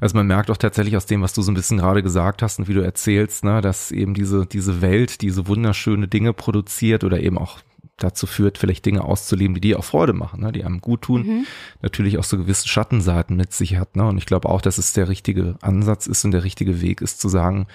[0.00, 2.60] also man merkt auch tatsächlich aus dem, was du so ein bisschen gerade gesagt hast
[2.60, 7.18] und wie du erzählst, ne, dass eben diese, diese Welt, diese wunderschöne Dinge produziert oder
[7.18, 7.58] eben auch
[7.96, 11.46] dazu führt, vielleicht Dinge auszuleben, die dir auch Freude machen, ne, die einem gut tun,
[11.82, 13.96] natürlich auch so gewisse Schattenseiten mit sich hat.
[13.96, 14.04] Ne?
[14.04, 17.20] Und ich glaube auch, dass es der richtige Ansatz ist und der richtige Weg ist,
[17.20, 17.66] zu sagen,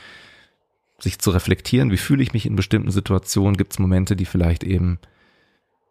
[1.03, 4.63] sich zu reflektieren, wie fühle ich mich in bestimmten Situationen, gibt es Momente, die vielleicht
[4.63, 4.99] eben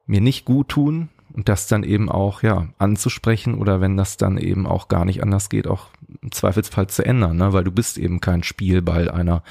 [0.07, 4.39] mir nicht gut tun und das dann eben auch ja anzusprechen oder wenn das dann
[4.39, 5.89] eben auch gar nicht anders geht, auch
[6.23, 7.53] im Zweifelsfall zu ändern, ne?
[7.53, 9.43] weil du bist eben kein Spielball einer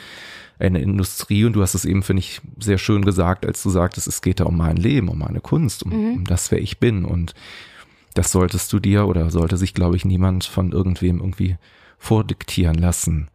[0.60, 4.08] einer Industrie und du hast es eben finde ich sehr schön gesagt, als du sagtest,
[4.08, 7.06] es geht da um mein Leben, um meine Kunst, um, um das wer ich bin
[7.06, 7.36] und
[8.16, 11.58] das solltest du dir oder sollte sich glaube ich niemand von irgendwem irgendwie
[12.00, 13.30] vordiktieren lassen.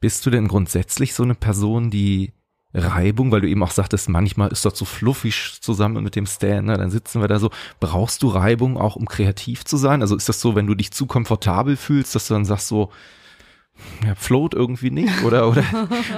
[0.00, 2.32] Bist du denn grundsätzlich so eine Person, die
[2.74, 6.64] Reibung, weil du eben auch sagtest, manchmal ist das so fluffig zusammen mit dem Stan,
[6.64, 6.76] ne?
[6.76, 7.50] dann sitzen wir da so.
[7.80, 10.02] Brauchst du Reibung auch, um kreativ zu sein?
[10.02, 12.90] Also ist das so, wenn du dich zu komfortabel fühlst, dass du dann sagst so,
[14.04, 15.64] ja, float irgendwie nicht oder oder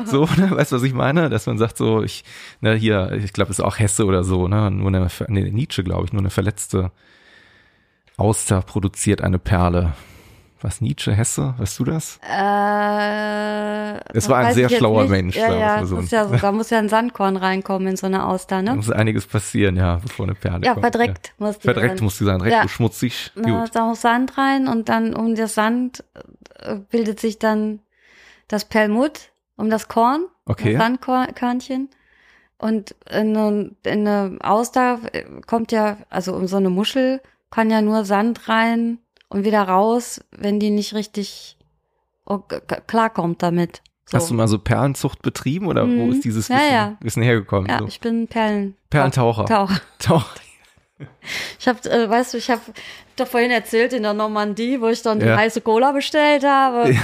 [0.04, 0.50] so, ne?
[0.50, 1.30] weißt du, was ich meine?
[1.30, 2.24] Dass man sagt so, ich,
[2.60, 4.70] ne, hier, ich glaube, ist auch Hesse oder so, ne?
[4.70, 6.90] Nur eine, nee, Nietzsche, glaube ich, nur eine verletzte
[8.16, 9.94] Auster produziert eine Perle.
[10.62, 12.18] Was Nietzsche, Hesse, weißt du das?
[12.22, 15.10] Äh, Es war ein sehr schlauer nicht.
[15.10, 15.98] Mensch, Ja, ja, mal so.
[15.98, 18.76] ist ja so, da muss ja ein Sandkorn reinkommen in so eine Auster, Da ne?
[18.76, 20.84] muss einiges passieren, ja, bevor eine Perle Ja, kommt.
[20.84, 22.04] verdreckt muss die Verdreckt sein.
[22.04, 22.68] muss die sein, direkt Ja.
[22.68, 23.32] schmutzig.
[23.36, 23.74] Na, Gut.
[23.74, 26.04] da muss Sand rein und dann um das Sand
[26.58, 27.80] äh, bildet sich dann
[28.48, 30.72] das Perlmutt um das Korn, Okay.
[30.74, 31.88] das Sandkörnchen.
[32.58, 37.20] Und in eine, in eine Auster äh, kommt ja, also um so eine Muschel
[37.50, 38.98] kann ja nur Sand rein
[39.30, 41.56] und wieder raus, wenn die nicht richtig
[42.26, 42.40] oh,
[42.86, 43.80] klarkommt damit.
[44.04, 44.18] So.
[44.18, 46.12] Hast du mal so Perlenzucht betrieben oder wo Mhm.
[46.12, 46.96] ist dieses Ja, Wissen, ja.
[47.00, 47.70] Wissen hergekommen?
[47.70, 47.86] ja, so.
[47.86, 48.76] ich bin Perlen.
[48.90, 49.46] Perlentaucher.
[49.46, 49.80] Taucher.
[49.98, 50.26] Tauch.
[51.58, 52.60] Ich habe, äh, weißt du, ich habe
[53.16, 55.36] doch vorhin erzählt in der Normandie, wo ich dann die Ja.
[55.36, 56.92] heiße Cola bestellt habe.
[56.92, 57.00] Ja.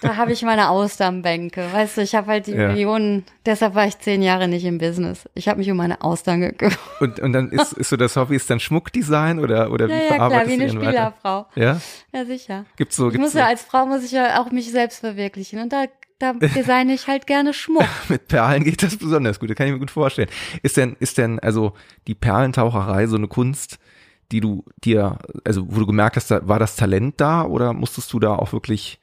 [0.00, 1.66] Da habe ich meine Austernbänke.
[1.72, 2.68] Weißt du, ich habe halt die Ja.
[2.68, 5.28] Millionen, deshalb war ich zehn Jahre nicht im Business.
[5.34, 6.78] Ich habe mich um meine Austern gekümmert.
[7.00, 9.98] Und, und dann ist, ist so das Hobby ist dann Schmuckdesign oder, oder wie Ja,
[9.98, 10.86] ja, klar, verarbeitest wie eine weiter?
[10.86, 11.46] Spielerfrau.
[11.54, 11.80] Ja?
[12.12, 12.64] Ja, sicher.
[12.76, 15.00] Gibt's so, Ich gibt's muss so ja als Frau muss ich ja auch mich selbst
[15.00, 15.60] verwirklichen.
[15.60, 15.86] Und da,
[16.18, 17.84] da designe ich halt gerne Schmuck.
[18.08, 20.28] mit Perlen geht das besonders gut, das kann ich mir gut vorstellen.
[20.62, 21.72] Ist denn, ist denn also
[22.06, 23.78] die Perlentaucherei so eine Kunst,
[24.32, 28.12] die du dir, also wo du gemerkt hast, da war das Talent da oder musstest
[28.12, 28.98] du da auch wirklich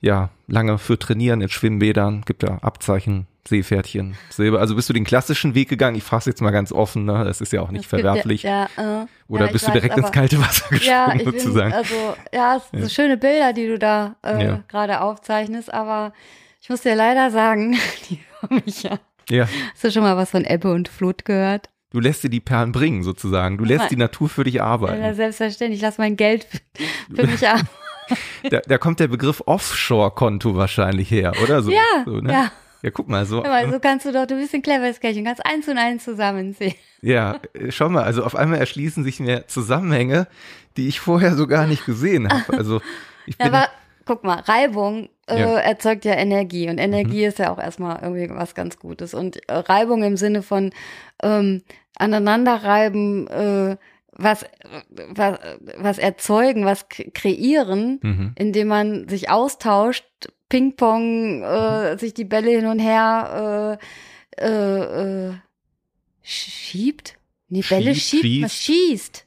[0.00, 2.22] ja lange für trainieren in Schwimmbädern?
[2.26, 4.60] Gibt ja Abzeichen, Seepferdchen, Silber.
[4.60, 5.96] Also bist du den klassischen Weg gegangen?
[5.96, 7.24] Ich frage jetzt mal ganz offen, ne?
[7.24, 8.42] Das ist ja auch nicht verwerflich.
[8.42, 11.24] Ja, ja, äh, oder ja, bist du weiß, direkt ins kalte Wasser Ja, gesprungen ich
[11.24, 11.72] bin, sozusagen?
[11.72, 14.64] also, ja, es sind so schöne Bilder, die du da äh, Ja.
[14.68, 16.12] gerade aufzeichnest, aber
[16.60, 17.76] ich muss dir leider sagen,
[18.08, 18.22] liebe
[18.64, 18.98] Micha,
[19.30, 19.48] ja.
[19.72, 21.70] hast du schon mal was von Ebbe und Flut gehört?
[21.90, 23.58] Du lässt dir die Perlen bringen sozusagen.
[23.58, 25.14] Du lässt die Natur für dich Ja, arbeiten.
[25.14, 26.46] selbstverständlich, ich lass mein Geld
[27.14, 27.60] für, mich ab.
[28.50, 31.70] Da, da kommt der Begriff Offshore-Konto wahrscheinlich her, oder so?
[31.70, 32.32] Ja, so, ne?
[32.32, 32.52] ja.
[32.82, 33.42] Ja, guck mal, so.
[33.42, 36.74] Aber so kannst du doch, du bist ein cleveres Kerlchen, kannst eins und eins zusammenziehen.
[37.00, 40.28] Ja, schau mal, also auf einmal erschließen sich mir Zusammenhänge,
[40.76, 42.56] die ich vorher so gar nicht gesehen habe.
[42.56, 42.80] Also
[43.26, 43.68] ich bin, aber
[44.04, 45.46] guck mal, Reibung äh, Ja.
[45.48, 45.56] Mhm.
[45.56, 49.14] erzeugt ja Energie und Energie ist ja auch erstmal irgendwie was ganz Gutes.
[49.14, 50.70] Und äh, Reibung im Sinne von
[51.22, 51.62] ähm,
[51.98, 53.76] aneinanderreiben, äh,
[54.18, 54.44] was,
[55.14, 55.38] was,
[55.78, 58.32] was erzeugen, was kreieren, Mhm.
[58.36, 60.04] indem man sich austauscht,
[60.48, 63.78] Ping-Pong, äh, sich die Bälle hin und her
[64.38, 65.32] äh, äh,
[66.22, 67.14] schiebt?
[67.48, 69.24] Nee, Belle Schiebt, schiebt, man schießt.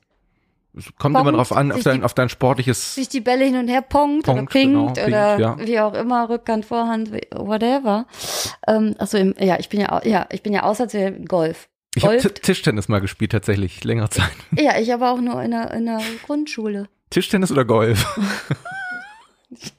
[0.75, 0.93] schießt.
[0.97, 2.95] kommt Pongt, immer drauf an, auf dein, die- auf dein sportliches.
[2.95, 5.57] sich die Bälle hin und her ponkt, oder Ponkt, pinkt genau, pinkt, oder ja.
[5.59, 8.05] wie auch immer, Rückhand, Vorhand, whatever.
[8.67, 11.69] Ähm, achso, im, ja, ich bin ja, ja, ich bin ja außer im Golf.
[11.95, 12.17] Ich habe?
[12.17, 14.31] Tischtennis mal gespielt, tatsächlich, längere Zeit.
[14.57, 16.87] Ja, ich aber auch nur in der, in der Grundschule.
[17.09, 18.05] Tischtennis oder Golf?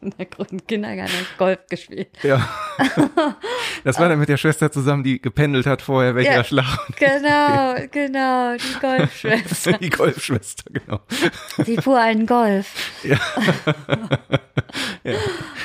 [0.01, 2.09] In der Grund Kindergarten habe ich Golf gespielt.
[2.25, 2.49] Ja.
[3.85, 6.45] Das war dann mit der Schwester zusammen, die gependelt hat vorher, welcher Ja.
[6.45, 6.67] Schlag.
[6.99, 9.73] Genau, genau, die Golfschwester.
[9.79, 11.01] Die Golfschwester, genau.
[11.65, 12.67] Sie fuhr einen Golf.
[13.05, 13.19] Ja.
[15.05, 15.15] ja.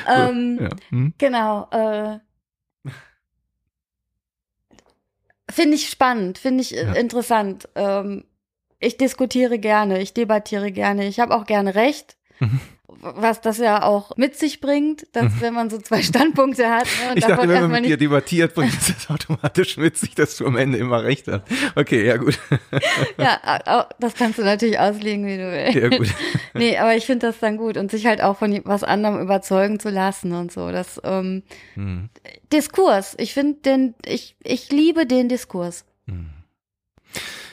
[0.07, 0.69] Ähm, ja.
[0.91, 1.13] Hm?
[1.17, 1.67] Genau.
[1.71, 2.19] Äh,
[5.49, 6.93] finde ich spannend, finde ich äh, Ja.
[6.93, 7.69] interessant.
[7.75, 8.25] Ähm,
[8.79, 12.17] ich diskutiere gerne, ich debattiere gerne, ich habe auch gerne Recht.
[13.05, 13.21] Mhm.
[13.21, 17.11] Was das ja auch mit sich bringt, dass wenn man so zwei Standpunkte hat ne,
[17.11, 20.37] und Ich dachte, wenn man mit dir debattiert, bringt es das automatisch mit sich, dass
[20.37, 21.43] du am Ende immer recht hast.
[21.75, 22.39] Okay, ja gut.
[23.17, 25.75] ja, das kannst du natürlich auslegen, wie du willst.
[25.75, 26.09] Ja gut.
[26.57, 29.77] Nee, aber ich finde das dann gut und sich halt auch von was anderem überzeugen
[29.77, 30.71] zu lassen und so.
[30.71, 32.09] Das ähm, Hm.
[32.51, 33.15] Diskurs.
[33.19, 35.85] Ich finde den, ich, ich liebe den Diskurs.
[36.07, 36.29] Hm.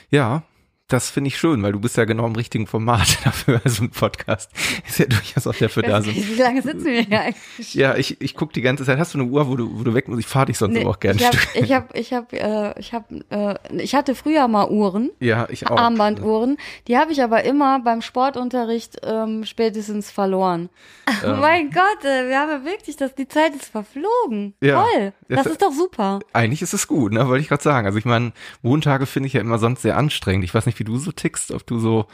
[0.09, 0.43] Ja,
[0.89, 3.61] das finde ich schön, weil du bist ja genau im richtigen Format dafür.
[3.63, 4.51] Also ein Podcast
[4.87, 6.05] ist ja durchaus auch dafür da.
[6.05, 7.73] Wie lange sitzen wir hier eigentlich?
[7.73, 8.99] Ja, ich, ich guck die ganze Zeit.
[8.99, 10.19] Hast du eine Uhr, wo du, wo du weg musst?
[10.19, 11.19] Ich fahre dich sonst Nee, aber auch gerne
[11.55, 15.65] ich habe, ich habe, äh, ich habe, äh, ich hatte früher mal Uhren, Ja, ich
[15.67, 15.77] auch.
[15.77, 16.57] Armbanduhren.
[16.87, 20.69] Die habe ich aber immer beim Sportunterricht ähm, spätestens verloren.
[21.07, 21.39] Oh Ähm.
[21.39, 24.53] mein Gott, äh, wir haben ja wirklich, dass die Zeit ist verflogen.
[24.61, 24.83] Ja.
[24.83, 26.19] Toll, das Das- ist doch super.
[26.33, 27.27] Eigentlich ist es gut, ne?
[27.27, 27.85] Wollte ich gerade sagen.
[27.87, 30.43] Also ich meine, Montage finde ich ja immer sonst sehr anstrengend.
[30.43, 32.05] Ich weiß nicht, wie du so tickst, ob du so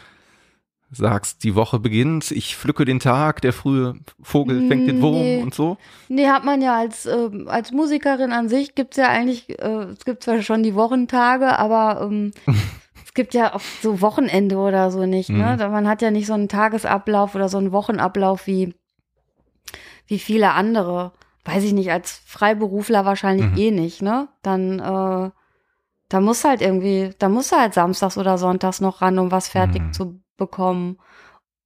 [0.91, 5.41] sagst, die Woche beginnt, ich pflücke den Tag, der frühe Vogel fängt den Wurm Nee.
[5.43, 5.77] und so.
[6.07, 10.03] Nee, hat man ja als, ähm, als Musikerin an sich gibt's ja eigentlich, äh, es
[10.03, 12.31] gibt zwar schon die Wochentage, aber ähm,
[13.05, 15.57] es gibt ja auch so Wochenende oder so nicht, ne?
[15.59, 15.71] Mhm.
[15.71, 18.73] Man hat ja nicht so einen Tagesablauf oder so einen Wochenablauf wie,
[20.07, 21.11] wie viele andere.
[21.45, 23.57] Weiß ich nicht, als Freiberufler wahrscheinlich Mhm.
[23.57, 24.27] eh nicht, ne?
[24.41, 25.29] Dann, äh,
[26.09, 29.83] da muss halt irgendwie, da muss halt samstags oder sonntags noch ran, um was fertig
[29.83, 29.93] Mhm.
[29.93, 30.97] zu bekommen.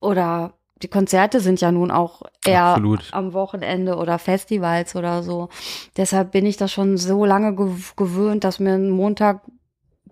[0.01, 3.07] Oder die Konzerte sind ja nun auch eher Absolut.
[3.13, 5.47] am Wochenende oder Festivals oder so.
[5.95, 9.41] Deshalb bin ich das schon so lange gew gewöhnt, dass mir ein Montag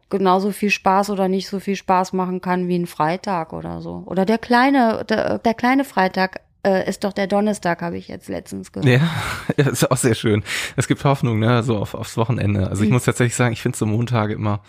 [0.10, 4.04] genauso viel Spaß oder nicht so viel Spaß machen kann wie ein Freitag oder so.
[4.06, 8.30] Oder der kleine, der, der kleine Freitag äh, ist doch der Donnerstag, habe ich jetzt
[8.30, 8.88] letztens gehört.
[8.88, 9.10] Ja,
[9.58, 10.44] ja, ist auch sehr schön.
[10.76, 12.68] Es gibt Hoffnung, ne, so auf, aufs Wochenende.
[12.70, 12.94] Also ich Mhm.
[12.96, 14.62] muss tatsächlich sagen, ich finde so Montage immer,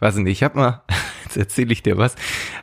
[0.00, 0.82] weiß ich nicht, ich habe mal,
[1.24, 2.14] jetzt erzähle ich dir was,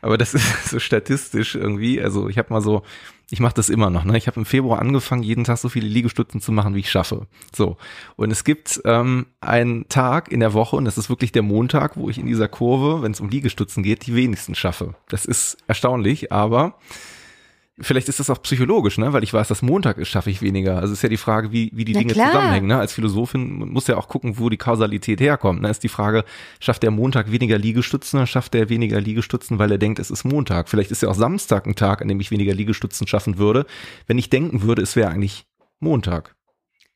[0.02, 2.84] aber das ist so statistisch irgendwie, also ich habe mal so,
[3.30, 4.18] ich mache das immer noch, ne?
[4.18, 7.28] Ich habe im Februar angefangen, jeden Tag so viele Liegestützen zu machen, wie ich schaffe.
[7.54, 7.76] So.
[8.16, 11.98] Und es gibt ähm, einen Tag in der Woche, und das ist wirklich der Montag,
[11.98, 14.96] wo ich in dieser Kurve, wenn es um Liegestützen geht, die wenigsten schaffe.
[15.10, 16.76] Das ist erstaunlich, aber
[17.80, 19.14] Vielleicht ist das auch psychologisch, ne?
[19.14, 20.80] Weil ich weiß, dass Montag ist, schaffe ich weniger.
[20.80, 22.32] Also ist ja die Frage, wie, wie die Na Dinge klar.
[22.32, 22.68] zusammenhängen.
[22.68, 22.80] Ne?
[22.80, 25.62] Als Philosophin muss ja auch gucken, wo die Kausalität herkommt.
[25.62, 25.70] Ne?
[25.70, 26.24] Ist die Frage,
[26.60, 30.24] schafft der Montag weniger Liegestützen oder schafft der weniger Liegestützen, weil er denkt, es ist
[30.24, 30.70] Montag?
[30.70, 33.68] Vielleicht ist ja auch Samstag ein Tag, an dem ich weniger Liegestützen schaffen würde,
[34.08, 35.46] wenn ich denken würde, es wäre eigentlich
[35.80, 36.36] Montag.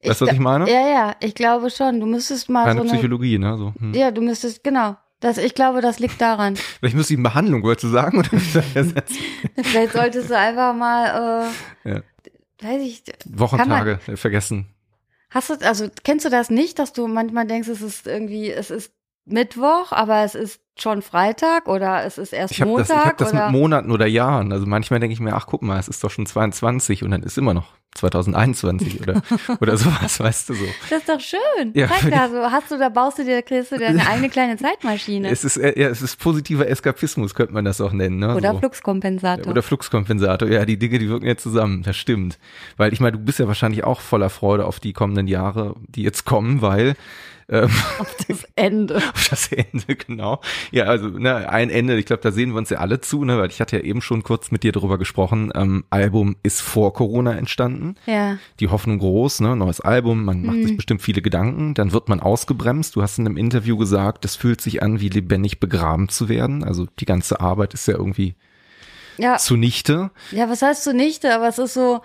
[0.03, 0.67] Weißt du, was ich meine?
[0.67, 1.99] Ja, ja, ich glaube schon.
[1.99, 3.55] Du müsstest mal Keine so eine, Psychologie, ne?
[3.57, 3.93] So, hm.
[3.93, 4.97] ja, du müsstest, genau.
[5.21, 6.55] Das, ich glaube, das liegt daran.
[6.57, 8.17] Vielleicht müsste ich eine Behandlung, wolltest du sagen?
[8.17, 8.29] Oder?
[9.63, 11.47] Vielleicht solltest du einfach mal,
[11.85, 12.01] äh, Ja.
[12.61, 14.67] weiß ich, Wochentage äh, vergessen.
[15.29, 18.69] Hast du, also kennst du das nicht, dass du manchmal denkst, es ist irgendwie, es
[18.69, 18.91] ist
[19.25, 23.09] Mittwoch, aber es ist schon Freitag oder es ist erst Ich habe das, ich Montag
[23.09, 24.51] hab das mit Monaten oder Jahren.
[24.51, 27.23] Also manchmal denke ich mir, ach guck mal, es ist doch schon 22 und dann
[27.23, 29.21] ist immer noch 2021 oder
[29.59, 30.65] oder sowas, weißt du so.
[30.89, 31.73] das ist doch schön.
[31.73, 31.87] Ja.
[31.87, 34.57] Zeig da so, hast du da baust du dir kriegst du dir eine eigene kleine
[34.57, 38.35] Zeitmaschine Es ist äh, ja, es ist positiver Eskapismus, könnte man das auch nennen, ne?
[38.35, 38.59] oder so.
[38.59, 39.51] Fluxkompensator.
[39.51, 42.39] Oder Fluxkompensator, ja, die Dinge, die wirken ja zusammen, das stimmt.
[42.77, 46.03] Weil ich meine, du bist ja wahrscheinlich auch voller Freude auf die kommenden Jahre, die
[46.03, 46.95] jetzt kommen, weil
[47.51, 47.69] ähm,
[47.99, 48.95] auf das Ende.
[49.13, 50.41] auf das Ende, genau.
[50.71, 53.37] Ja, also ne, ein Ende, ich glaube, da sehen wir uns ja alle zu, ne,
[53.37, 55.51] weil ich hatte ja eben schon kurz mit dir drüber gesprochen.
[55.53, 57.95] Ähm, Album ist vor Corona entstanden.
[58.05, 58.37] Ja.
[58.59, 60.63] Die Hoffnung groß, ne, neues Album, man macht Mhm.
[60.63, 62.95] sich bestimmt viele Gedanken, dann wird man ausgebremst.
[62.95, 66.63] Du hast in einem Interview gesagt, es fühlt sich an, wie lebendig begraben zu werden.
[66.63, 68.35] Also die ganze Arbeit ist ja irgendwie
[69.17, 70.11] Ja, zunichte.
[70.31, 72.01] ja, was heißt zunichte, aber es ist so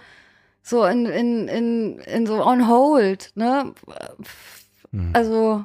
[0.63, 3.73] so in in in in so on hold, ne?
[4.93, 5.11] Hm.
[5.13, 5.65] Also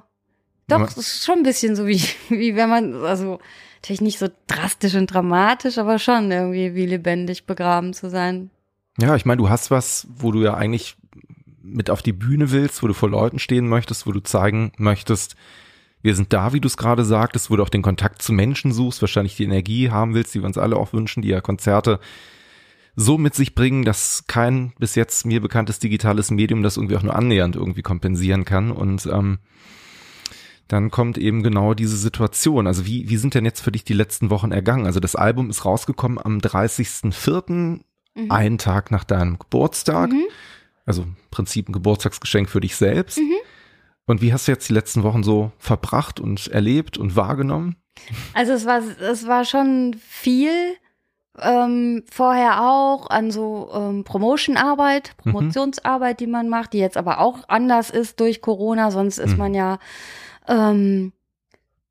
[0.67, 3.40] doch, es ist schon ein bisschen so wie wie wenn man also
[3.82, 8.51] natürlich nicht so drastisch und dramatisch, aber schon irgendwie wie lebendig begraben zu sein.
[9.00, 10.98] Ja, ich meine, du hast was, wo du ja eigentlich
[11.64, 15.35] mit auf die Bühne willst, wo du vor Leuten stehen möchtest, wo du zeigen möchtest,
[16.01, 18.72] wir sind da, wie du es gerade sagtest, wo du auch den Kontakt zu Menschen
[18.72, 22.00] suchst, wahrscheinlich die Energie haben willst, die wir uns alle auch wünschen, die ja Konzerte
[22.95, 27.03] so mit sich bringen, dass kein bis jetzt mir bekanntes digitales Medium das irgendwie auch
[27.03, 28.71] nur annähernd irgendwie kompensieren kann.
[28.71, 29.39] Und ähm,
[30.67, 32.67] dann kommt eben genau diese Situation.
[32.67, 34.85] Also wie, wie sind denn jetzt für dich die letzten Wochen ergangen?
[34.85, 37.81] Also das Album ist rausgekommen am 30.04.,
[38.15, 38.31] mhm.
[38.31, 40.11] einen Tag nach deinem Geburtstag.
[40.11, 40.25] Mhm.
[40.85, 43.17] Also im Prinzip ein Geburtstagsgeschenk für dich selbst.
[43.17, 43.35] Mhm.
[44.05, 47.75] Und wie hast du jetzt die letzten Wochen so verbracht und erlebt und wahrgenommen?
[48.33, 50.51] Also es war, es war schon viel
[51.40, 55.32] ähm, vorher auch an so ähm, Promotionarbeit, mhm.
[55.32, 56.26] Promotionsarbeit, mhm.
[56.26, 58.92] die man macht, die jetzt aber auch anders ist durch Corona.
[58.92, 59.38] Sonst ist mhm.
[59.38, 59.80] man ja,
[60.48, 61.14] ähm,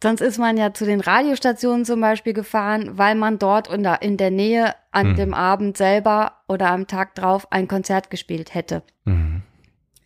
[0.03, 4.03] sonst ist man ja zu den Radiostationen zum Beispiel gefahren, weil man dort in der,
[4.03, 5.17] in der Nähe an mhm.
[5.17, 8.83] dem Abend selber oder am Tag drauf ein Konzert gespielt hätte.
[9.05, 9.43] Mhm.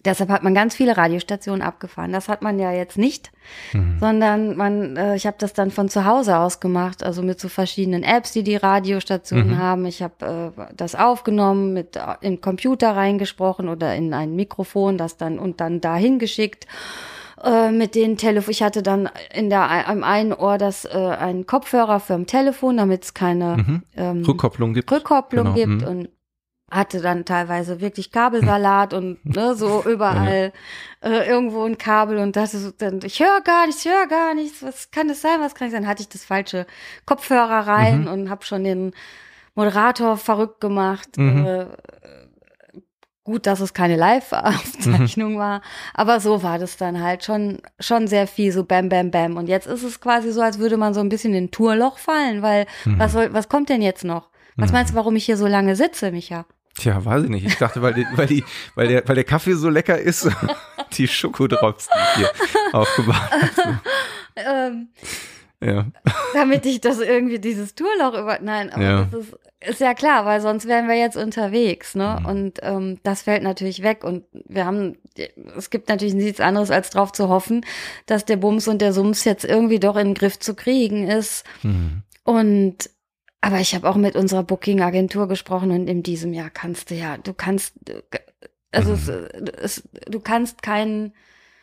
[0.04, 2.12] Deshalb hat man ganz viele Radiostationen abgefahren.
[2.12, 3.32] Das hat man ja jetzt nicht,
[3.72, 3.96] mhm.
[4.00, 7.48] sondern man, äh, ich habe das dann von zu Hause aus gemacht, also mit so
[7.48, 9.58] verschiedenen Apps, die die Radiostationen mhm.
[9.58, 9.86] haben.
[9.86, 15.16] Ich habe äh, das aufgenommen, mit äh, in Computer reingesprochen oder in ein Mikrofon, das
[15.16, 16.66] dann und dann dahin geschickt
[17.42, 18.50] äh, mit den Telefon.
[18.50, 22.76] Ich hatte dann in der am einen Ohr das äh, einen Kopfhörer für ein Telefon,
[22.76, 23.82] damit es keine mhm.
[23.96, 24.90] ähm, Rückkopplung gibt.
[24.90, 25.56] Rückkopplung genau.
[25.56, 25.88] gibt mhm.
[25.88, 26.08] und
[26.70, 30.52] hatte dann teilweise wirklich Kabelsalat und ne, so überall
[31.02, 31.08] ja.
[31.08, 34.34] äh, irgendwo ein Kabel und das ist dann, ich höre gar nichts, ich höre gar
[34.34, 35.86] nichts, was kann das sein, was kann ich sein?
[35.86, 36.66] Hatte ich das falsche
[37.06, 38.08] Kopfhörer rein mhm.
[38.08, 38.92] und habe schon den
[39.54, 41.16] Moderator verrückt gemacht.
[41.16, 41.46] Mhm.
[41.46, 41.66] Äh,
[43.24, 45.38] gut, dass es keine Live-Aufzeichnung mhm.
[45.38, 45.62] war,
[45.94, 49.36] aber so war das dann halt schon, schon sehr viel, so bam, bam, bam.
[49.36, 51.98] Und jetzt ist es quasi so, als würde man so ein bisschen in ein Tourloch
[51.98, 53.16] fallen, weil was mhm.
[53.16, 54.28] soll, was kommt denn jetzt noch?
[54.56, 56.46] Was meinst du, warum ich hier so lange sitze, Micha?
[56.76, 57.46] Tja, weiß ich nicht.
[57.46, 60.28] Ich dachte, weil, die, weil, die, weil, der, weil der Kaffee so lecker ist,
[60.94, 62.30] die Schokodrops, die hier
[62.72, 63.16] aufgebaut
[64.36, 64.88] ähm,
[65.64, 65.86] ja.
[66.34, 68.38] Damit ich das irgendwie dieses Tourloch über.
[68.42, 69.08] Nein, aber ja.
[69.10, 72.18] das ist, ist ja klar, weil sonst wären wir jetzt unterwegs, ne?
[72.20, 72.26] Mhm.
[72.26, 74.04] Und ähm, das fällt natürlich weg.
[74.04, 74.98] Und wir haben,
[75.56, 77.64] es gibt natürlich nichts anderes, als darauf zu hoffen,
[78.06, 81.44] dass der Bums und der Sums jetzt irgendwie doch in den Griff zu kriegen ist.
[81.62, 82.02] Mhm.
[82.24, 82.90] Und
[83.44, 87.18] aber ich habe auch mit unserer Booking-Agentur gesprochen und in diesem Jahr kannst du ja,
[87.18, 87.74] du kannst,
[88.72, 89.28] also mhm.
[89.34, 91.12] es, es, du kannst keinen,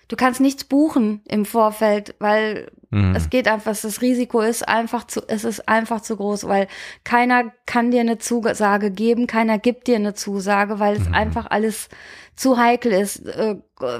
[0.07, 3.15] du kannst nichts buchen im Vorfeld, weil mhm.
[3.15, 6.67] es geht einfach, das Risiko ist einfach zu, es ist einfach zu groß, weil
[7.03, 11.15] keiner kann dir eine Zusage geben, keiner gibt dir eine Zusage, weil es mhm.
[11.15, 11.89] einfach alles
[12.35, 13.25] zu heikel ist.
[13.25, 13.55] Äh,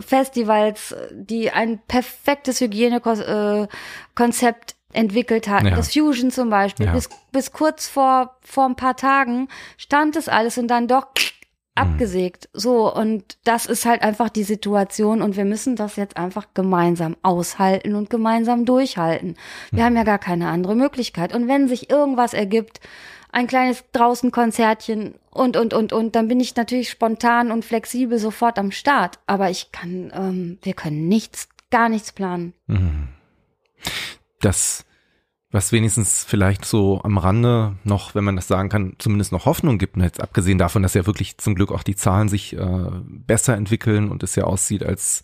[0.06, 5.64] Festivals, die ein perfektes Hygienekonzept entwickelt hat.
[5.64, 5.76] Ja.
[5.76, 6.88] Das Fusion zum Beispiel.
[6.88, 6.94] Ja.
[6.94, 9.48] Bis, bis kurz vor, vor ein paar Tagen
[9.78, 11.82] stand es alles und dann doch mhm.
[11.82, 12.50] abgesägt.
[12.54, 17.16] So, und das ist halt einfach die Situation und wir müssen das jetzt einfach gemeinsam
[17.22, 19.36] aushalten und gemeinsam durchhalten.
[19.72, 19.86] Wir mhm.
[19.86, 21.34] haben ja gar keine andere Möglichkeit.
[21.34, 22.80] Und wenn sich irgendwas ergibt,
[23.32, 28.20] ein kleines draußen Konzertchen und, und, und, und, dann bin ich natürlich spontan und flexibel
[28.20, 29.20] sofort am Start.
[29.26, 32.54] Aber ich kann, ähm, wir können nichts, gar nichts planen.
[32.68, 33.08] Mhm
[34.42, 34.86] das,
[35.52, 39.78] was wenigstens vielleicht so am Rande noch, wenn man das sagen kann, zumindest noch Hoffnung
[39.78, 39.98] gibt.
[39.98, 44.10] Jetzt abgesehen davon, dass ja wirklich zum Glück auch die Zahlen sich äh, besser entwickeln
[44.10, 45.24] und es ja aussieht, als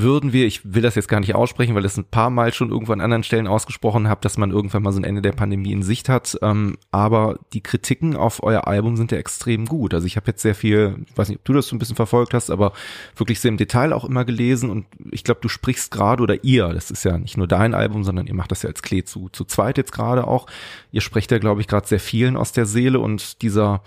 [0.00, 2.54] würden wir, ich will das jetzt gar nicht aussprechen, weil ich es ein paar Mal
[2.54, 5.32] schon irgendwo an anderen Stellen ausgesprochen habe, dass man irgendwann mal so ein Ende der
[5.32, 6.38] Pandemie in Sicht hat.
[6.40, 9.94] Ähm, aber die Kritiken auf euer Album sind ja extrem gut.
[9.94, 11.96] Also ich habe jetzt sehr viel, ich weiß nicht, ob du das so ein bisschen
[11.96, 12.74] verfolgt hast, aber
[13.16, 16.68] wirklich sehr im Detail auch immer gelesen und ich glaube, du sprichst gerade oder ihr,
[16.68, 19.28] das ist ja nicht nur dein Album, sondern ihr macht das ja als Klee zu,
[19.30, 20.46] zu zweit jetzt gerade auch.
[20.92, 23.82] Ihr sprecht ja, glaube ich, gerade sehr vielen aus der Seele und dieser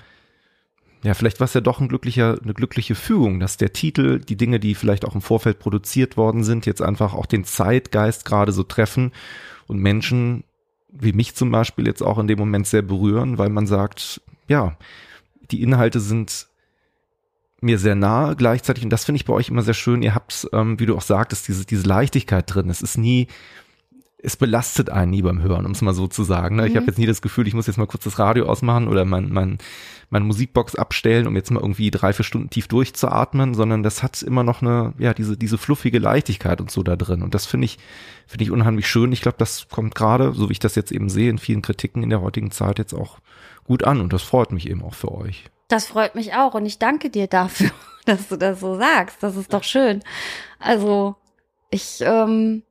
[1.03, 4.37] ja, vielleicht war es ja doch ein glücklicher, eine glückliche Fügung, dass der Titel, die
[4.37, 8.51] Dinge, die vielleicht auch im Vorfeld produziert worden sind, jetzt einfach auch den Zeitgeist gerade
[8.51, 9.11] so treffen
[9.67, 10.43] und Menschen
[10.91, 14.77] wie mich zum Beispiel jetzt auch in dem Moment sehr berühren, weil man sagt, ja,
[15.49, 16.47] die Inhalte sind
[17.61, 20.01] mir sehr nahe gleichzeitig und das finde ich bei euch immer sehr schön.
[20.01, 22.69] Ihr habt, ähm, wie du auch sagtest, diese, diese Leichtigkeit drin.
[22.69, 23.27] Es ist nie
[24.23, 26.55] es belastet einen nie beim Hören, um es mal so zu sagen.
[26.55, 26.67] Ne?
[26.67, 26.77] Ich mhm.
[26.77, 29.29] habe jetzt nie das Gefühl, ich muss jetzt mal kurz das Radio ausmachen oder mein,
[29.29, 29.57] mein,
[30.09, 34.21] meine Musikbox abstellen, um jetzt mal irgendwie drei, vier Stunden tief durchzuatmen, sondern das hat
[34.21, 37.23] immer noch eine, ja, diese, diese fluffige Leichtigkeit und so da drin.
[37.23, 37.79] Und das finde ich,
[38.27, 39.11] finde ich unheimlich schön.
[39.11, 42.03] Ich glaube, das kommt gerade, so wie ich das jetzt eben sehe, in vielen Kritiken
[42.03, 43.17] in der heutigen Zeit jetzt auch
[43.63, 44.01] gut an.
[44.01, 45.45] Und das freut mich eben auch für euch.
[45.67, 47.71] Das freut mich auch und ich danke dir dafür,
[48.05, 49.17] dass du das so sagst.
[49.21, 50.03] Das ist doch schön.
[50.59, 51.15] Also
[51.69, 52.63] ich, ähm,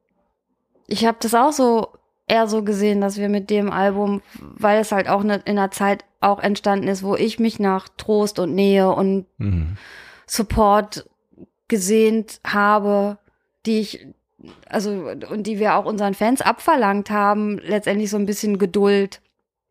[0.91, 1.89] ich habe das auch so
[2.27, 5.71] eher so gesehen, dass wir mit dem Album, weil es halt auch ne, in einer
[5.71, 9.77] Zeit auch entstanden ist, wo ich mich nach Trost und Nähe und mhm.
[10.27, 11.09] Support
[11.69, 13.19] gesehnt habe,
[13.67, 14.07] die ich
[14.69, 19.21] also und die wir auch unseren Fans abverlangt haben, letztendlich so ein bisschen Geduld.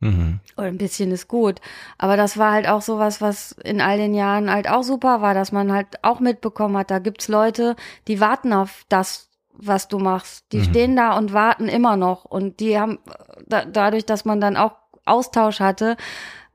[0.01, 0.39] Mhm.
[0.56, 1.59] Oder ein bisschen ist gut.
[1.98, 5.33] Aber das war halt auch sowas, was in all den Jahren halt auch super war,
[5.33, 7.75] dass man halt auch mitbekommen hat, da gibt's Leute,
[8.07, 9.28] die warten auf das,
[9.61, 10.45] was du machst.
[10.51, 10.63] Die mhm.
[10.63, 12.25] stehen da und warten immer noch.
[12.25, 12.99] Und die haben,
[13.47, 14.73] da, dadurch, dass man dann auch
[15.05, 15.97] Austausch hatte,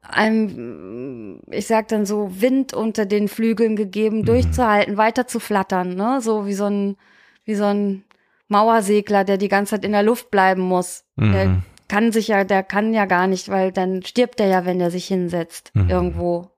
[0.02, 4.24] einem, ich sag dann so, Wind unter den Flügeln gegeben, mhm.
[4.26, 6.20] durchzuhalten, weiter zu flattern, ne?
[6.20, 6.96] So wie so ein,
[7.44, 8.04] wie so ein
[8.48, 11.04] Mauersegler, der die ganze Zeit in der Luft bleiben muss.
[11.16, 11.32] Mhm.
[11.32, 14.80] Der kann sich ja, der kann ja gar nicht, weil dann stirbt er ja, wenn
[14.80, 15.70] er sich hinsetzt.
[15.74, 15.90] Mhm.
[15.90, 16.50] Irgendwo.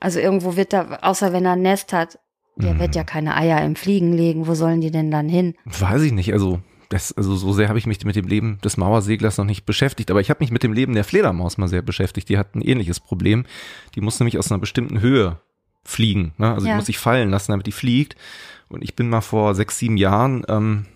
[0.00, 2.18] Also irgendwo wird er, außer wenn er ein Nest hat,
[2.56, 2.78] der mhm.
[2.80, 4.46] wird ja keine Eier im Fliegen legen.
[4.46, 5.54] Wo sollen die denn dann hin?
[5.64, 6.32] Weiß ich nicht.
[6.32, 9.66] Also das, also so sehr habe ich mich mit dem Leben des Mauerseglers noch nicht
[9.66, 12.28] beschäftigt, aber ich habe mich mit dem Leben der Fledermaus mal sehr beschäftigt.
[12.28, 13.46] Die hat ein ähnliches Problem.
[13.94, 15.40] Die muss nämlich aus einer bestimmten Höhe
[15.82, 16.32] fliegen.
[16.38, 16.52] Ne?
[16.52, 16.72] Also ja.
[16.72, 18.16] die muss sich fallen lassen, damit die fliegt.
[18.68, 20.86] Und ich bin mal vor sechs, sieben Jahren ähm,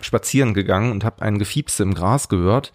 [0.00, 2.72] spazieren gegangen und habe einen Gefiepse im Gras gehört.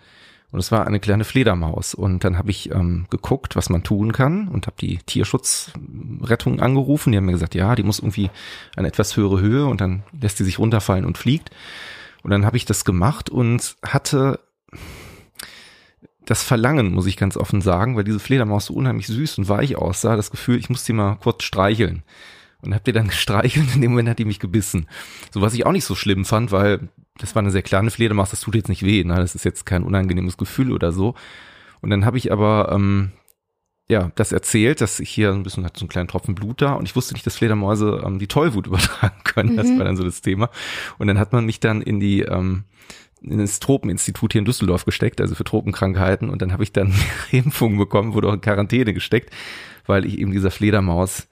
[0.51, 1.93] Und es war eine kleine Fledermaus.
[1.93, 7.11] Und dann habe ich ähm, geguckt, was man tun kann und habe die Tierschutzrettung angerufen.
[7.11, 8.31] Die haben mir gesagt, ja, die muss irgendwie
[8.75, 11.51] eine etwas höhere Höhe und dann lässt sie sich runterfallen und fliegt.
[12.23, 14.39] Und dann habe ich das gemacht und hatte
[16.25, 19.75] das Verlangen, muss ich ganz offen sagen, weil diese Fledermaus so unheimlich süß und weich
[19.75, 22.03] aussah, das Gefühl, ich muss sie mal kurz streicheln.
[22.61, 24.87] Und hab die dann gestreichelt, in dem Moment hat die mich gebissen.
[25.31, 28.31] So was ich auch nicht so schlimm fand, weil das war eine sehr kleine Fledermaus,
[28.31, 29.15] das tut jetzt nicht weh, ne?
[29.15, 31.15] das ist jetzt kein unangenehmes Gefühl oder so.
[31.81, 33.11] Und dann habe ich aber ähm,
[33.89, 36.73] ja, das erzählt, dass ich hier ein bisschen hat so einen kleinen Tropfen Blut da
[36.73, 39.53] und ich wusste nicht, dass Fledermäuse ähm, die Tollwut übertragen können.
[39.53, 39.57] Mhm.
[39.57, 40.49] Das war dann so das Thema.
[40.99, 42.65] Und dann hat man mich dann in die ähm,
[43.21, 46.29] in das Tropeninstitut hier in Düsseldorf gesteckt, also für Tropenkrankheiten.
[46.29, 46.93] Und dann habe ich dann
[47.31, 49.33] Impfungen bekommen, wurde auch in Quarantäne gesteckt,
[49.85, 51.27] weil ich eben dieser Fledermaus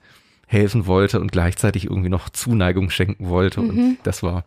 [0.46, 3.60] helfen wollte und gleichzeitig irgendwie noch Zuneigung schenken wollte.
[3.60, 3.70] Mhm.
[3.70, 4.44] Und das war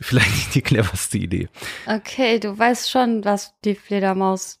[0.00, 1.48] vielleicht nicht die cleverste Idee.
[1.86, 4.60] Okay, du weißt schon, was die Fledermaus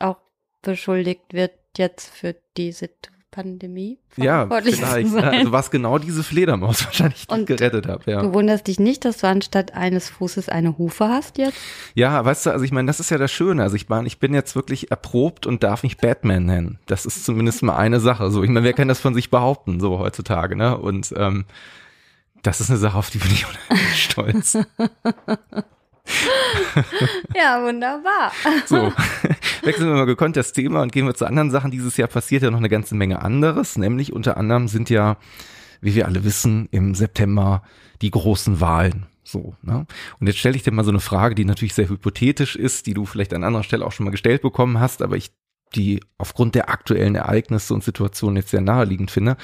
[0.00, 0.18] auch
[0.62, 2.88] beschuldigt wird jetzt für diese
[3.34, 4.78] Pandemie ja, vielleicht.
[4.78, 5.24] Sein.
[5.24, 8.06] Also was genau diese Fledermaus wahrscheinlich und gerettet hat.
[8.06, 8.22] Ja.
[8.22, 11.58] Du wunderst dich nicht, dass du anstatt eines Fußes eine Hufe hast jetzt?
[11.94, 13.64] Ja, weißt du, also ich meine, das ist ja das Schöne.
[13.64, 16.78] Also ich meine, ich bin jetzt wirklich erprobt und darf mich Batman nennen.
[16.86, 18.30] Das ist zumindest mal eine Sache.
[18.30, 20.78] So, ich meine, wer kann das von sich behaupten, so heutzutage, ne?
[20.78, 21.44] Und ähm,
[22.44, 24.54] das ist eine Sache, auf die bin ich unheimlich stolz.
[27.34, 28.32] ja, wunderbar.
[28.66, 28.76] So,
[29.62, 31.70] wechseln wir mal gekonnt das Thema und gehen wir zu anderen Sachen.
[31.70, 35.16] Dieses Jahr passiert ja noch eine ganze Menge anderes, nämlich unter anderem sind ja,
[35.80, 37.62] wie wir alle wissen, im September
[38.02, 39.06] die großen Wahlen.
[39.22, 39.86] So, ne?
[40.20, 42.92] Und jetzt stelle ich dir mal so eine Frage, die natürlich sehr hypothetisch ist, die
[42.92, 45.32] du vielleicht an anderer Stelle auch schon mal gestellt bekommen hast, aber ich
[45.74, 49.36] die aufgrund der aktuellen Ereignisse und Situationen jetzt sehr naheliegend finde.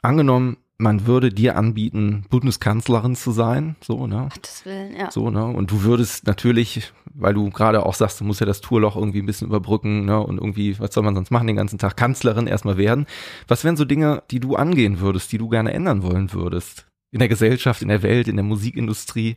[0.00, 4.28] Angenommen, man würde dir anbieten, Bundeskanzlerin zu sein, so, ne?
[4.32, 5.10] Gottes Willen, ja.
[5.10, 5.44] So, ne?
[5.46, 9.20] Und du würdest natürlich, weil du gerade auch sagst, du musst ja das Tourloch irgendwie
[9.20, 10.20] ein bisschen überbrücken, ne?
[10.20, 11.96] Und irgendwie, was soll man sonst machen den ganzen Tag?
[11.96, 13.06] Kanzlerin erstmal werden.
[13.48, 16.86] Was wären so Dinge, die du angehen würdest, die du gerne ändern wollen würdest?
[17.10, 19.36] In der Gesellschaft, in der Welt, in der Musikindustrie?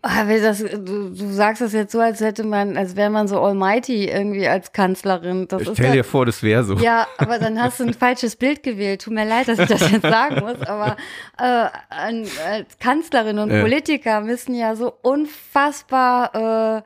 [0.00, 3.40] Aber das, du, du sagst das jetzt so, als hätte man, als wäre man so
[3.40, 5.48] almighty irgendwie als Kanzlerin.
[5.48, 6.76] Das Stell dir vor, das wäre so.
[6.76, 9.02] Ja, aber dann hast du ein falsches Bild gewählt.
[9.02, 10.96] Tut mir leid, dass ich das jetzt sagen muss, aber
[11.36, 13.60] äh, als Kanzlerin und ja.
[13.60, 16.82] Politiker müssen ja so unfassbar äh,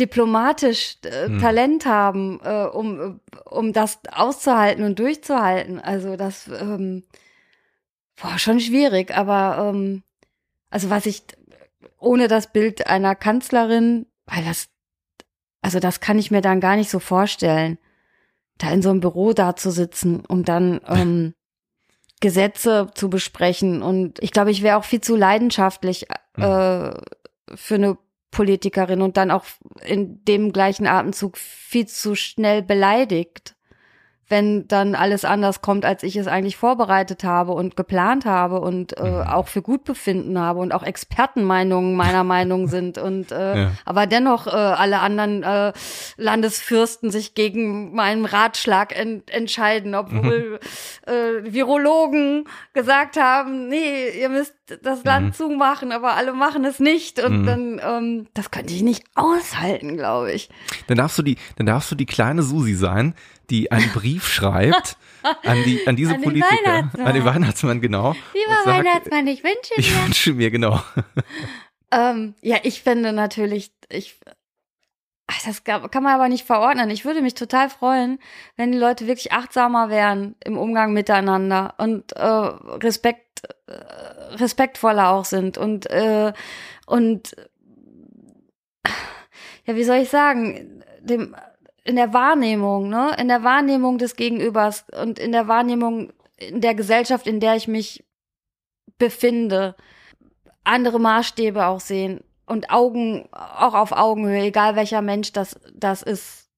[0.00, 1.40] diplomatisch äh, hm.
[1.40, 5.78] Talent haben, äh, um, um das auszuhalten und durchzuhalten.
[5.78, 7.04] Also das ähm,
[8.20, 10.02] war schon schwierig, aber ähm,
[10.70, 11.22] also was ich
[12.00, 14.68] ohne das Bild einer Kanzlerin, weil das,
[15.62, 17.78] also das kann ich mir dann gar nicht so vorstellen,
[18.58, 21.34] da in so einem Büro da zu sitzen und dann ähm,
[22.20, 23.82] Gesetze zu besprechen.
[23.82, 26.06] Und ich glaube, ich wäre auch viel zu leidenschaftlich
[26.36, 26.42] mhm.
[26.42, 26.94] äh,
[27.54, 27.98] für eine
[28.30, 29.44] Politikerin und dann auch
[29.84, 33.56] in dem gleichen Atemzug viel zu schnell beleidigt
[34.30, 38.96] wenn dann alles anders kommt, als ich es eigentlich vorbereitet habe und geplant habe und
[38.96, 39.22] äh, mhm.
[39.22, 43.70] auch für gut befinden habe und auch Expertenmeinungen meiner Meinung sind und äh, ja.
[43.84, 45.72] aber dennoch äh, alle anderen äh,
[46.16, 50.60] Landesfürsten sich gegen meinen Ratschlag ent entscheiden, obwohl
[51.06, 51.12] mhm.
[51.12, 55.32] äh, Virologen gesagt haben, nee, ihr müsst das Land mhm.
[55.32, 57.46] zumachen, aber alle machen es nicht und mhm.
[57.46, 60.48] dann ähm, das könnte ich nicht aushalten, glaube ich.
[60.86, 63.14] Dann darfst du die, dann darfst du die kleine Susi sein,
[63.50, 68.14] die einen Brief schreibt an die an diese an Politiker, an den Weihnachtsmann genau.
[68.32, 69.78] Lieber sagt, Weihnachtsmann, ich wünsche mir.
[69.78, 70.80] Ich wünsche mir genau.
[71.90, 74.18] ähm, ja, ich finde natürlich, ich
[75.44, 76.90] das kann man aber nicht verordnen.
[76.90, 78.18] Ich würde mich total freuen,
[78.56, 83.72] wenn die Leute wirklich achtsamer wären im Umgang miteinander und äh, Respekt, äh,
[84.36, 86.32] respektvoller auch sind und äh,
[86.86, 87.36] und
[89.66, 91.36] ja, wie soll ich sagen, dem
[91.90, 96.76] in der Wahrnehmung, ne, in der Wahrnehmung des Gegenübers und in der Wahrnehmung in der
[96.76, 98.04] Gesellschaft, in der ich mich
[98.96, 99.74] befinde,
[100.62, 106.48] andere Maßstäbe auch sehen und Augen, auch auf Augenhöhe, egal welcher Mensch das, das ist,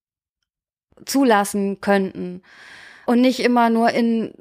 [1.07, 2.43] zulassen könnten.
[3.07, 4.35] Und nicht immer nur in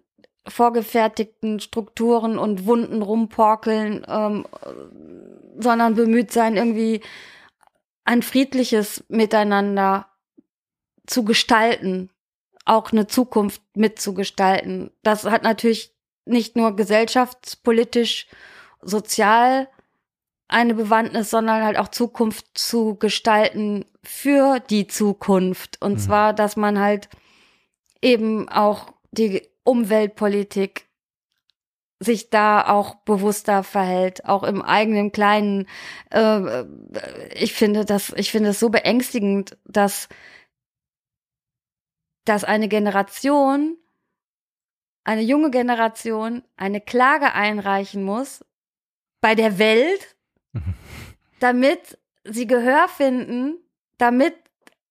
[0.46, 4.46] vorgefertigten Strukturen und Wunden rumporkeln, ähm,
[5.58, 7.02] sondern bemüht sein, irgendwie
[8.04, 10.11] ein friedliches Miteinander
[11.12, 12.10] zu gestalten,
[12.66, 14.92] auch eine Zukunft mitzugestalten.
[15.04, 15.94] Das hat natürlich
[16.26, 18.28] nicht nur gesellschaftspolitisch,
[18.82, 19.68] sozial
[20.48, 25.82] eine Bewandtnis, sondern halt auch Zukunft zu gestalten für die Zukunft.
[25.82, 26.00] Und mhm.
[26.00, 27.10] zwar, dass man halt
[28.02, 30.88] eben auch die Umweltpolitik
[32.00, 35.68] sich da auch bewusster verhält, auch im eigenen kleinen.
[36.10, 36.64] Äh,
[37.36, 40.10] ich finde das, ich finde es so beängstigend, dass
[42.26, 43.78] dass eine Generation,
[45.04, 48.46] eine junge Generation, eine Klage einreichen muss
[49.20, 50.16] bei der Welt,
[50.54, 50.74] mhm.
[51.40, 53.58] damit sie Gehör finden,
[53.98, 54.36] damit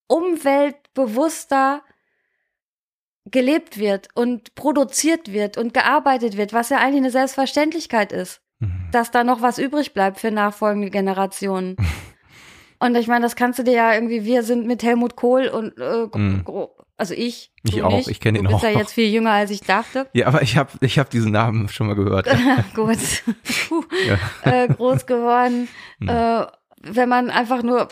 [0.09, 1.83] umweltbewusster
[3.27, 8.89] gelebt wird und produziert wird und gearbeitet wird, was ja eigentlich eine Selbstverständlichkeit ist, mhm.
[8.93, 11.77] dass da noch was übrig bleibt für nachfolgende Generationen.
[12.81, 15.79] und ich meine, das kannst du dir ja irgendwie, wir sind mit Helmut Kohl und
[15.79, 16.45] äh, mhm.
[17.01, 17.51] Also ich.
[17.63, 18.09] Ich auch, nicht.
[18.09, 18.51] ich kenne ihn auch.
[18.51, 20.07] Du bist ja jetzt viel jünger, als ich dachte.
[20.13, 22.29] Ja, aber ich habe ich hab diesen Namen schon mal gehört.
[22.75, 22.99] Gut.
[24.07, 24.19] ja.
[24.45, 25.69] äh, groß geworden.
[25.99, 26.09] Mhm.
[26.11, 26.47] Äh,
[26.83, 27.89] wenn man einfach nur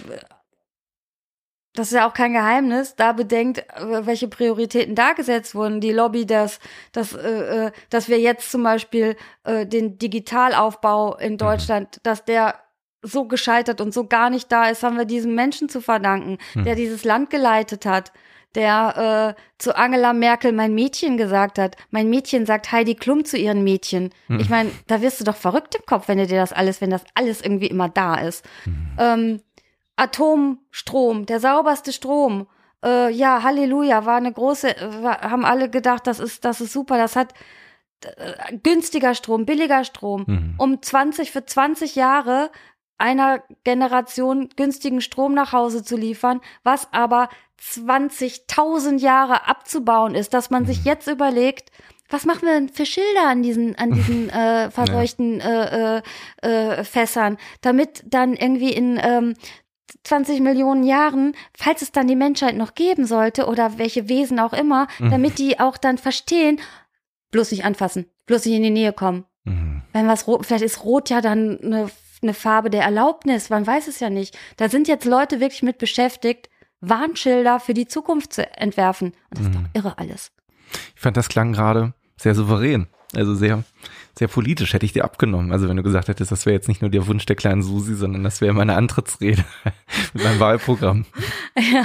[1.72, 5.80] das ist ja auch kein Geheimnis, da bedenkt, äh, welche Prioritäten da gesetzt wurden.
[5.80, 6.58] Die Lobby, dass,
[6.92, 11.38] dass, äh, äh, dass wir jetzt zum Beispiel äh, den Digitalaufbau in mhm.
[11.38, 12.00] Deutschland, mhm.
[12.02, 12.56] dass der
[13.00, 16.64] so gescheitert und so gar nicht da ist, haben wir diesem Menschen zu verdanken, mhm.
[16.64, 18.12] der dieses Land geleitet hat,
[18.54, 21.76] der äh, zu Angela Merkel mein Mädchen gesagt hat.
[21.90, 24.10] Mein Mädchen sagt Heidi Klum zu ihren Mädchen.
[24.28, 24.40] Mhm.
[24.40, 26.90] Ich meine, da wirst du doch verrückt im Kopf, wenn du dir das alles, wenn
[26.90, 28.44] das alles irgendwie immer da ist.
[28.64, 28.96] Mhm.
[28.98, 29.40] Ähm,
[29.96, 32.46] Atomstrom, der sauberste Strom.
[32.84, 36.96] Äh, ja, Halleluja, war eine große, war, haben alle gedacht, das ist, das ist super,
[36.96, 37.34] das hat
[38.04, 40.54] äh, günstiger Strom, billiger Strom, mhm.
[40.58, 42.50] um 20 für 20 Jahre
[42.98, 47.28] einer Generation günstigen Strom nach Hause zu liefern, was aber
[47.60, 50.86] 20.000 Jahre abzubauen ist, dass man sich mhm.
[50.86, 51.70] jetzt überlegt,
[52.10, 55.64] was machen wir denn für Schilder an diesen an diesen äh, verseuchten ja.
[55.64, 56.02] äh,
[56.42, 59.34] äh, äh, Fässern, damit dann irgendwie in ähm,
[60.04, 64.52] 20 Millionen Jahren, falls es dann die Menschheit noch geben sollte oder welche Wesen auch
[64.52, 65.10] immer, mhm.
[65.10, 66.60] damit die auch dann verstehen,
[67.30, 69.24] bloß nicht anfassen, bloß nicht in die Nähe kommen.
[69.44, 69.82] Mhm.
[69.92, 71.90] Wenn was rot, vielleicht ist rot ja dann eine,
[72.22, 74.36] eine Farbe der Erlaubnis, man weiß es ja nicht.
[74.56, 76.48] Da sind jetzt Leute wirklich mit beschäftigt,
[76.80, 79.08] Warnschilder für die Zukunft zu entwerfen.
[79.30, 79.46] Und das mhm.
[79.46, 80.32] ist doch irre alles.
[80.94, 82.88] Ich fand, das klang gerade sehr souverän.
[83.14, 83.64] Also sehr,
[84.18, 85.50] sehr politisch hätte ich dir abgenommen.
[85.50, 87.94] Also wenn du gesagt hättest, das wäre jetzt nicht nur der Wunsch der kleinen Susi,
[87.94, 89.44] sondern das wäre meine Antrittsrede
[90.12, 91.06] mit meinem Wahlprogramm.
[91.72, 91.84] Ja,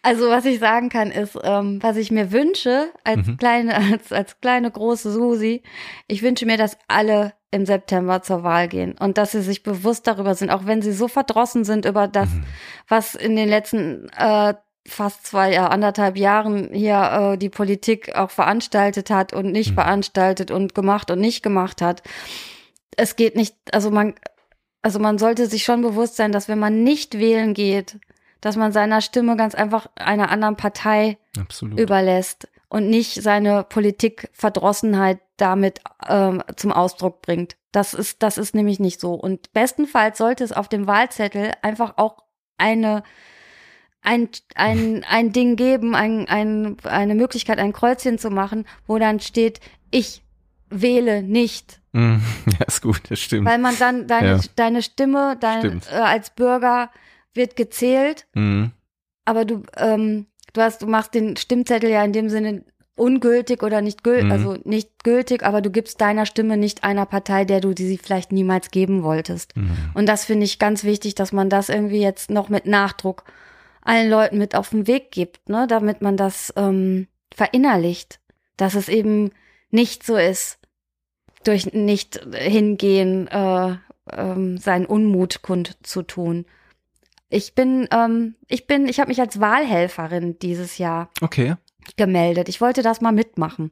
[0.00, 3.36] also was ich sagen kann ist, ähm, was ich mir wünsche als mhm.
[3.36, 5.62] kleine, als, als kleine große Susi,
[6.06, 10.06] ich wünsche mir, dass alle im September zur Wahl gehen und dass sie sich bewusst
[10.06, 12.44] darüber sind, auch wenn sie so verdrossen sind über das, mhm.
[12.86, 14.54] was in den letzten äh,
[14.88, 19.74] fast zwei, ja, anderthalb Jahren hier äh, die Politik auch veranstaltet hat und nicht mhm.
[19.74, 22.02] veranstaltet und gemacht und nicht gemacht hat.
[22.96, 24.14] Es geht nicht, also man,
[24.82, 27.98] also man sollte sich schon bewusst sein, dass wenn man nicht wählen geht,
[28.40, 31.78] dass man seiner Stimme ganz einfach einer anderen Partei Absolut.
[31.78, 37.56] überlässt und nicht seine Politikverdrossenheit damit ähm, zum Ausdruck bringt.
[37.72, 39.14] Das ist, das ist nämlich nicht so.
[39.14, 42.22] Und bestenfalls sollte es auf dem Wahlzettel einfach auch
[42.56, 43.02] eine
[44.08, 49.20] ein, ein, ein Ding geben, ein, ein, eine Möglichkeit, ein Kreuzchen zu machen, wo dann
[49.20, 50.22] steht, ich
[50.70, 51.80] wähle nicht.
[51.92, 52.16] Mm,
[52.58, 53.46] ja, ist gut, das stimmt.
[53.46, 54.40] Weil man dann deine, ja.
[54.56, 56.90] deine Stimme dein, äh, als Bürger
[57.34, 58.66] wird gezählt, mm.
[59.26, 62.64] aber du, ähm, du hast, du machst den Stimmzettel ja in dem Sinne
[62.96, 64.32] ungültig oder nicht gültig, mm.
[64.32, 67.98] also nicht gültig, aber du gibst deiner Stimme nicht einer Partei, der du die sie
[67.98, 69.54] vielleicht niemals geben wolltest.
[69.54, 69.68] Mm.
[69.92, 73.24] Und das finde ich ganz wichtig, dass man das irgendwie jetzt noch mit Nachdruck
[73.88, 78.20] allen Leuten mit auf den Weg gibt, ne, damit man das ähm, verinnerlicht,
[78.56, 79.30] dass es eben
[79.70, 80.58] nicht so ist,
[81.44, 83.76] durch nicht hingehen, äh,
[84.12, 86.44] ähm, seinen Unmut kund zu tun.
[87.30, 91.54] Ich bin, ähm, ich bin, ich habe mich als Wahlhelferin dieses Jahr Okay.
[91.96, 92.48] gemeldet.
[92.48, 93.70] Ich wollte das mal mitmachen.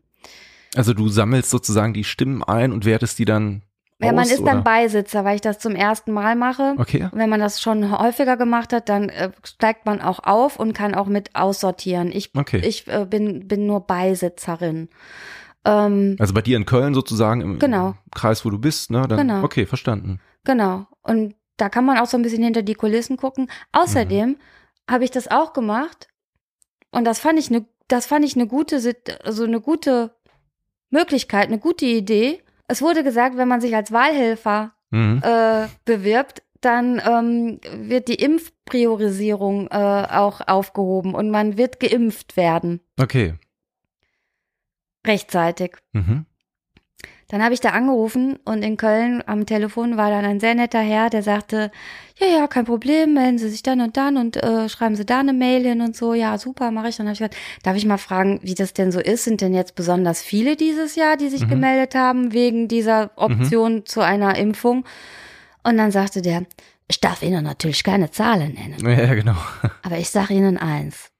[0.74, 3.62] Also du sammelst sozusagen die Stimmen ein und wertest die dann
[3.98, 4.62] Ja, man ist dann oder?
[4.62, 6.74] Beisitzer, weil ich das zum ersten Mal mache.
[6.76, 7.04] Okay.
[7.10, 10.74] Und wenn man das schon häufiger gemacht hat, dann äh, steigt man auch auf und
[10.74, 12.12] kann auch mit aussortieren.
[12.12, 12.60] Ich, Okay.
[12.62, 14.90] ich äh, bin, bin nur Beisitzerin.
[15.64, 17.94] Ähm, Also bei dir in Köln sozusagen im Genau.
[18.14, 19.06] Kreis, wo du bist, ne?
[19.08, 19.42] Dann, Genau.
[19.42, 20.20] Okay, verstanden.
[20.44, 20.86] genau.
[21.02, 23.48] Und da kann man auch so ein bisschen hinter die Kulissen gucken.
[23.72, 24.36] Außerdem Mhm.
[24.90, 26.08] habe ich das auch gemacht.
[26.90, 28.76] Und das fand ich eine, das fand ich eine gute,
[29.24, 30.14] also eine gute
[30.90, 32.42] Möglichkeit, eine gute Idee.
[32.68, 35.20] Es wurde gesagt, wenn man sich als Wahlhelfer Mhm.
[35.24, 42.80] äh, bewirbt, dann ähm, wird die Impfpriorisierung äh, auch aufgehoben und man wird geimpft werden
[42.98, 43.34] Okay.
[45.06, 45.76] rechtzeitig.
[45.92, 46.26] Mhm.
[47.28, 50.78] Dann habe ich da angerufen und in Köln am Telefon war dann ein sehr netter
[50.78, 51.72] Herr, der sagte,
[52.18, 55.18] ja, ja, kein Problem, melden Sie sich dann und dann und äh, schreiben Sie da
[55.20, 56.14] eine Mail hin und so.
[56.14, 56.96] Ja, super, mache ich.
[56.96, 59.24] Dann habe ich gesagt, darf ich mal fragen, wie das denn so ist?
[59.24, 61.48] Sind denn jetzt besonders viele dieses Jahr, die sich Mhm.
[61.48, 64.84] gemeldet haben wegen dieser Option zu einer Impfung?
[65.64, 66.44] Und dann sagte der,
[66.88, 68.78] ich darf Ihnen natürlich keine Zahlen nennen.
[68.88, 69.34] Ja, genau.
[69.82, 71.10] Aber ich sage Ihnen eins.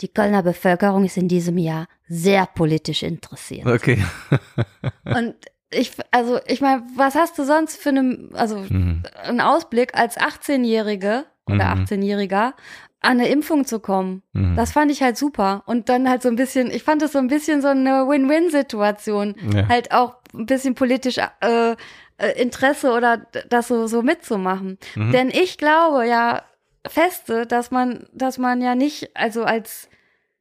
[0.00, 3.66] Die Kölner Bevölkerung ist in diesem Jahr sehr politisch interessiert.
[3.66, 4.02] Okay.
[5.04, 5.34] Und
[5.70, 9.02] ich, also, ich meine, was hast du sonst für eine, also, Mhm.
[9.22, 11.82] einen Ausblick als 18-Jährige oder Mhm.
[11.84, 12.52] 18-Jähriger
[13.00, 14.22] an eine Impfung zu kommen?
[14.32, 14.54] Mhm.
[14.56, 15.62] Das fand ich halt super.
[15.66, 19.34] Und dann halt so ein bisschen, ich fand das so ein bisschen so eine Win-Win-Situation.
[19.52, 19.68] Ja.
[19.68, 21.74] Halt auch ein bisschen politisch äh,
[22.18, 24.78] äh, Interesse oder das so, so mitzumachen.
[24.94, 25.12] Mhm.
[25.12, 26.42] Denn ich glaube ja
[26.86, 29.88] feste, dass man, dass man ja nicht, also als,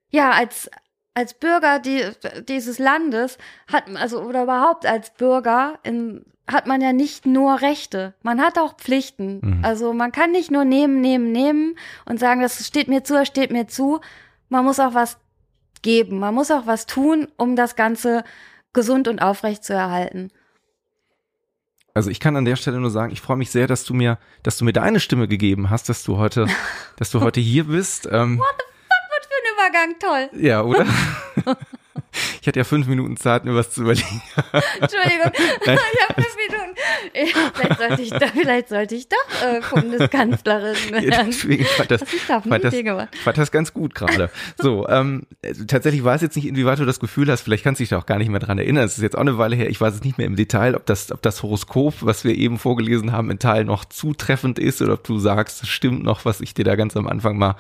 [0.10, 0.70] ja, als,
[1.16, 2.04] als Bürger die,
[2.48, 3.38] dieses Landes
[3.72, 8.60] hat, also, oder überhaupt als Bürger in, hat man ja nicht nur Rechte, man hat
[8.60, 9.40] auch Pflichten.
[9.42, 9.66] Mhm.
[9.66, 13.28] Also man kann nicht nur nehmen, nehmen, nehmen und sagen, das steht mir zu, das
[13.28, 14.02] steht mir zu.
[14.50, 15.18] Man muss auch was
[15.82, 18.24] geben, man muss auch was tun, um das Ganze
[18.74, 20.32] gesund und aufrecht zu erhalten.
[21.94, 24.20] Also ich kann an der Stelle nur sagen, ich freue mich sehr, dass du mir,
[24.44, 26.48] dass du mir deine Stimme gegeben hast, dass du heute,
[26.98, 28.06] dass du heute hier bist.
[28.12, 28.65] Ähm, ein
[29.66, 30.30] Übergang, toll.
[30.40, 30.86] ja, oder?
[32.42, 34.22] Ich hatte ja fünf Minuten Zeit, mir was zu überlegen.
[34.80, 35.32] Entschuldigung,
[35.66, 35.78] Nein.
[35.94, 36.76] ich habe fünf Minuten.
[37.14, 41.26] Ich- Vielleicht sollte ich doch, vielleicht sollte ich doch äh, Bundeskanzlerin Ja, werden.
[41.28, 42.74] Deswegen fand das, fand das,
[43.24, 44.30] fand das ganz gut gerade.
[44.58, 47.84] So, ähm, also tatsächlich weiß jetzt nicht, inwieweit du das Gefühl hast, vielleicht kannst du
[47.84, 48.86] dich da auch gar nicht mehr dran erinnern.
[48.86, 50.86] Es ist jetzt auch eine Weile her, ich weiß es nicht mehr im Detail, ob
[50.86, 54.94] das, ob das Horoskop, was wir eben vorgelesen haben, in Teil noch zutreffend ist oder
[54.94, 57.56] ob du sagst, es stimmt noch, was ich dir da ganz am Anfang mal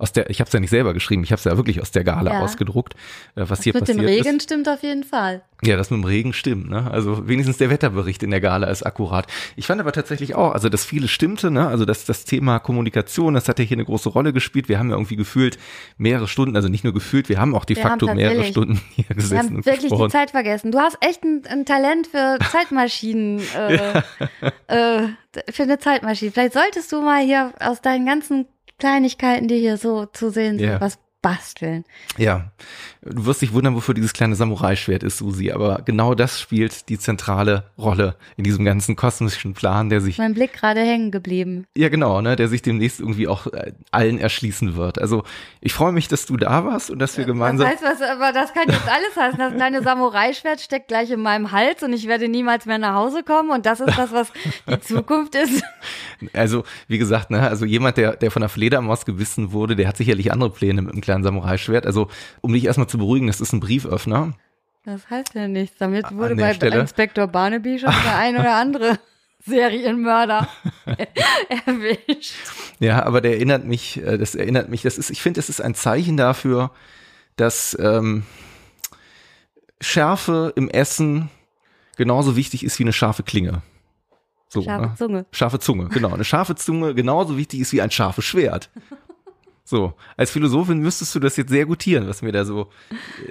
[0.00, 1.90] aus der, ich habe es ja nicht selber geschrieben, ich habe es ja wirklich aus
[1.90, 2.40] der Gala Ja.
[2.40, 2.94] ausgedruckt,
[3.36, 4.42] äh, was hier Mit dem passiert Regen ist.
[4.44, 5.42] stimmt auf jeden Fall.
[5.62, 6.90] Ja, das mit dem Regen stimmt, ne?
[6.90, 9.26] Also wenigstens der Wetterbericht in der Gala ist akkurat.
[9.56, 11.68] Ich fand aber tatsächlich auch, also das viele stimmte, ne?
[11.68, 14.70] Also das, das Thema Kommunikation, das hat ja hier eine große Rolle gespielt.
[14.70, 15.58] Wir haben ja irgendwie gefühlt
[15.98, 19.04] mehrere Stunden, also nicht nur gefühlt, wir haben auch de Wir facto mehrere Stunden hier
[19.08, 20.10] Wir gesessen haben und wirklich die gesprochen.
[20.10, 20.72] Zeit vergessen.
[20.72, 24.00] Du hast echt ein, ein Talent für Zeitmaschinen, äh,
[24.68, 25.08] äh,
[25.52, 26.30] für eine Zeitmaschine.
[26.32, 28.46] Vielleicht solltest du mal hier aus deinen ganzen
[28.80, 30.80] Kleinigkeiten, die hier so zu sehen sind, Ja.
[30.80, 31.84] was basteln.
[32.16, 32.50] Ja,
[33.02, 36.98] du wirst dich wundern, wofür dieses kleine Samurai-Schwert ist, Susi, aber genau das spielt die
[36.98, 41.66] zentrale Rolle in diesem ganzen kosmischen Plan, der sich Mein Blick gerade hängen geblieben.
[41.76, 44.98] Ja, genau, ne, der sich demnächst irgendwie auch äh, allen erschließen wird.
[44.98, 45.24] Also
[45.60, 47.70] ich freue mich, dass du da warst und dass wir gemeinsam.
[47.70, 49.38] Das heißt, was, aber das kann jetzt alles heißen.
[49.38, 53.22] Das kleine Samurai-Schwert steckt gleich in meinem Hals und ich werde niemals mehr nach Hause
[53.22, 54.32] kommen und das ist das, was
[54.68, 55.62] die Zukunft ist.
[56.32, 59.96] Also, wie gesagt, ne, also jemand, der, der von der Fledermaus gebissen wurde, der hat
[59.96, 61.86] sicherlich andere Pläne mit dem kleinen Samurai-Schwert.
[61.86, 62.08] Also,
[62.40, 64.34] um dich erstmal zu beruhigen, das ist ein Brieföffner.
[64.84, 65.76] Das heißt ja nichts.
[65.78, 66.78] Damit wurde bei Stelle?
[66.78, 68.98] Inspektor Barnaby schon der ein oder andere
[69.44, 70.48] Serienmörder
[71.66, 72.34] erwischt.
[72.78, 75.60] Ja, aber der erinnert mich, äh, das erinnert mich, das ist, ich finde, das ist
[75.60, 76.70] ein Zeichen dafür,
[77.36, 78.24] dass ähm,
[79.80, 81.30] Schärfe im Essen
[81.96, 83.62] genauso wichtig ist wie eine scharfe Klinge.
[84.48, 84.94] So, Scharfe ne?
[84.96, 85.26] Zunge.
[85.32, 86.12] Scharfe Zunge, genau.
[86.12, 88.70] Eine scharfe Zunge genauso wichtig ist wie ein scharfes Schwert.
[89.70, 92.70] So, als Philosophin müsstest du das jetzt sehr gutieren, was mir da so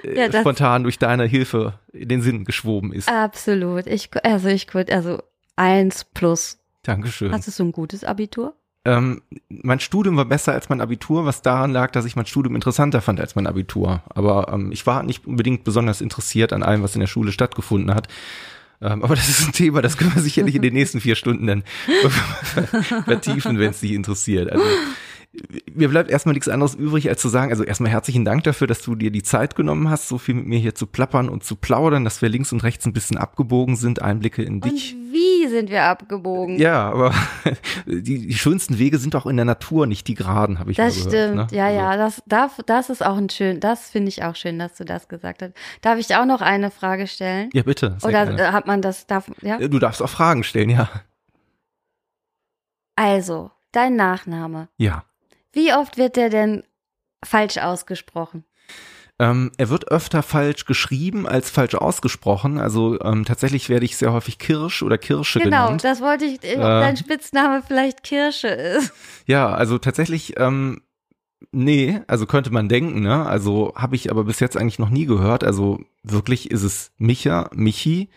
[0.02, 3.10] äh, Ja, spontan durch deine Hilfe in den Sinn geschwoben ist.
[3.10, 3.86] Absolut.
[3.86, 5.22] Ich, also ich könnte, also
[5.56, 6.58] eins plus.
[6.82, 7.30] Dankeschön.
[7.30, 8.54] Hast du so ein gutes Abitur?
[8.86, 9.20] Ähm,
[9.50, 13.02] mein Studium war besser als mein Abitur, was daran lag, dass ich mein Studium interessanter
[13.02, 14.02] fand als mein Abitur.
[14.08, 17.94] Aber ähm, ich war nicht unbedingt besonders interessiert an allem, was in der Schule stattgefunden
[17.94, 18.08] hat.
[18.80, 21.46] Ähm, aber das ist ein Thema, das können wir sicherlich in den nächsten vier Stunden
[21.46, 21.64] dann
[23.04, 24.50] vertiefen, wenn es dich interessiert.
[24.50, 24.64] Also
[25.72, 28.82] mir bleibt erstmal nichts anderes übrig, als zu sagen, also erstmal herzlichen Dank dafür, dass
[28.82, 31.54] du dir die Zeit genommen hast, so viel mit mir hier zu plappern und zu
[31.54, 34.94] plaudern, dass wir links und rechts ein bisschen abgebogen sind, Einblicke in dich.
[34.94, 36.58] Und wie sind wir abgebogen.
[36.58, 37.14] Ja, aber
[37.86, 40.96] die, die schönsten Wege sind auch in der Natur, nicht die geraden, habe ich Das
[40.96, 41.52] mal stimmt, gehört.
[41.52, 41.56] ne?
[41.56, 44.58] ja, Also, ja, das, darf, das ist auch ein schön, das finde ich auch schön,
[44.58, 45.52] dass du das gesagt hast.
[45.80, 47.50] Darf ich auch noch eine Frage stellen?
[47.52, 47.96] Ja, bitte.
[48.02, 48.52] Oder gerne.
[48.52, 49.58] hat man das, darf, ja?
[49.58, 50.88] Du darfst auch Fragen stellen, ja.
[52.96, 54.68] Also, dein Nachname.
[54.76, 55.04] Ja.
[55.52, 56.62] Wie oft wird der denn
[57.24, 58.44] falsch ausgesprochen?
[59.18, 62.58] Ähm, er wird öfter falsch geschrieben als falsch ausgesprochen.
[62.58, 65.84] Also ähm, tatsächlich werde ich sehr häufig Kirsch oder Kirsche Genau, genannt.
[65.84, 68.92] das wollte ich, ob dein Spitzname vielleicht Kirsche ist.
[69.26, 70.80] Ja, also tatsächlich, ähm,
[71.52, 73.26] nee, also könnte man denken, ne?
[73.26, 75.44] Also habe ich aber bis jetzt eigentlich noch nie gehört.
[75.44, 78.08] Also wirklich ist es Micha, Michi.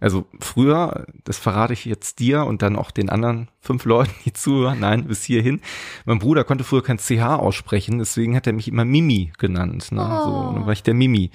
[0.00, 4.32] Also früher, das verrate ich jetzt dir und dann auch den anderen fünf Leuten, die
[4.32, 5.60] zuhören, nein, bis hierhin.
[6.06, 9.92] Mein Bruder konnte früher kein CH aussprechen, deswegen hat er mich immer Mimi genannt.
[9.92, 10.00] Ne?
[10.02, 10.24] Oh.
[10.24, 11.30] So, dann war ich der Mimi.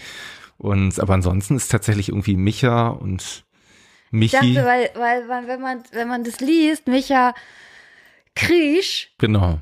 [0.58, 3.44] Und aber ansonsten ist tatsächlich irgendwie Micha und
[4.06, 4.53] Ich Michi.
[4.53, 7.34] dachte, weil, weil man, wenn man, wenn man das liest, Micha
[8.35, 9.60] Kriesch, genau.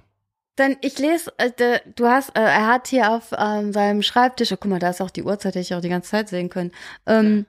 [0.56, 4.57] dann ich lese, äh, du hast, äh, er hat hier auf ähm, seinem Schreibtisch, oh,
[4.59, 6.72] guck mal, da ist auch die Uhrzeit, hätte ich auch die ganze Zeit sehen können,
[7.06, 7.45] ähm,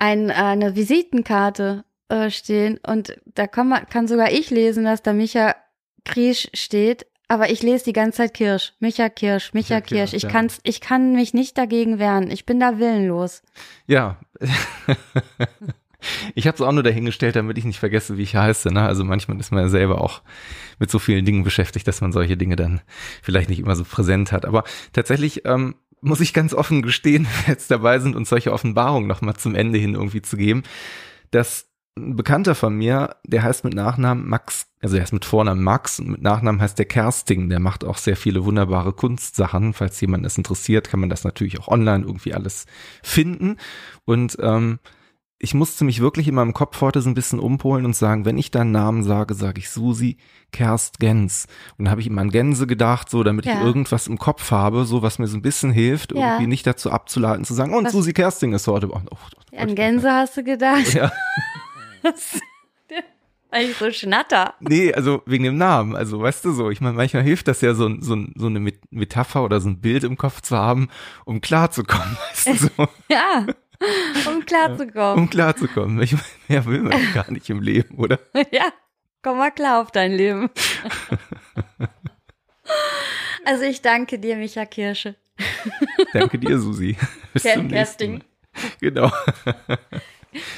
[0.00, 5.12] ein, eine Visitenkarte äh, stehen und da kann man, kann sogar ich lesen, dass da
[5.12, 5.54] Micha
[6.04, 9.88] Kriesch steht, aber ich lese die ganze Zeit Kirsch, Micha Kirsch, Micha Kirsch.
[9.88, 10.30] Kirsch, Ich ja.
[10.30, 12.30] kann's, ich kann mich nicht dagegen wehren.
[12.30, 13.42] Ich bin da willenlos.
[13.86, 14.18] Ja.
[16.34, 18.72] Ich habe es auch nur dahingestellt, damit ich nicht vergesse, wie ich heiße.
[18.72, 18.80] Ne?
[18.80, 20.22] Also manchmal ist man ja selber auch
[20.78, 22.80] mit so vielen Dingen beschäftigt, dass man solche Dinge dann
[23.22, 24.46] vielleicht nicht immer so präsent hat.
[24.46, 24.64] Aber
[24.94, 29.08] tatsächlich ähm, muss ich ganz offen gestehen, wenn wir jetzt dabei sind, uns solche Offenbarungen
[29.08, 30.62] nochmal zum Ende hin irgendwie zu geben,
[31.30, 35.62] dass ein Bekannter von mir, der heißt mit Nachnamen Max, also er heißt mit Vornamen
[35.62, 39.74] Max und mit Nachnamen heißt der Kersting, der macht auch sehr viele wunderbare Kunstsachen.
[39.74, 42.66] Falls jemand es interessiert, kann man das natürlich auch online irgendwie alles
[43.02, 43.56] finden.
[44.04, 44.78] Und ähm,
[45.42, 48.36] ich musste mich wirklich in meinem Kopf heute so ein bisschen umpolen und sagen, wenn
[48.36, 50.18] ich deinen Namen sage, sage ich Susi
[50.52, 51.46] Kerst Gens.
[51.78, 53.62] Und dann habe ich immer an Gänse gedacht, so damit ich Ja.
[53.64, 56.32] irgendwas im Kopf habe, so was mir so ein bisschen hilft, Ja.
[56.34, 58.90] irgendwie nicht dazu abzuleiten, zu sagen, und Was- Susi Kersting ist heute.
[58.92, 59.16] Oh, oh,
[59.52, 60.92] oh, An Gänse hast du gedacht?
[60.92, 61.10] Ja.
[63.52, 64.54] Eigentlich so Schnatter.
[64.60, 65.96] Nee, also wegen dem Namen.
[65.96, 68.80] Also weißt du so, ich meine, manchmal hilft das ja so, so, so eine Met-
[68.92, 70.88] Metapher oder so ein Bild im Kopf zu haben,
[71.24, 73.46] um klarzukommen, weißt du so, Ja,
[74.28, 75.18] um klarzukommen.
[75.24, 76.02] um klarzukommen.
[76.02, 78.18] Ich meine, mehr will man gar nicht im Leben, oder?
[78.52, 78.72] Ja,
[79.22, 80.50] komm mal klar auf dein Leben.
[83.44, 85.16] Also ich danke dir, Micha Kirsche.
[86.12, 86.96] Danke dir, Susi.
[87.32, 88.12] Bis Ker- zum nächsten Kersting.
[88.12, 88.70] Mal.
[88.80, 89.12] Genau.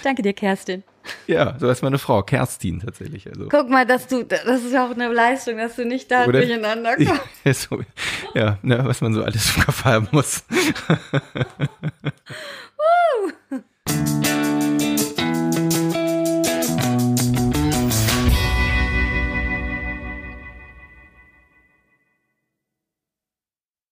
[0.03, 0.83] Danke dir, Kerstin.
[1.27, 3.29] Ja, so heißt meine Frau, Kerstin tatsächlich.
[3.29, 3.49] Also.
[3.49, 6.41] Guck mal, dass du, das ist ja auch eine Leistung, dass du nicht da Oder,
[6.41, 7.23] durcheinander kommst.
[7.45, 7.81] Ja, so,
[8.35, 10.45] ja ne, was man so alles im Kopf haben muss.
[13.51, 13.59] uh.